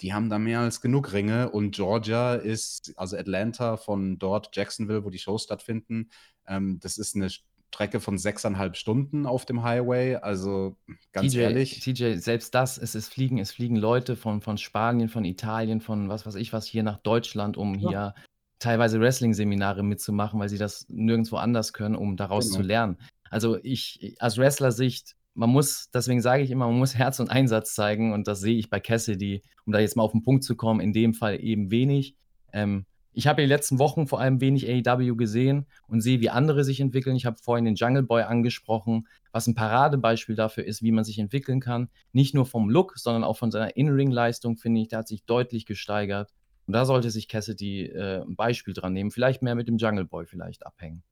Die 0.01 0.13
haben 0.13 0.29
da 0.29 0.37
mehr 0.39 0.59
als 0.59 0.81
genug 0.81 1.13
Ringe 1.13 1.49
und 1.49 1.75
Georgia 1.75 2.35
ist, 2.35 2.93
also 2.97 3.17
Atlanta 3.17 3.77
von 3.77 4.19
dort, 4.19 4.55
Jacksonville, 4.55 5.03
wo 5.03 5.09
die 5.09 5.19
Shows 5.19 5.43
stattfinden, 5.43 6.09
ähm, 6.47 6.79
das 6.79 6.97
ist 6.97 7.15
eine 7.15 7.29
Strecke 7.29 7.99
von 7.99 8.17
sechseinhalb 8.17 8.77
Stunden 8.77 9.25
auf 9.25 9.45
dem 9.45 9.63
Highway. 9.63 10.15
Also 10.15 10.77
ganz 11.11 11.33
TJ, 11.33 11.39
ehrlich. 11.39 11.79
TJ, 11.81 12.17
selbst 12.17 12.55
das, 12.55 12.77
es 12.77 12.95
ist 12.95 13.13
Fliegen, 13.13 13.39
es 13.39 13.51
fliegen 13.51 13.75
Leute 13.75 14.15
von, 14.15 14.41
von 14.41 14.57
Spanien, 14.57 15.09
von 15.09 15.25
Italien, 15.25 15.81
von 15.81 16.09
was 16.09 16.25
weiß 16.25 16.35
ich 16.35 16.53
was 16.53 16.65
hier 16.65 16.83
nach 16.83 16.97
Deutschland, 16.97 17.57
um 17.57 17.75
ja. 17.75 17.89
hier 17.89 18.15
teilweise 18.59 18.99
Wrestling-Seminare 18.99 19.83
mitzumachen, 19.83 20.39
weil 20.39 20.49
sie 20.49 20.57
das 20.57 20.87
nirgendwo 20.89 21.35
anders 21.35 21.73
können, 21.73 21.95
um 21.95 22.17
daraus 22.17 22.45
genau. 22.45 22.57
zu 22.57 22.63
lernen. 22.63 22.97
Also 23.29 23.59
ich, 23.61 24.15
aus 24.19 24.37
Wrestler-Sicht, 24.37 25.16
man 25.37 25.51
muss, 25.51 25.89
deswegen 25.93 26.21
sage 26.21 26.41
ich 26.41 26.49
immer, 26.49 26.67
man 26.67 26.79
muss 26.79 26.95
Herz 26.95 27.19
und 27.19 27.29
Einsatz 27.29 27.75
zeigen 27.75 28.11
und 28.11 28.27
das 28.27 28.39
sehe 28.39 28.57
ich 28.57 28.71
bei 28.71 28.79
Cassidy, 28.79 29.43
um 29.65 29.71
da 29.71 29.79
jetzt 29.79 29.95
mal 29.95 30.03
auf 30.03 30.11
den 30.11 30.23
Punkt 30.23 30.43
zu 30.43 30.55
kommen, 30.55 30.79
in 30.79 30.93
dem 30.93 31.13
Fall 31.13 31.39
eben 31.43 31.69
wenig. 31.69 32.15
Ähm, 32.53 32.85
ich 33.13 33.27
habe 33.27 33.41
in 33.41 33.47
den 33.47 33.55
letzten 33.55 33.77
Wochen 33.77 34.07
vor 34.07 34.19
allem 34.19 34.41
wenig 34.41 34.67
AEW 34.67 35.15
gesehen 35.15 35.67
und 35.87 36.01
sehe, 36.01 36.21
wie 36.21 36.31
andere 36.31 36.63
sich 36.63 36.79
entwickeln. 36.79 37.15
Ich 37.15 37.27
habe 37.27 37.37
vorhin 37.37 37.65
den 37.65 37.75
Jungle 37.75 38.03
Boy 38.03 38.23
angesprochen, 38.23 39.07
was 39.31 39.45
ein 39.47 39.53
Paradebeispiel 39.53 40.35
dafür 40.35 40.65
ist, 40.65 40.81
wie 40.81 40.91
man 40.91 41.03
sich 41.03 41.19
entwickeln 41.19 41.59
kann. 41.59 41.89
Nicht 42.13 42.33
nur 42.33 42.47
vom 42.47 42.69
Look, 42.69 42.97
sondern 42.97 43.23
auch 43.23 43.37
von 43.37 43.51
seiner 43.51 43.75
In-Ring-Leistung, 43.75 44.57
finde 44.57 44.81
ich. 44.81 44.87
Der 44.87 44.99
hat 44.99 45.07
sich 45.07 45.23
deutlich 45.23 45.65
gesteigert. 45.67 46.31
Und 46.65 46.73
da 46.73 46.85
sollte 46.85 47.11
sich 47.11 47.27
Cassidy 47.27 47.85
äh, 47.85 48.21
ein 48.21 48.35
Beispiel 48.35 48.73
dran 48.73 48.93
nehmen. 48.93 49.11
Vielleicht 49.11 49.41
mehr 49.41 49.55
mit 49.55 49.67
dem 49.67 49.77
Jungle 49.77 50.05
Boy 50.05 50.25
vielleicht 50.25 50.65
abhängen. 50.65 51.03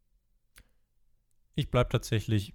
Ich 1.55 1.69
bleibe 1.69 1.89
tatsächlich 1.89 2.53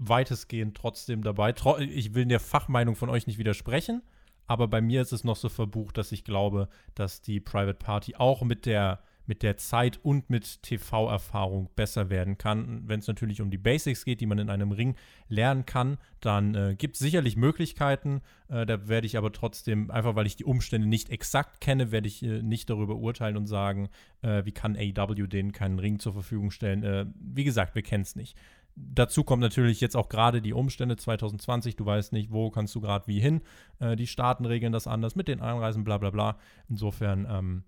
weitestgehend 0.00 0.76
trotzdem 0.76 1.22
dabei. 1.22 1.54
Ich 1.78 2.14
will 2.14 2.24
der 2.24 2.40
Fachmeinung 2.40 2.96
von 2.96 3.10
euch 3.10 3.26
nicht 3.26 3.38
widersprechen. 3.38 4.02
Aber 4.46 4.66
bei 4.66 4.80
mir 4.80 5.02
ist 5.02 5.12
es 5.12 5.22
noch 5.22 5.36
so 5.36 5.48
verbucht, 5.48 5.96
dass 5.96 6.10
ich 6.10 6.24
glaube, 6.24 6.68
dass 6.96 7.22
die 7.22 7.38
Private 7.38 7.78
Party 7.78 8.16
auch 8.16 8.42
mit 8.42 8.66
der, 8.66 9.00
mit 9.26 9.44
der 9.44 9.58
Zeit 9.58 10.00
und 10.02 10.28
mit 10.28 10.64
TV-Erfahrung 10.64 11.68
besser 11.76 12.10
werden 12.10 12.36
kann. 12.36 12.82
Wenn 12.88 12.98
es 12.98 13.06
natürlich 13.06 13.42
um 13.42 13.52
die 13.52 13.58
Basics 13.58 14.04
geht, 14.04 14.20
die 14.20 14.26
man 14.26 14.38
in 14.40 14.50
einem 14.50 14.72
Ring 14.72 14.96
lernen 15.28 15.66
kann, 15.66 15.98
dann 16.18 16.56
äh, 16.56 16.74
gibt 16.76 16.96
es 16.96 16.98
sicherlich 16.98 17.36
Möglichkeiten. 17.36 18.22
Äh, 18.48 18.66
da 18.66 18.88
werde 18.88 19.06
ich 19.06 19.16
aber 19.16 19.30
trotzdem, 19.30 19.88
einfach 19.90 20.16
weil 20.16 20.26
ich 20.26 20.34
die 20.34 20.44
Umstände 20.44 20.88
nicht 20.88 21.10
exakt 21.10 21.60
kenne, 21.60 21.92
werde 21.92 22.08
ich 22.08 22.24
äh, 22.24 22.42
nicht 22.42 22.70
darüber 22.70 22.96
urteilen 22.96 23.36
und 23.36 23.46
sagen, 23.46 23.88
äh, 24.22 24.44
wie 24.44 24.52
kann 24.52 24.76
AEW 24.76 25.28
denen 25.28 25.52
keinen 25.52 25.78
Ring 25.78 26.00
zur 26.00 26.14
Verfügung 26.14 26.50
stellen. 26.50 26.82
Äh, 26.82 27.06
wie 27.20 27.44
gesagt, 27.44 27.76
wir 27.76 27.82
kennen 27.82 28.02
es 28.02 28.16
nicht 28.16 28.36
dazu 28.76 29.24
kommt 29.24 29.42
natürlich 29.42 29.80
jetzt 29.80 29.96
auch 29.96 30.08
gerade 30.08 30.42
die 30.42 30.52
Umstände 30.52 30.96
2020. 30.96 31.76
Du 31.76 31.86
weißt 31.86 32.12
nicht, 32.12 32.32
wo 32.32 32.50
kannst 32.50 32.74
du 32.74 32.80
gerade 32.80 33.06
wie 33.06 33.20
hin. 33.20 33.42
Äh, 33.78 33.96
die 33.96 34.06
Staaten 34.06 34.44
regeln 34.44 34.72
das 34.72 34.86
anders 34.86 35.16
mit 35.16 35.28
den 35.28 35.40
Einreisen, 35.40 35.84
bla 35.84 35.98
bla 35.98 36.10
bla. 36.10 36.38
Insofern, 36.68 37.26
ähm, 37.30 37.64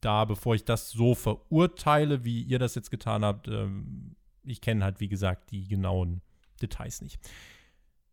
da, 0.00 0.24
bevor 0.24 0.54
ich 0.54 0.64
das 0.64 0.90
so 0.90 1.14
verurteile, 1.14 2.24
wie 2.24 2.42
ihr 2.42 2.58
das 2.58 2.74
jetzt 2.74 2.90
getan 2.90 3.24
habt, 3.24 3.48
ähm, 3.48 4.16
ich 4.44 4.60
kenne 4.60 4.84
halt, 4.84 5.00
wie 5.00 5.08
gesagt, 5.08 5.50
die 5.50 5.66
genauen 5.66 6.22
Details 6.62 7.02
nicht. 7.02 7.18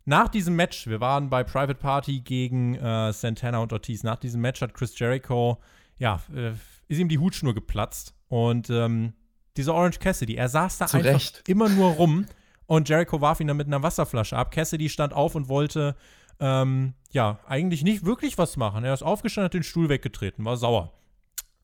Nach 0.06 0.28
diesem 0.28 0.56
Match, 0.56 0.88
wir 0.88 1.00
waren 1.00 1.30
bei 1.30 1.44
Private 1.44 1.76
Party 1.76 2.20
gegen 2.20 2.76
äh, 2.76 3.14
Santana 3.14 3.60
und 3.60 3.72
Ortiz. 3.72 4.04
Nach 4.04 4.18
diesem 4.18 4.42
Match 4.42 4.62
hat 4.62 4.74
Chris 4.74 4.98
Jericho, 5.00 5.62
ja, 5.98 6.22
äh, 6.36 6.52
ist 6.88 7.00
ihm 7.00 7.08
die 7.08 7.20
Hutschnur 7.20 7.54
geplatzt 7.54 8.14
und 8.28 8.70
ähm, 8.70 9.14
dieser 9.58 9.74
Orange 9.74 10.00
Cassidy, 10.00 10.36
er 10.36 10.50
saß 10.50 10.78
da 10.78 10.88
Zu 10.88 10.98
einfach 10.98 11.14
Recht. 11.14 11.44
immer 11.48 11.70
nur 11.70 11.92
rum 11.92 12.26
und 12.66 12.90
Jericho 12.90 13.22
warf 13.22 13.40
ihn 13.40 13.48
dann 13.48 13.58
mit 13.58 13.68
einer 13.68 13.84
Wasserflasche 13.84 14.38
ab. 14.38 14.52
Cassidy 14.52 14.90
stand 14.90 15.14
auf 15.14 15.36
und 15.36 15.50
wollte, 15.50 15.96
ähm, 16.40 16.94
ja, 17.12 17.40
eigentlich 17.48 17.84
nicht 17.84 18.06
wirklich 18.06 18.38
was 18.38 18.58
machen. 18.58 18.84
Er 18.84 18.94
ist 18.94 19.04
aufgestanden, 19.04 19.46
hat 19.46 19.54
den 19.54 19.64
Stuhl 19.64 19.90
weggetreten, 19.90 20.46
war 20.46 20.58
sauer. 20.58 20.94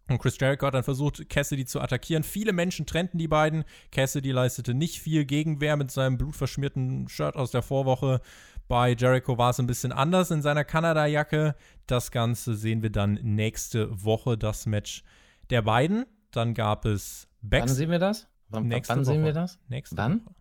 Und 0.10 0.20
Chris 0.20 0.38
Jericho 0.40 0.66
hat 0.66 0.74
dann 0.74 0.84
versucht, 0.84 1.30
Cassidy 1.30 1.66
zu 1.66 1.80
attackieren. 1.80 2.24
Viele 2.24 2.52
Menschen 2.52 2.86
trennten 2.86 3.20
die 3.20 3.28
beiden. 3.28 3.64
Cassidy 3.92 4.32
leistete 4.32 4.74
nicht 4.74 5.00
viel 5.00 5.24
Gegenwehr 5.26 5.78
mit 5.78 5.92
seinem 5.92 6.18
blutverschmierten 6.18 7.08
Shirt 7.08 7.36
aus 7.36 7.52
der 7.52 7.62
Vorwoche. 7.62 8.20
Bei 8.68 8.94
Jericho 8.94 9.38
war 9.38 9.52
es 9.52 9.60
ein 9.60 9.68
bisschen 9.68 9.92
anders 9.92 10.32
in 10.32 10.42
seiner 10.42 10.64
Kanada-Jacke. 10.64 11.56
Das 11.86 12.12
Ganze 12.12 12.56
sehen 12.56 12.82
wir 12.82 12.90
dann 12.90 13.20
nächste 13.22 14.04
Woche, 14.04 14.38
das 14.38 14.66
Match 14.66 15.04
der 15.52 15.62
beiden. 15.62 16.06
Dann 16.32 16.54
gab 16.54 16.86
es 16.86 17.28
Back 17.42 17.62
wann 17.62 17.70
sehen 17.70 17.92
wir 17.92 18.00
das? 18.00 18.28
Wann, 18.50 18.68
nächste 18.68 18.94
wann 18.94 19.00
Woche. 19.00 19.06
sehen 19.06 19.26
wir 19.26 19.34
das? 19.34 19.60
Nächste 19.68 19.98
wann? 19.98 20.26
Woche. 20.26 20.36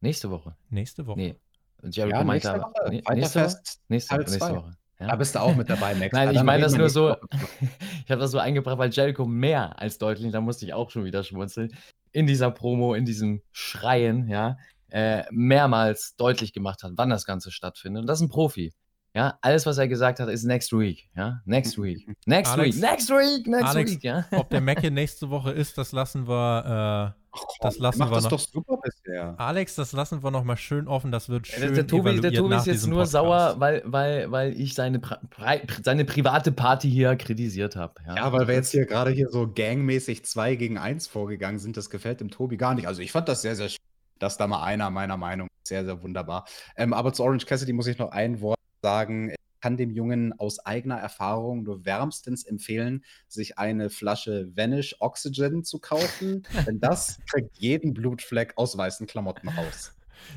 Nächste 0.00 0.30
Woche. 0.30 0.56
Nächste 0.70 1.06
Woche. 1.06 1.18
Nee. 1.18 1.36
Jericho 1.82 2.16
ja, 2.16 2.24
nächste 2.24 2.60
Woche. 2.60 2.72
Nee, 2.90 3.02
nächste 3.14 3.44
Woche. 3.44 3.56
Nächste, 3.88 4.16
nächste 4.16 4.40
Woche. 4.40 4.76
Ja. 4.98 5.08
Da 5.08 5.16
bist 5.16 5.34
du 5.34 5.40
auch 5.40 5.54
mit 5.54 5.68
dabei, 5.68 5.94
Max. 5.94 6.12
Nein, 6.12 6.34
ich 6.34 6.42
meine 6.42 6.62
das 6.62 6.74
nur 6.74 6.88
so. 6.88 7.16
ich 8.04 8.10
habe 8.10 8.20
das 8.20 8.30
so 8.30 8.38
eingebracht, 8.38 8.78
weil 8.78 8.90
Jericho 8.90 9.26
mehr 9.26 9.78
als 9.78 9.98
deutlich, 9.98 10.32
da 10.32 10.40
musste 10.40 10.64
ich 10.64 10.72
auch 10.72 10.90
schon 10.90 11.04
wieder 11.04 11.22
schmunzeln, 11.22 11.76
in 12.12 12.26
dieser 12.26 12.50
Promo, 12.50 12.94
in 12.94 13.04
diesem 13.04 13.42
Schreien, 13.52 14.28
ja, 14.28 14.56
äh, 14.88 15.24
mehrmals 15.30 16.16
deutlich 16.16 16.54
gemacht 16.54 16.82
hat, 16.82 16.92
wann 16.94 17.10
das 17.10 17.26
Ganze 17.26 17.50
stattfindet. 17.50 18.02
Und 18.02 18.06
das 18.06 18.20
ist 18.20 18.26
ein 18.26 18.30
Profi. 18.30 18.72
Ja, 19.16 19.38
alles, 19.40 19.64
was 19.64 19.78
er 19.78 19.88
gesagt 19.88 20.20
hat, 20.20 20.28
ist 20.28 20.44
next 20.44 20.72
week. 20.78 21.08
Ja, 21.16 21.40
next 21.46 21.78
week. 21.82 22.06
Next 22.26 22.52
Alex, 22.52 22.76
week. 22.76 22.82
Next 22.82 23.08
week. 23.10 23.46
Next 23.46 23.64
Alex, 23.64 23.90
week. 23.92 24.02
Ja. 24.04 24.26
Ob 24.32 24.50
der 24.50 24.60
Macke 24.60 24.90
nächste 24.90 25.30
Woche 25.30 25.52
ist, 25.52 25.78
das 25.78 25.92
lassen 25.92 26.28
wir. 26.28 27.14
Äh, 27.16 27.22
Ach, 27.32 27.40
das 27.60 27.78
lassen 27.78 27.98
wir 28.00 28.10
das 28.10 28.24
noch. 28.24 28.30
doch 28.30 28.38
super 28.38 28.78
bisher. 28.82 29.34
Alex, 29.38 29.74
das 29.74 29.92
lassen 29.92 30.22
wir 30.22 30.30
noch 30.30 30.44
mal 30.44 30.56
schön 30.58 30.86
offen. 30.86 31.12
Das 31.12 31.30
wird 31.30 31.46
schön 31.46 31.74
der, 31.74 31.86
Tobi, 31.86 32.20
der 32.20 32.32
Tobi 32.32 32.50
nach 32.50 32.60
ist 32.60 32.66
jetzt 32.66 32.86
nur 32.86 32.96
Podcast. 33.04 33.12
sauer, 33.12 33.54
weil, 33.58 33.82
weil, 33.86 34.30
weil 34.30 34.52
ich 34.60 34.74
seine, 34.74 34.98
Pri 35.00 35.62
seine 35.82 36.04
private 36.04 36.52
Party 36.52 36.90
hier 36.90 37.16
kritisiert 37.16 37.74
habe. 37.76 37.94
Ja. 38.06 38.16
Ja, 38.16 38.32
weil 38.32 38.48
wir 38.48 38.54
jetzt 38.54 38.70
hier 38.70 38.84
gerade 38.84 39.10
hier 39.12 39.28
so 39.30 39.50
gangmäßig 39.50 40.24
2 40.26 40.56
gegen 40.56 40.76
1 40.78 41.06
vorgegangen 41.06 41.58
sind, 41.58 41.76
das 41.78 41.88
gefällt 41.90 42.20
dem 42.20 42.30
Tobi 42.30 42.56
gar 42.58 42.74
nicht. 42.74 42.86
Also 42.86 43.00
ich 43.02 43.12
fand 43.12 43.28
das 43.28 43.40
sehr, 43.42 43.56
sehr 43.56 43.68
schön, 43.70 43.78
dass 44.18 44.36
da 44.36 44.46
mal 44.46 44.62
einer 44.62 44.88
meiner 44.90 45.16
Meinung 45.18 45.48
ist. 45.62 45.68
sehr, 45.68 45.84
sehr 45.84 46.02
wunderbar. 46.02 46.46
Ähm, 46.76 46.92
aber 46.94 47.12
zu 47.12 47.22
Orange 47.22 47.44
Cassidy 47.46 47.72
muss 47.74 47.86
ich 47.86 47.98
noch 47.98 48.12
ein 48.12 48.40
Wort 48.40 48.55
sagen. 48.86 49.30
Ich 49.30 49.60
kann 49.60 49.76
dem 49.76 49.90
Jungen 49.90 50.32
aus 50.38 50.60
eigener 50.60 50.96
Erfahrung 50.98 51.64
nur 51.64 51.84
wärmstens 51.84 52.44
empfehlen, 52.44 53.04
sich 53.26 53.58
eine 53.58 53.90
Flasche 53.90 54.48
Vanish 54.54 54.94
Oxygen 55.00 55.64
zu 55.64 55.80
kaufen, 55.80 56.44
denn 56.68 56.78
das 56.78 57.18
kriegt 57.28 57.56
jeden 57.58 57.94
Blutfleck 57.94 58.52
aus 58.56 58.76
weißen 58.78 59.08
Klamotten 59.08 59.48
raus. 59.48 59.92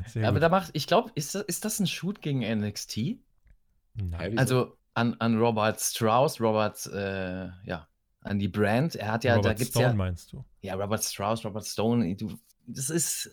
Sehr 0.08 0.24
Aber 0.28 0.38
gut. 0.38 0.44
da 0.44 0.50
macht, 0.50 0.72
ich 0.74 0.88
glaube, 0.88 1.12
ist, 1.14 1.36
das- 1.36 1.44
ist 1.44 1.64
das 1.64 1.80
ein 1.80 1.86
Shoot 1.86 2.22
gegen 2.24 2.42
NXT? 2.42 3.20
Nein. 3.94 4.40
Also 4.40 4.76
an, 4.96 5.14
an 5.20 5.38
Robert 5.38 5.80
Strauss, 5.80 6.42
Robert, 6.42 6.84
äh, 6.88 7.50
ja, 7.66 7.88
an 8.22 8.40
die 8.40 8.48
Brand. 8.48 8.96
Er 8.96 9.12
hat 9.12 9.24
ja, 9.24 9.34
da 9.34 9.38
Robert 9.38 9.58
gibt's 9.60 9.72
Stone 9.74 9.86
ja, 9.90 9.94
meinst 9.94 10.34
du? 10.34 10.44
ja, 10.62 10.74
Robert 10.74 11.04
Strauss, 11.04 11.46
Robert 11.46 11.66
Stone, 11.68 12.16
du, 12.16 12.34
das 12.66 12.90
ist 12.90 13.30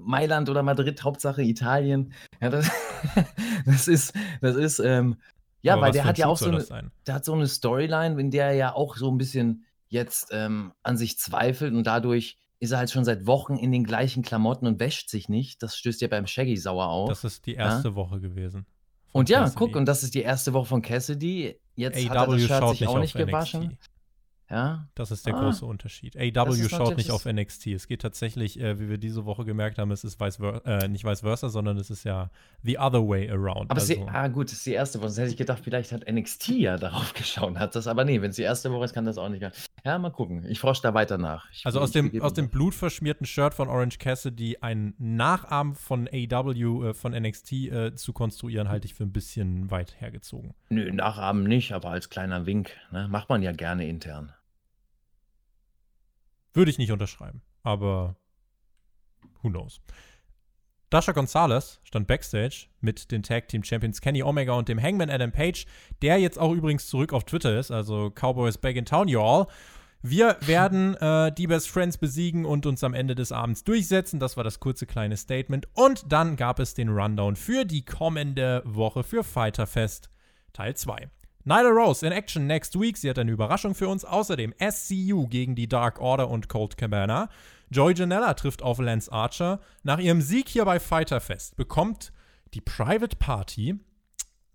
Mailand 0.00 0.48
oder 0.48 0.62
Madrid, 0.62 1.02
Hauptsache 1.02 1.42
Italien. 1.42 2.12
Ja, 2.40 2.50
das, 2.50 2.70
das 3.66 3.88
ist, 3.88 4.14
das 4.40 4.56
ist, 4.56 4.78
ähm, 4.78 5.16
ja, 5.62 5.74
Aber 5.74 5.82
weil 5.82 5.92
der 5.92 6.04
hat 6.04 6.18
ja 6.18 6.26
auch 6.26 6.36
so 6.36 6.48
eine, 6.48 6.90
der 7.06 7.14
hat 7.14 7.24
so 7.24 7.32
eine 7.32 7.46
Storyline, 7.46 8.20
in 8.20 8.30
der 8.30 8.46
er 8.46 8.54
ja 8.54 8.74
auch 8.74 8.96
so 8.96 9.10
ein 9.10 9.18
bisschen 9.18 9.64
jetzt 9.88 10.28
ähm, 10.32 10.72
an 10.82 10.96
sich 10.96 11.18
zweifelt 11.18 11.72
und 11.72 11.86
dadurch 11.86 12.38
ist 12.58 12.70
er 12.70 12.78
halt 12.78 12.90
schon 12.90 13.04
seit 13.04 13.26
Wochen 13.26 13.56
in 13.56 13.72
den 13.72 13.84
gleichen 13.84 14.22
Klamotten 14.22 14.66
und 14.66 14.80
wäscht 14.80 15.08
sich 15.08 15.28
nicht. 15.28 15.62
Das 15.62 15.76
stößt 15.76 16.00
ja 16.00 16.08
beim 16.08 16.26
Shaggy 16.26 16.56
sauer 16.56 16.86
auf. 16.86 17.08
Das 17.08 17.24
ist 17.24 17.46
die 17.46 17.54
erste 17.54 17.94
Woche 17.94 18.20
gewesen. 18.20 18.66
und 19.12 19.28
ja, 19.28 19.40
Cassidy. 19.40 19.58
guck, 19.58 19.76
und 19.76 19.86
das 19.86 20.02
ist 20.02 20.14
die 20.14 20.22
erste 20.22 20.52
Woche 20.52 20.66
von 20.66 20.82
Cassidy. 20.82 21.56
Jetzt 21.74 22.08
hat 22.08 22.16
er 22.16 22.22
AW 22.22 22.36
das 22.36 22.42
Shirt 22.42 22.68
sich 22.70 22.86
auch 22.86 22.98
nicht 22.98 23.14
gewaschen. 23.14 23.78
Ja, 24.52 24.86
Das 24.94 25.10
ist 25.10 25.26
der 25.26 25.34
Ah. 25.34 25.40
große 25.40 25.64
Unterschied. 25.64 26.14
AW 26.16 26.68
schaut 26.68 26.96
nicht 26.98 27.10
auf 27.10 27.24
NXT. 27.24 27.68
Es 27.68 27.86
geht 27.88 28.02
tatsächlich, 28.02 28.60
äh, 28.60 28.78
wie 28.78 28.88
wir 28.90 28.98
diese 28.98 29.24
Woche 29.24 29.44
gemerkt 29.46 29.78
haben, 29.78 29.90
es 29.90 30.04
ist 30.04 30.20
vice 30.20 30.38
äh, 30.66 30.88
nicht 30.88 31.04
vice 31.06 31.20
versa, 31.22 31.48
sondern 31.48 31.78
es 31.78 31.88
ist 31.90 32.04
ja 32.04 32.30
the 32.62 32.78
other 32.78 33.08
way 33.08 33.30
around. 33.30 33.70
aber 33.70 33.80
also, 33.80 33.86
sie, 33.94 34.02
ah, 34.06 34.28
gut, 34.28 34.48
das 34.48 34.58
ist 34.58 34.66
die 34.66 34.72
erste 34.72 34.98
Woche. 34.98 35.08
Sonst 35.08 35.18
hätte 35.18 35.30
ich 35.30 35.36
gedacht, 35.38 35.62
vielleicht 35.64 35.90
hat 35.92 36.06
NXT 36.06 36.48
ja 36.50 36.76
darauf 36.76 37.14
geschaut, 37.14 37.56
hat 37.58 37.74
das, 37.74 37.86
aber 37.86 38.04
nee, 38.04 38.20
wenn 38.20 38.30
es 38.30 38.36
die 38.36 38.42
erste 38.42 38.70
Woche 38.70 38.84
ist, 38.84 38.92
kann 38.92 39.06
das 39.06 39.16
auch 39.16 39.30
nicht. 39.30 39.42
Ja, 39.84 39.98
mal 39.98 40.10
gucken. 40.10 40.44
Ich 40.46 40.60
forsche 40.60 40.82
da 40.82 40.92
weiter 40.92 41.16
nach. 41.16 41.50
Ich, 41.50 41.64
also 41.64 41.80
aus 41.80 41.90
dem, 41.90 42.20
aus 42.20 42.34
dem 42.34 42.50
blutverschmierten 42.50 43.26
Shirt 43.26 43.54
von 43.54 43.68
Orange 43.68 43.98
Cassidy 43.98 44.58
ein 44.60 44.94
Nachahmen 44.98 45.74
von 45.74 46.08
AW 46.12 46.90
äh, 46.90 46.94
von 46.94 47.12
NXT 47.12 47.52
äh, 47.52 47.94
zu 47.94 48.12
konstruieren, 48.12 48.68
halte 48.68 48.86
ich 48.86 48.94
für 48.94 49.04
ein 49.04 49.12
bisschen 49.12 49.70
weit 49.70 49.98
hergezogen. 50.00 50.52
Nö, 50.68 50.92
nachahmen 50.92 51.44
nicht, 51.44 51.72
aber 51.72 51.88
als 51.90 52.10
kleiner 52.10 52.44
Wink. 52.44 52.70
Ne? 52.90 53.08
Macht 53.08 53.28
man 53.30 53.42
ja 53.42 53.52
gerne 53.52 53.88
intern. 53.88 54.32
Würde 56.54 56.70
ich 56.70 56.78
nicht 56.78 56.92
unterschreiben, 56.92 57.42
aber 57.62 58.16
who 59.42 59.50
knows. 59.50 59.80
Dasha 60.90 61.12
Gonzalez 61.12 61.80
stand 61.84 62.06
backstage 62.06 62.66
mit 62.82 63.10
den 63.10 63.22
Tag 63.22 63.48
Team 63.48 63.64
Champions 63.64 64.02
Kenny 64.02 64.22
Omega 64.22 64.52
und 64.52 64.68
dem 64.68 64.80
Hangman 64.80 65.08
Adam 65.08 65.32
Page, 65.32 65.64
der 66.02 66.18
jetzt 66.18 66.38
auch 66.38 66.52
übrigens 66.52 66.86
zurück 66.86 67.14
auf 67.14 67.24
Twitter 67.24 67.58
ist, 67.58 67.70
also 67.70 68.10
Cowboys 68.10 68.58
back 68.58 68.76
in 68.76 68.84
town, 68.84 69.08
y'all. 69.08 69.46
Wir 70.02 70.36
werden 70.40 70.96
äh, 70.96 71.32
die 71.32 71.46
Best 71.46 71.70
Friends 71.70 71.96
besiegen 71.96 72.44
und 72.44 72.66
uns 72.66 72.82
am 72.82 72.92
Ende 72.92 73.14
des 73.14 73.30
Abends 73.30 73.62
durchsetzen. 73.62 74.18
Das 74.18 74.36
war 74.36 74.42
das 74.42 74.58
kurze 74.58 74.84
kleine 74.84 75.16
Statement. 75.16 75.68
Und 75.74 76.12
dann 76.12 76.36
gab 76.36 76.58
es 76.58 76.74
den 76.74 76.88
Rundown 76.88 77.36
für 77.36 77.64
die 77.64 77.84
kommende 77.84 78.62
Woche 78.66 79.04
für 79.04 79.22
Fighter 79.22 79.66
Fest 79.66 80.10
Teil 80.52 80.74
2. 80.74 81.08
Nyla 81.44 81.70
Rose 81.70 82.06
in 82.06 82.12
Action 82.12 82.46
next 82.46 82.78
week. 82.78 82.96
Sie 82.96 83.10
hat 83.10 83.18
eine 83.18 83.32
Überraschung 83.32 83.74
für 83.74 83.88
uns. 83.88 84.04
Außerdem 84.04 84.54
SCU 84.58 85.26
gegen 85.26 85.54
die 85.54 85.68
Dark 85.68 86.00
Order 86.00 86.30
und 86.30 86.48
Colt 86.48 86.76
Cabana. 86.76 87.28
Joy 87.70 87.94
Janella 87.94 88.34
trifft 88.34 88.62
auf 88.62 88.78
Lance 88.78 89.10
Archer. 89.10 89.60
Nach 89.82 89.98
ihrem 89.98 90.20
Sieg 90.20 90.48
hier 90.48 90.64
bei 90.64 90.78
Fighter 90.78 91.20
Fest 91.20 91.56
bekommt 91.56 92.12
die 92.54 92.60
Private 92.60 93.16
Party 93.16 93.80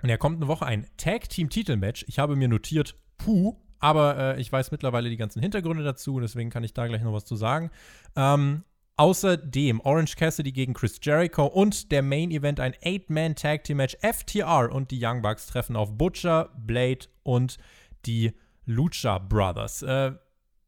in 0.02 0.08
der 0.08 0.18
kommenden 0.18 0.48
Woche 0.48 0.66
ein 0.66 0.88
Tag 0.98 1.30
Team 1.30 1.50
Titelmatch. 1.50 2.06
Ich 2.08 2.20
habe 2.20 2.36
mir 2.36 2.48
notiert, 2.48 2.96
puh, 3.18 3.58
aber 3.80 4.18
äh, 4.18 4.42
ich 4.42 4.52
weiß 4.52 4.72
mittlerweile 4.72 5.10
die 5.10 5.18
ganzen 5.18 5.42
Hintergründe 5.42 5.84
dazu, 5.84 6.20
deswegen 6.20 6.50
kann 6.50 6.64
ich 6.64 6.74
da 6.74 6.88
gleich 6.88 7.02
noch 7.02 7.14
was 7.14 7.26
zu 7.26 7.36
sagen. 7.36 7.72
Ähm, 8.16 8.64
außerdem 8.98 9.80
Orange 9.82 10.16
Cassidy 10.16 10.52
gegen 10.52 10.74
Chris 10.74 11.00
Jericho 11.02 11.46
und 11.46 11.92
der 11.92 12.02
Main 12.02 12.32
Event 12.32 12.60
ein 12.60 12.74
Eight-Man 12.84 13.36
Tag 13.36 13.64
Team 13.64 13.78
Match. 13.78 13.96
FTR 14.02 14.72
und 14.72 14.92
die 14.92 15.00
Young 15.02 15.22
Bucks 15.22 15.48
treffen 15.48 15.76
auf 15.76 15.98
Butcher, 15.98 16.50
Blade 16.58 17.06
und 17.24 17.58
die 18.06 18.34
Lucha 18.66 19.20
Brothers. 19.20 19.84
Äh, 19.84 20.14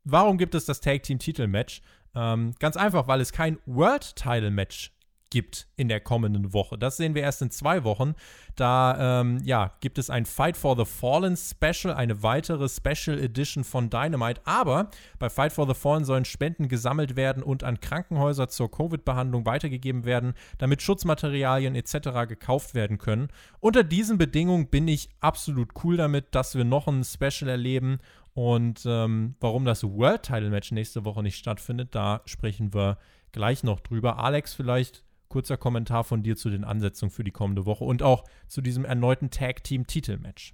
warum 0.03 0.37
gibt 0.37 0.55
es 0.55 0.65
das 0.65 0.79
Tag 0.79 1.03
Team 1.03 1.19
Titelmatch? 1.19 1.81
Ähm, 2.15 2.53
ganz 2.59 2.77
einfach, 2.77 3.07
weil 3.07 3.21
es 3.21 3.31
kein 3.31 3.59
World 3.65 4.15
Title 4.15 4.51
Match 4.51 4.91
gibt 5.29 5.67
in 5.75 5.89
der 5.89 5.99
kommenden 5.99 6.53
Woche. 6.53 6.77
Das 6.77 6.97
sehen 6.97 7.15
wir 7.15 7.21
erst 7.21 7.41
in 7.41 7.51
zwei 7.51 7.83
Wochen. 7.83 8.15
Da 8.55 9.21
ähm, 9.21 9.39
ja, 9.43 9.73
gibt 9.79 9.97
es 9.97 10.09
ein 10.09 10.25
Fight 10.25 10.57
for 10.57 10.75
the 10.75 10.85
Fallen 10.85 11.37
Special, 11.37 11.93
eine 11.93 12.23
weitere 12.23 12.67
Special 12.67 13.17
Edition 13.17 13.63
von 13.63 13.89
Dynamite. 13.89 14.41
Aber 14.45 14.89
bei 15.19 15.29
Fight 15.29 15.53
for 15.53 15.67
the 15.67 15.73
Fallen 15.73 16.03
sollen 16.03 16.25
Spenden 16.25 16.67
gesammelt 16.67 17.15
werden 17.15 17.43
und 17.43 17.63
an 17.63 17.79
Krankenhäuser 17.79 18.49
zur 18.49 18.71
Covid-Behandlung 18.71 19.45
weitergegeben 19.45 20.03
werden, 20.03 20.33
damit 20.57 20.81
Schutzmaterialien 20.81 21.75
etc. 21.75 22.27
gekauft 22.27 22.73
werden 22.73 22.97
können. 22.97 23.29
Unter 23.59 23.83
diesen 23.83 24.17
Bedingungen 24.17 24.67
bin 24.67 24.87
ich 24.87 25.09
absolut 25.19 25.69
cool 25.83 25.97
damit, 25.97 26.33
dass 26.35 26.55
wir 26.55 26.65
noch 26.65 26.87
ein 26.87 27.03
Special 27.03 27.49
erleben. 27.49 27.99
Und 28.33 28.83
ähm, 28.85 29.35
warum 29.39 29.65
das 29.65 29.83
World 29.83 30.23
Title 30.23 30.49
Match 30.49 30.71
nächste 30.71 31.03
Woche 31.05 31.23
nicht 31.23 31.37
stattfindet, 31.37 31.93
da 31.93 32.21
sprechen 32.25 32.73
wir 32.73 32.97
gleich 33.31 33.63
noch 33.63 33.79
drüber. 33.79 34.19
Alex, 34.19 34.53
vielleicht 34.53 35.03
kurzer 35.29 35.57
Kommentar 35.57 36.03
von 36.03 36.23
dir 36.23 36.35
zu 36.35 36.49
den 36.49 36.63
Ansetzungen 36.63 37.11
für 37.11 37.23
die 37.23 37.31
kommende 37.31 37.65
Woche 37.65 37.85
und 37.85 38.03
auch 38.03 38.25
zu 38.47 38.61
diesem 38.61 38.83
erneuten 38.83 39.29
Tag 39.29 39.63
Team 39.63 39.87
Titelmatch. 39.87 40.53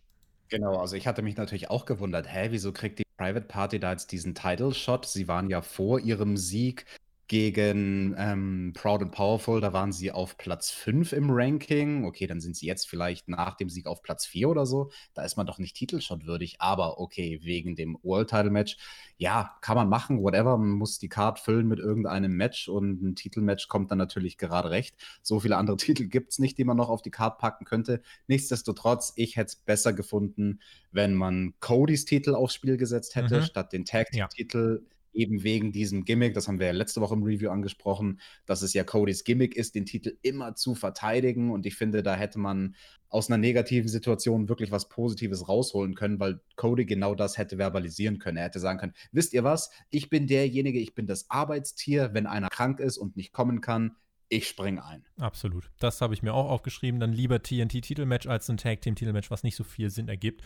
Genau, 0.50 0.78
also 0.78 0.96
ich 0.96 1.08
hatte 1.08 1.24
mich 1.24 1.38
natürlich 1.38 1.72
auch 1.72 1.86
gewundert, 1.86 2.32
hä, 2.32 2.48
wieso 2.52 2.72
kriegt 2.72 3.00
die 3.00 3.06
Private 3.18 3.48
Party 3.48 3.80
da 3.80 3.92
jetzt 3.92 4.12
diesen 4.12 4.36
Title 4.36 4.74
Shot? 4.74 5.06
Sie 5.08 5.28
waren 5.28 5.50
ja 5.50 5.62
vor 5.62 6.00
ihrem 6.00 6.38
Sieg 6.38 6.86
gegen 7.28 8.14
ähm, 8.18 8.74
Proud 8.76 9.02
and 9.02 9.12
Powerful, 9.12 9.60
da 9.60 9.74
waren 9.74 9.92
sie 9.92 10.12
auf 10.12 10.38
Platz 10.38 10.70
5 10.70 11.12
im 11.14 11.30
Ranking. 11.32 12.06
Okay, 12.06 12.28
dann 12.28 12.40
sind 12.40 12.56
sie 12.56 12.68
jetzt 12.68 12.88
vielleicht 12.88 13.28
nach 13.28 13.56
dem 13.56 13.70
Sieg 13.70 13.88
auf 13.88 14.02
Platz 14.04 14.26
4 14.26 14.48
oder 14.50 14.66
so. 14.66 14.92
Da 15.14 15.24
ist 15.24 15.36
man 15.36 15.48
doch 15.48 15.58
nicht 15.58 15.76
Titelshot 15.76 16.26
würdig, 16.28 16.58
aber 16.60 17.00
okay, 17.00 17.40
wegen 17.44 17.76
dem 17.76 17.98
World 18.04 18.30
Title 18.30 18.52
Match, 18.52 18.78
ja, 19.18 19.56
kann 19.62 19.76
man 19.76 19.90
machen, 19.90 20.22
whatever. 20.22 20.58
Man 20.58 20.70
muss 20.72 21.00
die 21.00 21.10
Card 21.10 21.40
füllen 21.40 21.68
mit 21.68 21.80
irgendeinem 21.80 22.34
Match 22.34 22.68
und 22.68 23.02
ein 23.02 23.16
Titelmatch 23.16 23.68
kommt 23.70 23.90
dann 23.92 23.98
natürlich 23.98 24.38
gerade 24.38 24.70
recht. 24.70 24.96
So 25.22 25.40
viele 25.40 25.58
andere 25.58 25.78
Titel 25.96 26.08
gibt 26.08 26.32
es 26.32 26.40
nicht, 26.40 26.58
die 26.58 26.64
man 26.66 26.78
noch 26.78 26.90
auf 26.90 27.02
die 27.02 27.12
Card 27.12 27.40
packen 27.40 27.66
könnte. 27.66 28.02
Nichtsdestotrotz, 28.28 29.14
ich 29.16 29.36
hätte 29.36 29.48
es 29.48 29.56
besser 29.56 29.94
gefunden, 29.94 30.60
wenn 30.92 31.16
man 31.16 31.54
Codys 31.60 32.06
Titel 32.06 32.36
aufs 32.36 32.54
Spiel 32.54 32.78
gesetzt 32.78 33.16
hätte, 33.16 33.40
Mhm. 33.40 33.42
statt 33.42 33.74
den 33.74 33.86
Tag 33.86 34.12
Team 34.12 34.28
Titel. 34.30 34.86
Eben 35.16 35.44
wegen 35.44 35.72
diesem 35.72 36.06
Gimmick, 36.06 36.34
das 36.34 36.48
haben 36.48 36.60
wir 36.60 36.68
ja 36.68 36.74
letzte 36.74 37.02
Woche 37.02 37.16
im 37.16 37.24
Review 37.24 37.50
angesprochen, 37.50 38.20
dass 38.46 38.62
es 38.62 38.74
ja 38.74 38.84
Codys 38.84 39.24
Gimmick 39.24 39.56
ist, 39.56 39.74
den 39.74 39.86
Titel 39.86 40.18
immer 40.22 40.56
zu 40.56 40.76
verteidigen. 40.76 41.52
Und 41.52 41.66
ich 41.66 41.76
finde, 41.76 42.04
da 42.04 42.16
hätte 42.16 42.38
man 42.38 42.76
aus 43.10 43.30
einer 43.30 43.38
negativen 43.38 43.88
Situation 43.88 44.50
wirklich 44.50 44.72
was 44.72 44.90
Positives 44.90 45.48
rausholen 45.48 45.96
können, 45.96 46.20
weil 46.20 46.42
Cody 46.58 46.86
genau 46.86 47.16
das 47.16 47.38
hätte 47.38 47.58
verbalisieren 47.58 48.20
können. 48.20 48.38
Er 48.38 48.46
hätte 48.46 48.60
sagen 48.60 48.78
können: 48.78 48.94
Wisst 49.12 49.34
ihr 49.34 49.44
was? 49.44 49.72
Ich 49.90 50.10
bin 50.10 50.28
derjenige, 50.28 50.80
ich 50.80 50.94
bin 50.94 51.08
das 51.08 51.30
Arbeitstier. 51.30 52.10
Wenn 52.14 52.28
einer 52.28 52.50
krank 52.50 52.80
ist 52.80 52.98
und 52.98 53.16
nicht 53.16 53.32
kommen 53.32 53.62
kann, 53.62 53.96
ich 54.28 54.48
springe 54.48 54.84
ein. 54.84 55.04
Absolut. 55.20 55.70
Das 55.80 56.02
habe 56.02 56.16
ich 56.16 56.24
mir 56.24 56.34
auch 56.34 56.50
aufgeschrieben. 56.50 57.00
Dann 57.00 57.14
lieber 57.14 57.44
TNT-Titelmatch 57.44 58.28
als 58.28 58.50
ein 58.50 58.58
Tag-Team-Titelmatch, 58.58 59.30
was 59.30 59.44
nicht 59.44 59.56
so 59.56 59.64
viel 59.64 59.90
Sinn 59.92 60.10
ergibt. 60.10 60.42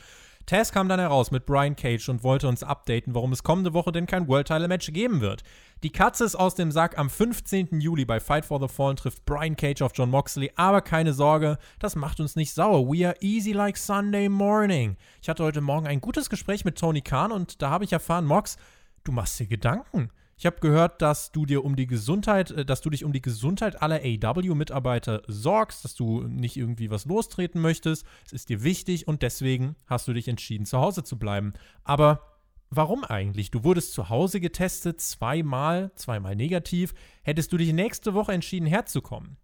Taz 0.46 0.72
kam 0.72 0.90
dann 0.90 1.00
heraus 1.00 1.32
mit 1.32 1.46
Brian 1.46 1.76
Cage 1.76 2.10
und 2.10 2.24
wollte 2.24 2.48
uns 2.48 2.64
updaten, 2.64 3.16
warum 3.16 3.32
es 3.32 3.44
kommende 3.44 3.74
Woche 3.74 3.92
denn 3.92 4.06
kein 4.06 4.28
World-Title-Match 4.28 4.92
geben 4.92 5.22
wird. 5.22 5.44
Die 5.84 5.92
Katze 5.92 6.26
ist 6.26 6.36
aus 6.36 6.56
dem 6.56 6.72
Sack. 6.72 6.98
Am 6.98 7.10
15. 7.10 7.80
Juli 7.80 8.04
bei 8.04 8.20
Fight 8.20 8.46
for 8.46 8.60
the 8.60 8.68
Fallen 8.68 8.98
trifft 8.98 9.26
Brian 9.26 9.56
Cage 9.56 9.82
auf 9.82 9.94
John 9.96 10.10
Moxley. 10.10 10.52
Aber 10.56 10.82
keine 10.82 11.14
Sorge, 11.14 11.58
das 11.80 11.96
macht 11.96 12.20
uns 12.20 12.36
nicht 12.36 12.54
sauer. 12.54 12.86
We 12.88 13.08
are 13.08 13.16
easy 13.22 13.54
like 13.54 13.78
Sunday 13.78 14.28
morning. 14.28 14.98
Ich 15.22 15.30
hatte 15.30 15.44
heute 15.44 15.62
Morgen 15.62 15.88
ein 15.88 16.02
gutes 16.02 16.30
Gespräch 16.30 16.66
mit 16.66 16.78
Tony 16.78 17.02
Khan 17.02 17.32
und 17.32 17.62
da 17.62 17.70
habe 17.70 17.86
ich 17.86 17.94
erfahren, 17.94 18.26
Mox, 18.26 18.58
du 19.06 19.14
machst 19.14 19.40
dir 19.40 19.48
Gedanken. 19.48 20.10
Ich 20.40 20.46
habe 20.46 20.62
gehört, 20.62 21.02
dass 21.02 21.34
du 21.34 21.46
dir 21.46 21.66
um 21.66 21.76
die 21.76 21.86
Gesundheit, 21.86 22.52
äh, 22.52 22.64
dass 22.64 22.80
du 22.80 22.90
dich 22.90 23.04
um 23.04 23.12
die 23.12 23.22
Gesundheit 23.22 23.82
aller 23.82 23.98
AW-Mitarbeiter 23.98 25.22
sorgst, 25.28 25.84
dass 25.84 25.96
du 25.96 26.22
nicht 26.24 26.56
irgendwie 26.56 26.90
was 26.90 27.04
lostreten 27.04 27.60
möchtest. 27.60 28.06
Es 28.26 28.32
ist 28.32 28.48
dir 28.48 28.64
wichtig 28.64 29.06
und 29.06 29.22
deswegen 29.22 29.76
hast 29.86 30.08
du 30.08 30.14
dich 30.14 30.30
entschieden, 30.30 30.66
zu 30.66 30.80
Hause 30.80 31.04
zu 31.04 31.20
bleiben. 31.20 31.52
Aber 31.84 32.38
warum 32.70 33.04
eigentlich? 33.04 33.52
Du 33.52 33.66
wurdest 33.66 33.92
zu 33.92 34.08
Hause 34.08 34.40
getestet, 34.40 35.02
zweimal, 35.02 35.92
zweimal 35.96 36.38
negativ. 36.38 36.94
Hättest 37.22 37.52
du 37.52 37.58
dich 37.58 37.74
nächste 37.74 38.14
Woche 38.14 38.32
entschieden, 38.32 38.66
herzukommen, 38.66 39.36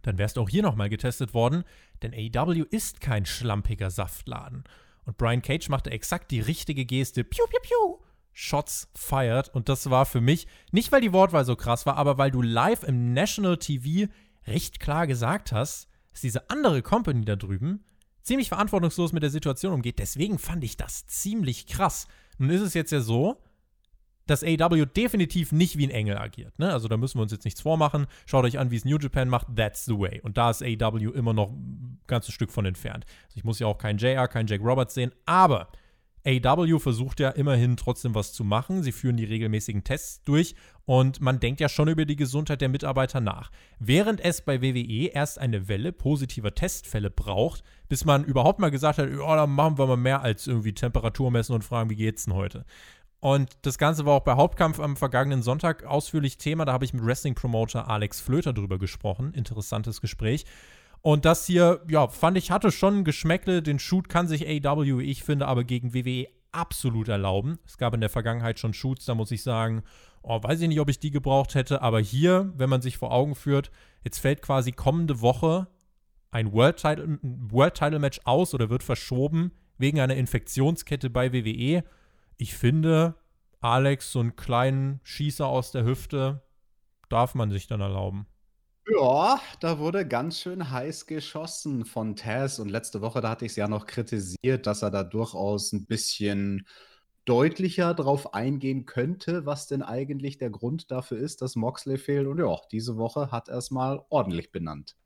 dann 0.00 0.16
wärst 0.16 0.38
du 0.38 0.40
auch 0.40 0.48
hier 0.48 0.62
nochmal 0.62 0.88
getestet 0.88 1.34
worden, 1.34 1.62
denn 2.00 2.14
AW 2.14 2.64
ist 2.70 3.02
kein 3.02 3.26
schlampiger 3.26 3.90
Saftladen. 3.90 4.64
Und 5.04 5.18
Brian 5.18 5.42
Cage 5.42 5.68
machte 5.68 5.90
exakt 5.90 6.30
die 6.30 6.40
richtige 6.40 6.86
Geste. 6.86 7.22
Piu, 7.22 7.44
piu, 7.48 7.60
piu. 7.60 8.01
Shots 8.32 8.88
fired. 8.94 9.48
Und 9.48 9.68
das 9.68 9.90
war 9.90 10.06
für 10.06 10.20
mich, 10.20 10.46
nicht 10.70 10.92
weil 10.92 11.00
die 11.00 11.12
Wortwahl 11.12 11.44
so 11.44 11.56
krass 11.56 11.86
war, 11.86 11.96
aber 11.96 12.18
weil 12.18 12.30
du 12.30 12.42
live 12.42 12.82
im 12.82 13.12
National 13.12 13.58
TV 13.58 14.10
recht 14.46 14.80
klar 14.80 15.06
gesagt 15.06 15.52
hast, 15.52 15.88
dass 16.12 16.20
diese 16.20 16.50
andere 16.50 16.82
Company 16.82 17.24
da 17.24 17.36
drüben 17.36 17.84
ziemlich 18.22 18.48
verantwortungslos 18.48 19.12
mit 19.12 19.22
der 19.22 19.30
Situation 19.30 19.72
umgeht. 19.72 19.98
Deswegen 19.98 20.38
fand 20.38 20.64
ich 20.64 20.76
das 20.76 21.06
ziemlich 21.06 21.66
krass. 21.66 22.06
Nun 22.38 22.50
ist 22.50 22.60
es 22.60 22.74
jetzt 22.74 22.92
ja 22.92 23.00
so, 23.00 23.42
dass 24.26 24.44
AEW 24.44 24.86
definitiv 24.86 25.52
nicht 25.52 25.76
wie 25.76 25.86
ein 25.86 25.90
Engel 25.90 26.16
agiert. 26.16 26.58
Ne? 26.58 26.72
Also 26.72 26.88
da 26.88 26.96
müssen 26.96 27.18
wir 27.18 27.22
uns 27.22 27.32
jetzt 27.32 27.44
nichts 27.44 27.60
vormachen. 27.60 28.06
Schaut 28.24 28.44
euch 28.44 28.58
an, 28.58 28.70
wie 28.70 28.76
es 28.76 28.84
New 28.84 28.98
Japan 28.98 29.28
macht. 29.28 29.48
That's 29.56 29.84
the 29.84 29.98
way. 29.98 30.20
Und 30.22 30.38
da 30.38 30.50
ist 30.50 30.62
AEW 30.62 31.10
immer 31.10 31.32
noch 31.32 31.50
ein 31.50 32.00
ganzes 32.06 32.32
Stück 32.32 32.52
von 32.52 32.64
entfernt. 32.64 33.04
Also 33.24 33.36
ich 33.36 33.44
muss 33.44 33.58
ja 33.58 33.66
auch 33.66 33.78
keinen 33.78 33.98
JR, 33.98 34.28
keinen 34.28 34.46
Jack 34.46 34.60
Roberts 34.62 34.94
sehen. 34.94 35.12
Aber 35.26 35.68
AEW 36.24 36.78
versucht 36.78 37.20
ja 37.20 37.30
immerhin 37.30 37.76
trotzdem 37.76 38.14
was 38.14 38.32
zu 38.32 38.44
machen. 38.44 38.82
Sie 38.82 38.92
führen 38.92 39.16
die 39.16 39.24
regelmäßigen 39.24 39.84
Tests 39.84 40.22
durch 40.22 40.54
und 40.84 41.20
man 41.20 41.40
denkt 41.40 41.60
ja 41.60 41.68
schon 41.68 41.88
über 41.88 42.04
die 42.04 42.16
Gesundheit 42.16 42.60
der 42.60 42.68
Mitarbeiter 42.68 43.20
nach. 43.20 43.50
Während 43.78 44.20
es 44.20 44.40
bei 44.40 44.62
WWE 44.62 45.06
erst 45.08 45.38
eine 45.38 45.68
Welle 45.68 45.92
positiver 45.92 46.54
Testfälle 46.54 47.10
braucht, 47.10 47.62
bis 47.88 48.04
man 48.04 48.24
überhaupt 48.24 48.60
mal 48.60 48.70
gesagt 48.70 48.98
hat, 48.98 49.08
oh, 49.10 49.34
dann 49.34 49.50
machen 49.50 49.78
wir 49.78 49.86
mal 49.86 49.96
mehr 49.96 50.22
als 50.22 50.46
irgendwie 50.46 50.74
Temperatur 50.74 51.30
messen 51.30 51.54
und 51.54 51.64
fragen, 51.64 51.90
wie 51.90 51.96
geht's 51.96 52.24
denn 52.24 52.34
heute? 52.34 52.64
Und 53.20 53.50
das 53.62 53.78
Ganze 53.78 54.04
war 54.04 54.14
auch 54.14 54.24
bei 54.24 54.34
Hauptkampf 54.34 54.80
am 54.80 54.96
vergangenen 54.96 55.42
Sonntag 55.42 55.84
ausführlich 55.84 56.38
Thema. 56.38 56.64
Da 56.64 56.72
habe 56.72 56.84
ich 56.84 56.92
mit 56.92 57.04
Wrestling-Promoter 57.04 57.88
Alex 57.88 58.20
Flöter 58.20 58.52
drüber 58.52 58.78
gesprochen. 58.80 59.32
Interessantes 59.32 60.00
Gespräch. 60.00 60.44
Und 61.02 61.24
das 61.24 61.46
hier, 61.46 61.82
ja, 61.88 62.08
fand 62.08 62.38
ich, 62.38 62.50
hatte 62.50 62.70
schon 62.70 63.04
Geschmäckle. 63.04 63.62
Den 63.62 63.78
Shoot 63.78 64.08
kann 64.08 64.28
sich 64.28 64.46
AW, 64.46 65.02
ich 65.02 65.24
finde, 65.24 65.46
aber 65.46 65.64
gegen 65.64 65.94
WWE 65.94 66.28
absolut 66.52 67.08
erlauben. 67.08 67.58
Es 67.66 67.76
gab 67.76 67.94
in 67.94 68.00
der 68.00 68.10
Vergangenheit 68.10 68.58
schon 68.58 68.74
Shoots, 68.74 69.04
da 69.04 69.14
muss 69.14 69.30
ich 69.30 69.42
sagen, 69.42 69.82
oh, 70.22 70.42
weiß 70.42 70.60
ich 70.60 70.68
nicht, 70.68 70.80
ob 70.80 70.88
ich 70.88 71.00
die 71.00 71.10
gebraucht 71.10 71.54
hätte. 71.54 71.82
Aber 71.82 71.98
hier, 72.00 72.52
wenn 72.56 72.70
man 72.70 72.82
sich 72.82 72.98
vor 72.98 73.12
Augen 73.12 73.34
führt, 73.34 73.70
jetzt 74.04 74.18
fällt 74.18 74.42
quasi 74.42 74.72
kommende 74.72 75.20
Woche 75.20 75.66
ein 76.30 76.52
World 76.52 76.76
Title, 76.76 77.18
World 77.22 77.74
Title 77.74 77.98
Match 77.98 78.20
aus 78.24 78.54
oder 78.54 78.70
wird 78.70 78.82
verschoben 78.82 79.52
wegen 79.76 80.00
einer 80.00 80.14
Infektionskette 80.14 81.10
bei 81.10 81.32
WWE 81.32 81.82
ich 82.42 82.54
finde, 82.54 83.14
Alex, 83.60 84.10
so 84.10 84.20
einen 84.20 84.36
kleinen 84.36 85.00
Schießer 85.04 85.46
aus 85.46 85.70
der 85.70 85.84
Hüfte, 85.84 86.42
darf 87.08 87.34
man 87.34 87.50
sich 87.50 87.68
dann 87.68 87.80
erlauben. 87.80 88.26
Ja, 88.88 89.40
da 89.60 89.78
wurde 89.78 90.06
ganz 90.06 90.40
schön 90.40 90.70
heiß 90.70 91.06
geschossen 91.06 91.84
von 91.84 92.16
Taz. 92.16 92.58
Und 92.58 92.68
letzte 92.68 93.00
Woche, 93.00 93.20
da 93.20 93.30
hatte 93.30 93.44
ich 93.44 93.52
es 93.52 93.56
ja 93.56 93.68
noch 93.68 93.86
kritisiert, 93.86 94.66
dass 94.66 94.82
er 94.82 94.90
da 94.90 95.04
durchaus 95.04 95.72
ein 95.72 95.86
bisschen 95.86 96.66
deutlicher 97.24 97.94
drauf 97.94 98.34
eingehen 98.34 98.84
könnte, 98.84 99.46
was 99.46 99.68
denn 99.68 99.82
eigentlich 99.82 100.38
der 100.38 100.50
Grund 100.50 100.90
dafür 100.90 101.18
ist, 101.18 101.42
dass 101.42 101.54
Moxley 101.54 101.96
fehlt. 101.96 102.26
Und 102.26 102.38
ja, 102.38 102.56
diese 102.72 102.96
Woche 102.96 103.30
hat 103.30 103.48
er 103.48 103.58
es 103.58 103.70
mal 103.70 104.04
ordentlich 104.08 104.50
benannt. 104.50 104.96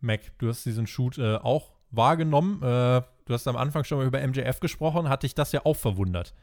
Mac, 0.00 0.20
du 0.38 0.48
hast 0.48 0.66
diesen 0.66 0.86
Shoot 0.86 1.16
äh, 1.16 1.36
auch 1.36 1.72
wahrgenommen. 1.90 2.62
Äh, 2.62 3.00
du 3.24 3.32
hast 3.32 3.48
am 3.48 3.56
Anfang 3.56 3.84
schon 3.84 3.98
mal 3.98 4.06
über 4.06 4.20
MJF 4.20 4.60
gesprochen. 4.60 5.08
Hat 5.08 5.22
dich 5.22 5.34
das 5.34 5.52
ja 5.52 5.62
auch 5.64 5.76
verwundert? 5.76 6.34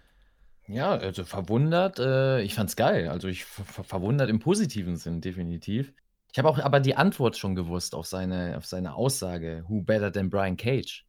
Ja, 0.67 0.91
also 0.91 1.25
verwundert, 1.25 1.99
äh, 1.99 2.41
ich 2.41 2.55
fand's 2.55 2.75
geil. 2.75 3.09
Also 3.09 3.27
ich 3.27 3.45
ver 3.45 3.83
verwundert 3.83 4.29
im 4.29 4.39
positiven 4.39 4.95
Sinn, 4.95 5.21
definitiv. 5.21 5.93
Ich 6.31 6.39
habe 6.39 6.49
auch 6.49 6.59
aber 6.59 6.79
die 6.79 6.95
Antwort 6.95 7.37
schon 7.37 7.55
gewusst 7.55 7.93
auf 7.93 8.05
seine, 8.05 8.55
auf 8.57 8.65
seine 8.65 8.95
Aussage, 8.95 9.65
who 9.67 9.81
better 9.81 10.11
than 10.11 10.29
Brian 10.29 10.55
Cage? 10.55 11.05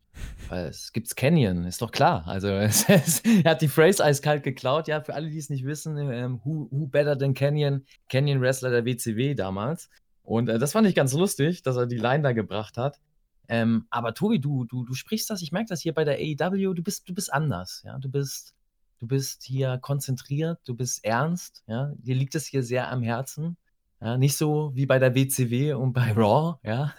Weil 0.48 0.66
es 0.66 0.92
gibt's 0.92 1.14
Canyon, 1.14 1.64
ist 1.64 1.80
doch 1.80 1.92
klar. 1.92 2.26
Also 2.26 2.48
es, 2.48 2.88
es, 2.88 3.20
er 3.20 3.52
hat 3.52 3.62
die 3.62 3.68
Phrase 3.68 4.04
eiskalt 4.04 4.42
geklaut. 4.42 4.88
Ja, 4.88 5.00
für 5.00 5.14
alle, 5.14 5.30
die 5.30 5.38
es 5.38 5.48
nicht 5.48 5.64
wissen, 5.64 5.96
ähm, 5.96 6.40
who, 6.44 6.68
who 6.70 6.86
better 6.86 7.16
than 7.16 7.34
Canyon? 7.34 7.84
Canyon 8.08 8.40
Wrestler 8.40 8.70
der 8.70 8.84
WCW 8.84 9.34
damals. 9.34 9.88
Und 10.22 10.48
äh, 10.48 10.58
das 10.58 10.72
fand 10.72 10.86
ich 10.86 10.94
ganz 10.94 11.12
lustig, 11.12 11.62
dass 11.62 11.76
er 11.76 11.86
die 11.86 11.96
Line 11.96 12.22
da 12.22 12.32
gebracht 12.32 12.76
hat. 12.76 13.00
Ähm, 13.48 13.86
aber 13.90 14.14
Tobi, 14.14 14.40
du, 14.40 14.64
du, 14.64 14.84
du 14.84 14.94
sprichst 14.94 15.28
das, 15.30 15.42
ich 15.42 15.52
merke 15.52 15.68
das 15.68 15.80
hier 15.80 15.94
bei 15.94 16.04
der 16.04 16.16
AEW, 16.16 16.74
du 16.74 16.82
bist, 16.82 17.08
du 17.08 17.14
bist 17.14 17.32
anders, 17.32 17.82
ja. 17.84 17.98
Du 17.98 18.08
bist, 18.08 18.54
du 18.98 19.06
bist 19.06 19.42
hier 19.42 19.78
konzentriert, 19.78 20.60
du 20.64 20.74
bist 20.74 21.04
ernst, 21.04 21.62
ja, 21.66 21.92
dir 21.96 22.14
liegt 22.14 22.34
es 22.34 22.46
hier 22.46 22.62
sehr 22.62 22.90
am 22.90 23.02
Herzen. 23.02 23.56
Ja, 24.02 24.18
nicht 24.18 24.36
so 24.36 24.72
wie 24.74 24.84
bei 24.84 24.98
der 24.98 25.14
WCW 25.14 25.74
und 25.74 25.92
bei 25.92 26.12
Raw, 26.16 26.58
ja. 26.64 26.92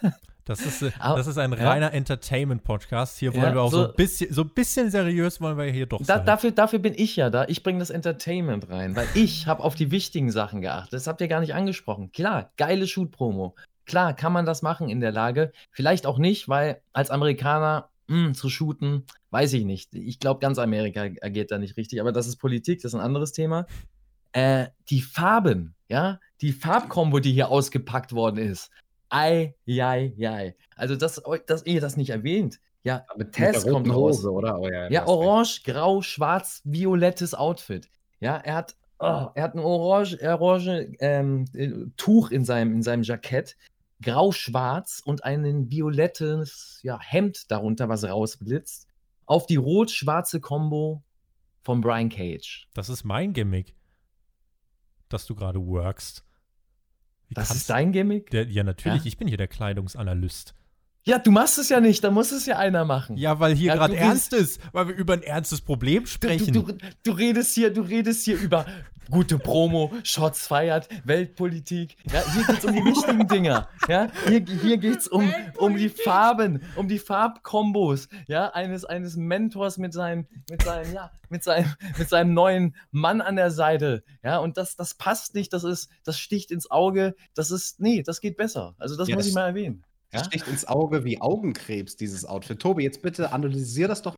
Das 0.46 0.60
ist, 0.60 0.82
äh, 0.82 0.90
das 0.98 1.26
ist 1.26 1.38
ein 1.38 1.52
reiner 1.52 1.86
ja. 1.86 1.92
Entertainment-Podcast. 1.92 3.18
Hier 3.18 3.34
wollen 3.34 3.44
ja, 3.44 3.54
wir 3.54 3.62
auch 3.62 3.70
so, 3.70 3.84
so, 3.84 3.88
ein 3.90 3.94
bisschen, 3.94 4.32
so 4.32 4.42
ein 4.42 4.50
bisschen 4.50 4.90
seriös 4.90 5.40
wollen 5.40 5.56
wir 5.56 5.64
hier 5.64 5.86
doch 5.86 5.98
da, 5.98 6.16
sein. 6.16 6.26
Dafür, 6.26 6.50
dafür 6.50 6.78
bin 6.78 6.94
ich 6.96 7.16
ja 7.16 7.30
da. 7.30 7.44
Ich 7.48 7.62
bringe 7.62 7.78
das 7.78 7.90
Entertainment 7.90 8.68
rein, 8.70 8.96
weil 8.96 9.06
ich 9.14 9.46
habe 9.46 9.62
auf 9.62 9.74
die 9.74 9.90
wichtigen 9.90 10.30
Sachen 10.30 10.60
geachtet. 10.60 10.94
Das 10.94 11.06
habt 11.06 11.20
ihr 11.20 11.28
gar 11.28 11.40
nicht 11.40 11.54
angesprochen. 11.54 12.10
Klar, 12.12 12.52
geile 12.56 12.86
Shoot-Promo. 12.86 13.54
Klar, 13.86 14.14
kann 14.14 14.32
man 14.32 14.46
das 14.46 14.62
machen 14.62 14.88
in 14.88 15.00
der 15.00 15.12
Lage. 15.12 15.52
Vielleicht 15.70 16.06
auch 16.06 16.18
nicht, 16.18 16.48
weil 16.48 16.80
als 16.92 17.10
Amerikaner 17.10 17.90
mh, 18.08 18.26
hm, 18.26 18.34
zu 18.34 18.48
shooten, 18.48 19.04
weiß 19.30 19.52
ich 19.54 19.64
nicht. 19.64 19.94
Ich 19.94 20.20
glaube, 20.20 20.40
ganz 20.40 20.58
Amerika 20.58 21.08
agiert 21.20 21.50
da 21.50 21.58
nicht 21.58 21.76
richtig, 21.76 22.00
aber 22.00 22.12
das 22.12 22.26
ist 22.26 22.36
Politik, 22.36 22.80
das 22.82 22.92
ist 22.92 22.94
ein 22.94 23.04
anderes 23.04 23.32
Thema. 23.32 23.66
Äh, 24.34 24.66
die 24.90 25.00
Farben, 25.00 25.74
ja, 25.88 26.18
die 26.40 26.52
Farbkombo, 26.52 27.20
die 27.20 27.32
hier 27.32 27.50
ausgepackt 27.50 28.12
worden 28.12 28.38
ist. 28.38 28.70
Ei, 29.08 29.54
ei, 29.66 30.12
ei. 30.18 30.56
Also, 30.76 30.96
dass, 30.96 31.22
dass 31.46 31.64
ihr 31.66 31.80
das 31.80 31.96
nicht 31.96 32.10
erwähnt. 32.10 32.58
Ja, 32.82 33.04
aber 33.08 33.30
Tess 33.30 33.64
kommt 33.64 33.88
raus. 33.88 34.24
oder? 34.24 34.58
Oh, 34.58 34.68
ja, 34.68 34.90
ja 34.90 35.06
orange, 35.06 35.62
grau, 35.64 36.02
schwarz, 36.02 36.60
violettes 36.64 37.34
Outfit. 37.34 37.88
Ja, 38.18 38.36
er 38.36 38.56
hat, 38.56 38.76
oh, 38.98 39.28
er 39.34 39.42
hat 39.42 39.54
ein 39.54 39.60
orange, 39.60 40.18
orange 40.20 40.88
ähm, 40.98 41.44
äh, 41.54 41.70
Tuch 41.96 42.30
in 42.30 42.44
seinem, 42.44 42.74
in 42.74 42.82
seinem 42.82 43.04
Jackett 43.04 43.56
grau-schwarz 44.02 45.00
und 45.04 45.24
ein 45.24 45.70
violettes 45.70 46.80
ja, 46.82 46.98
Hemd 47.00 47.50
darunter, 47.50 47.88
was 47.88 48.04
rausblitzt, 48.04 48.88
auf 49.26 49.46
die 49.46 49.56
rot-schwarze 49.56 50.40
Combo 50.40 51.02
von 51.62 51.80
Brian 51.80 52.08
Cage. 52.08 52.68
Das 52.74 52.88
ist 52.88 53.04
mein 53.04 53.32
Gimmick, 53.32 53.74
dass 55.08 55.26
du 55.26 55.34
gerade 55.34 55.64
workst. 55.64 56.24
Wie 57.28 57.34
das 57.34 57.50
ist 57.54 57.70
dein 57.70 57.92
Gimmick? 57.92 58.30
Der, 58.30 58.46
ja, 58.46 58.62
natürlich. 58.62 59.02
Ja? 59.02 59.06
Ich 59.06 59.16
bin 59.16 59.28
hier 59.28 59.38
der 59.38 59.48
Kleidungsanalyst. 59.48 60.54
Ja, 61.06 61.18
du 61.18 61.30
machst 61.30 61.58
es 61.58 61.68
ja 61.68 61.80
nicht, 61.80 62.02
da 62.02 62.10
muss 62.10 62.32
es 62.32 62.46
ja 62.46 62.56
einer 62.56 62.86
machen. 62.86 63.18
Ja, 63.18 63.38
weil 63.38 63.54
hier 63.54 63.68
ja, 63.68 63.74
gerade 63.74 63.94
ernst 63.94 64.32
ist, 64.32 64.58
weil 64.72 64.88
wir 64.88 64.94
über 64.94 65.12
ein 65.12 65.22
ernstes 65.22 65.60
Problem 65.60 66.06
sprechen. 66.06 66.54
Du, 66.54 66.62
du, 66.62 66.78
du, 67.02 67.12
redest 67.12 67.54
hier, 67.54 67.70
du 67.70 67.82
redest 67.82 68.24
hier 68.24 68.38
über 68.38 68.64
gute 69.10 69.38
Promo, 69.38 69.92
Shots 70.02 70.46
feiert, 70.46 70.88
Weltpolitik. 71.04 71.98
Ja, 72.10 72.22
hier 72.32 72.46
geht's 72.46 72.64
um 72.64 72.72
die 72.72 72.82
wichtigen 72.82 73.28
Dinger. 73.28 73.68
Ja, 73.86 74.10
hier, 74.26 74.42
hier 74.62 74.78
geht's 74.78 75.06
um, 75.06 75.30
um 75.58 75.76
die 75.76 75.90
Farben, 75.90 76.62
um 76.74 76.88
die 76.88 76.98
Farbkombos, 76.98 78.08
ja, 78.26 78.48
eines, 78.54 78.86
eines 78.86 79.14
Mentors 79.16 79.76
mit 79.76 79.92
seinem, 79.92 80.26
mit 80.50 80.62
seinem, 80.62 80.90
ja, 80.94 81.10
mit 81.28 81.44
seinem, 81.44 81.70
mit 81.98 82.08
seinem 82.08 82.32
neuen 82.32 82.76
Mann 82.92 83.20
an 83.20 83.36
der 83.36 83.50
Seite. 83.50 84.04
Ja, 84.22 84.38
und 84.38 84.56
das, 84.56 84.74
das 84.74 84.94
passt 84.94 85.34
nicht, 85.34 85.52
das 85.52 85.64
ist, 85.64 85.90
das 86.02 86.18
sticht 86.18 86.50
ins 86.50 86.70
Auge, 86.70 87.14
das 87.34 87.50
ist, 87.50 87.78
nee, 87.78 88.02
das 88.02 88.22
geht 88.22 88.38
besser. 88.38 88.74
Also 88.78 88.96
das 88.96 89.08
ja, 89.08 89.16
muss 89.16 89.24
das, 89.24 89.28
ich 89.28 89.34
mal 89.34 89.48
erwähnen. 89.48 89.84
Ja? 90.14 90.24
Sticht 90.24 90.48
ins 90.48 90.66
Auge 90.66 91.04
wie 91.04 91.20
Augenkrebs, 91.20 91.96
dieses 91.96 92.24
Outfit. 92.24 92.60
Tobi, 92.60 92.84
jetzt 92.84 93.02
bitte 93.02 93.32
analysier 93.32 93.88
das 93.88 94.02
doch. 94.02 94.14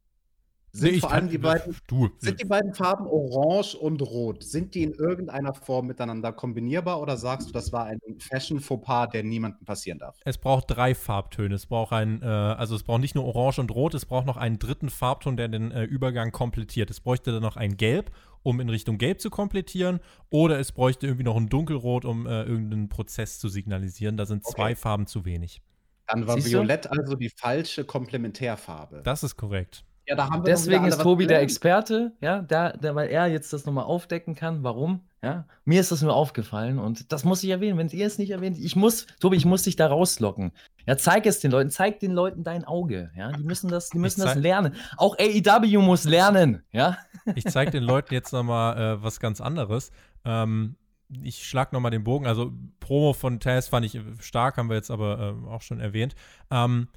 Sind 0.76 0.92
nee, 0.92 1.00
vor 1.00 1.10
allem 1.10 1.30
die 1.30 1.38
beiden, 1.38 1.74
du, 1.86 2.10
sind 2.18 2.38
die 2.38 2.44
beiden 2.44 2.74
Farben 2.74 3.06
Orange 3.06 3.74
und 3.78 4.02
Rot, 4.02 4.44
sind 4.44 4.74
die 4.74 4.82
in 4.82 4.92
irgendeiner 4.92 5.54
Form 5.54 5.86
miteinander 5.86 6.34
kombinierbar 6.34 7.00
oder 7.00 7.16
sagst 7.16 7.48
du, 7.48 7.52
das 7.54 7.72
war 7.72 7.86
ein 7.86 7.98
Fashion-Fauxpas, 8.18 9.08
der 9.08 9.24
niemandem 9.24 9.64
passieren 9.64 9.98
darf? 9.98 10.18
Es 10.26 10.36
braucht 10.36 10.64
drei 10.68 10.94
Farbtöne. 10.94 11.54
Es 11.54 11.64
braucht 11.64 11.94
ein, 11.94 12.20
äh, 12.20 12.26
also 12.26 12.76
es 12.76 12.82
braucht 12.82 13.00
nicht 13.00 13.14
nur 13.14 13.24
Orange 13.24 13.58
und 13.58 13.70
Rot, 13.70 13.94
es 13.94 14.04
braucht 14.04 14.26
noch 14.26 14.36
einen 14.36 14.58
dritten 14.58 14.90
Farbton, 14.90 15.38
der 15.38 15.48
den 15.48 15.70
äh, 15.70 15.84
Übergang 15.84 16.30
komplettiert. 16.30 16.90
Es 16.90 17.00
bräuchte 17.00 17.32
dann 17.32 17.42
noch 17.42 17.56
ein 17.56 17.78
Gelb, 17.78 18.10
um 18.42 18.60
in 18.60 18.68
Richtung 18.68 18.98
Gelb 18.98 19.22
zu 19.22 19.30
komplettieren, 19.30 20.00
oder 20.28 20.60
es 20.60 20.72
bräuchte 20.72 21.06
irgendwie 21.06 21.24
noch 21.24 21.36
ein 21.36 21.48
Dunkelrot, 21.48 22.04
um 22.04 22.26
äh, 22.26 22.42
irgendeinen 22.42 22.90
Prozess 22.90 23.38
zu 23.38 23.48
signalisieren. 23.48 24.18
Da 24.18 24.26
sind 24.26 24.44
okay. 24.44 24.54
zwei 24.54 24.76
Farben 24.76 25.06
zu 25.06 25.24
wenig. 25.24 25.62
Dann 26.06 26.26
war 26.26 26.36
Siehst 26.36 26.50
Violett 26.50 26.86
du? 26.86 26.90
also 26.90 27.14
die 27.14 27.30
falsche 27.30 27.84
Komplementärfarbe. 27.84 29.02
Das 29.02 29.22
ist 29.22 29.36
korrekt. 29.36 29.84
Ja, 30.06 30.14
da 30.14 30.30
haben 30.30 30.44
wir 30.44 30.52
Deswegen 30.52 30.84
ist 30.84 31.00
Tobi 31.00 31.26
der 31.26 31.40
Experte, 31.40 32.12
ja, 32.20 32.40
da, 32.40 32.70
da, 32.70 32.94
weil 32.94 33.08
er 33.08 33.26
jetzt 33.26 33.52
das 33.52 33.66
nochmal 33.66 33.84
aufdecken 33.84 34.36
kann, 34.36 34.62
warum. 34.62 35.00
Ja, 35.20 35.46
mir 35.64 35.80
ist 35.80 35.90
das 35.90 36.02
nur 36.02 36.14
aufgefallen 36.14 36.78
und 36.78 37.10
das 37.12 37.24
muss 37.24 37.42
ich 37.42 37.50
erwähnen. 37.50 37.76
Wenn 37.76 37.88
ihr 37.88 38.06
es 38.06 38.16
nicht 38.16 38.30
erwähnt, 38.30 38.56
ich 38.58 38.76
muss, 38.76 39.06
Tobi, 39.18 39.36
ich 39.36 39.44
muss 39.44 39.64
dich 39.64 39.74
da 39.74 39.88
rauslocken. 39.88 40.52
Ja, 40.86 40.96
zeig 40.96 41.26
es 41.26 41.40
den 41.40 41.50
Leuten, 41.50 41.70
zeig 41.70 41.98
den 41.98 42.12
Leuten 42.12 42.44
dein 42.44 42.64
Auge. 42.64 43.10
Ja, 43.16 43.32
die 43.32 43.42
müssen 43.42 43.68
das, 43.68 43.90
die 43.90 43.98
müssen 43.98 44.20
das 44.20 44.36
lernen. 44.36 44.76
Auch 44.96 45.16
AEW 45.18 45.80
muss 45.80 46.04
lernen. 46.04 46.62
Ja. 46.70 46.98
Ich 47.34 47.44
zeig 47.44 47.72
den 47.72 47.82
Leuten 47.82 48.14
jetzt 48.14 48.32
nochmal 48.32 48.78
äh, 48.78 49.02
was 49.02 49.18
ganz 49.18 49.40
anderes. 49.40 49.90
Ähm, 50.24 50.76
ich 51.22 51.46
schlag 51.46 51.72
nochmal 51.72 51.90
den 51.90 52.04
Bogen. 52.04 52.26
Also 52.26 52.52
Promo 52.80 53.12
von 53.12 53.40
Taz 53.40 53.68
fand 53.68 53.86
ich 53.86 54.00
stark, 54.20 54.56
haben 54.56 54.68
wir 54.68 54.76
jetzt 54.76 54.90
aber 54.90 55.36
äh, 55.44 55.48
auch 55.48 55.62
schon 55.62 55.80
erwähnt. 55.80 56.14
Ähm, 56.50 56.88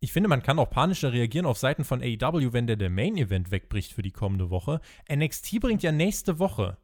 ich 0.00 0.12
finde, 0.12 0.28
man 0.28 0.42
kann 0.42 0.58
auch 0.58 0.70
panischer 0.70 1.12
reagieren 1.12 1.46
auf 1.46 1.58
Seiten 1.58 1.84
von 1.84 2.02
AEW, 2.02 2.52
wenn 2.52 2.66
der, 2.66 2.76
der 2.76 2.90
Main 2.90 3.16
Event 3.16 3.50
wegbricht 3.50 3.92
für 3.92 4.02
die 4.02 4.12
kommende 4.12 4.48
Woche. 4.48 4.80
NXT 5.12 5.60
bringt 5.60 5.82
ja 5.82 5.92
nächste 5.92 6.38
Woche. 6.38 6.78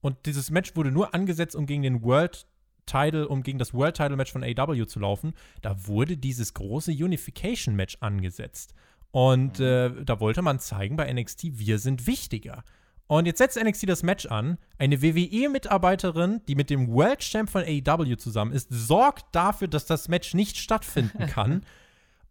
Und 0.00 0.26
dieses 0.26 0.50
Match 0.50 0.74
wurde 0.74 0.90
nur 0.90 1.14
angesetzt, 1.14 1.54
um 1.54 1.66
gegen 1.66 1.82
den 1.82 2.02
World 2.02 2.46
Title, 2.86 3.28
um 3.28 3.42
gegen 3.42 3.58
das 3.58 3.74
World 3.74 3.96
Title 3.96 4.16
Match 4.16 4.32
von 4.32 4.42
AW 4.42 4.86
zu 4.86 4.98
laufen, 4.98 5.34
da 5.62 5.86
wurde 5.86 6.16
dieses 6.16 6.54
große 6.54 6.90
Unification 6.90 7.76
Match 7.76 7.98
angesetzt. 8.00 8.74
Und 9.10 9.58
mhm. 9.60 9.64
äh, 9.64 10.04
da 10.04 10.18
wollte 10.20 10.42
man 10.42 10.58
zeigen 10.58 10.96
bei 10.96 11.12
NXT, 11.12 11.58
wir 11.58 11.78
sind 11.78 12.06
wichtiger. 12.06 12.64
Und 13.08 13.24
jetzt 13.26 13.38
setzt 13.38 13.60
NXT 13.62 13.88
das 13.88 14.02
Match 14.02 14.26
an. 14.26 14.58
Eine 14.76 15.02
WWE-Mitarbeiterin, 15.02 16.42
die 16.46 16.54
mit 16.54 16.70
dem 16.70 16.92
World 16.92 17.20
Champ 17.20 17.50
von 17.50 17.62
AEW 17.62 18.16
zusammen 18.16 18.52
ist, 18.52 18.68
sorgt 18.70 19.34
dafür, 19.34 19.66
dass 19.66 19.86
das 19.86 20.08
Match 20.08 20.34
nicht 20.34 20.58
stattfinden 20.58 21.26
kann. 21.26 21.64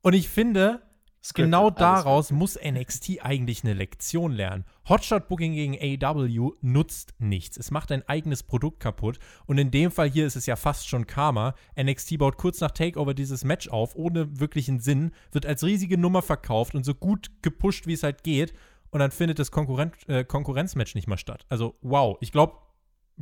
Und 0.02 0.14
ich 0.14 0.30
finde, 0.30 0.84
Scripted, 1.24 1.46
genau 1.46 1.72
daraus 1.72 2.30
muss 2.32 2.60
NXT 2.64 3.24
eigentlich 3.24 3.64
eine 3.64 3.74
Lektion 3.74 4.32
lernen. 4.32 4.66
Hotshot 4.88 5.28
Booking 5.28 5.54
gegen 5.54 5.76
AEW 5.76 6.54
nutzt 6.62 7.16
nichts. 7.18 7.58
Es 7.58 7.72
macht 7.72 7.92
ein 7.92 8.08
eigenes 8.08 8.44
Produkt 8.44 8.80
kaputt. 8.80 9.18
Und 9.48 9.58
in 9.58 9.72
dem 9.72 9.90
Fall 9.90 10.10
hier 10.12 10.28
ist 10.28 10.36
es 10.36 10.46
ja 10.46 10.56
fast 10.56 10.88
schon 10.88 11.08
Karma. 11.08 11.56
NXT 11.78 12.20
baut 12.20 12.38
kurz 12.38 12.62
nach 12.62 12.72
Takeover 12.72 13.16
dieses 13.16 13.44
Match 13.44 13.68
auf, 13.68 13.96
ohne 13.96 14.40
wirklichen 14.40 14.80
Sinn, 14.80 15.12
wird 15.32 15.48
als 15.48 15.64
riesige 15.64 15.98
Nummer 15.98 16.22
verkauft 16.22 16.76
und 16.76 16.86
so 16.86 16.94
gut 16.94 17.32
gepusht, 17.42 17.88
wie 17.88 17.94
es 17.94 18.04
halt 18.04 18.24
geht 18.24 18.54
und 18.92 19.00
dann 19.00 19.12
findet 19.12 19.40
das 19.40 19.52
Konkurren 19.52 19.92
äh, 20.08 20.24
Konkurrenzmatch 20.24 20.96
nicht 20.96 21.08
mal 21.08 21.18
statt. 21.18 21.46
Also, 21.50 21.78
wow. 21.82 22.18
Ich 22.22 22.32
glaube, 22.32 22.58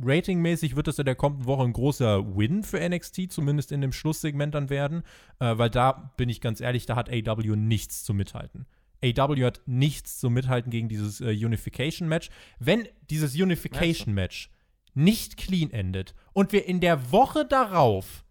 ratingmäßig 0.02 0.76
wird 0.76 0.86
das 0.86 0.98
in 0.98 1.06
der 1.06 1.14
kommenden 1.14 1.46
Woche 1.46 1.64
ein 1.64 1.72
großer 1.72 2.36
Win 2.36 2.62
für 2.62 2.86
NXT, 2.86 3.32
zumindest 3.32 3.72
in 3.72 3.80
dem 3.80 3.92
Schlusssegment 3.92 4.54
dann 4.54 4.70
werden, 4.70 5.02
äh, 5.38 5.56
weil 5.56 5.70
da 5.70 6.12
bin 6.16 6.28
ich 6.28 6.40
ganz 6.40 6.60
ehrlich, 6.60 6.86
da 6.86 6.96
hat 6.96 7.10
AW 7.10 7.56
nichts 7.56 8.04
zu 8.04 8.14
mithalten. 8.14 8.66
AW 9.02 9.44
hat 9.44 9.60
nichts 9.66 10.18
zu 10.18 10.30
mithalten 10.30 10.70
gegen 10.70 10.88
dieses 10.88 11.20
äh, 11.20 11.30
Unification-Match. 11.30 12.30
Wenn 12.58 12.88
dieses 13.10 13.34
Unification-Match 13.34 14.50
nicht 14.94 15.36
clean 15.36 15.70
endet 15.70 16.14
und 16.32 16.52
wir 16.52 16.66
in 16.66 16.80
der 16.80 17.12
Woche 17.12 17.44
darauf 17.44 18.24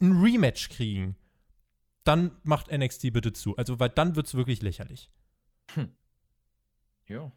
ein 0.00 0.12
Rematch 0.12 0.68
kriegen, 0.68 1.16
dann 2.04 2.32
macht 2.42 2.70
NXT 2.70 3.12
bitte 3.12 3.32
zu. 3.32 3.56
Also, 3.56 3.78
weil 3.80 3.88
dann 3.88 4.16
wird 4.16 4.26
es 4.26 4.34
wirklich 4.34 4.60
lächerlich. 4.62 5.10
Hm. 5.74 5.88
Ja. 7.12 7.30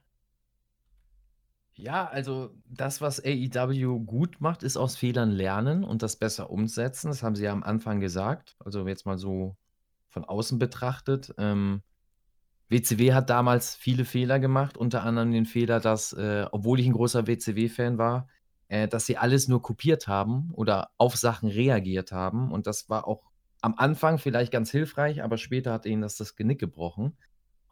Ja, 1.77 2.07
also 2.07 2.51
das, 2.69 3.01
was 3.01 3.21
AEW 3.21 3.99
gut 4.05 4.39
macht, 4.39 4.63
ist 4.63 4.77
aus 4.77 4.95
Fehlern 4.95 5.31
lernen 5.31 5.83
und 5.83 6.01
das 6.01 6.15
besser 6.15 6.49
umsetzen. 6.49 7.09
Das 7.09 7.21
haben 7.21 7.35
sie 7.35 7.43
ja 7.43 7.51
am 7.51 7.63
Anfang 7.63 7.99
gesagt. 7.99 8.55
Also 8.59 8.87
jetzt 8.87 9.05
mal 9.05 9.17
so 9.17 9.57
von 10.07 10.23
außen 10.23 10.57
betrachtet. 10.57 11.33
Ähm, 11.37 11.81
WCW 12.69 13.13
hat 13.13 13.29
damals 13.29 13.75
viele 13.75 14.05
Fehler 14.05 14.39
gemacht, 14.39 14.77
unter 14.77 15.03
anderem 15.03 15.33
den 15.33 15.45
Fehler, 15.45 15.81
dass, 15.81 16.13
äh, 16.13 16.45
obwohl 16.51 16.79
ich 16.79 16.87
ein 16.87 16.93
großer 16.93 17.27
WCW-Fan 17.27 17.97
war, 17.97 18.29
äh, 18.69 18.87
dass 18.87 19.05
sie 19.05 19.17
alles 19.17 19.49
nur 19.49 19.61
kopiert 19.61 20.07
haben 20.07 20.51
oder 20.53 20.91
auf 20.97 21.17
Sachen 21.17 21.49
reagiert 21.49 22.13
haben. 22.13 22.53
Und 22.53 22.67
das 22.67 22.89
war 22.89 23.05
auch 23.05 23.23
am 23.61 23.75
Anfang 23.77 24.17
vielleicht 24.17 24.53
ganz 24.53 24.71
hilfreich, 24.71 25.23
aber 25.23 25.37
später 25.37 25.73
hat 25.73 25.85
ihnen 25.85 26.01
das 26.01 26.15
das 26.15 26.37
Genick 26.37 26.59
gebrochen. 26.59 27.17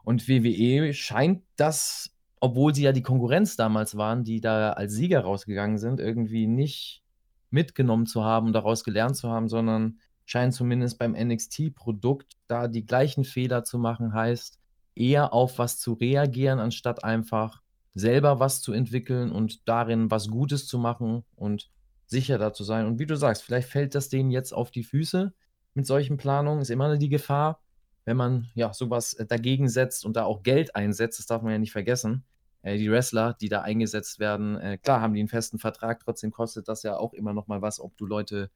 Und 0.04 0.28
WWE 0.28 0.94
scheint 0.94 1.44
das, 1.56 2.12
obwohl 2.40 2.76
sie 2.76 2.84
ja 2.84 2.92
die 2.92 3.02
Konkurrenz 3.02 3.56
damals 3.56 3.96
waren, 3.96 4.24
die 4.24 4.42
da 4.42 4.72
als 4.74 4.94
Sieger 4.94 5.22
rausgegangen 5.22 5.78
sind, 5.78 6.00
irgendwie 6.00 6.48
nicht 6.48 7.04
mitgenommen 7.50 8.06
zu 8.06 8.24
haben, 8.24 8.52
daraus 8.52 8.84
gelernt 8.84 9.16
zu 9.16 9.30
haben, 9.30 9.48
sondern 9.48 10.00
scheint 10.26 10.54
zumindest 10.54 10.98
beim 11.00 11.14
NXT-Produkt 11.14 12.34
da 12.48 12.68
die 12.68 12.86
gleichen 12.86 13.24
Fehler 13.24 13.64
zu 13.64 13.78
machen, 13.78 14.14
heißt 14.14 14.60
eher 14.96 15.34
auf 15.34 15.60
was 15.60 15.80
zu 15.80 15.94
reagieren, 15.94 16.60
anstatt 16.60 17.04
einfach 17.04 17.62
selber 17.94 18.40
was 18.40 18.62
zu 18.62 18.74
entwickeln 18.74 19.32
und 19.32 19.68
darin 19.68 20.10
was 20.10 20.28
Gutes 20.28 20.68
zu 20.68 20.80
machen 20.80 21.24
und 21.36 21.70
sicher 22.08 22.38
da 22.38 22.54
zu 22.54 22.64
sein. 22.64 22.86
Und 22.86 23.00
wie 23.00 23.06
du 23.06 23.16
sagst, 23.16 23.44
vielleicht 23.44 23.70
fällt 23.70 23.96
das 23.96 24.10
denen 24.10 24.32
jetzt 24.32 24.54
auf 24.54 24.72
die 24.72 24.84
Füße 24.84 25.34
mit 25.74 25.86
solchen 25.86 26.18
Planungen, 26.18 26.62
ist 26.62 26.70
immer 26.70 26.98
die 26.98 27.10
Gefahr 27.10 27.63
wenn 28.06 28.18
man 28.18 28.50
ja 28.56 28.74
sowas 28.74 29.14
äh, 29.14 29.26
dagegen 29.26 29.70
setzt 29.70 30.06
und 30.06 30.16
da 30.16 30.26
auch 30.26 30.44
Geld 30.44 30.76
einsetzt, 30.76 31.20
das 31.20 31.26
darf 31.26 31.42
man 31.42 31.52
ja 31.52 31.60
nicht 31.60 31.72
vergessen. 31.72 32.24
Äh, 32.62 32.78
die 32.78 32.92
Wrestler, 32.92 33.36
die 33.40 33.50
da 33.50 33.62
eingesetzt 33.62 34.20
werden, 34.20 34.58
äh, 34.58 34.78
klar 34.78 35.02
haben 35.02 35.14
die 35.14 35.20
einen 35.20 35.30
festen 35.30 35.60
Vertrag, 35.60 36.00
trotzdem 36.00 36.32
kostet 36.32 36.68
das 36.68 36.84
ja 36.84 36.98
auch 36.98 37.14
immer 37.14 37.34
noch 37.34 37.48
mal 37.48 37.62
was, 37.62 37.80
ob 37.80 37.96
du 37.98 38.06
Leute, 38.06 38.50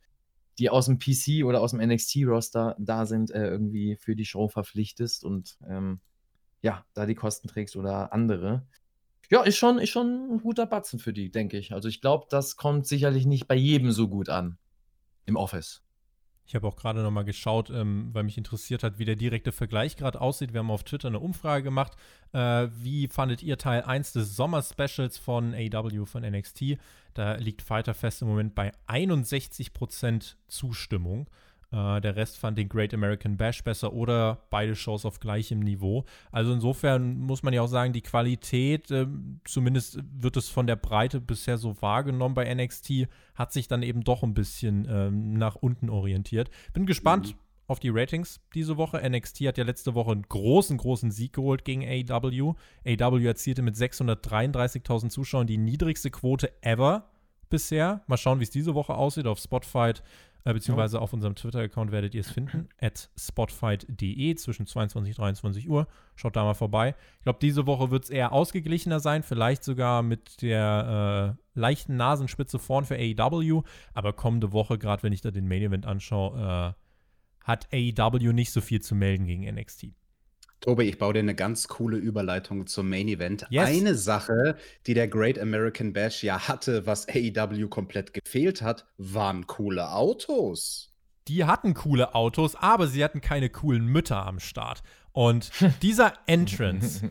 die 0.60 0.70
aus 0.70 0.88
dem 0.88 0.98
PC 1.00 1.46
oder 1.46 1.62
aus 1.62 1.72
dem 1.72 1.82
NXT-Roster 1.82 2.76
da 2.80 3.06
sind, 3.06 3.32
äh, 3.32 3.48
irgendwie 3.48 3.96
für 3.96 4.16
die 4.16 4.26
Show 4.26 4.48
verpflichtest 4.48 5.24
und 5.24 5.58
ähm, 5.68 6.00
ja, 6.62 6.86
da 6.94 7.06
die 7.06 7.16
Kosten 7.16 7.48
trägst 7.48 7.76
oder 7.76 8.12
andere. 8.12 8.66
Ja, 9.30 9.44
ist 9.44 9.58
schon, 9.58 9.78
ist 9.78 9.90
schon 9.90 10.32
ein 10.32 10.42
guter 10.42 10.66
Batzen 10.66 11.00
für 11.00 11.14
die, 11.14 11.30
denke 11.30 11.58
ich. 11.58 11.74
Also 11.74 11.90
ich 11.90 12.02
glaube, 12.02 12.28
das 12.30 12.56
kommt 12.56 12.88
sicherlich 12.88 13.26
nicht 13.26 13.48
bei 13.48 13.56
jedem 13.56 13.92
so 13.92 14.08
gut 14.08 14.30
an 14.30 14.58
im 15.26 15.36
Office. 15.36 15.84
Ich 16.48 16.56
habe 16.56 16.66
auch 16.66 16.78
gerade 16.78 17.04
noch 17.04 17.12
mal 17.12 17.26
geschaut, 17.26 17.70
ähm, 17.70 18.10
weil 18.14 18.24
mich 18.24 18.38
interessiert 18.38 18.82
hat, 18.82 19.00
wie 19.00 19.06
der 19.06 19.18
direkte 19.18 19.52
Vergleich 19.52 19.98
gerade 19.98 20.22
aussieht. 20.22 20.54
Wir 20.54 20.60
haben 20.60 20.72
auf 20.72 20.86
Twitter 20.86 21.10
eine 21.10 21.20
Umfrage 21.20 21.64
gemacht. 21.64 21.98
Äh, 22.32 22.70
wie 22.74 23.10
fandet 23.10 23.44
ihr 23.44 23.58
Teil 23.58 23.82
1 23.82 24.14
des 24.14 24.38
Sommer-Specials 24.38 25.18
von 25.18 25.54
AW 25.54 26.06
von 26.06 26.24
NXT? 26.24 26.78
Da 27.14 27.36
liegt 27.36 27.62
Fighter 27.62 27.94
Fest 27.94 28.22
im 28.22 28.30
Moment 28.30 28.56
bei 28.56 28.72
61% 28.88 30.36
Zustimmung. 30.48 31.28
Äh, 31.72 32.00
der 32.02 32.16
Rest 32.16 32.38
fand 32.38 32.58
den 32.58 32.70
Great 32.70 32.94
American 32.94 33.38
Bash 33.38 33.64
besser 33.64 33.94
oder 33.94 34.46
beide 34.50 34.76
Shows 34.76 35.06
auf 35.06 35.20
gleichem 35.20 35.60
Niveau. 35.60 36.06
Also 36.32 36.54
insofern 36.54 37.18
muss 37.18 37.44
man 37.44 37.54
ja 37.54 37.62
auch 37.62 37.68
sagen, 37.68 37.94
die 37.94 38.02
Qualität, 38.02 38.90
äh, 38.92 39.08
zumindest 39.44 40.00
wird 40.12 40.38
es 40.38 40.50
von 40.50 40.68
der 40.68 40.78
Breite 40.78 41.20
bisher 41.20 41.58
so 41.58 41.82
wahrgenommen 41.82 42.36
bei 42.36 42.54
NXT, 42.54 43.08
hat 43.36 43.52
sich 43.52 43.68
dann 43.68 43.84
eben 43.84 44.02
doch 44.04 44.24
ein 44.24 44.34
bisschen 44.34 44.88
ähm, 44.90 45.34
nach 45.34 45.56
unten 45.56 45.90
orientiert. 45.90 46.50
Bin 46.74 46.86
gespannt. 46.86 47.34
Mhm. 47.34 47.40
Auf 47.70 47.82
die 47.82 47.90
Ratings 47.90 48.40
diese 48.56 48.78
Woche. 48.78 48.98
NXT 48.98 49.42
hat 49.42 49.58
ja 49.58 49.66
letzte 49.66 49.94
Woche 49.94 50.14
einen 50.14 50.22
großen, 50.22 50.78
großen 50.78 51.12
Sieg 51.12 51.34
geholt 51.34 51.66
gegen 51.66 51.84
AW. 51.84 52.54
AW 52.86 53.26
erzielte 53.26 53.62
mit 53.62 53.76
633.000 53.76 55.10
Zuschauern 55.10 55.48
die 55.48 55.58
niedrigste 55.58 56.10
Quote 56.10 56.50
ever 56.62 57.10
bisher. 57.50 58.04
Mal 58.08 58.18
schauen, 58.18 58.40
wie 58.40 58.44
es 58.44 58.50
diese 58.50 58.74
Woche 58.74 58.96
aussieht. 58.96 59.28
Auf 59.28 59.40
Spotfight 59.40 60.04
äh, 60.48 60.54
beziehungsweise 60.54 61.02
auf 61.02 61.12
unserem 61.12 61.36
Twitter-Account 61.36 61.92
werdet 61.92 62.16
ihr 62.16 62.22
es 62.22 62.32
finden, 62.32 62.70
at 62.80 63.10
spotfight.de 63.18 64.36
zwischen 64.36 64.66
22 64.66 65.12
und 65.12 65.18
23 65.18 65.70
Uhr. 65.70 65.88
Schaut 66.16 66.38
da 66.38 66.46
mal 66.46 66.54
vorbei. 66.54 66.96
Ich 67.18 67.24
glaube, 67.24 67.40
diese 67.42 67.68
Woche 67.68 67.92
wird 67.92 68.06
es 68.06 68.10
eher 68.10 68.32
ausgeglichener 68.32 69.02
sein, 69.02 69.24
vielleicht 69.24 69.66
sogar 69.66 70.04
mit 70.04 70.42
der 70.42 71.36
äh, 71.38 71.60
leichten 71.60 71.98
Nasenspitze 71.98 72.60
vorn 72.60 72.86
für 72.86 72.96
AEW, 72.96 73.64
aber 73.94 74.14
kommende 74.14 74.54
Woche, 74.54 74.78
gerade 74.78 75.04
wenn 75.04 75.12
ich 75.12 75.20
da 75.20 75.32
den 75.32 75.50
Main-Event 75.50 75.86
anschaue, 75.86 76.76
äh, 76.78 77.44
hat 77.44 77.68
AEW 77.74 78.32
nicht 78.32 78.52
so 78.52 78.62
viel 78.62 78.82
zu 78.82 78.96
melden 78.96 79.26
gegen 79.26 79.44
NXT. 79.54 79.88
Tobi, 80.62 80.84
ich 80.84 80.98
baue 80.98 81.14
dir 81.14 81.20
eine 81.20 81.36
ganz 81.36 81.68
coole 81.68 81.98
Überleitung 81.98 82.66
zum 82.68 82.90
Main 82.90 83.08
Event. 83.08 83.46
Yes. 83.50 83.68
Eine 83.68 83.96
Sache, 83.96 84.58
die 84.88 84.94
der 84.94 85.08
Great 85.08 85.38
American 85.38 85.94
Bash 85.94 86.24
ja 86.24 86.48
hatte, 86.48 86.86
was 86.86 87.08
AEW 87.08 87.68
komplett 87.68 88.14
gefehlt 88.14 88.62
hat, 88.62 88.88
waren 88.98 89.46
coole 89.46 89.92
Autos. 89.92 90.94
Die 91.28 91.46
hatten 91.46 91.74
coole 91.74 92.16
Autos, 92.16 92.56
aber 92.56 92.88
sie 92.88 93.04
hatten 93.04 93.22
keine 93.22 93.50
coolen 93.50 93.86
Mütter 93.86 94.26
am 94.26 94.40
Start. 94.40 94.82
Und 95.12 95.52
dieser 95.82 96.14
Entrance, 96.26 97.10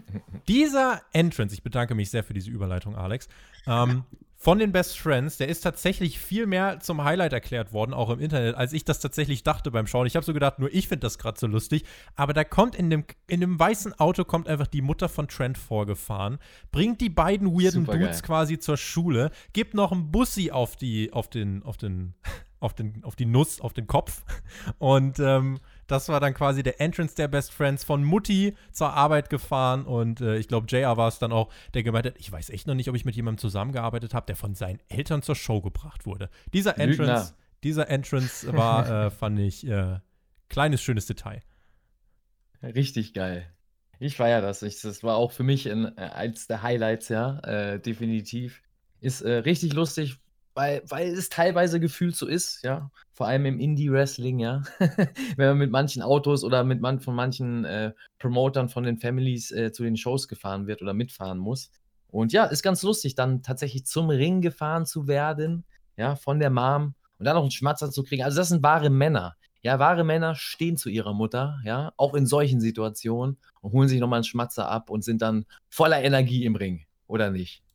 dieser 0.48 1.02
Entrance, 1.12 1.54
ich 1.54 1.62
bedanke 1.62 1.94
mich 1.94 2.10
sehr 2.10 2.24
für 2.24 2.34
diese 2.34 2.50
Überleitung, 2.50 2.96
Alex, 2.96 3.28
ähm, 3.66 4.04
von 4.46 4.60
den 4.60 4.70
Best 4.70 4.96
Friends, 4.96 5.38
der 5.38 5.48
ist 5.48 5.62
tatsächlich 5.62 6.20
viel 6.20 6.46
mehr 6.46 6.78
zum 6.78 7.02
Highlight 7.02 7.32
erklärt 7.32 7.72
worden, 7.72 7.92
auch 7.92 8.10
im 8.10 8.20
Internet, 8.20 8.54
als 8.54 8.72
ich 8.72 8.84
das 8.84 9.00
tatsächlich 9.00 9.42
dachte 9.42 9.72
beim 9.72 9.88
Schauen. 9.88 10.06
Ich 10.06 10.14
habe 10.14 10.24
so 10.24 10.32
gedacht, 10.32 10.60
nur 10.60 10.72
ich 10.72 10.86
finde 10.86 11.00
das 11.00 11.18
gerade 11.18 11.36
so 11.36 11.48
lustig. 11.48 11.82
Aber 12.14 12.32
da 12.32 12.44
kommt 12.44 12.76
in 12.76 12.88
dem, 12.88 13.02
in 13.26 13.40
dem 13.40 13.58
weißen 13.58 13.98
Auto 13.98 14.22
kommt 14.22 14.46
einfach 14.46 14.68
die 14.68 14.82
Mutter 14.82 15.08
von 15.08 15.26
Trent 15.26 15.58
vorgefahren, 15.58 16.38
bringt 16.70 17.00
die 17.00 17.08
beiden 17.08 17.48
weirden 17.48 17.86
Supergeil. 17.86 18.02
Dudes 18.02 18.22
quasi 18.22 18.60
zur 18.60 18.76
Schule, 18.76 19.32
gibt 19.52 19.74
noch 19.74 19.90
einen 19.90 20.12
Bussi 20.12 20.52
auf 20.52 20.76
die, 20.76 21.12
auf 21.12 21.28
den, 21.28 21.64
auf 21.64 21.76
den, 21.76 22.14
auf 22.60 22.72
den, 22.72 23.02
auf 23.02 23.16
die 23.16 23.26
Nuss, 23.26 23.60
auf 23.60 23.72
den 23.72 23.88
Kopf 23.88 24.22
und 24.78 25.18
ähm, 25.18 25.58
das 25.86 26.08
war 26.08 26.20
dann 26.20 26.34
quasi 26.34 26.62
der 26.62 26.80
Entrance 26.80 27.14
der 27.14 27.28
Best 27.28 27.52
Friends 27.52 27.84
von 27.84 28.02
Mutti 28.02 28.56
zur 28.72 28.92
Arbeit 28.92 29.30
gefahren. 29.30 29.84
Und 29.84 30.20
äh, 30.20 30.36
ich 30.36 30.48
glaube, 30.48 30.66
JR 30.68 30.96
war 30.96 31.08
es 31.08 31.18
dann 31.18 31.32
auch, 31.32 31.52
der 31.74 31.82
gemeint 31.82 32.06
hat, 32.06 32.14
ich 32.18 32.30
weiß 32.30 32.50
echt 32.50 32.66
noch 32.66 32.74
nicht, 32.74 32.88
ob 32.88 32.96
ich 32.96 33.04
mit 33.04 33.16
jemandem 33.16 33.38
zusammengearbeitet 33.38 34.14
habe, 34.14 34.26
der 34.26 34.36
von 34.36 34.54
seinen 34.54 34.80
Eltern 34.88 35.22
zur 35.22 35.34
Show 35.36 35.60
gebracht 35.60 36.06
wurde. 36.06 36.28
Dieser 36.52 36.78
Entrance, 36.78 37.34
dieser 37.62 37.88
Entrance 37.88 38.52
war, 38.52 38.88
äh, 39.06 39.10
fand 39.10 39.38
ich, 39.38 39.66
äh, 39.66 40.00
kleines, 40.48 40.82
schönes 40.82 41.06
Detail. 41.06 41.42
Richtig 42.62 43.14
geil. 43.14 43.46
Ich 43.98 44.16
feiere 44.16 44.42
das. 44.42 44.62
Ich, 44.62 44.80
das 44.80 45.02
war 45.02 45.16
auch 45.16 45.32
für 45.32 45.42
mich 45.42 45.66
in, 45.66 45.84
äh, 45.84 46.00
eins 46.00 46.46
der 46.46 46.62
Highlights, 46.62 47.08
ja, 47.08 47.38
äh, 47.40 47.80
definitiv. 47.80 48.62
Ist 49.00 49.22
äh, 49.22 49.32
richtig 49.32 49.72
lustig, 49.72 50.18
weil, 50.56 50.82
weil 50.88 51.08
es 51.08 51.28
teilweise 51.28 51.78
gefühlt 51.80 52.16
so 52.16 52.26
ist, 52.26 52.62
ja. 52.64 52.90
Vor 53.12 53.26
allem 53.26 53.44
im 53.44 53.60
Indie-Wrestling, 53.60 54.38
ja. 54.38 54.62
Wenn 55.36 55.48
man 55.48 55.58
mit 55.58 55.70
manchen 55.70 56.00
Autos 56.02 56.44
oder 56.44 56.64
mit 56.64 56.80
man, 56.80 57.00
von 57.00 57.14
manchen 57.14 57.66
äh, 57.66 57.92
Promotern 58.18 58.70
von 58.70 58.82
den 58.82 58.96
Families 58.96 59.50
äh, 59.52 59.70
zu 59.70 59.82
den 59.82 59.98
Shows 59.98 60.28
gefahren 60.28 60.66
wird 60.66 60.80
oder 60.80 60.94
mitfahren 60.94 61.38
muss. 61.38 61.70
Und 62.08 62.32
ja, 62.32 62.46
ist 62.46 62.62
ganz 62.62 62.82
lustig, 62.82 63.14
dann 63.14 63.42
tatsächlich 63.42 63.84
zum 63.84 64.08
Ring 64.08 64.40
gefahren 64.40 64.86
zu 64.86 65.06
werden, 65.06 65.64
ja, 65.98 66.16
von 66.16 66.40
der 66.40 66.50
Mom 66.50 66.94
und 67.18 67.26
dann 67.26 67.34
noch 67.34 67.42
einen 67.42 67.50
Schmatzer 67.50 67.90
zu 67.90 68.02
kriegen. 68.02 68.22
Also 68.22 68.38
das 68.38 68.48
sind 68.48 68.62
wahre 68.62 68.88
Männer. 68.88 69.36
Ja, 69.60 69.78
wahre 69.78 70.04
Männer 70.04 70.36
stehen 70.36 70.78
zu 70.78 70.88
ihrer 70.88 71.12
Mutter, 71.12 71.58
ja, 71.64 71.92
auch 71.98 72.14
in 72.14 72.24
solchen 72.24 72.60
Situationen 72.60 73.36
und 73.60 73.72
holen 73.72 73.88
sich 73.88 74.00
nochmal 74.00 74.18
einen 74.18 74.24
Schmatzer 74.24 74.70
ab 74.70 74.88
und 74.88 75.04
sind 75.04 75.20
dann 75.20 75.44
voller 75.68 76.02
Energie 76.02 76.46
im 76.46 76.56
Ring, 76.56 76.86
oder 77.08 77.30
nicht? 77.30 77.65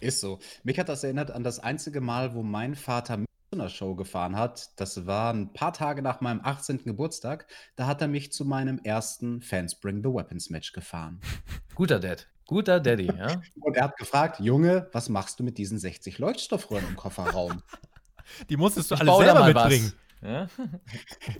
Ist 0.00 0.20
so. 0.20 0.38
Mich 0.62 0.78
hat 0.78 0.88
das 0.88 1.04
erinnert 1.04 1.30
an 1.30 1.42
das 1.42 1.58
einzige 1.58 2.00
Mal, 2.00 2.34
wo 2.34 2.42
mein 2.42 2.74
Vater 2.74 3.16
mich 3.16 3.28
zu 3.50 3.58
einer 3.58 3.68
Show 3.68 3.94
gefahren 3.94 4.36
hat. 4.36 4.70
Das 4.76 5.06
war 5.06 5.32
ein 5.32 5.52
paar 5.52 5.72
Tage 5.72 6.02
nach 6.02 6.20
meinem 6.20 6.40
18. 6.42 6.84
Geburtstag. 6.84 7.46
Da 7.76 7.86
hat 7.86 8.02
er 8.02 8.08
mich 8.08 8.32
zu 8.32 8.44
meinem 8.44 8.78
ersten 8.82 9.40
Fans 9.40 9.74
Bring 9.74 10.02
the 10.02 10.12
Weapons 10.12 10.50
Match 10.50 10.72
gefahren. 10.72 11.20
Guter 11.74 11.98
Dad. 11.98 12.28
Guter 12.46 12.78
Daddy, 12.78 13.06
ja. 13.06 13.42
Und 13.60 13.76
er 13.76 13.84
hat 13.84 13.96
gefragt, 13.96 14.40
Junge, 14.40 14.88
was 14.92 15.08
machst 15.08 15.40
du 15.40 15.44
mit 15.44 15.58
diesen 15.58 15.78
60 15.78 16.18
Leuchtstoffröhren 16.18 16.86
im 16.88 16.96
Kofferraum? 16.96 17.62
Die 18.48 18.56
musstest 18.56 18.90
du 18.90 18.96
Ich 18.96 19.00
alle 19.00 19.16
selber 19.16 19.40
mal 19.40 19.54
was. 19.54 19.94
Ja? 20.22 20.46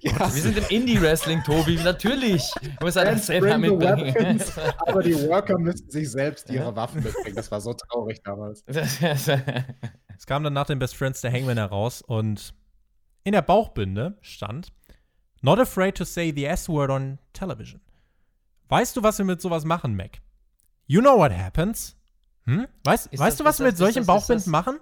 ja, 0.01 0.19
Wir 0.35 0.43
sind 0.43 0.59
im 0.59 0.65
Indie-Wrestling, 0.69 1.43
Tobi, 1.43 1.77
natürlich. 1.77 2.51
Du 2.79 2.85
musst 2.85 2.97
halt 2.97 3.09
das 3.09 3.27
selber 3.27 3.57
mitbringen. 3.59 4.15
weapons. 4.15 4.53
aber 4.87 5.03
die 5.03 5.15
Worker 5.29 5.59
müssten 5.59 5.91
sich 5.91 6.11
selbst 6.11 6.51
ihre 6.51 6.75
Waffen 6.77 7.03
mitbringen. 7.03 7.35
Das 7.37 7.51
war 7.51 7.61
so 7.61 7.73
traurig 7.73 8.21
damals. 8.23 8.65
Es 10.19 10.25
kam 10.25 10.43
dann 10.45 10.55
nach 10.55 10.67
den 10.67 10.79
Best 10.79 10.97
Friends 10.97 11.21
der 11.21 11.31
Hangman 11.31 11.59
heraus 11.59 12.01
und 12.01 12.55
in 13.25 13.33
der 13.33 13.43
Bauchbinde 13.43 14.17
stand 14.23 14.73
Not 15.43 15.59
afraid 15.61 15.95
to 15.97 16.05
say 16.05 16.33
the 16.35 16.47
S-word 16.47 16.91
on 16.91 17.19
television. 17.35 17.81
Weißt 18.69 18.97
du, 18.97 19.03
was 19.03 19.19
wir 19.19 19.25
mit 19.27 19.41
sowas 19.43 19.65
machen, 19.65 19.95
Mac? 19.95 20.19
You 20.87 21.01
know 21.01 21.19
what 21.19 21.33
happens? 21.33 21.97
Hm? 22.47 22.67
Weißt, 22.85 23.13
weißt 23.13 23.21
das- 23.21 23.37
du, 23.37 23.45
was 23.45 23.59
wir 23.61 23.67
mit 23.67 23.77
solchen 23.77 23.99
das- 23.99 24.07
Bauchbinden 24.07 24.51
machen? 24.51 24.79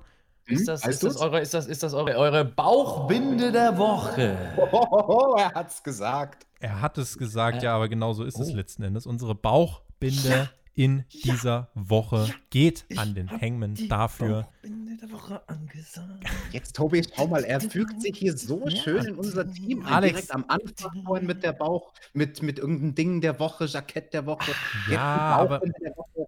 Ist, 0.47 0.69
das, 0.69 0.85
Hm? 0.85 0.91
ist, 0.91 1.03
das 1.03 1.17
eure, 1.17 1.41
ist, 1.41 1.55
das, 1.55 1.67
ist 1.67 1.83
das 1.83 1.95
eure, 1.95 2.17
eure 2.17 2.45
Bauchbinde 2.45 3.53
der 3.53 3.77
Woche? 3.79 4.37
Oh, 4.73 5.35
er 5.39 5.53
hat's 5.55 5.83
gesagt. 5.83 6.47
Er 6.61 6.81
hat 6.81 6.99
es 6.99 7.19
gesagt, 7.19 7.63
Äh, 7.63 7.67
ja, 7.67 7.77
aber 7.77 7.89
genau 7.89 8.13
so 8.13 8.25
ist 8.25 8.39
es 8.39 8.51
oh. 8.51 8.57
letzten 8.57 8.83
Endes. 8.83 9.07
Unsere 9.07 9.35
Bauchbinde 9.35 10.51
in 10.75 11.05
dieser 11.25 11.69
Woche 11.75 12.29
geht 12.51 12.85
an 12.97 13.15
den 13.15 13.31
Hangman 13.31 13.77
dafür. 13.89 14.43
Bauchbinde 14.43 14.97
der 14.97 15.13
Woche 15.13 15.41
angesagt. 15.49 16.25
Jetzt, 16.53 16.75
Tobi, 16.77 17.03
schau 17.15 17.27
mal, 17.27 17.45
er 17.45 17.61
fügt 17.61 18.03
sich 18.03 18.17
hier 18.17 18.37
so 18.37 18.69
schön 18.69 19.05
in 19.05 19.15
unser 19.15 19.51
Team 19.51 19.85
ein. 19.87 19.93
Alex. 19.93 20.13
Direkt 20.13 20.35
am 20.35 20.45
Anfang 20.49 21.05
vorhin 21.05 21.27
mit 21.27 21.43
der 21.43 21.53
Bauch, 21.53 21.93
mit, 22.13 22.43
mit 22.43 22.59
irgendeinem 22.59 22.95
Ding 22.95 23.21
der 23.21 23.39
Woche, 23.39 23.67
Jackett 23.67 24.13
der 24.13 24.27
Woche. 24.27 24.51
Jetzt 24.51 24.89
die 24.89 24.93
Ja, 24.93 25.37
aber 25.37 25.61
der 25.61 25.97
Woche. 25.97 26.27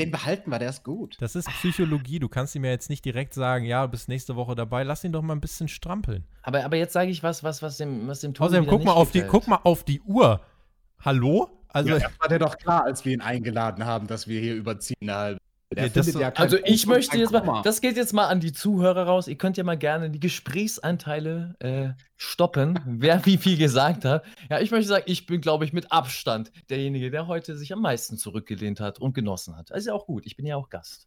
Den 0.00 0.10
behalten 0.10 0.50
wir, 0.50 0.58
der 0.58 0.70
ist 0.70 0.82
gut. 0.84 1.16
das 1.20 1.34
ist 1.36 1.48
Psychologie. 1.48 2.18
Du 2.18 2.28
kannst 2.28 2.54
ihm 2.54 2.64
ja 2.64 2.70
jetzt 2.70 2.90
nicht 2.90 3.04
direkt 3.04 3.34
sagen, 3.34 3.64
ja, 3.64 3.84
du 3.84 3.90
bist 3.92 4.08
nächste 4.08 4.34
Woche 4.36 4.54
dabei. 4.54 4.82
Lass 4.82 5.04
ihn 5.04 5.12
doch 5.12 5.22
mal 5.22 5.34
ein 5.34 5.40
bisschen 5.40 5.68
strampeln. 5.68 6.24
Aber, 6.42 6.64
aber 6.64 6.76
jetzt 6.76 6.92
sage 6.92 7.10
ich 7.10 7.22
was, 7.22 7.44
was, 7.44 7.62
was 7.62 7.76
dem, 7.76 8.08
was 8.08 8.20
dem 8.20 8.34
Tobi 8.34 8.46
Außerdem, 8.48 8.66
guck 8.66 8.84
mal, 8.84 8.92
auf 8.92 9.10
die, 9.10 9.22
guck 9.22 9.46
mal 9.46 9.60
auf 9.62 9.84
die 9.84 10.00
Uhr. 10.00 10.40
Hallo? 11.04 11.48
Also, 11.68 11.90
ja, 11.90 11.98
das 12.00 12.12
war 12.18 12.28
dir 12.28 12.38
doch 12.38 12.58
klar, 12.58 12.84
als 12.84 13.04
wir 13.04 13.12
ihn 13.12 13.20
eingeladen 13.20 13.84
haben, 13.84 14.06
dass 14.08 14.26
wir 14.26 14.40
hier 14.40 14.54
überziehen. 14.54 14.96
eine 15.02 15.14
halbe- 15.14 15.40
Der 15.40 15.49
Ja, 15.76 15.84
das 15.88 15.92
findet 15.92 16.12
so- 16.14 16.20
ja 16.20 16.28
Also 16.34 16.56
Punkt 16.56 16.68
ich 16.70 16.84
und 16.86 16.94
möchte 16.94 17.16
jetzt 17.16 17.30
mal, 17.32 17.40
Komma. 17.40 17.62
das 17.62 17.80
geht 17.80 17.96
jetzt 17.96 18.12
mal 18.12 18.26
an 18.26 18.40
die 18.40 18.52
Zuhörer 18.52 19.04
raus. 19.06 19.28
Ihr 19.28 19.36
könnt 19.38 19.56
ja 19.56 19.62
mal 19.62 19.78
gerne 19.78 20.10
die 20.10 20.18
Gesprächsanteile 20.18 21.54
äh, 21.60 21.90
stoppen, 22.16 22.78
wer 22.86 23.24
wie 23.24 23.36
viel 23.38 23.56
gesagt 23.56 24.04
hat. 24.04 24.24
Ja, 24.50 24.58
ich 24.60 24.70
möchte 24.72 24.88
sagen, 24.88 25.04
ich 25.06 25.26
bin, 25.26 25.40
glaube 25.40 25.64
ich, 25.64 25.72
mit 25.72 25.92
Abstand 25.92 26.50
derjenige, 26.70 27.10
der 27.10 27.26
heute 27.28 27.56
sich 27.56 27.72
am 27.72 27.82
meisten 27.82 28.18
zurückgelehnt 28.18 28.80
hat 28.80 28.98
und 28.98 29.14
genossen 29.14 29.56
hat. 29.56 29.70
Ist 29.70 29.86
ja 29.86 29.94
auch 29.94 30.06
gut. 30.06 30.26
Ich 30.26 30.36
bin 30.36 30.44
ja 30.46 30.56
auch 30.56 30.70
Gast. 30.70 31.06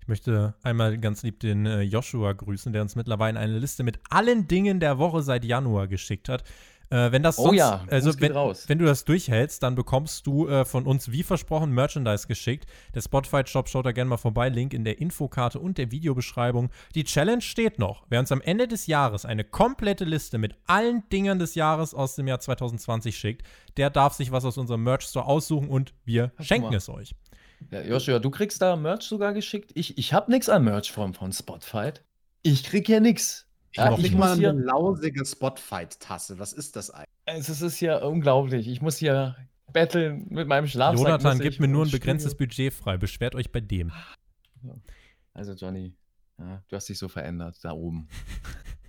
Ich 0.00 0.08
möchte 0.08 0.54
einmal 0.62 0.96
ganz 0.98 1.22
lieb 1.22 1.40
den 1.40 1.66
äh, 1.66 1.82
Joshua 1.82 2.32
grüßen, 2.32 2.72
der 2.72 2.80
uns 2.82 2.96
mittlerweile 2.96 3.38
eine 3.38 3.58
Liste 3.58 3.82
mit 3.82 4.00
allen 4.08 4.48
Dingen 4.48 4.80
der 4.80 4.98
Woche 4.98 5.22
seit 5.22 5.44
Januar 5.44 5.86
geschickt 5.86 6.28
hat. 6.30 6.44
Äh, 6.90 7.12
wenn 7.12 7.22
das 7.22 7.38
Oh 7.38 7.44
sonst, 7.44 7.56
ja, 7.56 7.84
also 7.88 8.20
wenn, 8.20 8.32
raus. 8.32 8.64
wenn 8.66 8.78
du 8.78 8.84
das 8.84 9.04
durchhältst, 9.04 9.62
dann 9.62 9.76
bekommst 9.76 10.26
du 10.26 10.48
äh, 10.48 10.64
von 10.64 10.86
uns 10.86 11.12
wie 11.12 11.22
versprochen 11.22 11.70
Merchandise 11.70 12.26
geschickt. 12.26 12.68
Der 12.94 13.00
Spotify 13.00 13.42
Shop 13.46 13.68
schaut 13.68 13.86
da 13.86 13.92
gerne 13.92 14.10
mal 14.10 14.16
vorbei, 14.16 14.48
Link 14.48 14.74
in 14.74 14.82
der 14.82 15.00
Infokarte 15.00 15.60
und 15.60 15.78
der 15.78 15.92
Videobeschreibung. 15.92 16.70
Die 16.96 17.04
Challenge 17.04 17.42
steht 17.42 17.78
noch. 17.78 18.04
Wer 18.08 18.18
uns 18.18 18.32
am 18.32 18.40
Ende 18.40 18.66
des 18.66 18.88
Jahres 18.88 19.24
eine 19.24 19.44
komplette 19.44 20.04
Liste 20.04 20.38
mit 20.38 20.56
allen 20.66 21.08
Dingern 21.10 21.38
des 21.38 21.54
Jahres 21.54 21.94
aus 21.94 22.16
dem 22.16 22.26
Jahr 22.26 22.40
2020 22.40 23.16
schickt, 23.16 23.46
der 23.76 23.90
darf 23.90 24.14
sich 24.14 24.32
was 24.32 24.44
aus 24.44 24.58
unserem 24.58 24.82
Merch 24.82 25.04
Store 25.04 25.26
aussuchen 25.26 25.68
und 25.68 25.94
wir 26.04 26.32
Guck 26.36 26.46
schenken 26.46 26.74
es 26.74 26.88
euch. 26.88 27.14
Ja, 27.70 27.82
Joshua, 27.82 28.18
du 28.18 28.30
kriegst 28.30 28.62
da 28.62 28.74
Merch 28.74 29.02
sogar 29.02 29.32
geschickt. 29.32 29.70
Ich, 29.74 29.96
ich 29.96 30.12
habe 30.12 30.30
nichts 30.30 30.48
an 30.48 30.64
Merch 30.64 30.90
von, 30.90 31.14
von 31.14 31.32
Spotfight. 31.32 32.02
Ich 32.42 32.64
krieg 32.64 32.86
hier 32.86 33.00
nichts. 33.00 33.46
Ich 33.72 33.78
Ja, 33.78 33.96
nicht 33.96 34.16
mal 34.16 34.36
hier, 34.36 34.50
eine 34.50 34.62
lausige 34.62 35.24
Spotfight-Tasse. 35.24 36.38
Was 36.38 36.52
ist 36.52 36.76
das 36.76 36.90
eigentlich? 36.90 37.06
es 37.26 37.48
ist, 37.48 37.60
es 37.60 37.74
ist 37.74 37.80
ja 37.80 38.02
unglaublich. 38.02 38.68
Ich 38.68 38.80
muss 38.82 38.96
hier 38.96 39.36
betteln 39.72 40.26
mit 40.30 40.48
meinem 40.48 40.66
Schlafsack. 40.66 41.06
Jonathan 41.06 41.36
muss 41.36 41.44
ich 41.44 41.50
gibt 41.50 41.60
mir 41.60 41.68
nur 41.68 41.84
ein 41.84 41.90
begrenztes 41.90 42.32
Studio. 42.32 42.48
Budget 42.48 42.72
frei. 42.74 42.96
Beschwert 42.96 43.34
euch 43.34 43.52
bei 43.52 43.60
dem. 43.60 43.92
Also 45.32 45.52
Johnny, 45.52 45.94
ja, 46.38 46.62
du 46.68 46.76
hast 46.76 46.88
dich 46.88 46.98
so 46.98 47.08
verändert 47.08 47.56
da 47.62 47.72
oben. 47.72 48.08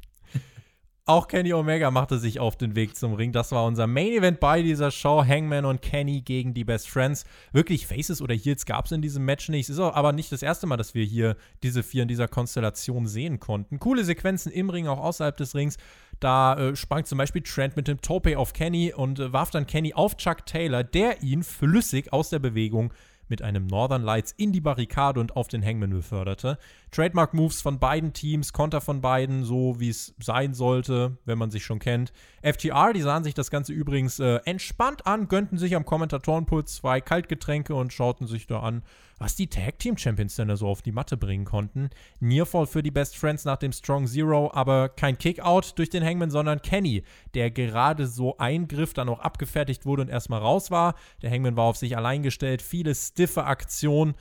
Auch 1.08 1.28
Kenny 1.28 1.52
Omega 1.52 1.90
machte 1.90 2.20
sich 2.20 2.40
auf 2.40 2.58
den 2.58 2.76
Weg 2.76 2.96
zum 2.96 3.16
Ring. 3.16 3.32
Das 3.32 3.52
war 3.52 3.66
unser 3.66 3.88
Main 3.88 4.14
Event 4.14 4.40
bei 4.40 4.62
dieser 4.62 4.92
Show. 4.92 5.26
Hangman 5.26 5.66
und 5.66 5.82
Kenny 5.82 6.22
gegen 6.22 6.54
die 6.54 6.64
Best 6.64 6.88
Friends. 6.88 7.26
Wirklich 7.52 7.88
Faces 7.88 8.22
oder 8.22 8.36
Heels 8.36 8.68
gab 8.68 8.86
es 8.86 8.92
in 8.92 9.02
diesem 9.02 9.26
Match 9.26 9.50
nicht. 9.50 9.68
Es 9.68 9.78
ist 9.78 9.80
aber 9.80 10.12
nicht 10.12 10.32
das 10.32 10.44
erste 10.44 10.68
Mal, 10.68 10.78
dass 10.78 10.94
wir 10.94 11.04
hier 11.04 11.38
diese 11.64 11.82
vier 11.82 12.04
in 12.04 12.08
dieser 12.08 12.28
Konstellation 12.28 13.08
sehen 13.08 13.40
konnten. 13.40 13.80
Coole 13.80 14.04
Sequenzen 14.04 14.52
im 14.52 14.70
Ring, 14.70 14.88
auch 14.88 15.00
außerhalb 15.00 15.36
des 15.36 15.56
Rings. 15.56 15.78
Da 16.20 16.54
äh, 16.54 16.76
sprang 16.76 17.04
zum 17.04 17.18
Beispiel 17.18 17.42
Trent 17.42 17.76
mit 17.76 17.88
dem 17.88 18.00
Tope 18.00 18.38
auf 18.38 18.54
Kenny 18.54 18.94
und 18.94 19.20
äh, 19.20 19.34
warf 19.34 19.50
dann 19.50 19.66
Kenny 19.66 19.96
auf 19.96 20.18
Chuck 20.18 20.46
Taylor, 20.46 20.84
der 20.84 21.24
ihn 21.24 21.42
flüssig 21.42 22.14
aus 22.14 22.30
der 22.30 22.38
Bewegung 22.38 22.94
mit 23.32 23.42
einem 23.42 23.66
Northern 23.66 24.04
Lights 24.04 24.34
in 24.38 24.52
die 24.52 24.62
Barrikade 24.62 25.20
und 25.20 25.36
auf 25.36 25.48
den 25.48 25.66
Hangman 25.66 25.90
beförderte. 25.90 26.60
Trademark-Moves 26.92 27.62
von 27.62 27.80
beiden 27.80 28.14
Teams, 28.14 28.54
Konter 28.54 28.82
von 28.82 29.02
beiden, 29.02 29.44
so 29.44 29.80
wie 29.80 29.90
es 29.90 30.14
sein 30.20 30.54
sollte, 30.54 31.18
wenn 31.26 31.40
man 31.40 31.50
sich 31.50 31.66
schon 31.66 31.80
kennt. 31.80 32.14
FTR, 32.44 32.94
die 32.94 33.02
sahen 33.02 33.24
sich 33.24 33.34
das 33.34 33.50
Ganze 33.50 33.74
übrigens 33.74 34.20
äh, 34.20 34.42
entspannt 34.46 35.08
an, 35.08 35.28
gönnten 35.30 35.58
sich 35.58 35.76
am 35.76 35.86
Kommentatorenpult 35.86 36.70
zwei 36.70 37.02
Kaltgetränke 37.02 37.74
und 37.74 37.94
schauten 37.94 38.28
sich 38.28 38.46
da 38.46 38.60
an, 38.60 38.84
was 39.22 39.36
die 39.36 39.48
Tag 39.48 39.78
Team 39.78 39.98
Champions 39.98 40.36
denn 40.36 40.48
da 40.48 40.58
so 40.58 40.68
auf 40.68 40.82
die 40.82 40.92
Matte 40.92 41.16
bringen 41.16 41.46
konnten. 41.46 41.92
Nearfall 42.20 42.66
für 42.66 42.82
die 42.82 42.90
Best 42.90 43.16
Friends 43.16 43.46
nach 43.46 43.58
dem 43.58 43.72
Strong 43.72 44.08
Zero, 44.08 44.50
aber 44.52 44.90
kein 44.90 45.16
Kickout 45.16 45.74
durch 45.76 45.92
den 45.92 46.04
Hangman, 46.04 46.32
sondern 46.32 46.64
Kenny, 46.64 47.04
der 47.36 47.52
gerade 47.52 48.08
so 48.08 48.40
eingriff, 48.40 48.96
dann 48.96 49.10
auch 49.10 49.20
abgefertigt 49.20 49.86
wurde 49.86 50.02
und 50.02 50.08
erstmal 50.08 50.42
raus 50.42 50.72
war. 50.72 50.96
Der 51.22 51.30
Hangman 51.30 51.56
war 51.56 51.66
auf 51.66 51.78
sich 51.78 51.96
allein 51.96 52.24
gestellt, 52.24 52.64
viele 52.64 52.96
stiffe 52.96 53.44
Aktionen. 53.44 54.16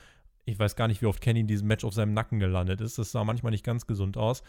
Ich 0.45 0.59
weiß 0.59 0.75
gar 0.75 0.87
nicht, 0.87 1.01
wie 1.01 1.07
oft 1.07 1.19
Kenny 1.19 1.39
in 1.39 1.47
diesem 1.47 1.67
Match 1.67 1.83
auf 1.83 1.95
seinem 1.95 2.13
Nacken 2.13 2.39
gelandet 2.39 2.79
ist. 2.79 2.99
Das 2.99 3.11
sah 3.11 3.23
manchmal 3.23 3.53
nicht 3.53 3.65
ganz 3.65 3.87
gesund 3.87 4.17
aus. 4.17 4.43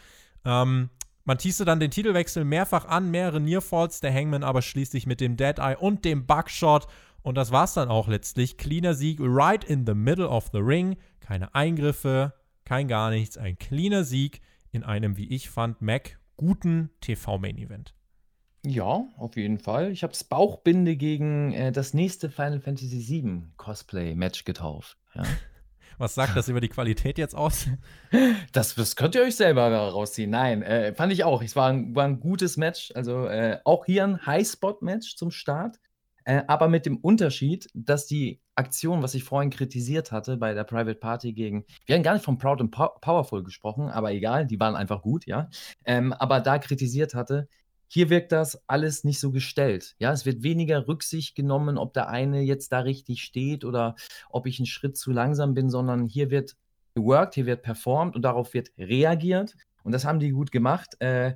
Ähm, 0.45 0.91
man 1.25 1.39
teaste 1.39 1.65
dann 1.65 1.79
den 1.79 1.89
Titelwechsel 1.89 2.45
mehrfach 2.45 2.85
an, 2.85 3.09
mehrere 3.09 3.39
Nearfalls, 3.39 4.01
der 4.01 4.13
Hangman 4.13 4.43
aber 4.43 4.61
schließlich 4.61 5.07
mit 5.07 5.19
dem 5.19 5.35
Dead 5.35 5.57
Eye 5.57 5.77
und 5.79 6.05
dem 6.05 6.27
Buckshot. 6.27 6.85
Und 7.23 7.35
das 7.35 7.51
war's 7.51 7.73
dann 7.73 7.89
auch 7.89 8.07
letztlich. 8.07 8.57
Cleaner 8.57 8.93
Sieg, 8.93 9.19
right 9.21 9.63
in 9.63 9.85
the 9.87 9.95
middle 9.95 10.27
of 10.27 10.49
the 10.51 10.59
ring. 10.59 10.97
Keine 11.21 11.55
Eingriffe, 11.55 12.33
kein 12.65 12.87
gar 12.87 13.09
nichts. 13.09 13.37
Ein 13.37 13.57
cleaner 13.57 14.03
Sieg 14.03 14.41
in 14.71 14.83
einem, 14.83 15.17
wie 15.17 15.29
ich 15.29 15.49
fand, 15.49 15.81
Mac 15.81 16.19
guten 16.35 16.89
TV-Main-Event. 16.99 17.95
Ja, 18.65 19.05
auf 19.17 19.35
jeden 19.35 19.59
Fall. 19.59 19.91
Ich 19.91 20.03
habe 20.03 20.13
das 20.13 20.23
Bauchbinde 20.23 20.95
gegen 20.95 21.53
äh, 21.53 21.71
das 21.71 21.93
nächste 21.93 22.29
Final 22.29 22.59
Fantasy 22.59 23.05
VII 23.07 23.43
Cosplay-Match 23.57 24.45
getauft. 24.45 24.97
Ja. 25.15 25.23
Was 25.97 26.15
sagt 26.15 26.35
das 26.35 26.49
über 26.49 26.59
die 26.59 26.69
Qualität 26.69 27.17
jetzt 27.17 27.35
aus? 27.35 27.67
Das, 28.51 28.75
das 28.75 28.95
könnt 28.95 29.15
ihr 29.15 29.23
euch 29.23 29.35
selber 29.35 29.67
rausziehen. 29.69 30.29
Nein, 30.29 30.61
äh, 30.61 30.93
fand 30.93 31.11
ich 31.11 31.23
auch. 31.23 31.41
Es 31.41 31.55
war 31.55 31.69
ein, 31.69 31.95
war 31.95 32.05
ein 32.05 32.19
gutes 32.19 32.57
Match. 32.57 32.91
Also 32.93 33.25
äh, 33.25 33.59
auch 33.63 33.85
hier 33.85 34.03
ein 34.03 34.23
High-Spot-Match 34.25 35.15
zum 35.15 35.31
Start. 35.31 35.79
Äh, 36.25 36.43
aber 36.47 36.67
mit 36.67 36.85
dem 36.85 36.97
Unterschied, 36.97 37.67
dass 37.73 38.05
die 38.05 38.39
Aktion, 38.55 39.01
was 39.01 39.15
ich 39.15 39.23
vorhin 39.23 39.49
kritisiert 39.49 40.11
hatte 40.11 40.37
bei 40.37 40.53
der 40.53 40.63
Private 40.63 40.95
Party 40.99 41.33
gegen, 41.33 41.65
wir 41.85 41.95
haben 41.95 42.03
gar 42.03 42.13
nicht 42.13 42.25
von 42.25 42.37
Proud 42.37 42.61
and 42.61 42.71
Pow- 42.71 42.99
Powerful 43.01 43.43
gesprochen, 43.43 43.89
aber 43.89 44.11
egal, 44.11 44.45
die 44.45 44.59
waren 44.59 44.75
einfach 44.75 45.01
gut, 45.01 45.25
ja. 45.25 45.49
Ähm, 45.85 46.13
aber 46.13 46.39
da 46.39 46.59
kritisiert 46.59 47.13
hatte, 47.15 47.47
hier 47.87 48.09
wirkt 48.09 48.31
das 48.31 48.61
alles 48.67 49.03
nicht 49.03 49.19
so 49.19 49.31
gestellt. 49.31 49.95
Ja, 49.99 50.11
es 50.11 50.25
wird 50.25 50.41
weniger 50.41 50.87
Rücksicht 50.87 51.35
genommen, 51.35 51.77
ob 51.77 51.93
der 51.93 52.09
eine 52.09 52.41
jetzt 52.41 52.71
da 52.71 52.79
richtig 52.79 53.23
steht 53.23 53.65
oder 53.65 53.95
ob 54.29 54.47
ich 54.47 54.59
einen 54.59 54.65
Schritt 54.65 54.97
zu 54.97 55.11
langsam 55.11 55.53
bin, 55.53 55.69
sondern 55.69 56.07
hier 56.07 56.31
wird 56.31 56.55
geworkt, 56.95 57.35
hier 57.35 57.45
wird 57.45 57.61
performt 57.61 58.15
und 58.15 58.23
darauf 58.23 58.53
wird 58.53 58.71
reagiert. 58.77 59.55
Und 59.83 59.91
das 59.91 60.05
haben 60.05 60.19
die 60.19 60.31
gut 60.31 60.51
gemacht. 60.51 60.95
Äh, 61.01 61.35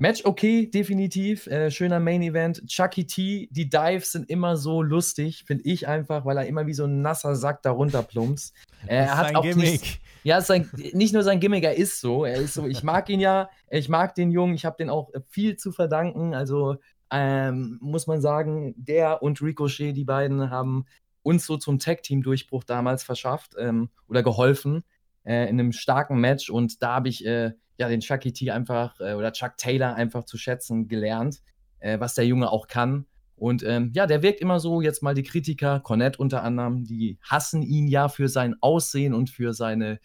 Match 0.00 0.24
okay, 0.24 0.70
definitiv. 0.70 1.48
Äh, 1.48 1.72
schöner 1.72 1.98
Main 1.98 2.22
Event. 2.22 2.64
Chucky 2.68 3.04
T, 3.04 3.48
die 3.50 3.68
Dives 3.68 4.12
sind 4.12 4.30
immer 4.30 4.56
so 4.56 4.80
lustig, 4.80 5.42
finde 5.44 5.64
ich 5.64 5.88
einfach, 5.88 6.24
weil 6.24 6.36
er 6.36 6.46
immer 6.46 6.68
wie 6.68 6.72
so 6.72 6.84
ein 6.84 7.02
nasser 7.02 7.34
Sack 7.34 7.62
darunter 7.62 8.04
plumpst. 8.04 8.54
Äh, 8.86 8.94
er 9.06 9.16
hat 9.16 9.34
auch 9.34 9.42
Gimmick. 9.42 9.80
nicht, 9.82 10.00
Ja, 10.22 10.40
sein, 10.40 10.70
nicht 10.92 11.12
nur 11.12 11.24
sein 11.24 11.40
Gimmick, 11.40 11.64
er 11.64 11.74
ist 11.74 12.00
so. 12.00 12.24
Er 12.24 12.36
ist 12.36 12.54
so. 12.54 12.68
Ich 12.68 12.84
mag 12.84 13.08
ihn 13.08 13.18
ja, 13.18 13.50
ich 13.70 13.88
mag 13.88 14.14
den 14.14 14.30
Jungen, 14.30 14.54
ich 14.54 14.64
habe 14.64 14.76
den 14.76 14.88
auch 14.88 15.10
viel 15.30 15.56
zu 15.56 15.72
verdanken. 15.72 16.32
Also 16.32 16.76
ähm, 17.10 17.78
muss 17.80 18.06
man 18.06 18.20
sagen, 18.20 18.74
der 18.76 19.20
und 19.20 19.42
Ricochet, 19.42 19.96
die 19.96 20.04
beiden 20.04 20.48
haben 20.48 20.86
uns 21.24 21.44
so 21.44 21.56
zum 21.56 21.80
Tag-Team-Durchbruch 21.80 22.62
damals 22.62 23.02
verschafft 23.02 23.56
ähm, 23.58 23.90
oder 24.06 24.22
geholfen 24.22 24.84
äh, 25.24 25.48
in 25.48 25.60
einem 25.60 25.72
starken 25.72 26.20
Match. 26.20 26.50
Und 26.50 26.82
da 26.82 26.94
habe 26.96 27.08
ich 27.08 27.24
äh, 27.26 27.52
ja 27.78 27.88
den 27.88 28.00
Chucky 28.00 28.32
T 28.32 28.50
einfach 28.50 28.98
äh, 29.00 29.14
oder 29.14 29.32
Chuck 29.32 29.56
Taylor 29.56 29.94
einfach 29.94 30.24
zu 30.24 30.38
schätzen 30.38 30.88
gelernt, 30.88 31.40
äh, 31.80 32.00
was 32.00 32.14
der 32.14 32.26
Junge 32.26 32.50
auch 32.50 32.66
kann. 32.66 33.06
Und 33.36 33.62
ähm, 33.62 33.92
ja, 33.94 34.06
der 34.06 34.22
wirkt 34.22 34.40
immer 34.40 34.58
so, 34.58 34.80
jetzt 34.80 35.02
mal 35.02 35.14
die 35.14 35.22
Kritiker, 35.22 35.78
Cornette 35.80 36.18
unter 36.18 36.42
anderem, 36.42 36.84
die 36.84 37.18
hassen 37.22 37.62
ihn 37.62 37.86
ja 37.86 38.08
für 38.08 38.28
sein 38.28 38.56
Aussehen 38.60 39.14
und 39.14 39.30
für 39.30 39.52
seine 39.52 40.00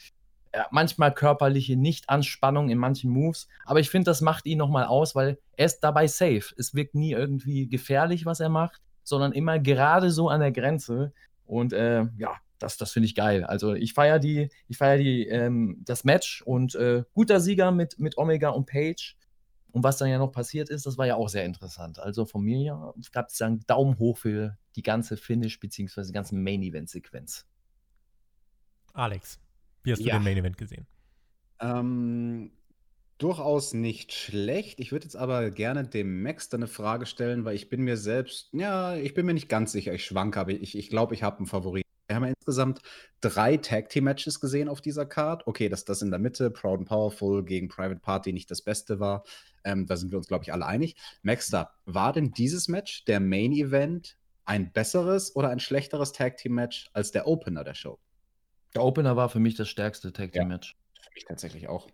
manchmal 0.71 1.13
körperliche 1.13 1.75
Nichtanspannung 1.75 2.69
in 2.69 2.77
manchen 2.77 3.11
Moves. 3.11 3.47
Aber 3.65 3.79
ich 3.79 3.89
finde, 3.89 4.05
das 4.05 4.21
macht 4.21 4.45
ihn 4.45 4.57
nochmal 4.57 4.85
aus, 4.85 5.15
weil 5.15 5.39
er 5.57 5.65
ist 5.65 5.79
dabei 5.79 6.07
safe. 6.07 6.53
Es 6.57 6.73
wirkt 6.73 6.95
nie 6.95 7.11
irgendwie 7.11 7.67
gefährlich, 7.67 8.25
was 8.25 8.39
er 8.39 8.49
macht, 8.49 8.81
sondern 9.03 9.31
immer 9.31 9.59
gerade 9.59 10.11
so 10.11 10.29
an 10.29 10.41
der 10.41 10.51
Grenze. 10.51 11.13
Und 11.45 11.73
äh, 11.73 12.05
ja, 12.17 12.35
das, 12.63 12.77
das 12.77 12.91
finde 12.91 13.07
ich 13.07 13.15
geil. 13.15 13.43
Also 13.43 13.73
ich 13.73 13.93
feiere 13.93 14.19
die, 14.19 14.49
ich 14.67 14.77
feiere 14.77 14.97
die, 14.97 15.27
ähm, 15.27 15.81
das 15.85 16.03
Match 16.03 16.41
und 16.41 16.75
äh, 16.75 17.03
guter 17.13 17.39
Sieger 17.39 17.71
mit, 17.71 17.99
mit 17.99 18.17
Omega 18.17 18.49
und 18.49 18.65
Page. 18.65 19.17
Und 19.71 19.83
was 19.83 19.97
dann 19.97 20.09
ja 20.09 20.19
noch 20.19 20.31
passiert 20.31 20.69
ist, 20.69 20.85
das 20.85 20.97
war 20.97 21.07
ja 21.07 21.15
auch 21.15 21.29
sehr 21.29 21.45
interessant. 21.45 21.99
Also 21.99 22.25
von 22.25 22.43
mir 22.43 22.59
ja, 22.59 22.93
gab 23.11 23.29
es 23.29 23.41
einen 23.41 23.65
Daumen 23.65 23.97
hoch 23.97 24.17
für 24.17 24.57
die 24.75 24.83
ganze 24.83 25.17
Finish 25.17 25.59
bzw. 25.59 26.03
die 26.03 26.11
ganze 26.11 26.35
Main-Event-Sequenz. 26.35 27.47
Alex, 28.93 29.39
wie 29.81 29.91
hast 29.91 29.99
du 29.99 30.05
ja. 30.05 30.17
den 30.17 30.23
Main-Event 30.23 30.57
gesehen? 30.57 30.85
Ähm, 31.59 32.51
durchaus 33.17 33.73
nicht 33.73 34.13
schlecht. 34.13 34.79
Ich 34.79 34.91
würde 34.91 35.05
jetzt 35.05 35.15
aber 35.15 35.49
gerne 35.49 35.85
dem 35.87 36.21
Max 36.21 36.49
da 36.49 36.57
eine 36.57 36.67
Frage 36.67 37.05
stellen, 37.05 37.43
weil 37.45 37.55
ich 37.55 37.69
bin 37.69 37.81
mir 37.81 37.97
selbst, 37.97 38.49
ja, 38.53 38.95
ich 38.95 39.13
bin 39.13 39.25
mir 39.25 39.33
nicht 39.33 39.49
ganz 39.49 39.71
sicher. 39.71 39.93
Ich 39.93 40.05
schwanke, 40.05 40.39
aber 40.39 40.51
ich 40.51 40.71
glaube, 40.71 40.79
ich, 40.79 40.89
glaub, 40.89 41.11
ich 41.11 41.23
habe 41.23 41.37
einen 41.37 41.47
Favorit. 41.47 41.82
Wir 42.07 42.15
haben 42.17 42.23
ja 42.23 42.29
insgesamt 42.29 42.81
drei 43.21 43.57
Tag 43.57 43.89
Team 43.89 44.03
Matches 44.05 44.39
gesehen 44.39 44.67
auf 44.67 44.81
dieser 44.81 45.05
Card. 45.05 45.47
Okay, 45.47 45.69
dass 45.69 45.85
das 45.85 46.01
in 46.01 46.11
der 46.11 46.19
Mitte, 46.19 46.51
Proud 46.51 46.79
and 46.79 46.87
Powerful 46.87 47.43
gegen 47.43 47.69
Private 47.69 48.01
Party 48.01 48.33
nicht 48.33 48.51
das 48.51 48.61
Beste 48.61 48.99
war, 48.99 49.23
ähm, 49.63 49.85
da 49.85 49.95
sind 49.95 50.11
wir 50.11 50.17
uns, 50.17 50.27
glaube 50.27 50.43
ich, 50.43 50.51
alle 50.51 50.65
einig. 50.65 50.95
Maxter, 51.21 51.71
war 51.85 52.13
denn 52.13 52.31
dieses 52.31 52.67
Match, 52.67 53.05
der 53.05 53.19
Main 53.19 53.53
Event, 53.53 54.17
ein 54.45 54.73
besseres 54.73 55.35
oder 55.35 55.49
ein 55.49 55.59
schlechteres 55.59 56.11
Tag 56.11 56.37
Team 56.37 56.55
Match 56.55 56.89
als 56.93 57.11
der 57.11 57.27
Opener 57.27 57.63
der 57.63 57.75
Show? 57.75 57.99
Der 58.75 58.83
Opener 58.83 59.15
war 59.15 59.29
für 59.29 59.39
mich 59.39 59.55
das 59.55 59.69
stärkste 59.69 60.11
Tag 60.11 60.33
Team 60.33 60.49
Match. 60.49 60.75
Ja, 60.95 61.01
für 61.03 61.13
mich 61.13 61.25
tatsächlich 61.25 61.69
auch. 61.69 61.87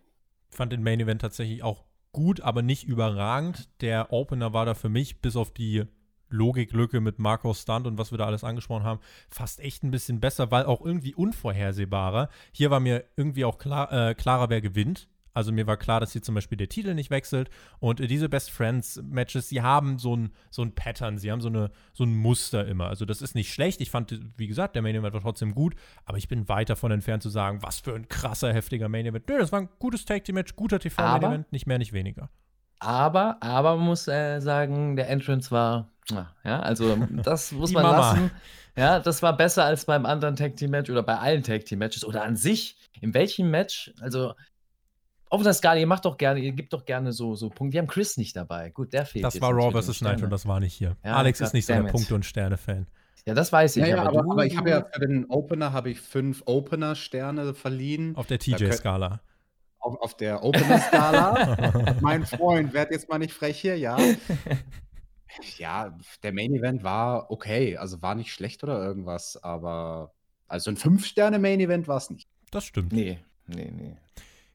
Ich 0.50 0.56
fand 0.56 0.72
den 0.72 0.82
Main 0.82 0.98
Event 0.98 1.20
tatsächlich 1.20 1.62
auch 1.62 1.84
gut, 2.12 2.40
aber 2.40 2.62
nicht 2.62 2.84
überragend. 2.84 3.68
Der 3.80 4.12
Opener 4.12 4.52
war 4.52 4.66
da 4.66 4.74
für 4.74 4.88
mich 4.88 5.20
bis 5.20 5.36
auf 5.36 5.52
die 5.52 5.84
Logiklücke 6.32 7.00
mit 7.00 7.18
Marco 7.18 7.52
Stunt 7.54 7.86
und 7.86 7.98
was 7.98 8.10
wir 8.10 8.18
da 8.18 8.26
alles 8.26 8.44
angesprochen 8.44 8.84
haben, 8.84 9.00
fast 9.28 9.60
echt 9.60 9.82
ein 9.82 9.90
bisschen 9.90 10.20
besser, 10.20 10.50
weil 10.50 10.64
auch 10.64 10.84
irgendwie 10.84 11.14
unvorhersehbarer. 11.14 12.28
Hier 12.52 12.70
war 12.70 12.80
mir 12.80 13.04
irgendwie 13.16 13.44
auch 13.44 13.58
klar, 13.58 13.92
äh, 13.92 14.14
klarer, 14.14 14.50
wer 14.50 14.60
gewinnt. 14.60 15.08
Also 15.32 15.52
mir 15.52 15.66
war 15.66 15.76
klar, 15.76 16.00
dass 16.00 16.12
hier 16.12 16.22
zum 16.22 16.34
Beispiel 16.34 16.58
der 16.58 16.68
Titel 16.68 16.94
nicht 16.94 17.10
wechselt. 17.10 17.50
Und 17.78 17.98
diese 18.00 18.28
Best 18.28 18.50
Friends 18.50 19.00
Matches, 19.02 19.48
sie 19.48 19.62
haben 19.62 19.98
so 19.98 20.16
ein, 20.16 20.32
so 20.50 20.62
ein 20.62 20.74
Pattern, 20.74 21.18
sie 21.18 21.30
haben 21.30 21.40
so, 21.40 21.48
eine, 21.48 21.70
so 21.92 22.04
ein 22.04 22.14
Muster 22.16 22.66
immer. 22.66 22.88
Also 22.88 23.04
das 23.04 23.22
ist 23.22 23.34
nicht 23.34 23.52
schlecht. 23.52 23.80
Ich 23.80 23.90
fand, 23.90 24.18
wie 24.36 24.48
gesagt, 24.48 24.74
der 24.74 24.82
Main 24.82 24.96
Event 24.96 25.14
war 25.14 25.20
trotzdem 25.20 25.54
gut, 25.54 25.74
aber 26.04 26.18
ich 26.18 26.28
bin 26.28 26.48
weit 26.48 26.68
davon 26.68 26.90
entfernt 26.90 27.22
zu 27.22 27.30
sagen, 27.30 27.62
was 27.62 27.80
für 27.80 27.94
ein 27.94 28.08
krasser, 28.08 28.52
heftiger 28.52 28.88
Main 28.88 29.06
Event. 29.06 29.28
Nö, 29.28 29.38
das 29.38 29.52
war 29.52 29.60
ein 29.60 29.68
gutes 29.78 30.04
Tag 30.04 30.24
Team 30.24 30.34
Match, 30.34 30.56
guter 30.56 30.80
TV 30.80 31.00
Main 31.00 31.22
Event, 31.22 31.52
nicht 31.52 31.66
mehr, 31.66 31.78
nicht 31.78 31.92
weniger. 31.92 32.28
Aber, 32.80 33.36
aber 33.40 33.76
man 33.76 33.86
muss 33.86 34.08
äh, 34.08 34.40
sagen, 34.40 34.96
der 34.96 35.08
Entrance 35.08 35.50
war, 35.50 35.90
ja, 36.44 36.60
also 36.60 36.96
das 37.22 37.52
muss 37.52 37.72
man 37.72 37.82
Mama. 37.82 37.98
lassen. 37.98 38.30
Ja, 38.76 38.98
das 38.98 39.22
war 39.22 39.36
besser 39.36 39.64
als 39.64 39.84
beim 39.84 40.06
anderen 40.06 40.36
Tag 40.36 40.56
Team 40.56 40.70
Match 40.70 40.88
oder 40.90 41.02
bei 41.02 41.18
allen 41.18 41.42
Tag 41.42 41.66
Team 41.66 41.80
Matches 41.80 42.04
oder 42.04 42.24
an 42.24 42.36
sich. 42.36 42.76
In 43.00 43.12
welchem 43.14 43.50
Match, 43.50 43.92
also 44.00 44.32
auf 45.28 45.42
der 45.42 45.52
Skala, 45.52 45.78
ihr 45.78 45.86
macht 45.86 46.06
doch 46.06 46.16
gerne, 46.16 46.40
ihr 46.40 46.52
gebt 46.52 46.72
doch 46.72 46.84
gerne 46.84 47.12
so, 47.12 47.34
so 47.34 47.50
Punkte. 47.50 47.74
Wir 47.74 47.82
haben 47.82 47.88
Chris 47.88 48.16
nicht 48.16 48.34
dabei. 48.34 48.70
Gut, 48.70 48.92
der 48.92 49.04
fehlt. 49.04 49.24
Das 49.24 49.40
war 49.40 49.52
Raw 49.52 49.70
vs. 49.70 50.00
Night 50.00 50.22
und 50.22 50.30
das 50.30 50.46
war 50.46 50.58
nicht 50.58 50.74
hier. 50.74 50.96
Ja, 51.04 51.16
Alex 51.16 51.40
ist 51.40 51.52
nicht 51.52 51.66
so 51.66 51.74
der 51.74 51.82
Punkte- 51.82 52.14
und 52.14 52.24
Sterne-Fan. 52.24 52.86
Ja, 53.26 53.34
das 53.34 53.52
weiß 53.52 53.76
ich. 53.76 53.82
Ja, 53.82 53.88
ja 53.88 54.02
aber, 54.02 54.20
aber, 54.20 54.32
aber, 54.32 54.46
ich 54.46 54.56
habe 54.56 54.70
ja 54.70 54.86
für 54.90 55.06
den 55.06 55.26
Opener 55.26 55.72
habe 55.72 55.90
ich 55.90 56.00
fünf 56.00 56.42
Opener-Sterne 56.46 57.52
verliehen. 57.54 58.16
Auf 58.16 58.26
der 58.26 58.38
TJ-Skala 58.38 59.20
auf, 59.90 60.00
auf 60.00 60.16
der 60.16 60.42
Opener-Skala. 60.44 61.96
mein 62.00 62.26
Freund, 62.26 62.72
werd 62.72 62.90
jetzt 62.90 63.08
mal 63.08 63.18
nicht 63.18 63.32
frech 63.32 63.60
hier, 63.60 63.78
ja. 63.78 63.96
Ja, 65.58 65.96
der 66.24 66.32
Main 66.32 66.52
Event 66.52 66.82
war 66.82 67.30
okay, 67.30 67.76
also 67.76 68.02
war 68.02 68.16
nicht 68.16 68.32
schlecht 68.32 68.64
oder 68.64 68.84
irgendwas, 68.84 69.40
aber 69.40 70.12
also 70.48 70.72
ein 70.72 70.76
Fünf-Sterne-Main 70.76 71.60
Event 71.60 71.86
war 71.86 71.98
es 71.98 72.10
nicht. 72.10 72.28
Das 72.50 72.64
stimmt. 72.64 72.92
Nee, 72.92 73.20
nee, 73.46 73.70
nee. 73.72 73.96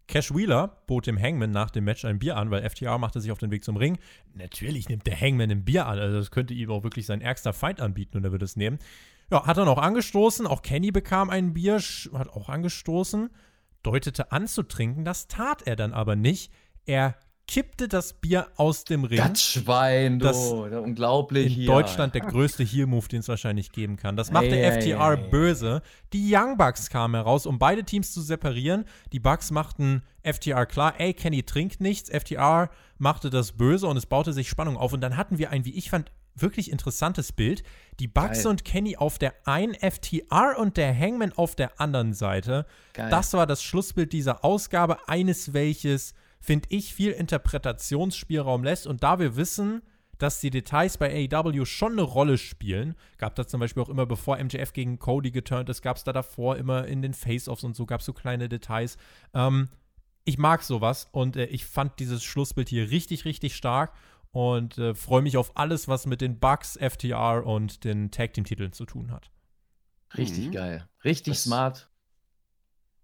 Cash 0.07 0.36
Wheeler 0.36 0.82
bot 0.86 1.07
dem 1.07 1.18
Hangman 1.18 1.52
nach 1.52 1.72
dem 1.72 1.86
Match 1.86 2.03
ein 2.03 2.20
Bier 2.20 2.36
an, 2.36 2.52
weil 2.52 2.70
FTR 2.70 2.98
machte 2.98 3.22
sich 3.22 3.32
auf 3.32 3.38
den 3.38 3.52
Weg 3.52 3.64
zum 3.64 3.78
Ring. 3.78 3.98
Natürlich 4.34 4.90
nimmt 4.90 5.07
der 5.07 5.20
Hangman 5.20 5.49
ein 5.49 5.64
Bier 5.64 5.88
an, 5.88 5.98
also 5.98 6.18
das 6.18 6.30
könnte 6.30 6.53
ihm 6.53 6.70
auch 6.70 6.84
wirklich 6.84 7.06
sein 7.06 7.22
ärgster 7.22 7.53
Feind 7.53 7.80
anbieten 7.80 8.18
und 8.18 8.26
er 8.26 8.32
würde 8.32 8.45
es 8.45 8.57
nehmen. 8.57 8.78
Ja, 9.32 9.48
hat 9.48 9.57
er 9.57 9.66
noch 9.66 9.80
angestoßen, 9.80 10.45
auch 10.45 10.62
Kenny 10.62 10.91
bekam 10.91 11.30
ein 11.30 11.53
Bier, 11.53 11.80
hat 11.80 12.30
auch 12.30 12.49
angestoßen 12.49 13.30
deutete 13.86 14.32
anzutrinken, 14.32 15.06
das 15.06 15.28
tat 15.28 15.62
er 15.64 15.76
dann 15.76 15.94
aber 15.94 16.16
nicht. 16.16 16.52
Er 16.86 17.16
kippte 17.48 17.88
das 17.88 18.14
Bier 18.14 18.48
aus 18.56 18.86
dem 18.86 19.03
Ring. 19.03 19.18
Das 19.18 19.41
Schwein, 19.41 20.20
du. 20.20 20.26
Das 20.26 20.38
unglaublich. 20.38 21.48
In 21.48 21.53
hier. 21.53 21.68
Deutschland 21.68 22.14
der 22.14 22.22
größte 22.22 22.64
Heel-Move, 22.64 23.07
den 23.07 23.20
es 23.20 23.28
wahrscheinlich 23.28 23.72
geben 23.72 23.98
kann. 23.98 24.16
Das 24.16 24.32
machte 24.32 24.56
ei, 24.56 24.72
FTR 24.72 24.99
ei, 25.02 25.16
böse. 25.16 25.82
Die 26.14 26.34
Young 26.34 26.57
Bucks 26.57 26.90
kamen 26.90 27.16
heraus, 27.16 27.45
um 27.45 27.60
beide 27.60 27.84
Teams 27.84 28.12
zu 28.12 28.22
separieren. 28.22 28.86
Die 29.12 29.20
Bucks 29.20 29.52
machten 29.52 30.02
FTR 30.24 30.66
klar, 30.66 30.99
ey, 30.99 31.14
Kenny 31.14 31.44
trinkt 31.44 31.82
nichts. 31.82 32.10
FTR 32.10 32.70
machte 32.98 33.30
das 33.30 33.52
böse 33.52 33.88
und 33.88 33.98
es 33.98 34.06
baute 34.06 34.34
sich 34.34 34.49
Spannung 34.49 34.78
auf. 34.78 34.94
Und 34.94 35.02
dann 35.02 35.18
hatten 35.18 35.38
wir 35.38 35.52
ein, 35.52 35.66
wie 35.66 35.76
ich 35.76 35.90
fand, 35.90 36.12
wirklich 36.36 36.72
interessantes 36.72 37.32
Bild. 37.32 37.64
Die 37.99 38.07
Bucks 38.07 38.44
Geil. 38.44 38.52
und 38.52 38.66
Kenny 38.66 38.98
auf 38.98 39.18
der 39.18 39.34
einen 39.45 39.74
FTR 39.74 40.56
und 40.57 40.78
der 40.78 40.98
Hangman 40.98 41.34
auf 41.34 41.56
der 41.56 41.80
anderen 41.80 42.14
Seite. 42.14 42.66
Geil. 42.94 43.10
Das 43.10 43.34
war 43.34 43.48
das 43.48 43.64
Schlussbild 43.64 44.14
dieser 44.14 44.44
Ausgabe, 44.44 45.07
eines 45.07 45.53
welches, 45.53 46.14
finde 46.40 46.68
ich, 46.72 46.94
viel 46.94 47.12
Interpretationsspielraum 47.12 48.64
lässt. 48.64 48.88
Und 48.88 49.03
da 49.03 49.20
wir 49.20 49.36
wissen, 49.36 49.82
dass 50.18 50.40
die 50.40 50.49
Details 50.49 50.98
bei 50.98 51.30
AEW 51.30 51.66
schon 51.66 51.94
eine 51.94 52.02
Rolle 52.02 52.38
spielen. 52.38 52.95
Gab 53.18 53.36
das 53.36 53.48
zum 53.48 53.60
Beispiel 53.60 53.84
auch 53.84 53.90
immer, 53.90 54.06
bevor 54.06 54.38
MJF 54.38 54.74
gegen 54.74 54.99
Cody 54.99 55.32
geturnt 55.32 55.70
ist, 55.70 55.82
gab 55.82 55.98
es 55.98 56.03
da 56.03 56.14
davor 56.14 56.57
immer 56.57 56.86
in 56.86 57.02
den 57.02 57.14
Face-Offs 57.14 57.64
und 57.64 57.76
so, 57.76 57.86
gab 57.86 57.99
es 57.99 58.06
so 58.06 58.14
kleine 58.14 58.48
Details. 58.48 58.98
Ähm, 59.34 59.70
ich 60.24 60.38
mag 60.38 60.64
sowas 60.64 61.07
und 61.12 61.36
äh, 61.38 61.45
ich 61.45 61.66
fand 61.66 61.99
dieses 61.99 62.24
Schlussbild 62.24 62.70
hier 62.70 62.90
richtig, 62.90 63.26
richtig 63.26 63.56
stark 63.56 63.94
und 64.36 64.78
äh, 64.78 64.94
freue 64.94 65.22
mich 65.22 65.38
auf 65.38 65.56
alles, 65.56 65.88
was 65.88 66.06
mit 66.06 66.20
den 66.20 66.40
Bugs, 66.40 66.78
FTR 66.78 67.45
und 67.45 67.86
den 67.86 68.12
Tag 68.12 68.34
Team 68.34 68.44
Titeln 68.44 68.74
zu 68.74 68.86
tun 68.86 69.10
hat. 69.10 69.32
Richtig 70.18 70.48
mhm. 70.48 70.52
geil, 70.52 70.90
richtig 71.06 71.36
das, 71.36 71.44
smart. 71.44 71.90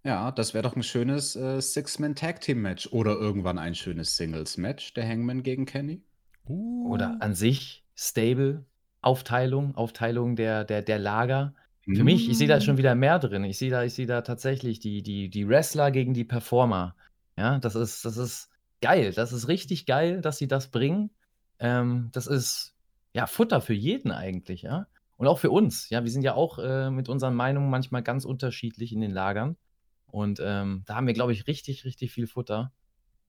Ja, 0.04 0.32
das 0.32 0.54
wäre 0.54 0.62
doch 0.62 0.76
ein 0.76 0.84
schönes 0.84 1.38
äh, 1.38 1.62
Six-Man 1.62 2.16
Tag 2.16 2.42
Team 2.42 2.62
Match 2.62 2.88
oder 2.92 3.12
irgendwann 3.14 3.60
ein 3.60 3.76
schönes 3.76 4.18
Singles 4.18 4.58
Match, 4.58 4.94
der 4.94 5.08
Hangman 5.08 5.42
gegen 5.42 5.66
Kenny. 5.66 6.04
Uh. 6.50 6.92
Oder 6.92 7.16
an 7.22 7.34
sich 7.34 7.86
Stable 7.96 8.66
Aufteilung, 9.00 9.74
Aufteilung 9.76 10.36
der, 10.36 10.66
der, 10.66 10.82
der 10.82 11.00
Lager. 11.00 11.56
Für 11.86 12.04
mich, 12.04 12.30
ich 12.30 12.38
sehe 12.38 12.48
da 12.48 12.60
schon 12.60 12.78
wieder 12.78 12.94
mehr 12.94 13.20
drin. 13.20 13.46
Ich 13.46 13.58
sehe 13.58 13.72
da, 13.72 13.84
ich 13.84 13.96
da 14.06 14.22
tatsächlich 14.22 14.80
die, 14.82 15.02
die, 15.02 15.30
die 15.30 15.48
Wrestler 15.48 15.92
gegen 15.92 16.14
die 16.14 16.26
Performer. 16.26 16.96
Ja, 17.38 17.58
das 17.60 17.76
ist, 17.76 18.04
das 18.04 18.18
ist 18.18 18.50
geil. 18.82 19.14
Das 19.14 19.32
ist 19.32 19.48
richtig 19.48 19.86
geil, 19.86 20.20
dass 20.20 20.38
sie 20.38 20.48
das 20.48 20.70
bringen. 20.72 21.10
Ähm, 21.62 22.10
das 22.12 22.28
ist 22.28 22.76
ja 23.14 23.28
Futter 23.28 23.62
für 23.62 23.74
jeden 23.74 24.12
eigentlich, 24.12 24.64
ja. 24.64 24.88
Und 25.16 25.28
auch 25.28 25.38
für 25.38 25.52
uns. 25.52 25.90
Ja, 25.90 26.04
wir 26.04 26.12
sind 26.12 26.24
ja 26.24 26.34
auch 26.34 26.58
äh, 26.58 26.90
mit 26.90 27.08
unseren 27.08 27.36
Meinungen 27.36 27.70
manchmal 27.70 28.02
ganz 28.02 28.26
unterschiedlich 28.26 28.92
in 28.92 29.02
den 29.02 29.12
Lagern. 29.12 29.56
Und 30.08 30.42
ähm, 30.44 30.84
da 30.88 30.96
haben 30.96 31.08
wir, 31.08 31.14
glaube 31.14 31.32
ich, 31.32 31.48
richtig, 31.48 31.86
richtig 31.86 32.12
viel 32.12 32.26
Futter. 32.26 32.74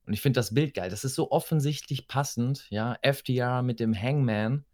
Und 0.06 0.14
ich 0.14 0.22
finde 0.22 0.38
das 0.38 0.54
Bild 0.54 0.74
geil. 0.74 0.88
Das 0.88 1.04
ist 1.04 1.14
so 1.14 1.30
offensichtlich 1.30 2.08
passend, 2.08 2.66
ja, 2.70 2.96
FDR 3.02 3.62
mit 3.62 3.78
dem 3.78 3.94
Hangman 3.94 4.64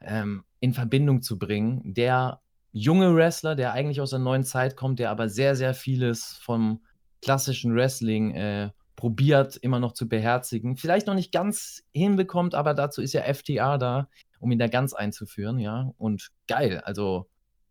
ähm, 0.00 0.44
in 0.60 0.74
Verbindung 0.74 1.22
zu 1.22 1.38
bringen. 1.38 1.94
Der 1.94 2.42
junge 2.72 3.14
Wrestler, 3.14 3.54
der 3.54 3.72
eigentlich 3.72 4.02
aus 4.02 4.10
der 4.10 4.18
neuen 4.18 4.44
Zeit 4.44 4.76
kommt, 4.76 4.98
der 4.98 5.10
aber 5.10 5.30
sehr, 5.30 5.56
sehr 5.56 5.72
vieles 5.72 6.38
vom 6.42 6.82
klassischen 7.22 7.74
Wrestling 7.74 8.34
äh, 8.34 8.70
probiert, 8.96 9.56
immer 9.56 9.80
noch 9.80 9.92
zu 9.92 10.08
beherzigen. 10.08 10.76
Vielleicht 10.76 11.06
noch 11.06 11.14
nicht 11.14 11.32
ganz 11.32 11.82
hinbekommt, 11.92 12.54
aber 12.54 12.74
dazu 12.74 13.02
ist 13.02 13.12
ja 13.12 13.22
FTR 13.22 13.78
da, 13.78 14.08
um 14.38 14.50
ihn 14.50 14.58
da 14.58 14.68
ganz 14.68 14.92
einzuführen, 14.92 15.58
ja. 15.58 15.92
Und 15.98 16.30
geil, 16.46 16.80
also 16.84 17.28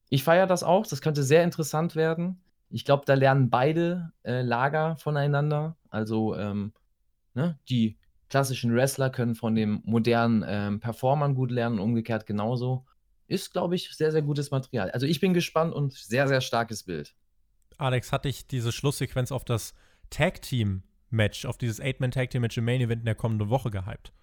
ich 0.10 0.24
feiere 0.24 0.48
das 0.48 0.64
auch, 0.64 0.86
das 0.86 1.02
könnte 1.02 1.24
sehr 1.24 1.44
interessant 1.44 1.96
werden. 1.96 2.44
Ich 2.70 2.86
glaube, 2.86 3.04
da 3.06 3.14
lernen 3.14 3.50
beide 3.50 4.12
äh, 4.24 4.42
Lager 4.42 4.98
voneinander. 4.98 5.78
Also 5.90 6.36
ähm, 6.36 6.74
ne, 7.34 7.58
die 7.70 7.98
klassischen 8.30 8.74
Wrestler 8.74 9.10
können 9.10 9.36
von 9.36 9.56
den 9.56 9.82
modernen 9.84 10.44
ähm, 10.48 10.80
Performern 10.80 11.36
gut 11.36 11.52
lernen, 11.52 11.80
umgekehrt 11.80 12.26
genauso. 12.26 12.86
Ist, 13.28 13.52
glaube 13.52 13.76
ich, 13.76 13.90
sehr, 13.96 14.12
sehr 14.12 14.22
gutes 14.22 14.52
Material. 14.52 14.92
Also 14.92 15.06
ich 15.06 15.20
bin 15.20 15.34
gespannt 15.34 15.74
und 15.74 15.94
sehr, 15.94 16.28
sehr 16.28 16.42
starkes 16.42 16.84
Bild. 16.84 17.16
Alex, 17.78 18.12
hatte 18.12 18.30
ich 18.30 18.48
diese 18.48 18.72
Schlusssequenz 18.72 19.32
auf 19.32 19.46
das 19.46 19.74
Tag-Team-Match, 21.12 21.46
auf 21.46 21.58
dieses 21.58 21.80
Eight-Man-Tag-Team-Match 21.80 22.58
im 22.58 22.66
Main-Event 22.66 23.02
in 23.02 23.06
der 23.06 23.16
kommenden 23.16 23.50
Woche 23.50 23.70
gehypt? 23.72 24.14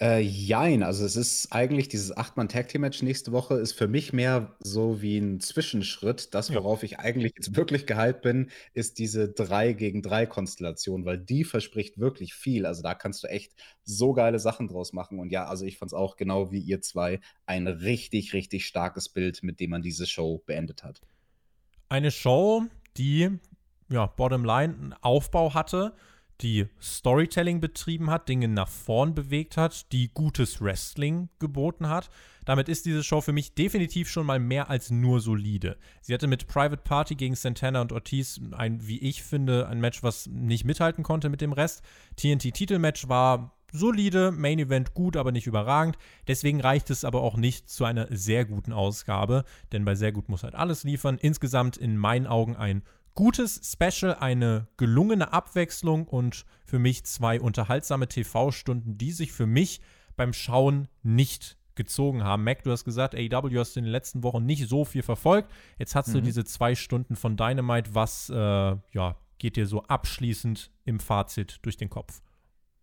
Äh, 0.00 0.18
jein, 0.22 0.82
also 0.82 1.04
es 1.04 1.14
ist 1.14 1.52
eigentlich 1.52 1.88
dieses 1.88 2.16
Acht-Mann-Tag-Team-Match 2.16 3.02
nächste 3.02 3.30
Woche 3.30 3.54
ist 3.54 3.74
für 3.74 3.86
mich 3.86 4.12
mehr 4.12 4.56
so 4.58 5.00
wie 5.00 5.18
ein 5.18 5.38
Zwischenschritt. 5.38 6.34
Das, 6.34 6.48
Ja. 6.48 6.56
worauf 6.56 6.82
ich 6.82 6.98
eigentlich 6.98 7.32
jetzt 7.36 7.54
wirklich 7.54 7.86
gehypt 7.86 8.22
bin, 8.22 8.50
ist 8.72 8.98
diese 8.98 9.28
3 9.28 9.72
gegen 9.72 10.02
3 10.02 10.26
Konstellation, 10.26 11.04
weil 11.04 11.18
die 11.18 11.44
verspricht 11.44 11.98
wirklich 11.98 12.34
viel. 12.34 12.66
Also 12.66 12.82
da 12.82 12.94
kannst 12.94 13.22
du 13.22 13.28
echt 13.28 13.54
so 13.84 14.12
geile 14.14 14.40
Sachen 14.40 14.66
draus 14.66 14.92
machen. 14.92 15.20
Und 15.20 15.30
ja, 15.30 15.46
also 15.46 15.64
ich 15.64 15.78
fand 15.78 15.90
es 15.92 15.94
auch 15.94 16.16
genau 16.16 16.50
wie 16.50 16.58
ihr 16.60 16.82
zwei 16.82 17.20
ein 17.46 17.68
richtig, 17.68 18.32
richtig 18.32 18.66
starkes 18.66 19.08
Bild, 19.08 19.44
mit 19.44 19.60
dem 19.60 19.70
man 19.70 19.82
diese 19.82 20.06
Show 20.08 20.42
beendet 20.44 20.82
hat. 20.82 21.02
Eine 21.88 22.10
Show, 22.10 22.64
die, 22.96 23.38
ja, 23.88 24.06
bottom 24.06 24.44
line, 24.44 24.74
einen 24.74 24.94
Aufbau 25.00 25.54
hatte, 25.54 25.94
die 26.40 26.66
Storytelling 26.82 27.60
betrieben 27.60 28.10
hat, 28.10 28.28
Dinge 28.28 28.48
nach 28.48 28.68
vorn 28.68 29.14
bewegt 29.14 29.56
hat, 29.56 29.92
die 29.92 30.10
gutes 30.12 30.60
Wrestling 30.60 31.28
geboten 31.38 31.88
hat. 31.88 32.10
Damit 32.44 32.68
ist 32.68 32.86
diese 32.86 33.04
Show 33.04 33.20
für 33.20 33.32
mich 33.32 33.54
definitiv 33.54 34.10
schon 34.10 34.26
mal 34.26 34.40
mehr 34.40 34.68
als 34.68 34.90
nur 34.90 35.20
solide. 35.20 35.76
Sie 36.02 36.12
hatte 36.12 36.26
mit 36.26 36.46
Private 36.46 36.82
Party 36.82 37.14
gegen 37.14 37.36
Santana 37.36 37.80
und 37.80 37.92
Ortiz 37.92 38.40
ein, 38.52 38.86
wie 38.86 38.98
ich 38.98 39.22
finde, 39.22 39.68
ein 39.68 39.80
Match, 39.80 40.02
was 40.02 40.26
nicht 40.26 40.64
mithalten 40.64 41.04
konnte 41.04 41.28
mit 41.28 41.40
dem 41.40 41.52
Rest. 41.52 41.82
TNT-Titelmatch 42.16 43.08
war 43.08 43.54
solide, 43.72 44.30
Main 44.30 44.58
Event 44.58 44.94
gut, 44.94 45.16
aber 45.16 45.32
nicht 45.32 45.46
überragend. 45.46 45.96
Deswegen 46.28 46.60
reicht 46.60 46.90
es 46.90 47.04
aber 47.04 47.22
auch 47.22 47.36
nicht 47.36 47.68
zu 47.68 47.84
einer 47.84 48.08
sehr 48.10 48.44
guten 48.44 48.72
Ausgabe, 48.72 49.44
denn 49.72 49.84
bei 49.84 49.94
sehr 49.94 50.12
gut 50.12 50.28
muss 50.28 50.42
halt 50.42 50.54
alles 50.54 50.84
liefern. 50.84 51.18
Insgesamt 51.20 51.76
in 51.76 51.96
meinen 51.96 52.26
Augen 52.26 52.56
ein 52.56 52.82
gutes 53.14 53.60
Special, 53.72 54.14
eine 54.14 54.66
gelungene 54.76 55.32
Abwechslung 55.32 56.06
und 56.06 56.44
für 56.64 56.78
mich 56.78 57.04
zwei 57.04 57.40
unterhaltsame 57.40 58.08
TV-Stunden, 58.08 58.98
die 58.98 59.12
sich 59.12 59.32
für 59.32 59.46
mich 59.46 59.80
beim 60.16 60.32
Schauen 60.32 60.88
nicht 61.02 61.56
gezogen 61.74 62.22
haben. 62.22 62.44
Mac, 62.44 62.62
du 62.62 62.70
hast 62.70 62.84
gesagt, 62.84 63.14
AEW 63.14 63.58
hast 63.58 63.74
du 63.74 63.80
in 63.80 63.84
den 63.84 63.92
letzten 63.92 64.22
Wochen 64.22 64.44
nicht 64.46 64.68
so 64.68 64.84
viel 64.84 65.02
verfolgt. 65.02 65.50
Jetzt 65.78 65.94
hast 65.94 66.14
du 66.14 66.18
Mhm. 66.18 66.24
diese 66.24 66.44
zwei 66.44 66.74
Stunden 66.74 67.16
von 67.16 67.36
Dynamite. 67.36 67.94
Was 67.94 68.30
äh, 68.30 68.34
ja, 68.34 69.16
geht 69.38 69.56
dir 69.56 69.66
so 69.66 69.82
abschließend 69.82 70.70
im 70.84 71.00
Fazit 71.00 71.58
durch 71.62 71.76
den 71.76 71.90
Kopf? 71.90 72.22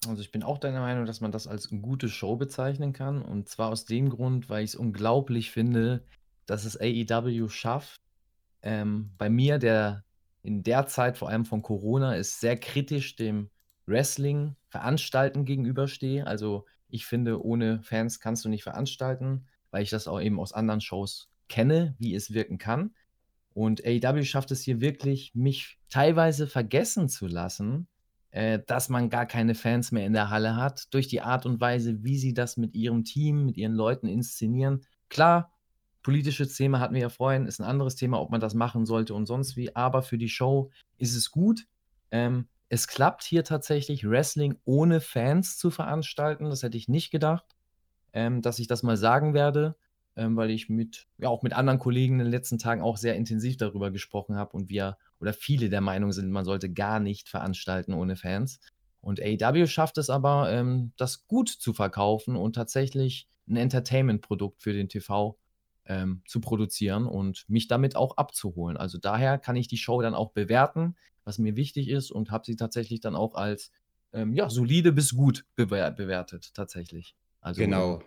Also 0.07 0.21
ich 0.21 0.31
bin 0.31 0.43
auch 0.43 0.57
deiner 0.57 0.81
Meinung, 0.81 1.05
dass 1.05 1.21
man 1.21 1.31
das 1.31 1.47
als 1.47 1.71
eine 1.71 1.79
gute 1.79 2.09
Show 2.09 2.35
bezeichnen 2.35 2.91
kann. 2.91 3.21
Und 3.21 3.47
zwar 3.47 3.69
aus 3.69 3.85
dem 3.85 4.09
Grund, 4.09 4.49
weil 4.49 4.63
ich 4.63 4.71
es 4.71 4.75
unglaublich 4.75 5.51
finde, 5.51 6.03
dass 6.45 6.65
es 6.65 6.75
AEW 6.79 7.47
schafft. 7.49 8.01
Ähm, 8.61 9.11
bei 9.17 9.29
mir, 9.29 9.57
der 9.57 10.03
in 10.43 10.63
der 10.63 10.87
Zeit, 10.87 11.17
vor 11.17 11.29
allem 11.29 11.45
von 11.45 11.61
Corona, 11.61 12.15
ist 12.15 12.39
sehr 12.39 12.57
kritisch 12.57 13.15
dem 13.15 13.49
Wrestling 13.85 14.55
veranstalten 14.69 15.45
gegenüberstehe. 15.45 16.25
Also 16.25 16.65
ich 16.89 17.05
finde, 17.05 17.43
ohne 17.43 17.81
Fans 17.83 18.19
kannst 18.19 18.45
du 18.45 18.49
nicht 18.49 18.63
veranstalten, 18.63 19.45
weil 19.69 19.83
ich 19.83 19.89
das 19.89 20.07
auch 20.07 20.19
eben 20.19 20.39
aus 20.39 20.53
anderen 20.53 20.81
Shows 20.81 21.29
kenne, 21.47 21.95
wie 21.99 22.15
es 22.15 22.33
wirken 22.33 22.57
kann. 22.57 22.91
Und 23.53 23.83
AEW 23.85 24.23
schafft 24.23 24.51
es 24.51 24.61
hier 24.61 24.79
wirklich, 24.81 25.35
mich 25.35 25.77
teilweise 25.89 26.47
vergessen 26.47 27.09
zu 27.09 27.27
lassen, 27.27 27.87
äh, 28.31 28.59
dass 28.65 28.87
man 28.87 29.09
gar 29.09 29.25
keine 29.25 29.55
Fans 29.55 29.91
mehr 29.91 30.05
in 30.05 30.13
der 30.13 30.29
Halle 30.29 30.55
hat, 30.55 30.93
durch 30.93 31.07
die 31.07 31.21
Art 31.21 31.45
und 31.45 31.59
Weise, 31.59 32.03
wie 32.03 32.17
sie 32.17 32.33
das 32.33 32.55
mit 32.55 32.75
ihrem 32.75 33.03
Team, 33.03 33.45
mit 33.45 33.57
ihren 33.57 33.73
Leuten 33.73 34.07
inszenieren. 34.07 34.85
Klar, 35.09 35.50
politisches 36.01 36.55
Thema 36.55 36.79
hatten 36.79 36.95
wir 36.95 37.01
ja 37.01 37.09
vorhin, 37.09 37.45
ist 37.45 37.59
ein 37.59 37.67
anderes 37.67 37.95
Thema, 37.95 38.19
ob 38.19 38.31
man 38.31 38.41
das 38.41 38.53
machen 38.53 38.85
sollte 38.85 39.13
und 39.13 39.25
sonst 39.25 39.55
wie, 39.55 39.75
aber 39.75 40.01
für 40.01 40.17
die 40.17 40.29
Show 40.29 40.71
ist 40.97 41.15
es 41.15 41.31
gut. 41.31 41.67
Ähm, 42.11 42.47
es 42.69 42.87
klappt 42.87 43.23
hier 43.23 43.43
tatsächlich, 43.43 44.09
Wrestling 44.09 44.57
ohne 44.63 45.01
Fans 45.01 45.57
zu 45.57 45.71
veranstalten. 45.71 46.45
Das 46.49 46.63
hätte 46.63 46.77
ich 46.77 46.87
nicht 46.87 47.11
gedacht, 47.11 47.45
ähm, 48.13 48.41
dass 48.41 48.59
ich 48.59 48.67
das 48.67 48.83
mal 48.83 48.97
sagen 48.97 49.33
werde, 49.33 49.75
ähm, 50.15 50.35
weil 50.37 50.49
ich 50.51 50.69
mit, 50.69 51.07
ja, 51.17 51.29
auch 51.29 51.43
mit 51.43 51.53
anderen 51.53 51.79
Kollegen 51.79 52.13
in 52.13 52.25
den 52.25 52.31
letzten 52.31 52.57
Tagen 52.57 52.81
auch 52.81 52.97
sehr 52.97 53.15
intensiv 53.15 53.57
darüber 53.57 53.91
gesprochen 53.91 54.35
habe 54.35 54.55
und 54.55 54.69
wir 54.69 54.97
oder 55.19 55.33
viele 55.33 55.69
der 55.69 55.81
Meinung 55.81 56.11
sind, 56.11 56.31
man 56.31 56.45
sollte 56.45 56.71
gar 56.71 56.99
nicht 56.99 57.29
veranstalten 57.29 57.93
ohne 57.93 58.15
Fans. 58.15 58.59
Und 59.01 59.19
AEW 59.19 59.67
schafft 59.67 59.97
es 59.97 60.09
aber, 60.09 60.51
ähm, 60.51 60.93
das 60.95 61.27
gut 61.27 61.49
zu 61.49 61.73
verkaufen 61.73 62.35
und 62.35 62.53
tatsächlich 62.53 63.27
ein 63.47 63.57
Entertainment-Produkt 63.57 64.61
für 64.61 64.73
den 64.73 64.89
TV 64.89 65.37
ähm, 65.91 66.21
zu 66.25 66.39
produzieren 66.39 67.05
und 67.05 67.43
mich 67.49 67.67
damit 67.67 67.97
auch 67.97 68.15
abzuholen. 68.15 68.77
Also 68.77 68.97
daher 68.97 69.37
kann 69.37 69.57
ich 69.57 69.67
die 69.67 69.77
Show 69.77 70.01
dann 70.01 70.15
auch 70.15 70.31
bewerten, 70.31 70.95
was 71.25 71.37
mir 71.37 71.57
wichtig 71.57 71.89
ist 71.89 72.11
und 72.11 72.31
habe 72.31 72.45
sie 72.45 72.55
tatsächlich 72.55 73.01
dann 73.01 73.15
auch 73.15 73.35
als 73.35 73.71
ähm, 74.13 74.33
ja, 74.33 74.49
solide 74.49 74.93
bis 74.93 75.15
gut 75.15 75.45
bewer 75.55 75.91
bewertet, 75.91 76.53
tatsächlich. 76.53 77.15
Also, 77.41 77.61
Genau. 77.61 78.01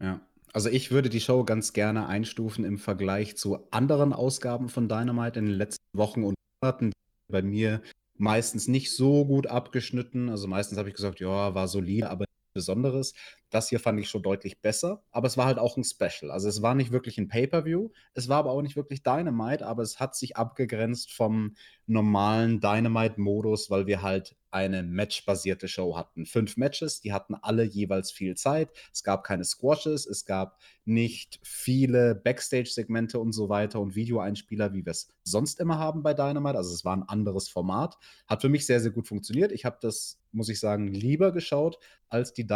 Ja. 0.00 0.20
Also 0.52 0.70
ich 0.70 0.90
würde 0.90 1.10
die 1.10 1.20
Show 1.20 1.44
ganz 1.44 1.72
gerne 1.72 2.06
einstufen 2.06 2.64
im 2.64 2.78
Vergleich 2.78 3.36
zu 3.36 3.68
anderen 3.72 4.12
Ausgaben 4.12 4.68
von 4.68 4.88
Dynamite 4.88 5.40
in 5.40 5.46
den 5.46 5.54
letzten 5.54 5.84
Wochen 5.92 6.22
und 6.22 6.34
Monaten, 6.62 6.90
die 6.90 7.32
bei 7.32 7.42
mir 7.42 7.82
meistens 8.16 8.68
nicht 8.68 8.94
so 8.94 9.26
gut 9.26 9.48
abgeschnitten. 9.48 10.30
Also 10.30 10.46
meistens 10.46 10.78
habe 10.78 10.88
ich 10.88 10.94
gesagt, 10.94 11.20
ja, 11.20 11.54
war 11.54 11.68
solide, 11.68 12.08
aber 12.08 12.24
nichts 12.24 12.54
Besonderes. 12.54 13.12
Das 13.50 13.68
hier 13.68 13.78
fand 13.78 14.00
ich 14.00 14.08
schon 14.08 14.22
deutlich 14.22 14.60
besser, 14.60 15.04
aber 15.12 15.26
es 15.26 15.36
war 15.36 15.46
halt 15.46 15.58
auch 15.58 15.76
ein 15.76 15.84
Special. 15.84 16.30
Also 16.30 16.48
es 16.48 16.62
war 16.62 16.74
nicht 16.74 16.90
wirklich 16.90 17.16
ein 17.18 17.28
Pay-per-View, 17.28 17.90
es 18.14 18.28
war 18.28 18.38
aber 18.38 18.50
auch 18.50 18.62
nicht 18.62 18.76
wirklich 18.76 19.02
Dynamite, 19.02 19.64
aber 19.64 19.82
es 19.82 20.00
hat 20.00 20.16
sich 20.16 20.36
abgegrenzt 20.36 21.12
vom 21.12 21.54
normalen 21.86 22.60
Dynamite-Modus, 22.60 23.70
weil 23.70 23.86
wir 23.86 24.02
halt 24.02 24.36
eine 24.50 24.82
matchbasierte 24.82 25.68
Show 25.68 25.96
hatten. 25.96 26.24
Fünf 26.24 26.56
Matches, 26.56 27.00
die 27.00 27.12
hatten 27.12 27.34
alle 27.34 27.62
jeweils 27.62 28.10
viel 28.10 28.36
Zeit. 28.36 28.70
Es 28.92 29.04
gab 29.04 29.22
keine 29.22 29.44
Squashes, 29.44 30.06
es 30.06 30.24
gab 30.24 30.58
nicht 30.86 31.38
viele 31.42 32.14
Backstage-Segmente 32.14 33.18
und 33.18 33.32
so 33.32 33.48
weiter 33.48 33.80
und 33.80 33.94
Videoeinspieler, 33.94 34.72
wie 34.72 34.86
wir 34.86 34.92
es 34.92 35.12
sonst 35.24 35.60
immer 35.60 35.78
haben 35.78 36.02
bei 36.02 36.14
Dynamite. 36.14 36.56
Also 36.56 36.72
es 36.72 36.84
war 36.84 36.96
ein 36.96 37.02
anderes 37.02 37.48
Format. 37.48 37.98
Hat 38.26 38.40
für 38.40 38.48
mich 38.48 38.64
sehr, 38.66 38.80
sehr 38.80 38.92
gut 38.92 39.06
funktioniert. 39.06 39.52
Ich 39.52 39.64
habe 39.64 39.76
das, 39.80 40.22
muss 40.32 40.48
ich 40.48 40.58
sagen, 40.58 40.88
lieber 40.88 41.32
geschaut 41.32 41.78
als 42.08 42.32
die 42.32 42.46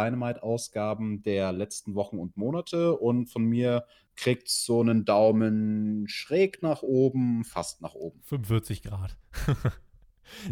Dynamite-Ausgaben 0.81 1.23
der 1.23 1.51
letzten 1.51 1.95
Wochen 1.95 2.17
und 2.17 2.37
Monate. 2.37 2.97
Und 2.97 3.27
von 3.27 3.43
mir 3.43 3.85
kriegt 4.15 4.49
so 4.49 4.81
einen 4.81 5.05
Daumen 5.05 6.07
schräg 6.07 6.61
nach 6.61 6.81
oben, 6.81 7.43
fast 7.43 7.81
nach 7.81 7.93
oben. 7.93 8.21
45 8.23 8.83
Grad. 8.83 9.17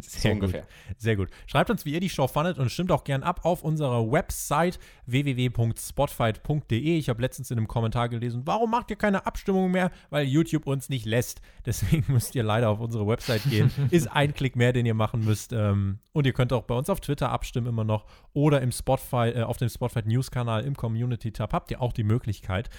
So 0.01 0.19
Sehr 0.19 0.33
gut. 0.33 0.43
ungefähr. 0.43 0.67
Sehr 0.97 1.15
gut. 1.15 1.29
Schreibt 1.47 1.69
uns, 1.69 1.85
wie 1.85 1.93
ihr 1.93 1.99
die 1.99 2.09
Show 2.09 2.27
fandet 2.27 2.57
und 2.57 2.69
stimmt 2.71 2.91
auch 2.91 3.03
gern 3.03 3.23
ab 3.23 3.41
auf 3.43 3.63
unserer 3.63 4.11
Website 4.11 4.79
www.spotfight.de. 5.05 6.97
Ich 6.97 7.09
habe 7.09 7.21
letztens 7.21 7.51
in 7.51 7.57
einem 7.57 7.67
Kommentar 7.67 8.09
gelesen, 8.09 8.43
warum 8.45 8.71
macht 8.71 8.89
ihr 8.91 8.97
keine 8.97 9.25
Abstimmung 9.25 9.71
mehr? 9.71 9.91
Weil 10.09 10.25
YouTube 10.25 10.67
uns 10.67 10.89
nicht 10.89 11.05
lässt. 11.05 11.41
Deswegen 11.65 12.05
müsst 12.13 12.35
ihr 12.35 12.43
leider 12.43 12.69
auf 12.69 12.79
unsere 12.79 13.07
Website 13.07 13.43
gehen. 13.49 13.71
Ist 13.91 14.07
ein 14.07 14.33
Klick 14.33 14.55
mehr, 14.55 14.73
den 14.73 14.85
ihr 14.85 14.93
machen 14.93 15.23
müsst. 15.23 15.53
Ähm, 15.53 15.99
und 16.11 16.25
ihr 16.25 16.33
könnt 16.33 16.53
auch 16.53 16.63
bei 16.63 16.75
uns 16.75 16.89
auf 16.89 16.99
Twitter 16.99 17.29
abstimmen 17.29 17.67
immer 17.67 17.83
noch 17.83 18.05
oder 18.33 18.61
im 18.61 18.71
Spotify, 18.71 19.29
äh, 19.29 19.43
auf 19.43 19.57
dem 19.57 19.69
Spotify 19.69 20.07
News 20.07 20.31
Kanal 20.31 20.63
im 20.65 20.75
Community 20.75 21.31
Tab 21.31 21.53
habt 21.53 21.71
ihr 21.71 21.81
auch 21.81 21.93
die 21.93 22.03
Möglichkeit. 22.03 22.69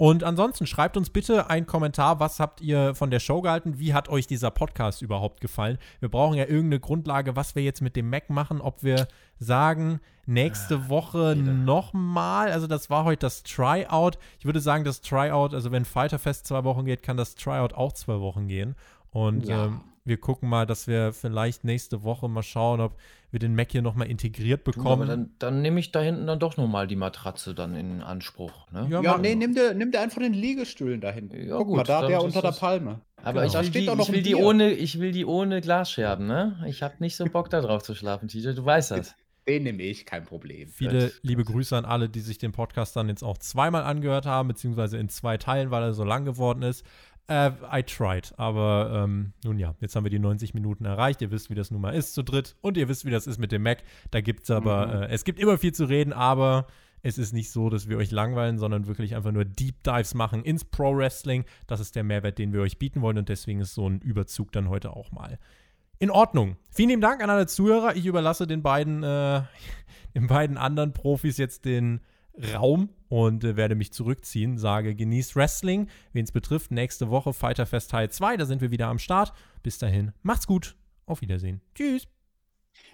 Und 0.00 0.22
ansonsten 0.22 0.64
schreibt 0.68 0.96
uns 0.96 1.10
bitte 1.10 1.50
einen 1.50 1.66
Kommentar, 1.66 2.20
was 2.20 2.38
habt 2.38 2.60
ihr 2.60 2.94
von 2.94 3.10
der 3.10 3.18
Show 3.18 3.42
gehalten? 3.42 3.80
Wie 3.80 3.92
hat 3.94 4.08
euch 4.08 4.28
dieser 4.28 4.52
Podcast 4.52 5.02
überhaupt 5.02 5.40
gefallen? 5.40 5.76
Wir 5.98 6.08
brauchen 6.08 6.36
ja 6.36 6.44
irgendeine 6.44 6.78
Grundlage, 6.78 7.34
was 7.34 7.56
wir 7.56 7.64
jetzt 7.64 7.82
mit 7.82 7.96
dem 7.96 8.08
Mac 8.08 8.30
machen, 8.30 8.60
ob 8.60 8.84
wir 8.84 9.08
sagen, 9.40 9.98
nächste 10.24 10.88
Woche 10.88 11.34
jeder. 11.36 11.52
nochmal, 11.52 12.52
also 12.52 12.68
das 12.68 12.90
war 12.90 13.02
heute 13.02 13.26
das 13.26 13.42
Tryout. 13.42 14.18
Ich 14.38 14.44
würde 14.44 14.60
sagen, 14.60 14.84
das 14.84 15.00
Tryout, 15.00 15.52
also 15.52 15.72
wenn 15.72 15.84
Fighterfest 15.84 16.46
zwei 16.46 16.62
Wochen 16.62 16.84
geht, 16.84 17.02
kann 17.02 17.16
das 17.16 17.34
Tryout 17.34 17.74
auch 17.74 17.92
zwei 17.92 18.20
Wochen 18.20 18.46
gehen. 18.46 18.76
Und 19.10 19.48
Ja. 19.48 19.64
ähm, 19.64 19.80
wir 20.08 20.16
gucken 20.18 20.48
mal, 20.48 20.66
dass 20.66 20.86
wir 20.86 21.12
vielleicht 21.12 21.64
nächste 21.64 22.02
Woche 22.02 22.28
mal 22.28 22.42
schauen, 22.42 22.80
ob 22.80 22.96
wir 23.30 23.38
den 23.38 23.54
Mac 23.54 23.70
hier 23.70 23.82
nochmal 23.82 24.08
integriert 24.08 24.66
Du, 24.66 24.72
bekommen. 24.72 25.06
dann, 25.06 25.30
dann 25.38 25.62
nehme 25.62 25.78
ich 25.80 25.92
da 25.92 26.00
hinten 26.00 26.26
dann 26.26 26.38
doch 26.38 26.56
nochmal 26.56 26.86
die 26.86 26.96
Matratze 26.96 27.54
dann 27.54 27.76
in 27.76 28.02
Anspruch. 28.02 28.70
Ne? 28.72 28.86
Ja, 28.90 29.02
Ja, 29.02 29.18
nee, 29.18 29.34
nimm 29.34 29.54
dir, 29.54 29.74
nimm 29.74 29.90
dir 29.92 30.00
einfach 30.00 30.20
den 30.20 30.32
Liegestuhl 30.32 30.98
da 30.98 31.10
hinten. 31.10 31.46
Ja, 31.46 31.56
Guck 31.58 31.68
gut, 31.68 31.76
mal, 31.76 31.84
da 31.84 32.06
der 32.06 32.22
unter 32.22 32.42
der 32.42 32.52
Palme. 32.52 33.00
Aber 33.22 33.44
Genau. 33.46 33.60
ich 33.60 33.74
will, 33.74 33.82
die, 33.82 34.02
ich, 34.02 34.12
will 34.12 34.22
die 34.22 34.34
ohne, 34.34 34.70
ich 34.72 34.98
will 35.00 35.12
die 35.12 35.24
ohne 35.26 35.60
Glasscherben, 35.60 36.26
ne? 36.26 36.64
Ich 36.66 36.82
habe 36.82 36.94
nicht 37.00 37.16
so 37.16 37.24
Bock 37.26 37.50
darauf 37.50 37.82
zu 37.82 37.94
schlafen, 37.94 38.28
TJ, 38.28 38.54
du 38.54 38.64
weißt 38.64 38.92
das. 38.92 39.14
Den 39.48 39.62
nehme 39.62 39.82
ich, 39.82 40.04
kein 40.04 40.26
Problem. 40.26 40.68
Viele 40.68 41.10
liebe 41.22 41.42
Grüße 41.42 41.74
an 41.74 41.86
alle, 41.86 42.10
die 42.10 42.20
sich 42.20 42.36
den 42.36 42.52
Podcast 42.52 42.94
dann 42.96 43.08
jetzt 43.08 43.24
auch 43.24 43.38
zweimal 43.38 43.82
angehört 43.82 44.26
haben, 44.26 44.46
beziehungsweise 44.48 44.98
in 44.98 45.08
zwei 45.08 45.38
Teilen, 45.38 45.70
weil 45.70 45.82
er 45.84 45.94
so 45.94 46.04
lang 46.04 46.26
geworden 46.26 46.60
ist. 46.62 46.84
Äh, 47.28 47.50
I 47.72 47.82
tried. 47.82 48.32
Aber 48.38 49.04
ähm, 49.04 49.32
nun 49.44 49.58
ja, 49.58 49.74
jetzt 49.80 49.94
haben 49.94 50.04
wir 50.04 50.10
die 50.10 50.18
90 50.18 50.54
Minuten 50.54 50.84
erreicht. 50.84 51.22
Ihr 51.22 51.30
wisst, 51.30 51.50
wie 51.50 51.54
das 51.54 51.70
nun 51.70 51.80
mal 51.80 51.94
ist 51.94 52.14
zu 52.14 52.22
dritt. 52.22 52.56
Und 52.60 52.76
ihr 52.76 52.88
wisst, 52.88 53.04
wie 53.04 53.10
das 53.10 53.26
ist 53.26 53.38
mit 53.38 53.52
dem 53.52 53.62
Mac. 53.62 53.84
Da 54.10 54.20
gibt 54.20 54.44
es 54.44 54.50
aber, 54.50 54.86
mhm. 54.86 54.92
äh, 55.02 55.06
es 55.08 55.24
gibt 55.24 55.38
immer 55.38 55.58
viel 55.58 55.72
zu 55.72 55.84
reden, 55.84 56.12
aber 56.12 56.66
es 57.02 57.18
ist 57.18 57.32
nicht 57.32 57.50
so, 57.50 57.70
dass 57.70 57.88
wir 57.88 57.98
euch 57.98 58.10
langweilen, 58.10 58.58
sondern 58.58 58.86
wirklich 58.86 59.14
einfach 59.14 59.30
nur 59.30 59.44
Deep 59.44 59.82
Dives 59.84 60.14
machen 60.14 60.42
ins 60.42 60.64
Pro 60.64 60.96
Wrestling. 60.96 61.44
Das 61.66 61.80
ist 61.80 61.94
der 61.94 62.02
Mehrwert, 62.02 62.38
den 62.38 62.52
wir 62.52 62.62
euch 62.62 62.78
bieten 62.78 63.02
wollen. 63.02 63.18
Und 63.18 63.28
deswegen 63.28 63.60
ist 63.60 63.74
so 63.74 63.88
ein 63.88 64.00
Überzug 64.00 64.50
dann 64.52 64.68
heute 64.68 64.96
auch 64.96 65.12
mal 65.12 65.38
in 65.98 66.10
Ordnung. 66.10 66.56
Vielen 66.70 66.90
lieben 66.90 67.02
Dank 67.02 67.22
an 67.22 67.30
alle 67.30 67.46
Zuhörer. 67.46 67.94
Ich 67.96 68.06
überlasse 68.06 68.46
den 68.46 68.62
beiden, 68.62 69.02
äh, 69.02 69.42
den 70.14 70.26
beiden 70.28 70.56
anderen 70.56 70.92
Profis 70.92 71.36
jetzt 71.36 71.64
den 71.64 72.00
Raum 72.54 72.88
und 73.08 73.44
äh, 73.44 73.56
werde 73.56 73.74
mich 73.74 73.92
zurückziehen. 73.92 74.58
Sage, 74.58 74.94
genießt 74.94 75.36
Wrestling. 75.36 75.88
Wen 76.12 76.24
es 76.24 76.32
betrifft, 76.32 76.70
nächste 76.70 77.10
Woche 77.10 77.32
Fighter 77.32 77.66
Fest 77.66 77.90
Teil 77.90 78.10
2. 78.10 78.36
Da 78.36 78.46
sind 78.46 78.60
wir 78.60 78.70
wieder 78.70 78.88
am 78.88 78.98
Start. 78.98 79.32
Bis 79.62 79.78
dahin, 79.78 80.12
macht's 80.22 80.46
gut. 80.46 80.76
Auf 81.06 81.22
Wiedersehen. 81.22 81.62
Tschüss. 81.74 82.06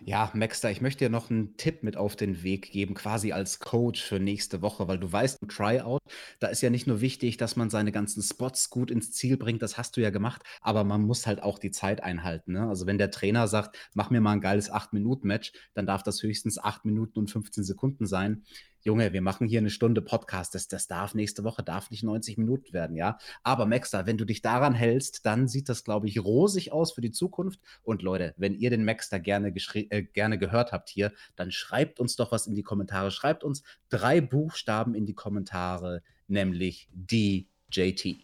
Ja, 0.01 0.31
Maxter, 0.35 0.70
ich 0.70 0.81
möchte 0.81 1.05
dir 1.05 1.11
noch 1.11 1.31
einen 1.31 1.57
Tipp 1.57 1.82
mit 1.82 1.97
auf 1.97 2.16
den 2.16 2.43
Weg 2.43 2.70
geben, 2.70 2.95
quasi 2.95 3.32
als 3.32 3.59
Coach 3.59 4.03
für 4.03 4.19
nächste 4.19 4.61
Woche, 4.61 4.89
weil 4.89 4.99
du 4.99 5.11
weißt, 5.11 5.39
im 5.41 5.49
Tryout, 5.49 6.01
da 6.41 6.49
ist 6.49 6.62
ja 6.62 6.70
nicht 6.70 6.86
nur 6.86 7.01
wichtig, 7.01 7.36
dass 7.36 7.57
man 7.57 7.70
seine 7.70 7.93
ganzen 7.93 8.23
Spots 8.23 8.70
gut 8.70 8.91
ins 8.91 9.12
Ziel 9.12 9.36
bringt, 9.36 9.62
das 9.62 9.78
hast 9.78 9.97
du 9.97 10.01
ja 10.01 10.11
gemacht, 10.11 10.43
aber 10.61 10.85
man 10.85 11.03
muss 11.03 11.27
halt 11.27 11.43
auch 11.43 11.59
die 11.59 11.70
Zeit 11.70 12.03
einhalten. 12.03 12.53
Ne? 12.53 12.69
Also 12.69 12.86
wenn 12.86 12.99
der 12.99 13.11
Trainer 13.11 13.49
sagt, 13.49 13.77
mach 13.95 14.11
mir 14.11 14.20
mal 14.20 14.32
ein 14.32 14.41
geiles 14.41 14.70
8-Minuten-Match, 14.70 15.53
dann 15.74 15.86
darf 15.86 16.03
das 16.03 16.23
höchstens 16.23 16.59
8 16.59 16.85
Minuten 16.85 17.19
und 17.20 17.31
15 17.31 17.65
Sekunden 17.65 18.07
sein. 18.07 18.45
Junge, 18.86 19.15
wir 19.15 19.23
machen 19.23 19.47
hier 19.47 19.61
eine 19.61 19.70
Stunde 19.70 20.02
Podcast. 20.02 20.55
Das, 20.55 20.69
das 20.69 20.86
darf 20.86 21.15
nächste 21.15 21.43
Woche, 21.43 21.62
darf 21.62 21.90
nicht 21.90 22.02
90 22.02 22.36
Minuten 22.36 22.74
werden, 22.74 22.97
ja. 22.97 23.16
Aber 23.43 23.65
Maxter, 23.65 24.05
wenn 24.05 24.19
du 24.19 24.27
dich 24.27 24.43
daran 24.43 24.74
hältst, 24.74 25.24
dann 25.24 25.48
sieht 25.48 25.70
das, 25.70 25.85
glaube 25.85 26.06
ich, 26.06 26.23
rosig 26.23 26.70
aus 26.70 26.93
für 26.93 27.01
die 27.01 27.11
Zukunft. 27.11 27.61
Und 27.82 28.02
Leute, 28.02 28.35
wenn 28.36 28.52
ihr 28.52 28.69
den 28.69 28.85
Maxter 28.85 29.20
gerne, 29.20 29.48
äh, 29.48 30.02
gerne 30.02 30.36
gehört 30.36 30.73
habt 30.73 30.90
hier, 30.90 31.12
dann 31.35 31.51
schreibt 31.51 31.98
uns 31.98 32.16
doch 32.16 32.31
was 32.31 32.47
in 32.47 32.55
die 32.55 32.62
Kommentare. 32.62 33.11
Schreibt 33.11 33.43
uns 33.43 33.62
drei 33.89 34.20
Buchstaben 34.20 34.94
in 34.94 35.06
die 35.06 35.15
Kommentare, 35.15 36.02
nämlich 36.28 36.90
DJT. 36.93 38.19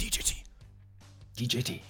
DJT. 0.00 0.34
DJT. 1.38 1.80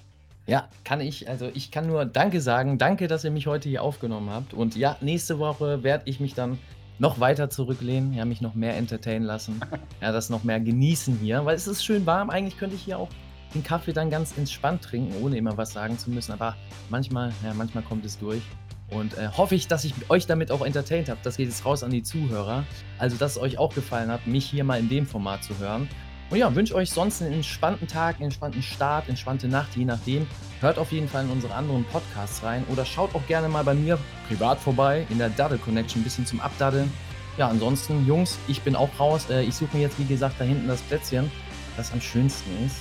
Ja, 0.48 0.68
kann 0.82 1.00
ich, 1.00 1.28
also 1.28 1.48
ich 1.54 1.70
kann 1.70 1.86
nur 1.86 2.04
Danke 2.06 2.40
sagen. 2.40 2.76
Danke, 2.76 3.06
dass 3.06 3.22
ihr 3.22 3.30
mich 3.30 3.46
heute 3.46 3.68
hier 3.68 3.84
aufgenommen 3.84 4.30
habt. 4.30 4.52
Und 4.52 4.74
ja, 4.74 4.96
nächste 5.00 5.38
Woche 5.38 5.84
werde 5.84 6.10
ich 6.10 6.18
mich 6.18 6.34
dann 6.34 6.58
noch 6.98 7.20
weiter 7.20 7.50
zurücklehnen, 7.50 8.12
ja, 8.14 8.24
mich 8.24 8.40
noch 8.40 8.54
mehr 8.54 8.76
entertainen 8.76 9.24
lassen, 9.24 9.60
ja, 10.00 10.12
das 10.12 10.30
noch 10.30 10.44
mehr 10.44 10.60
genießen 10.60 11.18
hier, 11.18 11.44
weil 11.44 11.56
es 11.56 11.66
ist 11.66 11.84
schön 11.84 12.06
warm. 12.06 12.30
Eigentlich 12.30 12.58
könnte 12.58 12.76
ich 12.76 12.82
hier 12.82 12.98
auch 12.98 13.08
den 13.54 13.62
Kaffee 13.62 13.92
dann 13.92 14.10
ganz 14.10 14.36
entspannt 14.36 14.82
trinken, 14.82 15.14
ohne 15.22 15.36
immer 15.36 15.56
was 15.56 15.72
sagen 15.72 15.98
zu 15.98 16.10
müssen, 16.10 16.32
aber 16.32 16.56
manchmal, 16.90 17.32
ja, 17.44 17.54
manchmal 17.54 17.84
kommt 17.84 18.04
es 18.04 18.18
durch. 18.18 18.42
Und 18.88 19.18
äh, 19.18 19.28
hoffe 19.36 19.56
ich, 19.56 19.66
dass 19.66 19.84
ich 19.84 19.94
euch 20.10 20.26
damit 20.26 20.52
auch 20.52 20.64
entertaint 20.64 21.08
habe. 21.08 21.18
Das 21.24 21.36
geht 21.36 21.48
jetzt 21.48 21.64
raus 21.64 21.82
an 21.82 21.90
die 21.90 22.04
Zuhörer. 22.04 22.64
Also, 22.98 23.16
dass 23.16 23.32
es 23.32 23.38
euch 23.38 23.58
auch 23.58 23.74
gefallen 23.74 24.12
hat, 24.12 24.28
mich 24.28 24.46
hier 24.46 24.62
mal 24.62 24.78
in 24.78 24.88
dem 24.88 25.06
Format 25.06 25.42
zu 25.42 25.58
hören. 25.58 25.88
Und 26.28 26.38
ja, 26.38 26.52
wünsche 26.54 26.74
euch 26.74 26.90
sonst 26.90 27.22
einen 27.22 27.34
entspannten 27.34 27.86
Tag, 27.86 28.16
einen 28.16 28.24
entspannten 28.24 28.62
Start, 28.62 29.08
entspannte 29.08 29.46
Nacht, 29.46 29.76
je 29.76 29.84
nachdem. 29.84 30.26
Hört 30.60 30.78
auf 30.78 30.90
jeden 30.90 31.08
Fall 31.08 31.24
in 31.24 31.30
unsere 31.30 31.54
anderen 31.54 31.84
Podcasts 31.84 32.42
rein 32.42 32.64
oder 32.72 32.84
schaut 32.84 33.14
auch 33.14 33.24
gerne 33.26 33.48
mal 33.48 33.62
bei 33.62 33.74
mir 33.74 33.98
privat 34.26 34.58
vorbei 34.58 35.06
in 35.10 35.18
der 35.18 35.28
Daddle 35.28 35.58
Connection, 35.58 36.00
ein 36.00 36.04
bisschen 36.04 36.26
zum 36.26 36.40
Abdaddeln. 36.40 36.92
Ja, 37.36 37.48
ansonsten, 37.48 38.06
Jungs, 38.06 38.38
ich 38.48 38.62
bin 38.62 38.74
auch 38.74 38.88
raus. 38.98 39.28
Äh, 39.30 39.42
ich 39.42 39.54
suche 39.54 39.76
mir 39.76 39.82
jetzt, 39.82 39.98
wie 39.98 40.06
gesagt, 40.06 40.36
da 40.38 40.44
hinten 40.44 40.66
das 40.68 40.80
Plätzchen, 40.82 41.30
das 41.76 41.92
am 41.92 42.00
schönsten 42.00 42.50
ist. 42.64 42.76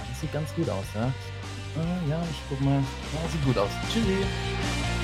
Ah, 0.00 0.06
das 0.08 0.20
sieht 0.20 0.32
ganz 0.32 0.52
gut 0.54 0.68
aus, 0.70 0.86
ja. 0.94 1.06
Äh, 1.06 2.10
ja, 2.10 2.20
ich 2.30 2.38
guck 2.48 2.60
mal. 2.62 2.78
Ja, 2.78 3.30
sieht 3.30 3.44
gut 3.44 3.58
aus. 3.58 3.70
Tschüssi. 3.92 4.97